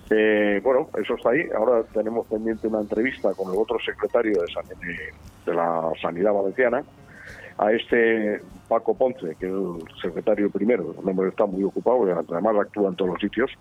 Eh, 0.10 0.62
bueno, 0.64 0.90
eso 0.98 1.16
está 1.16 1.32
ahí. 1.32 1.49
Ahora 1.56 1.84
tenemos 1.94 2.28
pendiente 2.28 2.68
una 2.68 2.80
entrevista 2.80 3.34
con 3.34 3.52
el 3.52 3.60
otro 3.60 3.78
secretario 3.80 4.41
de 5.45 5.54
la 5.54 5.91
Sanidad 6.02 6.34
Valenciana, 6.34 6.84
a 7.57 7.71
este 7.71 8.41
Paco 8.67 8.95
Ponce, 8.95 9.35
que 9.39 9.47
es 9.47 9.51
el 9.51 9.81
secretario 10.01 10.49
primero, 10.49 10.93
el 11.01 11.09
hombre 11.09 11.29
está 11.29 11.45
muy 11.45 11.63
ocupado 11.63 12.07
y 12.07 12.11
además 12.11 12.55
actúa 12.59 12.89
en 12.89 12.95
todos 12.95 13.11
los 13.11 13.21
sitios. 13.21 13.51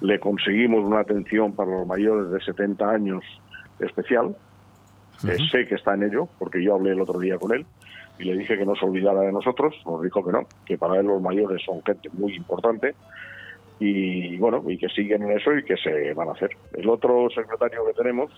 Le 0.00 0.18
conseguimos 0.18 0.84
una 0.84 1.00
atención 1.00 1.52
para 1.52 1.70
los 1.70 1.86
mayores 1.86 2.30
de 2.30 2.40
70 2.40 2.88
años 2.88 3.24
especial. 3.78 4.34
Eh, 5.28 5.36
sé 5.50 5.66
que 5.66 5.74
está 5.74 5.94
en 5.94 6.04
ello, 6.04 6.28
porque 6.38 6.62
yo 6.62 6.74
hablé 6.74 6.92
el 6.92 7.00
otro 7.00 7.18
día 7.20 7.38
con 7.38 7.52
él 7.52 7.66
y 8.18 8.24
le 8.24 8.36
dije 8.36 8.56
que 8.56 8.64
no 8.64 8.74
se 8.74 8.84
olvidara 8.84 9.20
de 9.20 9.32
nosotros. 9.32 9.74
Nos 9.84 10.02
dijo 10.02 10.24
que 10.24 10.32
no, 10.32 10.46
que 10.64 10.78
para 10.78 10.98
él 10.98 11.06
los 11.06 11.20
mayores 11.20 11.62
son 11.64 11.82
gente 11.84 12.08
muy 12.12 12.34
importante 12.34 12.94
y 13.78 14.36
bueno, 14.36 14.62
y 14.68 14.78
que 14.78 14.88
siguen 14.88 15.24
en 15.24 15.32
eso 15.32 15.52
y 15.56 15.64
que 15.64 15.76
se 15.76 16.14
van 16.14 16.28
a 16.28 16.32
hacer. 16.32 16.50
El 16.72 16.88
otro 16.88 17.28
secretario 17.34 17.84
que 17.86 17.92
tenemos, 17.94 18.30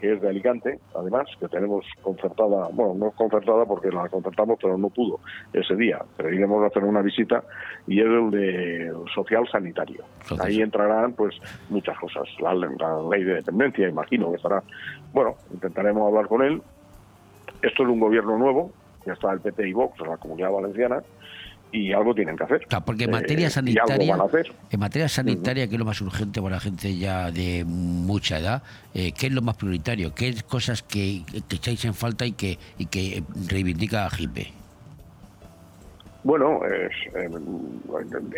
que 0.00 0.12
es 0.12 0.20
de 0.20 0.28
Alicante, 0.28 0.78
además, 0.94 1.28
que 1.40 1.48
tenemos 1.48 1.84
concertada, 2.02 2.68
bueno, 2.72 2.94
no 2.94 3.10
concertada 3.10 3.64
porque 3.64 3.90
la 3.90 4.08
concertamos, 4.08 4.58
pero 4.60 4.78
no 4.78 4.90
pudo 4.90 5.20
ese 5.52 5.74
día, 5.74 6.00
pero 6.16 6.32
iremos 6.32 6.62
a 6.62 6.68
hacer 6.68 6.84
una 6.84 7.02
visita, 7.02 7.42
y 7.86 8.00
es 8.00 8.06
el 8.06 8.30
de 8.30 8.92
social 9.14 9.48
sanitario. 9.50 10.04
Ahí 10.40 10.60
entrarán 10.60 11.12
pues 11.14 11.34
muchas 11.68 11.98
cosas, 11.98 12.28
la, 12.40 12.54
la 12.54 13.02
ley 13.10 13.24
de 13.24 13.34
dependencia, 13.34 13.88
imagino 13.88 14.30
que 14.30 14.36
estará. 14.36 14.62
Bueno, 15.12 15.36
intentaremos 15.52 16.06
hablar 16.06 16.28
con 16.28 16.42
él. 16.42 16.62
Esto 17.62 17.82
es 17.82 17.88
un 17.88 17.98
gobierno 17.98 18.38
nuevo, 18.38 18.70
ya 19.04 19.14
está 19.14 19.32
el 19.32 19.40
PP 19.40 19.68
y 19.68 19.72
Vox 19.72 20.00
en 20.00 20.10
la 20.10 20.16
Comunidad 20.16 20.52
Valenciana, 20.52 21.02
y 21.72 21.92
algo 21.92 22.14
tienen 22.14 22.36
que 22.36 22.44
hacer. 22.44 22.66
Porque 22.84 23.04
en 23.04 23.10
Eh, 23.10 23.12
materia 23.12 23.50
sanitaria, 23.50 24.14
a 24.14 24.28
en 24.70 24.80
materia 24.80 25.08
sanitaria, 25.08 25.66
que 25.68 25.74
es 25.74 25.78
lo 25.78 25.84
más 25.84 26.00
urgente 26.00 26.40
para 26.40 26.56
la 26.56 26.60
gente 26.60 26.96
ya 26.96 27.30
de 27.30 27.64
mucha 27.66 28.38
edad, 28.38 28.62
eh, 28.94 29.12
¿qué 29.12 29.26
es 29.26 29.32
lo 29.32 29.42
más 29.42 29.56
prioritario? 29.56 30.14
¿Qué 30.14 30.28
es 30.28 30.42
cosas 30.42 30.82
que, 30.82 31.22
que 31.48 31.56
echáis 31.56 31.84
en 31.84 31.94
falta 31.94 32.24
y 32.26 32.32
que, 32.32 32.58
y 32.78 32.86
que 32.86 33.22
reivindica 33.48 34.06
Ajipe? 34.06 34.52
Bueno, 36.24 36.60
es, 36.64 36.90
eh, 37.14 37.30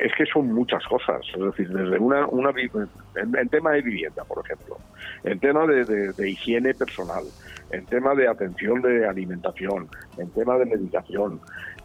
es 0.05 0.13
que 0.17 0.27
son 0.27 0.53
muchas 0.53 0.85
cosas. 0.87 1.23
Es 1.35 1.41
decir, 1.43 1.69
desde 1.71 1.99
una, 1.99 2.27
una 2.27 2.51
en, 2.51 3.37
en 3.37 3.49
tema 3.49 3.71
de 3.73 3.83
vivienda, 3.83 4.23
por 4.25 4.45
ejemplo, 4.45 4.77
en 5.25 5.41
tema 5.41 5.67
de, 5.67 5.85
de- 5.85 6.13
de 6.13 6.31
higiene 6.31 6.75
personal, 6.75 7.25
en 7.73 7.87
tema 7.87 8.15
de 8.15 8.29
atención 8.29 8.83
de 8.83 9.07
alimentación, 9.09 9.89
en 10.19 10.29
tema 10.31 10.59
de 10.59 10.67
medicación, 10.67 11.41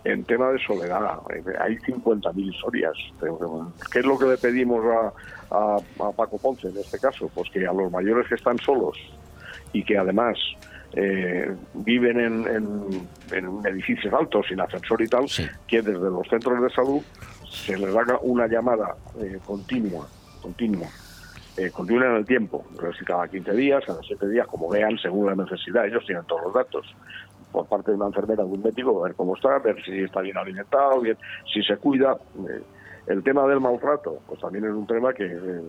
en 0.06 0.24
tema 0.24 0.52
de 0.52 0.60
soledad. 0.60 1.20
Hay 1.60 1.76
50.000 1.78 2.54
historias. 2.54 2.94
¿Qué 3.92 4.00
es 4.00 4.06
lo 4.06 4.18
que 4.18 4.26
le 4.26 4.38
pedimos 4.38 4.84
a, 4.86 5.56
a- 5.56 5.78
a 6.08 6.12
Paco 6.12 6.38
Ponce 6.38 6.68
en 6.70 6.78
este 6.78 7.00
caso? 7.00 7.30
Pues 7.34 7.50
que 7.50 7.66
a 7.68 7.74
los 7.74 7.92
mayores 7.92 8.28
que 8.30 8.36
están 8.36 8.58
solos 8.60 8.98
y 9.74 9.84
que 9.84 9.98
además 9.98 10.38
eh, 10.94 11.54
viven 11.74 12.20
en, 12.20 12.48
en- 12.48 13.08
en 13.34 13.66
edificios 13.66 14.14
altos, 14.14 14.46
sin 14.48 14.62
ascensor 14.62 15.02
y 15.02 15.08
tal, 15.08 15.26
que 15.68 15.82
desde 15.82 16.00
los 16.00 16.28
centros 16.30 16.62
de 16.62 16.70
salud 16.70 17.02
se 17.50 17.78
les 17.78 17.94
haga 17.96 18.18
una 18.22 18.48
llamada 18.48 18.96
eh, 19.20 19.40
continua, 19.46 20.08
continua, 20.42 20.88
eh, 21.58 21.72
continua 21.72 22.08
en 22.08 22.16
el 22.18 22.26
tiempo, 22.26 22.64
si 22.98 23.04
cada 23.06 23.28
15 23.28 23.52
días, 23.54 23.84
cada 23.86 24.02
7 24.04 24.30
días, 24.30 24.46
como 24.48 24.70
vean, 24.70 24.98
según 25.00 25.26
la 25.26 25.36
necesidad, 25.36 25.86
ellos 25.88 26.04
tienen 26.06 26.24
todos 26.26 26.44
los 26.44 26.54
datos 26.54 26.86
por 27.56 27.68
parte 27.68 27.92
de 27.92 27.98
una 27.98 28.08
enfermera 28.08 28.44
o 28.44 28.48
de 28.48 28.54
un 28.54 28.62
médico, 28.64 29.00
a 29.00 29.08
ver 29.08 29.16
cómo 29.16 29.36
está, 29.36 29.60
ver 29.60 29.82
si 29.86 30.04
está 30.04 30.20
bien 30.20 30.38
alimentado, 30.38 31.00
bien, 31.00 31.18
si 31.54 31.64
se 31.64 31.78
cuida. 31.78 32.18
Eh, 32.50 32.62
el 33.08 33.24
tema 33.24 33.46
del 33.48 33.62
maltrato, 33.62 34.20
pues 34.28 34.40
también 34.42 34.66
es 34.66 34.72
un 34.72 34.86
tema 34.86 35.14
que 35.14 35.26
eh, 35.26 35.62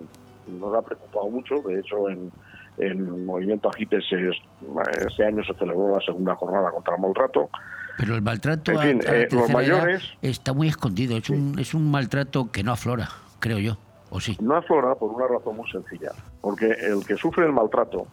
nos 0.49 0.75
ha 0.75 0.83
preocupado 0.83 1.29
mucho. 1.29 1.55
De 1.63 1.79
hecho, 1.79 2.09
en, 2.09 2.33
en 2.79 3.25
Movimiento 3.25 3.69
Agipe 3.69 4.01
se, 4.03 4.31
este 5.07 5.25
año 5.25 5.45
se 5.45 5.55
celebró 5.55 5.95
la 5.95 6.01
segunda 6.01 6.35
jornada 6.35 6.71
contra 6.73 6.97
el 6.97 7.01
maltrato. 7.03 7.49
Pero 7.99 8.15
el 8.17 8.23
maltrato 8.23 8.73
En 8.73 8.79
fin, 8.81 9.01
a 9.09 9.15
eh, 9.15 9.29
los 9.31 9.49
mayores- 9.51 10.03
está 10.23 10.53
muy 10.53 10.69
escondido. 10.69 11.17
Es 11.17 11.31
un, 11.31 11.57
es 11.59 11.73
un 11.73 11.89
maltrato 11.91 12.51
que 12.51 12.65
no 12.65 12.73
aflora, 12.73 13.09
creo 13.39 13.59
yo. 13.59 13.77
¿O 14.11 14.19
sí? 14.19 14.37
No 14.41 14.57
aflora 14.57 14.95
por 14.95 15.11
una 15.13 15.27
razón 15.29 15.57
muy 15.57 15.71
sencilla, 15.71 16.11
porque 16.41 16.67
el 16.67 17.05
que 17.07 17.17
sufre 17.17 17.45
el 17.47 17.53
maltrato 17.53 18.07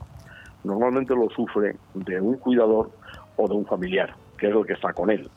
normalmente 0.63 1.13
lo 1.15 1.29
sufre 1.29 1.75
de 1.93 2.21
un 2.21 2.37
cuidador 2.37 2.89
o 3.37 3.47
de 3.47 3.53
un 3.55 3.65
familiar, 3.65 4.13
que 4.37 4.47
es 4.49 4.55
el 4.55 4.65
que 4.65 4.73
está 4.73 4.93
con 4.93 5.09
él. 5.09 5.29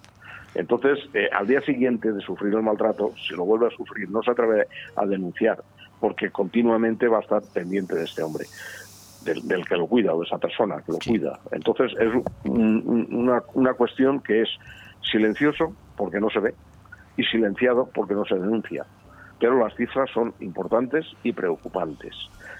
Entonces, 0.54 0.98
eh, 1.12 1.28
al 1.32 1.46
día 1.46 1.60
siguiente 1.60 2.12
de 2.12 2.20
sufrir 2.20 2.54
el 2.54 2.62
maltrato, 2.62 3.12
si 3.28 3.34
lo 3.34 3.44
vuelve 3.44 3.66
a 3.66 3.70
sufrir, 3.70 4.08
no 4.10 4.22
se 4.22 4.30
atreve 4.30 4.66
a 4.96 5.04
denunciar, 5.04 5.62
porque 6.00 6.30
continuamente 6.30 7.08
va 7.08 7.18
a 7.18 7.20
estar 7.20 7.42
pendiente 7.52 7.94
de 7.94 8.04
este 8.04 8.22
hombre, 8.22 8.46
del, 9.22 9.46
del 9.46 9.66
que 9.66 9.76
lo 9.76 9.86
cuida 9.86 10.14
o 10.14 10.20
de 10.20 10.26
esa 10.26 10.38
persona 10.38 10.80
que 10.84 10.92
lo 10.92 10.98
cuida. 11.06 11.38
Entonces, 11.52 11.92
es 11.98 12.12
un- 12.44 13.06
una, 13.10 13.42
una 13.54 13.74
cuestión 13.74 14.20
que 14.20 14.42
es 14.42 14.48
silencioso 15.10 15.74
porque 15.96 16.20
no 16.20 16.30
se 16.30 16.40
ve 16.40 16.54
y 17.18 17.24
silenciado 17.24 17.88
porque 17.94 18.14
no 18.14 18.24
se 18.24 18.34
denuncia. 18.36 18.84
Pero 19.38 19.58
las 19.58 19.74
cifras 19.74 20.08
son 20.10 20.32
importantes 20.40 21.04
y 21.22 21.32
preocupantes. 21.32 22.14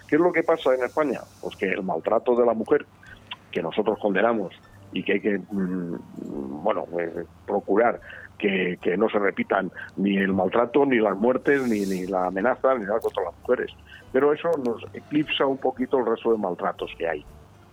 ¿Qué 0.08 0.16
es 0.16 0.20
lo 0.20 0.32
que 0.32 0.42
pasa 0.42 0.74
en 0.74 0.84
España? 0.84 1.20
Pues 1.40 1.56
que 1.56 1.70
el 1.70 1.82
maltrato 1.82 2.36
de 2.36 2.44
la 2.44 2.52
mujer, 2.52 2.84
que 3.50 3.62
nosotros 3.62 3.98
condenamos 3.98 4.52
y 4.96 5.02
que 5.02 5.12
hay 5.12 5.20
que, 5.20 5.38
mm, 5.38 6.62
bueno, 6.62 6.86
eh, 6.98 7.24
procurar 7.46 8.00
que, 8.38 8.78
que 8.80 8.96
no 8.96 9.10
se 9.10 9.18
repitan 9.18 9.70
ni 9.96 10.16
el 10.16 10.32
maltrato, 10.32 10.86
ni 10.86 10.96
las 10.96 11.16
muertes, 11.16 11.68
ni, 11.68 11.80
ni 11.80 12.06
la 12.06 12.26
amenaza, 12.26 12.74
ni 12.74 12.84
nada 12.84 12.98
contra 13.00 13.24
las 13.24 13.34
mujeres. 13.40 13.70
Pero 14.10 14.32
eso 14.32 14.50
nos 14.64 14.82
eclipsa 14.94 15.44
un 15.44 15.58
poquito 15.58 15.98
el 15.98 16.06
resto 16.06 16.32
de 16.32 16.38
maltratos 16.38 16.90
que 16.96 17.06
hay. 17.06 17.24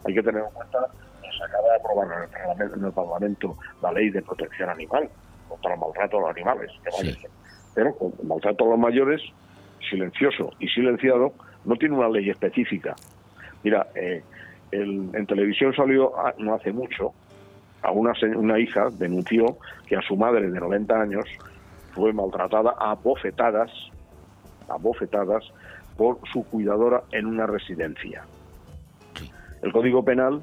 Hay 0.05 0.13
que 0.13 0.21
tener 0.21 0.43
en 0.43 0.51
cuenta 0.51 0.79
que 1.21 1.29
se 1.37 1.43
acaba 1.45 1.69
de 1.69 1.75
aprobar 1.77 2.07
en 2.07 2.23
el 2.23 2.29
Parlamento, 2.29 2.75
en 2.75 2.85
el 2.85 2.91
Parlamento 2.91 3.57
la 3.81 3.91
ley 3.93 4.09
de 4.09 4.21
protección 4.21 4.69
animal 4.69 5.09
contra 5.47 5.73
el 5.73 5.79
maltrato 5.79 6.17
a 6.17 6.21
los 6.21 6.29
animales. 6.31 6.71
que 6.83 6.89
vale. 6.89 7.17
Pero 7.73 7.95
con 7.95 8.13
el 8.21 8.27
maltrato 8.27 8.65
a 8.65 8.67
los 8.71 8.79
mayores, 8.79 9.21
silencioso 9.89 10.51
y 10.59 10.67
silenciado, 10.67 11.33
no 11.63 11.75
tiene 11.77 11.95
una 11.95 12.09
ley 12.09 12.29
específica. 12.29 12.95
Mira, 13.63 13.87
eh, 13.95 14.23
el- 14.73 15.09
en 15.13 15.25
televisión 15.27 15.73
salió 15.75 16.17
ah, 16.17 16.33
no 16.37 16.55
hace 16.55 16.71
mucho, 16.71 17.13
a 17.81 17.91
una, 17.91 18.13
una 18.35 18.59
hija 18.59 18.89
denunció 18.91 19.57
que 19.87 19.95
a 19.95 20.01
su 20.01 20.15
madre 20.15 20.49
de 20.49 20.59
90 20.59 21.01
años 21.01 21.25
fue 21.93 22.13
maltratada 22.13 22.73
a 22.79 22.95
bofetadas, 22.95 23.69
a 24.69 24.77
bofetadas 24.77 25.43
por 25.97 26.17
su 26.31 26.43
cuidadora 26.45 27.03
en 27.11 27.27
una 27.27 27.45
residencia. 27.45 28.23
El 29.61 29.71
Código 29.71 30.03
Penal 30.03 30.41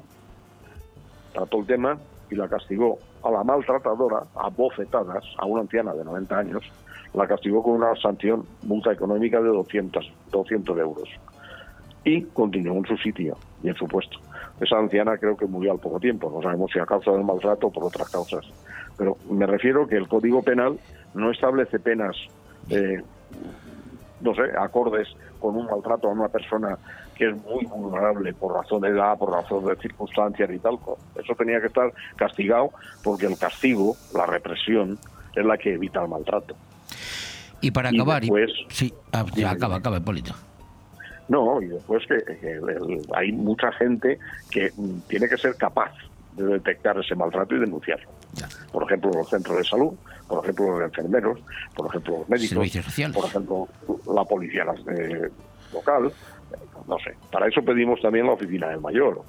trató 1.33 1.59
el 1.59 1.65
tema 1.65 1.97
y 2.29 2.35
la 2.35 2.47
castigó 2.47 2.99
a 3.23 3.31
la 3.31 3.43
maltratadora 3.43 4.23
a 4.35 4.49
bofetadas, 4.49 5.23
a 5.37 5.45
una 5.45 5.61
anciana 5.61 5.93
de 5.93 6.05
90 6.05 6.37
años, 6.37 6.63
la 7.13 7.27
castigó 7.27 7.61
con 7.61 7.73
una 7.73 7.93
sanción, 7.97 8.45
multa 8.63 8.93
económica 8.93 9.41
de 9.41 9.49
200, 9.49 10.11
200 10.31 10.77
euros. 10.79 11.09
Y 12.05 12.23
continuó 12.23 12.77
en 12.77 12.85
su 12.85 12.97
sitio 12.97 13.37
y 13.63 13.69
en 13.69 13.75
su 13.75 13.87
puesto. 13.87 14.17
Esa 14.59 14.77
anciana 14.77 15.17
creo 15.17 15.35
que 15.37 15.45
murió 15.45 15.71
al 15.71 15.79
poco 15.79 15.99
tiempo, 15.99 16.31
no 16.33 16.41
sabemos 16.41 16.71
si 16.71 16.79
a 16.79 16.85
causa 16.85 17.11
del 17.11 17.23
maltrato 17.23 17.67
o 17.67 17.71
por 17.71 17.83
otras 17.85 18.09
causas. 18.09 18.45
Pero 18.97 19.17
me 19.29 19.45
refiero 19.45 19.87
que 19.87 19.95
el 19.97 20.07
Código 20.07 20.41
Penal 20.43 20.77
no 21.13 21.31
establece 21.31 21.79
penas, 21.79 22.15
eh, 22.69 23.01
no 24.21 24.35
sé, 24.35 24.43
acordes 24.59 25.07
con 25.39 25.55
un 25.55 25.65
maltrato 25.65 26.07
a 26.07 26.11
una 26.11 26.27
persona 26.27 26.77
que 27.15 27.29
es 27.29 27.35
muy 27.43 27.65
vulnerable 27.65 28.33
por 28.33 28.53
razón 28.53 28.81
de 28.81 28.89
edad, 28.89 29.17
por 29.17 29.31
razón 29.31 29.65
de 29.65 29.75
circunstancias 29.77 30.49
y 30.51 30.59
tal. 30.59 30.77
Eso 31.15 31.33
tenía 31.35 31.59
que 31.59 31.67
estar 31.67 31.91
castigado 32.15 32.71
porque 33.03 33.25
el 33.25 33.37
castigo, 33.37 33.95
la 34.13 34.25
represión, 34.27 34.99
es 35.35 35.45
la 35.45 35.57
que 35.57 35.73
evita 35.73 36.01
el 36.03 36.09
maltrato. 36.09 36.55
Y 37.61 37.71
para 37.71 37.89
acabar, 37.89 38.23
y- 38.23 38.27
después- 38.27 38.51
sí, 38.69 38.93
ah, 39.11 39.25
acaba, 39.45 39.75
acaba, 39.77 39.97
Hipólito. 39.97 40.33
No, 41.27 41.61
y 41.61 41.67
después 41.67 42.03
que, 42.07 42.59
hay 43.13 43.31
mucha 43.31 43.71
gente 43.73 44.19
que 44.49 44.71
mm, 44.75 45.01
tiene 45.07 45.29
que 45.29 45.37
ser 45.37 45.55
capaz 45.55 45.91
de 46.35 46.45
detectar 46.45 46.97
ese 46.99 47.15
maltrato 47.15 47.55
y 47.55 47.59
denunciarlo. 47.59 48.09
Por 48.71 48.83
ejemplo, 48.83 49.11
los 49.13 49.29
centros 49.29 49.57
de 49.57 49.63
salud, 49.63 49.93
por 50.27 50.43
ejemplo, 50.43 50.79
los 50.79 50.89
enfermeros, 50.89 51.39
por 51.75 51.87
ejemplo, 51.87 52.19
los 52.19 52.29
médicos, 52.29 52.69
por 53.13 53.25
ejemplo, 53.25 53.67
la 54.13 54.23
policía 54.23 54.65
eh, 54.87 55.29
local. 55.73 56.11
No 56.87 56.97
sé. 56.99 57.15
Para 57.31 57.47
eso 57.47 57.61
pedimos 57.61 58.01
también 58.01 58.25
la 58.25 58.33
oficina 58.33 58.69
del 58.69 58.81
mayor. 58.81 59.23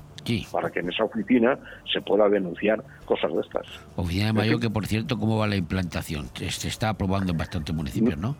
Para 0.52 0.70
que 0.70 0.80
en 0.80 0.88
esa 0.88 1.04
oficina 1.04 1.58
se 1.92 2.00
pueda 2.00 2.28
denunciar 2.28 2.82
cosas 3.04 3.32
de 3.34 3.40
estas. 3.40 3.66
Oficina 3.96 4.26
de 4.26 4.32
Mayor, 4.32 4.60
que 4.60 4.70
por 4.70 4.86
cierto, 4.86 5.18
¿cómo 5.18 5.38
va 5.38 5.48
la 5.48 5.56
implantación? 5.56 6.30
Se 6.34 6.68
está 6.68 6.90
aprobando 6.90 7.32
en 7.32 7.38
bastantes 7.38 7.74
municipios, 7.74 8.16
¿no? 8.18 8.36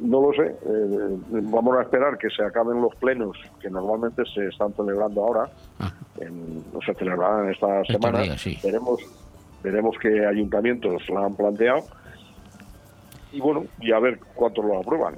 No 0.00 0.20
lo 0.20 0.32
sé. 0.32 0.46
eh, 0.46 1.18
vamos 1.30 1.76
a 1.76 1.82
esperar 1.82 2.16
que 2.18 2.28
se 2.30 2.42
acaben 2.42 2.80
los 2.80 2.94
plenos 2.96 3.36
que 3.60 3.68
normalmente 3.70 4.22
se 4.32 4.46
están 4.48 4.72
celebrando 4.74 5.24
ahora. 5.24 5.50
En- 6.20 6.64
no 6.72 6.80
se 6.84 6.94
celebrarán 6.94 7.50
esta 7.50 7.84
semana. 7.84 8.38
sí. 8.38 8.58
Veremos, 8.62 9.00
veremos 9.62 9.96
qué 10.00 10.24
ayuntamientos 10.26 11.08
la 11.10 11.24
han 11.26 11.34
planteado. 11.34 11.80
Y 13.32 13.40
bueno, 13.40 13.64
y 13.80 13.92
a 13.92 13.98
ver 13.98 14.18
cuántos 14.34 14.64
lo 14.64 14.78
aprueban. 14.80 15.16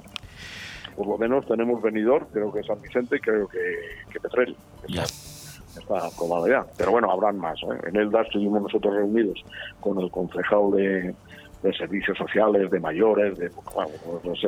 Por 0.95 1.07
lo 1.07 1.17
menos 1.17 1.45
tenemos 1.45 1.81
venidor, 1.81 2.27
creo 2.33 2.51
que 2.51 2.63
San 2.63 2.81
Vicente 2.81 3.15
y 3.15 3.19
creo 3.19 3.47
que, 3.47 3.59
que 4.11 4.19
Petrel. 4.19 4.55
Está, 4.87 5.03
está 5.79 6.07
aprobado 6.07 6.47
ya. 6.47 6.65
Pero 6.77 6.91
bueno, 6.91 7.09
habrán 7.09 7.37
más. 7.39 7.57
¿eh? 7.63 7.87
En 7.87 7.95
Elda 7.95 8.23
estuvimos 8.23 8.61
nosotros 8.63 8.93
reunidos 8.95 9.43
con 9.79 9.99
el 10.01 10.11
concejal 10.11 10.71
de, 10.71 11.15
de 11.61 11.73
servicios 11.73 12.17
sociales, 12.17 12.69
de 12.71 12.79
mayores, 12.79 13.37
de, 13.37 13.51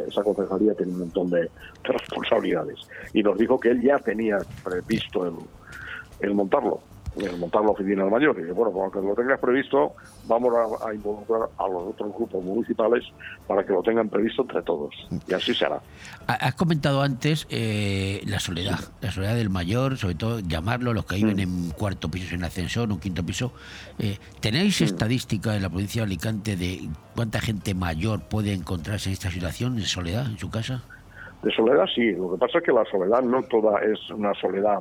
esa 0.08 0.24
concejalía 0.24 0.74
tiene 0.74 0.94
un 0.94 1.00
montón 1.00 1.30
de, 1.30 1.42
de 1.42 1.50
responsabilidades. 1.86 2.80
Y 3.14 3.22
nos 3.22 3.38
dijo 3.38 3.60
que 3.60 3.70
él 3.70 3.82
ya 3.82 4.00
tenía 4.00 4.40
previsto 4.64 5.26
el, 5.28 5.36
el 6.22 6.34
montarlo, 6.34 6.82
montar 7.38 7.62
la 7.64 7.70
oficina 7.72 8.02
del 8.04 8.12
mayor. 8.12 8.36
Y 8.40 8.52
bueno, 8.52 8.72
aunque 8.82 9.00
lo 9.02 9.14
tengas 9.16 9.40
previsto, 9.40 9.94
vamos 10.28 10.54
a, 10.56 10.90
a 10.90 10.94
involucrar 10.94 11.42
a 11.58 11.68
los 11.68 11.84
otros 11.90 12.14
grupos 12.16 12.44
municipales 12.44 13.04
para 13.48 13.64
que 13.66 13.72
lo 13.74 13.82
tengan 13.84 14.10
previsto 14.10 14.42
entre 14.44 14.62
todos. 14.64 14.94
Y 15.28 15.34
así 15.34 15.54
será. 15.54 15.82
Ha- 16.28 16.34
Has 16.34 16.56
comentado 16.56 17.02
antes 17.02 17.46
eh, 17.50 18.22
la 18.26 18.40
soledad, 18.40 18.80
la 19.02 19.12
soledad 19.12 19.36
del 19.36 19.50
mayor, 19.50 19.98
sobre 19.98 20.16
todo 20.16 20.40
llamarlo 20.40 20.94
los 20.94 21.06
que 21.06 21.16
viven 21.16 21.40
en 21.40 21.70
cuarto 21.72 22.10
piso, 22.10 22.36
en 22.36 22.44
ascensor, 22.44 22.92
un 22.92 23.00
quinto 23.00 23.24
piso. 23.26 23.54
Eh, 24.00 24.18
¿Tenéis 24.40 24.82
estadística 24.82 25.56
en 25.56 25.62
la 25.62 25.70
provincia 25.70 26.02
de 26.02 26.06
Alicante 26.08 26.56
de 26.56 26.90
cuánta 27.16 27.40
gente 27.40 27.74
mayor 27.74 28.22
puede 28.24 28.54
encontrarse 28.54 29.10
en 29.10 29.14
esta 29.14 29.30
situación, 29.30 29.78
en 29.78 29.86
soledad, 29.86 30.26
en 30.26 30.38
su 30.40 30.50
casa? 30.50 30.82
De 31.44 31.52
soledad 31.52 31.86
sí, 31.94 32.12
lo 32.14 32.32
que 32.32 32.38
pasa 32.38 32.60
es 32.60 32.64
que 32.64 32.72
la 32.72 32.86
soledad 32.90 33.22
no 33.22 33.44
toda 33.44 33.80
es 33.82 34.00
una 34.12 34.34
soledad, 34.36 34.80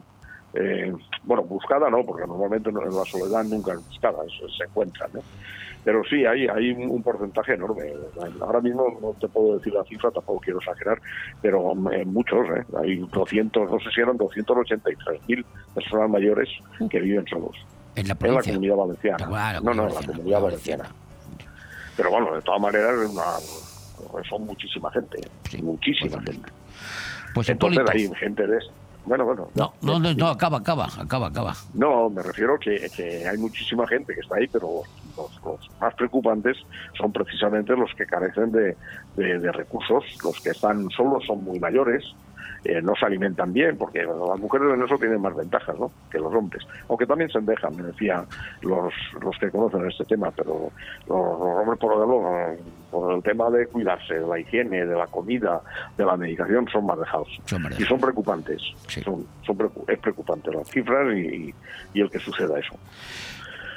eh, 0.55 0.93
bueno, 1.25 1.43
buscada 1.45 1.89
no, 1.91 2.05
porque 2.05 2.27
normalmente 2.27 2.71
no- 2.73 2.81
la 2.85 3.05
soledad 3.11 3.45
nunca 3.45 3.73
es 3.73 3.79
buscada, 3.87 4.19
se 4.57 4.65
encuentra, 4.65 5.09
¿no? 5.13 5.21
Pero 5.85 6.03
sí, 6.09 6.25
hay, 6.25 6.47
hay 6.47 6.71
un 6.73 7.03
porcentaje 7.03 7.55
enorme. 7.55 7.93
Ahora 8.41 8.61
mismo 8.61 8.87
no 9.01 9.15
te 9.15 9.27
puedo 9.27 9.57
decir 9.59 9.73
la 9.75 9.83
cifra, 9.83 10.13
tampoco 10.13 10.39
quiero 10.41 10.61
exagerar, 10.61 11.01
pero 11.41 11.75
muchos, 11.75 12.47
¿eh? 12.57 12.65
Hay 12.81 12.99
200, 12.99 13.69
no 13.69 13.81
sé 13.81 13.91
si 13.93 14.01
eran 14.01 14.17
283.000 14.17 15.45
personas 15.75 16.09
mayores 16.09 16.49
que 16.89 17.01
viven 17.01 17.27
solos. 17.27 17.57
En 17.97 18.07
la 18.07 18.13
En 18.21 18.35
comunidad 18.41 18.77
valenciana. 18.77 19.27
No, 19.61 19.75
no, 19.75 19.89
en 19.89 19.95
la 19.95 20.03
comunidad 20.07 20.41
valenciana. 20.41 20.85
Pero 21.97 22.11
bueno, 22.11 22.33
de 22.35 22.43
todas 22.43 22.61
maneras, 22.61 22.95
es 23.03 23.11
una- 23.11 24.23
son 24.29 24.47
muchísima 24.47 24.91
gente. 24.93 25.19
muchísima 25.63 26.23
gente. 26.23 26.49
Pues 27.35 27.49
Entonces 27.49 27.83
hay 27.91 28.09
gente 28.15 28.47
de... 28.47 28.59
Bueno, 29.05 29.25
bueno. 29.25 29.49
No, 29.55 29.73
no, 29.83 29.99
no, 29.99 30.15
no, 30.15 30.29
acaba, 30.29 30.59
acaba, 30.59 30.87
acaba, 30.99 31.27
acaba. 31.27 31.55
No, 31.75 32.09
me 32.09 32.23
refiero 32.23 32.59
que, 32.59 32.89
que 32.97 33.27
hay 33.29 33.37
muchísima 33.37 33.87
gente 33.89 34.15
que 34.15 34.21
está 34.21 34.37
ahí, 34.37 34.47
pero 34.47 34.83
los, 35.17 35.45
los 35.45 35.71
más 35.81 35.95
preocupantes 35.95 36.57
son 36.97 37.13
precisamente 37.13 37.75
los 37.75 37.93
que 37.95 38.07
carecen 38.07 38.53
de, 38.53 38.77
de- 39.17 39.39
de 39.41 39.53
recursos, 39.53 40.05
los 40.23 40.39
que 40.41 40.51
están 40.51 40.89
solos 40.91 41.25
son 41.27 41.43
muy 41.43 41.59
mayores, 41.59 42.05
eh, 42.65 42.81
no 42.83 42.95
se 42.95 43.07
alimentan 43.07 43.53
bien, 43.53 43.77
porque 43.77 44.05
las 44.05 44.39
mujeres 44.39 44.75
en 44.75 44.83
eso 44.83 44.97
tienen 44.99 45.21
más 45.21 45.35
ventajas 45.35 45.79
¿no? 45.79 45.91
que 46.11 46.19
los 46.19 46.33
hombres, 46.33 46.65
aunque 46.89 47.07
también 47.07 47.31
se 47.31 47.41
dejan, 47.41 47.77
me 47.77 47.83
decían 47.83 48.25
los, 48.63 48.93
los 49.21 49.37
que 49.39 49.51
conocen 49.51 49.89
este 49.89 50.05
tema, 50.05 50.31
pero 50.31 50.71
los, 51.09 51.39
los 51.39 51.59
hombres 51.59 51.79
por, 51.79 51.93
el, 51.93 52.59
por 52.91 53.15
el 53.15 53.23
tema 53.23 53.51
de 53.51 53.67
cuidarse, 53.67 54.15
de 54.15 54.27
la 54.27 54.39
higiene, 54.39 54.87
de 54.87 54.95
la 54.95 55.07
comida, 55.07 55.61
de 55.97 56.05
la 56.05 56.17
medicación, 56.17 56.69
son 56.69 56.87
más 56.87 56.99
dejados. 56.99 57.29
y 57.79 57.83
son 57.85 58.01
preocupantes, 58.01 58.63
son, 59.03 59.27
son 59.45 59.73
es 59.89 59.99
preocupante 59.99 60.53
las 60.53 60.69
cifras 60.69 61.15
y, 61.17 61.53
y 61.95 62.01
el 62.01 62.11
que 62.11 62.19
suceda 62.19 62.59
eso. 62.59 62.75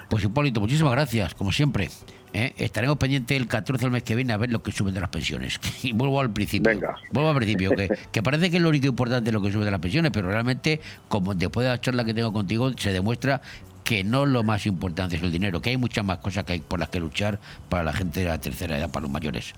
Pues 0.09 0.23
Hipólito, 0.23 0.59
muchísimas 0.59 0.91
gracias, 0.93 1.33
como 1.33 1.51
siempre. 1.51 1.89
¿Eh? 2.35 2.53
Estaremos 2.57 2.97
pendientes 2.97 3.35
el 3.37 3.47
14 3.47 3.85
del 3.85 3.91
mes 3.91 4.03
que 4.03 4.15
viene 4.15 4.33
a 4.33 4.37
ver 4.37 4.51
lo 4.51 4.61
que 4.61 4.71
suben 4.71 4.93
de 4.93 4.99
las 4.99 5.09
pensiones. 5.09 5.59
Y 5.83 5.93
vuelvo 5.93 6.19
al 6.19 6.31
principio. 6.31 6.69
Venga. 6.71 6.95
Vuelvo 7.11 7.29
al 7.29 7.35
principio, 7.35 7.71
que, 7.71 7.89
que 8.11 8.21
parece 8.23 8.49
que 8.51 8.57
es 8.57 8.61
lo 8.63 8.69
único 8.69 8.87
importante 8.87 9.31
lo 9.31 9.41
que 9.41 9.51
sube 9.51 9.65
de 9.65 9.71
las 9.71 9.79
pensiones, 9.79 10.11
pero 10.11 10.29
realmente, 10.29 10.81
como 11.07 11.33
después 11.33 11.65
de 11.65 11.71
la 11.71 11.81
charla 11.81 12.03
que 12.03 12.13
tengo 12.13 12.33
contigo, 12.33 12.71
se 12.77 12.91
demuestra 12.91 13.41
que 13.83 14.03
no 14.03 14.25
lo 14.25 14.43
más 14.43 14.65
importante 14.65 15.15
es 15.15 15.21
el 15.21 15.31
dinero, 15.31 15.61
que 15.61 15.69
hay 15.69 15.77
muchas 15.77 16.03
más 16.03 16.17
cosas 16.17 16.43
que 16.43 16.53
hay 16.53 16.59
por 16.59 16.79
las 16.79 16.89
que 16.89 16.99
luchar 16.99 17.39
para 17.69 17.83
la 17.83 17.93
gente 17.93 18.21
de 18.21 18.25
la 18.27 18.39
tercera 18.39 18.77
edad, 18.77 18.89
para 18.89 19.03
los 19.03 19.11
mayores. 19.11 19.53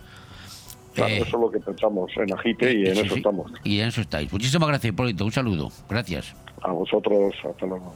Claro, 0.94 1.14
Eh, 1.14 1.18
eso 1.20 1.38
es 1.38 1.42
lo 1.42 1.50
que 1.52 1.60
pensamos 1.60 2.12
en 2.18 2.34
Agite 2.34 2.74
y 2.74 2.88
en 2.88 2.96
sí, 2.96 3.02
eso 3.02 3.14
sí. 3.14 3.20
estamos. 3.20 3.52
Y 3.64 3.80
en 3.80 3.88
eso 3.88 4.02
estáis. 4.02 4.32
Muchísimas 4.32 4.68
gracias, 4.68 4.92
Hipólito. 4.92 5.24
Un 5.24 5.32
saludo. 5.32 5.72
Gracias. 5.90 6.34
A 6.62 6.72
vosotros, 6.72 7.34
hasta 7.50 7.66
luego. 7.68 7.96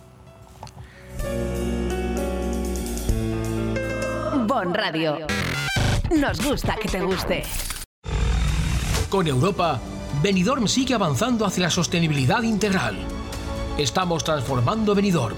Bon 4.53 4.73
Radio. 4.73 5.15
Nos 6.13 6.45
gusta 6.45 6.75
que 6.75 6.89
te 6.89 6.99
guste. 6.99 7.43
Con 9.07 9.25
Europa, 9.25 9.79
Benidorm 10.21 10.67
sigue 10.67 10.93
avanzando 10.93 11.45
hacia 11.45 11.63
la 11.63 11.69
sostenibilidad 11.69 12.43
integral. 12.43 12.97
Estamos 13.77 14.25
transformando 14.25 14.93
Benidorm. 14.93 15.37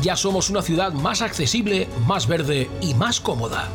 Ya 0.00 0.16
somos 0.16 0.48
una 0.48 0.62
ciudad 0.62 0.94
más 0.94 1.20
accesible, 1.20 1.88
más 2.06 2.26
verde 2.26 2.70
y 2.80 2.94
más 2.94 3.20
cómoda. 3.20 3.68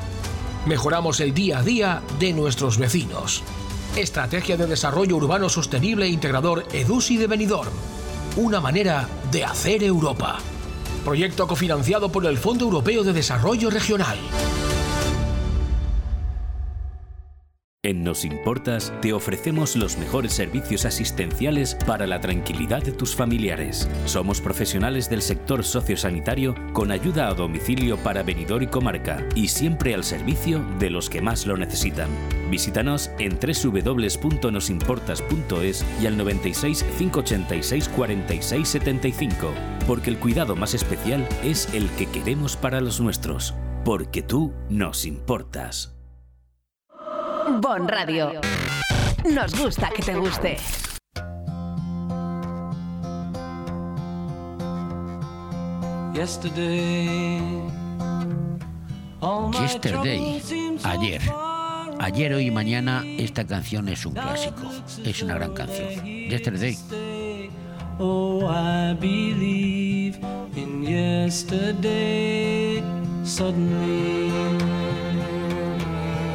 Mejoramos 0.65 1.19
el 1.19 1.35
día 1.35 1.59
a 1.59 1.63
día 1.63 2.01
de 2.17 2.33
nuestros 2.33 2.79
vecinos. 2.79 3.43
Estrategia 3.95 4.57
de 4.57 4.65
Desarrollo 4.65 5.17
Urbano 5.17 5.49
Sostenible 5.49 6.07
e 6.07 6.09
Integrador 6.09 6.65
EDUSI 6.73 7.17
de 7.17 7.27
Benidorm. 7.27 7.73
Una 8.37 8.59
manera 8.59 9.07
de 9.31 9.45
hacer 9.45 9.83
Europa. 9.83 10.39
Proyecto 11.03 11.47
cofinanciado 11.47 12.11
por 12.11 12.25
el 12.25 12.37
Fondo 12.37 12.65
Europeo 12.65 13.03
de 13.03 13.13
Desarrollo 13.13 13.69
Regional. 13.69 14.17
En 17.85 18.01
Nos 18.01 18.23
Importas 18.23 18.93
te 19.01 19.11
ofrecemos 19.11 19.75
los 19.75 19.97
mejores 19.97 20.31
servicios 20.31 20.85
asistenciales 20.85 21.75
para 21.85 22.07
la 22.07 22.21
tranquilidad 22.21 22.81
de 22.81 22.93
tus 22.93 23.13
familiares. 23.13 23.89
Somos 24.05 24.39
profesionales 24.39 25.09
del 25.09 25.21
sector 25.21 25.65
sociosanitario 25.65 26.55
con 26.71 26.91
ayuda 26.91 27.27
a 27.27 27.33
domicilio 27.33 27.97
para 27.97 28.23
venidor 28.23 28.63
y 28.63 28.67
comarca 28.67 29.27
y 29.35 29.49
siempre 29.49 29.93
al 29.93 30.05
servicio 30.05 30.65
de 30.79 30.91
los 30.91 31.09
que 31.09 31.21
más 31.21 31.45
lo 31.45 31.57
necesitan. 31.57 32.07
Visítanos 32.49 33.11
en 33.19 33.37
www.nosimportas.es 33.37 35.85
y 36.01 36.07
al 36.07 36.15
96 36.15 36.85
586 36.97 37.89
46 37.89 38.65
75, 38.65 39.51
porque 39.85 40.09
el 40.09 40.19
cuidado 40.19 40.55
más 40.55 40.73
especial 40.73 41.27
es 41.43 41.67
el 41.73 41.89
que 41.97 42.05
queremos 42.05 42.55
para 42.55 42.79
los 42.79 43.01
nuestros, 43.01 43.53
porque 43.83 44.21
tú 44.21 44.53
nos 44.69 45.03
importas. 45.03 45.92
Bon 47.61 47.87
Radio. 47.87 48.41
Nos 49.25 49.59
gusta 49.59 49.89
que 49.89 50.01
te 50.01 50.15
guste. 50.15 50.57
Yesterday, 56.13 57.61
ayer. 60.83 61.21
Ayer, 61.99 62.33
hoy 62.33 62.47
y 62.47 62.51
mañana, 62.51 63.03
esta 63.17 63.45
canción 63.45 63.87
es 63.87 64.05
un 64.05 64.13
clásico. 64.13 64.63
Es 65.05 65.21
una 65.21 65.35
gran 65.35 65.53
canción. 65.53 66.05
Yesterday. 66.05 66.77
Oh, 67.99 68.49
I 68.49 68.93
believe 68.99 70.17
in 70.55 70.83
yesterday. 70.83 72.83
Suddenly, 73.23 74.72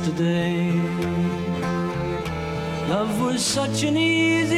yesterday. 0.00 0.72
Love 2.88 3.20
was 3.20 3.44
such 3.44 3.82
an 3.82 3.96
easy 3.96 4.49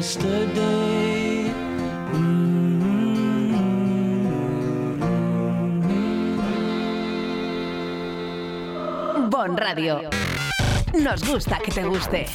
yesterday. 0.00 1.52
Bon 9.28 9.56
Radio. 9.56 10.08
Nos 10.94 11.22
gusta 11.28 11.58
que 11.58 11.70
te 11.70 11.84
guste. 11.84 12.26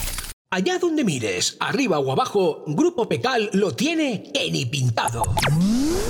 Allá 0.52 0.78
donde 0.78 1.04
mires, 1.04 1.58
arriba 1.60 1.98
o 1.98 2.12
abajo, 2.12 2.64
Grupo 2.68 3.10
Pecal 3.10 3.50
lo 3.54 3.72
tiene 3.72 4.32
que 4.32 4.52
ni 4.52 4.66
pintado. 4.68 5.24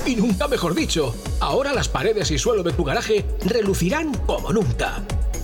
Y 0.06 0.18
nunca 0.18 0.50
mejor 0.50 0.76
dicho, 0.76 1.16
ahora 1.40 1.74
las 1.74 1.88
paredes 1.88 2.32
y 2.32 2.38
suelo 2.38 2.64
de 2.64 2.74
tu 2.74 2.84
garaje 2.84 3.26
relucirán 3.46 4.14
como 4.28 4.52
nunca. 4.52 5.02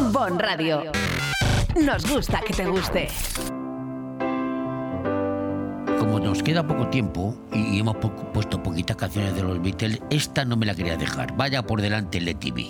Bon 0.00 0.38
Radio. 0.38 0.90
Nos 1.80 2.10
gusta 2.10 2.40
que 2.40 2.52
te 2.52 2.66
guste. 2.66 3.08
Como 5.98 6.18
nos 6.18 6.42
queda 6.42 6.66
poco 6.66 6.88
tiempo 6.88 7.36
y 7.52 7.78
hemos 7.78 7.96
puesto 8.32 8.60
poquitas 8.62 8.96
canciones 8.96 9.34
de 9.36 9.42
los 9.42 9.62
Beatles, 9.62 10.00
esta 10.10 10.44
no 10.44 10.56
me 10.56 10.66
la 10.66 10.74
quería 10.74 10.96
dejar. 10.96 11.36
Vaya 11.36 11.62
por 11.62 11.80
delante 11.80 12.20
Let 12.20 12.38
It 12.42 12.54
Be. 12.54 12.66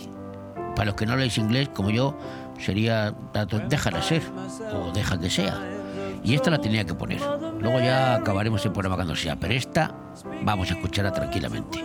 Para 0.77 0.87
los 0.87 0.95
que 0.97 1.07
no 1.07 1.17
leéis 1.17 1.39
inglés, 1.39 1.71
como 1.71 1.91
yo, 1.91 2.17
sería 2.59 3.15
déjala 3.69 4.03
ser 4.03 4.23
o 4.73 4.93
deja 4.93 5.19
que 5.19 5.31
sea. 5.31 5.59
Y 6.23 6.35
esta 6.35 6.51
la 6.51 6.61
tenía 6.61 6.85
que 6.85 6.95
poner. 6.95 7.21
Luego 7.59 7.79
ya 7.79 8.17
acabaremos 8.17 8.65
el 8.67 8.73
programa 8.73 8.97
cuando 8.97 9.17
sea, 9.17 9.37
pero 9.37 9.55
esta 9.55 9.95
vamos 10.43 10.71
a 10.71 10.75
escucharla 10.75 11.13
tranquilamente. 11.13 11.85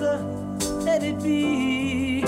let 0.00 1.02
it 1.02 1.22
be. 1.22 2.22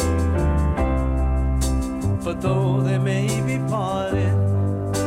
For 2.23 2.35
though 2.35 2.81
they 2.81 2.99
may 2.99 3.27
be 3.47 3.59
parted, 3.69 4.35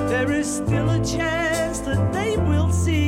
there 0.10 0.32
is 0.32 0.58
still 0.58 0.90
a 0.90 1.04
chance 1.06 1.80
that 1.80 2.12
they 2.12 2.38
will 2.38 2.72
see. 2.72 3.05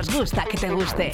Nos 0.00 0.16
gusta 0.16 0.46
que 0.46 0.56
te 0.56 0.70
guste. 0.70 1.12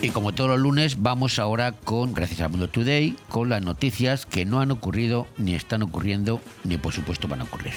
Y 0.00 0.10
como 0.10 0.32
todos 0.32 0.50
los 0.50 0.60
lunes, 0.60 1.02
vamos 1.02 1.40
ahora 1.40 1.72
con, 1.72 2.14
gracias 2.14 2.40
al 2.40 2.50
Mundo 2.50 2.68
Today, 2.70 3.16
con 3.28 3.48
las 3.48 3.62
noticias 3.62 4.26
que 4.26 4.44
no 4.44 4.60
han 4.60 4.70
ocurrido, 4.70 5.26
ni 5.38 5.56
están 5.56 5.82
ocurriendo, 5.82 6.40
ni 6.62 6.78
por 6.78 6.92
supuesto 6.92 7.26
van 7.26 7.40
a 7.40 7.44
ocurrir. 7.44 7.72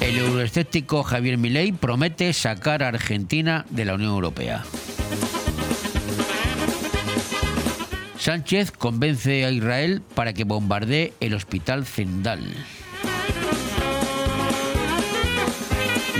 El 0.00 0.16
euroescéptico 0.16 1.02
Javier 1.02 1.36
Milei 1.36 1.72
promete 1.72 2.32
sacar 2.32 2.82
a 2.82 2.88
Argentina 2.88 3.66
de 3.68 3.84
la 3.84 3.92
Unión 3.92 4.12
Europea. 4.12 4.64
Sánchez 8.28 8.72
convence 8.72 9.46
a 9.46 9.50
Israel 9.50 10.02
para 10.14 10.34
que 10.34 10.44
bombardee 10.44 11.14
el 11.18 11.32
hospital 11.32 11.86
Zendal. 11.86 12.42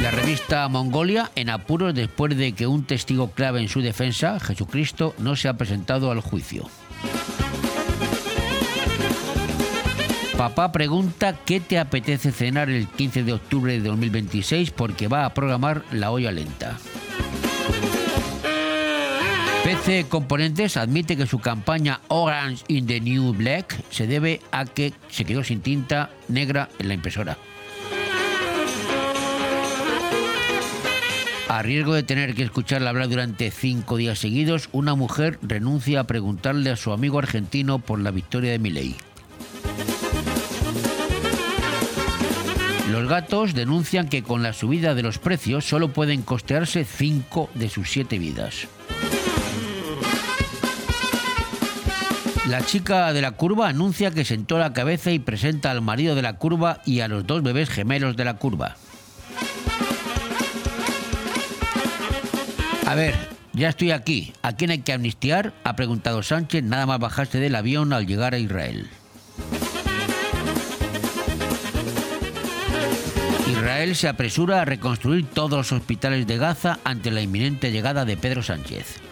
La 0.00 0.10
revista 0.10 0.66
Mongolia 0.68 1.30
en 1.34 1.50
apuros 1.50 1.94
después 1.94 2.34
de 2.34 2.52
que 2.52 2.66
un 2.66 2.84
testigo 2.84 3.32
clave 3.32 3.60
en 3.60 3.68
su 3.68 3.82
defensa, 3.82 4.40
Jesucristo, 4.40 5.14
no 5.18 5.36
se 5.36 5.48
ha 5.48 5.58
presentado 5.58 6.10
al 6.10 6.22
juicio. 6.22 6.70
Papá 10.38 10.72
pregunta 10.72 11.34
qué 11.44 11.60
te 11.60 11.78
apetece 11.78 12.32
cenar 12.32 12.70
el 12.70 12.88
15 12.88 13.22
de 13.22 13.34
octubre 13.34 13.74
de 13.74 13.86
2026 13.86 14.70
porque 14.70 15.08
va 15.08 15.26
a 15.26 15.34
programar 15.34 15.84
la 15.92 16.10
olla 16.10 16.32
lenta. 16.32 16.78
PC 19.88 20.04
Componentes 20.06 20.76
admite 20.76 21.16
que 21.16 21.24
su 21.24 21.38
campaña 21.38 22.02
Orange 22.08 22.62
in 22.68 22.86
the 22.86 23.00
New 23.00 23.32
Black 23.32 23.74
se 23.88 24.06
debe 24.06 24.42
a 24.52 24.66
que 24.66 24.92
se 25.08 25.24
quedó 25.24 25.42
sin 25.42 25.62
tinta 25.62 26.10
negra 26.28 26.68
en 26.78 26.88
la 26.88 26.94
impresora. 26.94 27.38
A 31.48 31.62
riesgo 31.62 31.94
de 31.94 32.02
tener 32.02 32.34
que 32.34 32.42
escucharla 32.42 32.90
hablar 32.90 33.08
durante 33.08 33.50
cinco 33.50 33.96
días 33.96 34.18
seguidos, 34.18 34.68
una 34.72 34.94
mujer 34.94 35.38
renuncia 35.40 36.00
a 36.00 36.04
preguntarle 36.04 36.68
a 36.68 36.76
su 36.76 36.92
amigo 36.92 37.18
argentino 37.18 37.78
por 37.78 37.98
la 37.98 38.10
victoria 38.10 38.52
de 38.52 38.58
Milei. 38.58 38.94
Los 42.90 43.08
gatos 43.08 43.54
denuncian 43.54 44.10
que 44.10 44.22
con 44.22 44.42
la 44.42 44.52
subida 44.52 44.94
de 44.94 45.02
los 45.02 45.18
precios 45.18 45.66
solo 45.66 45.88
pueden 45.94 46.20
costearse 46.20 46.84
cinco 46.84 47.48
de 47.54 47.70
sus 47.70 47.90
siete 47.90 48.18
vidas. 48.18 48.68
La 52.48 52.64
chica 52.64 53.12
de 53.12 53.20
la 53.20 53.32
curva 53.32 53.68
anuncia 53.68 54.10
que 54.10 54.24
sentó 54.24 54.58
la 54.58 54.72
cabeza 54.72 55.10
y 55.10 55.18
presenta 55.18 55.70
al 55.70 55.82
marido 55.82 56.14
de 56.14 56.22
la 56.22 56.38
curva 56.38 56.80
y 56.86 57.00
a 57.00 57.08
los 57.08 57.26
dos 57.26 57.42
bebés 57.42 57.68
gemelos 57.68 58.16
de 58.16 58.24
la 58.24 58.38
curva. 58.38 58.76
A 62.86 62.94
ver, 62.94 63.14
Ya 63.52 63.70
estoy 63.70 63.90
aquí. 63.90 64.32
¿A 64.40 64.52
quién 64.52 64.70
hay 64.70 64.78
que 64.78 64.92
amnistiar? 64.92 65.52
Ha 65.64 65.74
preguntado 65.74 66.22
Sánchez 66.22 66.62
nada 66.62 66.86
más 66.86 67.00
bajarse 67.00 67.40
del 67.40 67.56
avión 67.56 67.92
al 67.92 68.06
llegar 68.06 68.32
a 68.32 68.38
Israel. 68.38 68.88
Israel 73.50 73.96
se 73.96 74.06
apresura 74.06 74.62
a 74.62 74.64
reconstruir 74.64 75.26
todos 75.26 75.50
los 75.50 75.72
hospitales 75.72 76.28
de 76.28 76.38
Gaza 76.38 76.78
ante 76.84 77.10
la 77.10 77.20
inminente 77.20 77.72
llegada 77.72 78.04
de 78.04 78.16
Pedro 78.16 78.44
Sánchez. 78.44 79.07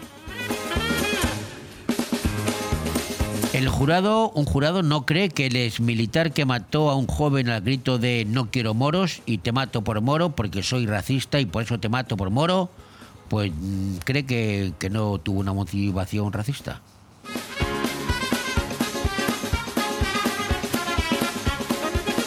El 3.57 3.69
jurado, 3.69 4.29
un 4.35 4.45
jurado 4.45 4.83
no 4.83 5.07
cree 5.07 5.29
que 5.29 5.47
el 5.47 5.55
exmilitar 5.55 6.31
que 6.31 6.45
mató 6.45 6.91
a 6.91 6.95
un 6.95 7.07
joven 7.07 7.49
al 7.49 7.61
grito 7.61 7.97
de 7.97 8.23
no 8.29 8.51
quiero 8.51 8.75
moros 8.75 9.23
y 9.25 9.39
te 9.39 9.51
mato 9.51 9.83
por 9.83 9.99
moro 10.01 10.35
porque 10.35 10.61
soy 10.61 10.85
racista 10.85 11.39
y 11.39 11.47
por 11.47 11.63
eso 11.63 11.79
te 11.79 11.89
mato 11.89 12.17
por 12.17 12.29
moro, 12.29 12.69
pues 13.29 13.51
mm, 13.51 13.95
cree 14.03 14.27
que, 14.27 14.73
que 14.77 14.91
no 14.91 15.17
tuvo 15.17 15.39
una 15.39 15.53
motivación 15.53 16.31
racista. 16.33 16.81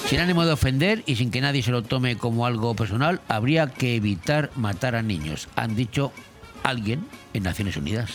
Sin 0.09 0.19
ánimo 0.19 0.45
de 0.45 0.51
ofender 0.51 1.05
y 1.07 1.15
sin 1.15 1.31
que 1.31 1.41
nadie 1.41 1.63
se 1.63 1.71
lo 1.71 1.85
tome 1.85 2.17
como 2.17 2.45
algo 2.45 2.75
personal, 2.75 3.21
habría 3.29 3.69
que 3.69 3.95
evitar 3.95 4.51
matar 4.57 4.97
a 4.97 5.03
niños, 5.03 5.47
han 5.55 5.77
dicho 5.77 6.11
alguien 6.65 7.07
en 7.35 7.45
Naciones 7.45 7.77
Unidas. 7.77 8.11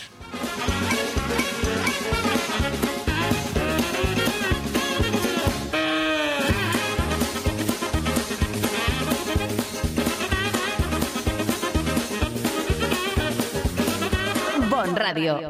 Radio. 14.96 15.40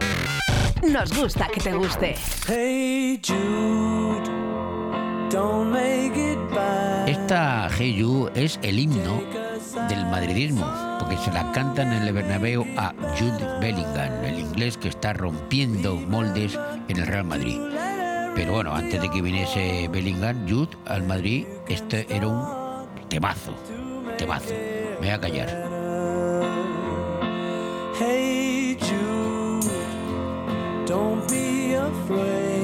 Nos 0.82 1.16
gusta 1.16 1.47
que 1.47 1.60
te 1.60 1.73
guste. 1.73 2.16
Hey 2.48 3.20
Jude, 3.24 4.28
don't 5.31 5.70
make 5.70 6.16
it 6.16 6.39
bad. 6.51 7.09
Esta 7.09 7.68
Hey 7.78 7.94
You 7.94 8.28
es 8.35 8.59
el 8.62 8.81
himno 8.81 9.23
del 9.89 10.05
madridismo, 10.06 10.66
porque 10.98 11.16
se 11.18 11.31
la 11.31 11.52
cantan 11.52 11.93
en 11.93 12.02
el 12.02 12.12
Bernabéu 12.12 12.66
a 12.77 12.93
Jude 13.16 13.60
Bellingham, 13.60 14.24
el 14.24 14.40
inglés 14.40 14.77
que 14.77 14.89
está 14.89 15.12
rompiendo 15.12 15.94
moldes 15.94 16.59
en 16.89 16.97
el 16.97 17.06
Real 17.06 17.24
Madrid. 17.24 17.60
Pero 18.35 18.52
bueno, 18.52 18.74
antes 18.74 19.01
de 19.01 19.09
que 19.09 19.23
viniese 19.23 19.89
Bellingham, 19.93 20.44
Jude 20.48 20.77
al 20.86 21.05
Madrid, 21.05 21.47
este 21.68 22.05
era 22.10 22.27
un 22.27 22.89
temazo, 23.09 23.55
temazo. 24.18 24.52
Me 25.01 25.06
voy 25.06 25.10
a 25.10 25.20
callar. 25.20 25.66
Hey 27.98 28.26
don't 30.86 31.28
be 31.28 31.72
afraid. 31.74 32.56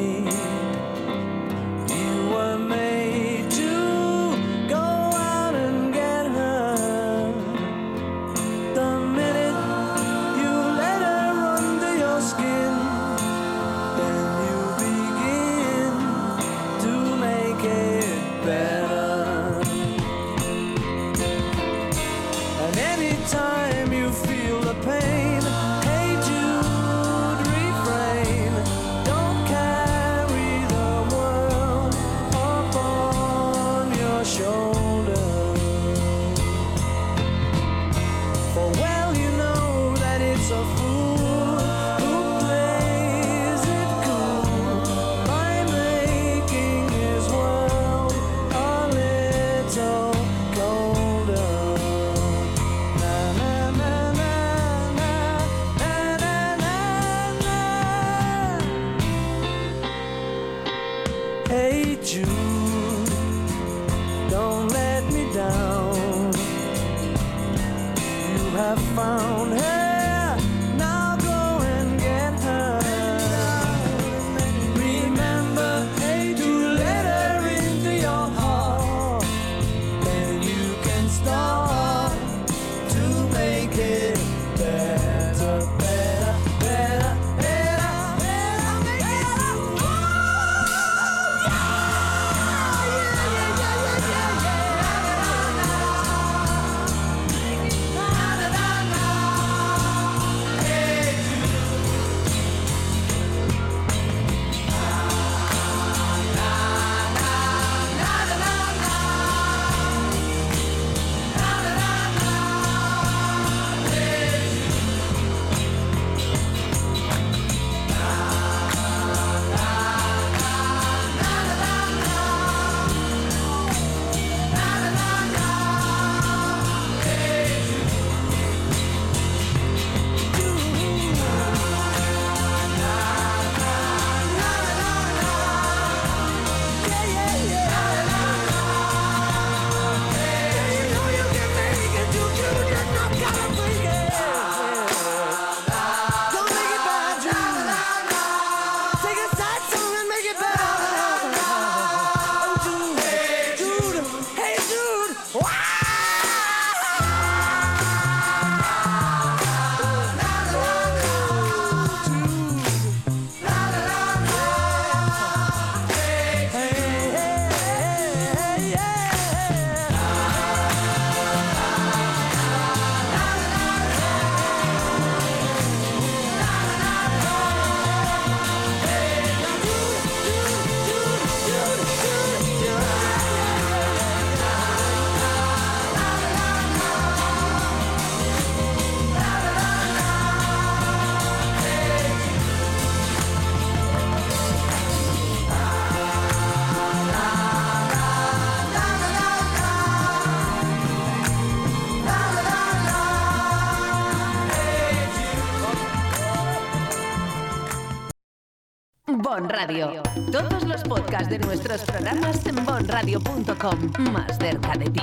Radio. 209.66 210.02
Todos 210.32 210.64
los 210.64 210.82
podcasts 210.82 211.28
de 211.30 211.38
nuestros 211.38 211.82
programas 211.82 212.44
en 212.46 212.64
bonradio.com. 212.64 214.12
Más 214.12 214.36
cerca 214.36 214.72
de 214.76 214.86
ti. 214.86 215.00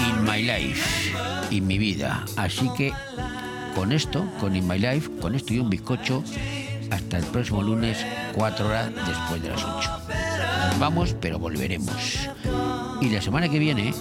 In 0.00 0.24
My 0.24 0.42
Life, 0.42 1.14
en 1.50 1.66
mi 1.66 1.78
vida. 1.78 2.26
Así 2.36 2.68
que 2.76 2.92
con 3.74 3.92
esto, 3.92 4.26
con 4.40 4.54
In 4.54 4.68
My 4.68 4.78
Life, 4.78 5.10
con 5.22 5.34
esto 5.34 5.54
y 5.54 5.58
un 5.58 5.70
bizcocho, 5.70 6.22
hasta 6.90 7.16
el 7.16 7.24
próximo 7.24 7.62
lunes, 7.62 8.04
4 8.34 8.66
horas 8.66 8.90
después 9.06 9.42
de 9.42 9.48
las 9.48 9.64
8. 9.64 9.97
Vamos, 10.78 11.14
pero 11.20 11.38
volveremos. 11.38 12.28
Y 13.00 13.10
la 13.10 13.20
semana 13.20 13.48
que 13.48 13.58
viene 13.58 13.92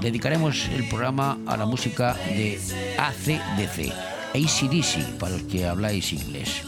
dedicaremos 0.00 0.68
el 0.68 0.88
programa 0.88 1.38
a 1.46 1.56
la 1.56 1.66
música 1.66 2.14
de 2.14 2.58
ACDC, 2.98 3.92
ACDC, 4.34 5.18
para 5.18 5.32
los 5.32 5.42
que 5.42 5.66
habláis 5.66 6.12
inglés. 6.12 6.62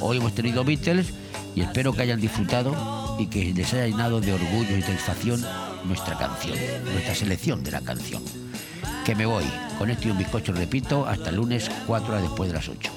Hoy 0.00 0.18
hemos 0.18 0.34
tenido 0.34 0.64
Beatles 0.64 1.12
y 1.56 1.62
espero 1.62 1.92
que 1.92 2.02
hayan 2.02 2.20
disfrutado 2.20 3.16
y 3.18 3.26
que 3.26 3.52
les 3.52 3.72
haya 3.74 3.88
llenado 3.88 4.20
de 4.20 4.32
orgullo 4.32 4.76
y 4.76 4.82
satisfacción 4.82 5.44
nuestra 5.84 6.16
canción, 6.16 6.56
nuestra 6.92 7.14
selección 7.14 7.64
de 7.64 7.72
la 7.72 7.80
canción. 7.80 8.22
Que 9.04 9.16
me 9.16 9.26
voy, 9.26 9.44
con 9.78 9.90
esto 9.90 10.06
y 10.06 10.12
un 10.12 10.18
bizcocho, 10.18 10.52
repito, 10.52 11.06
hasta 11.06 11.30
el 11.30 11.36
lunes, 11.36 11.68
4 11.86 12.08
horas 12.12 12.22
después 12.22 12.48
de 12.48 12.56
las 12.56 12.68
8. 12.68 12.90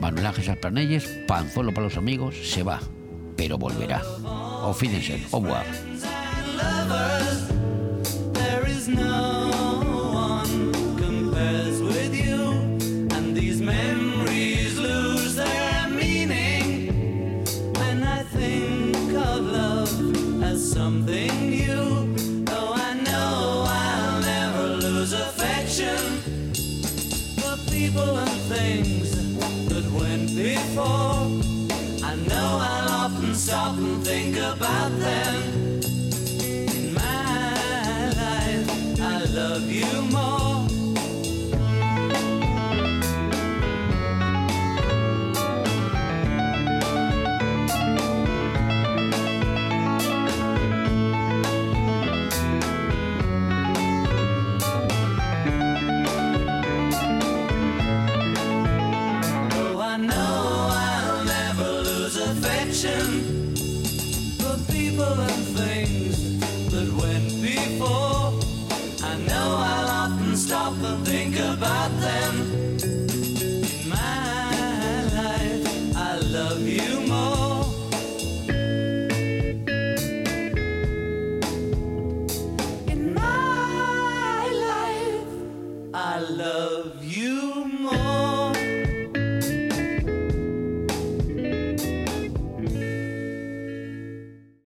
Manuel 0.00 0.26
Ángel 0.26 0.44
Sasplanelles, 0.44 1.08
panzolo 1.26 1.72
para 1.72 1.86
los 1.86 1.96
amigos, 1.96 2.34
se 2.44 2.62
va, 2.62 2.80
pero 3.36 3.56
volverá. 3.56 4.02
Auf 4.62 4.80
Wiedersehen, 4.80 5.24
au 5.32 5.38
revoir. 5.38 5.64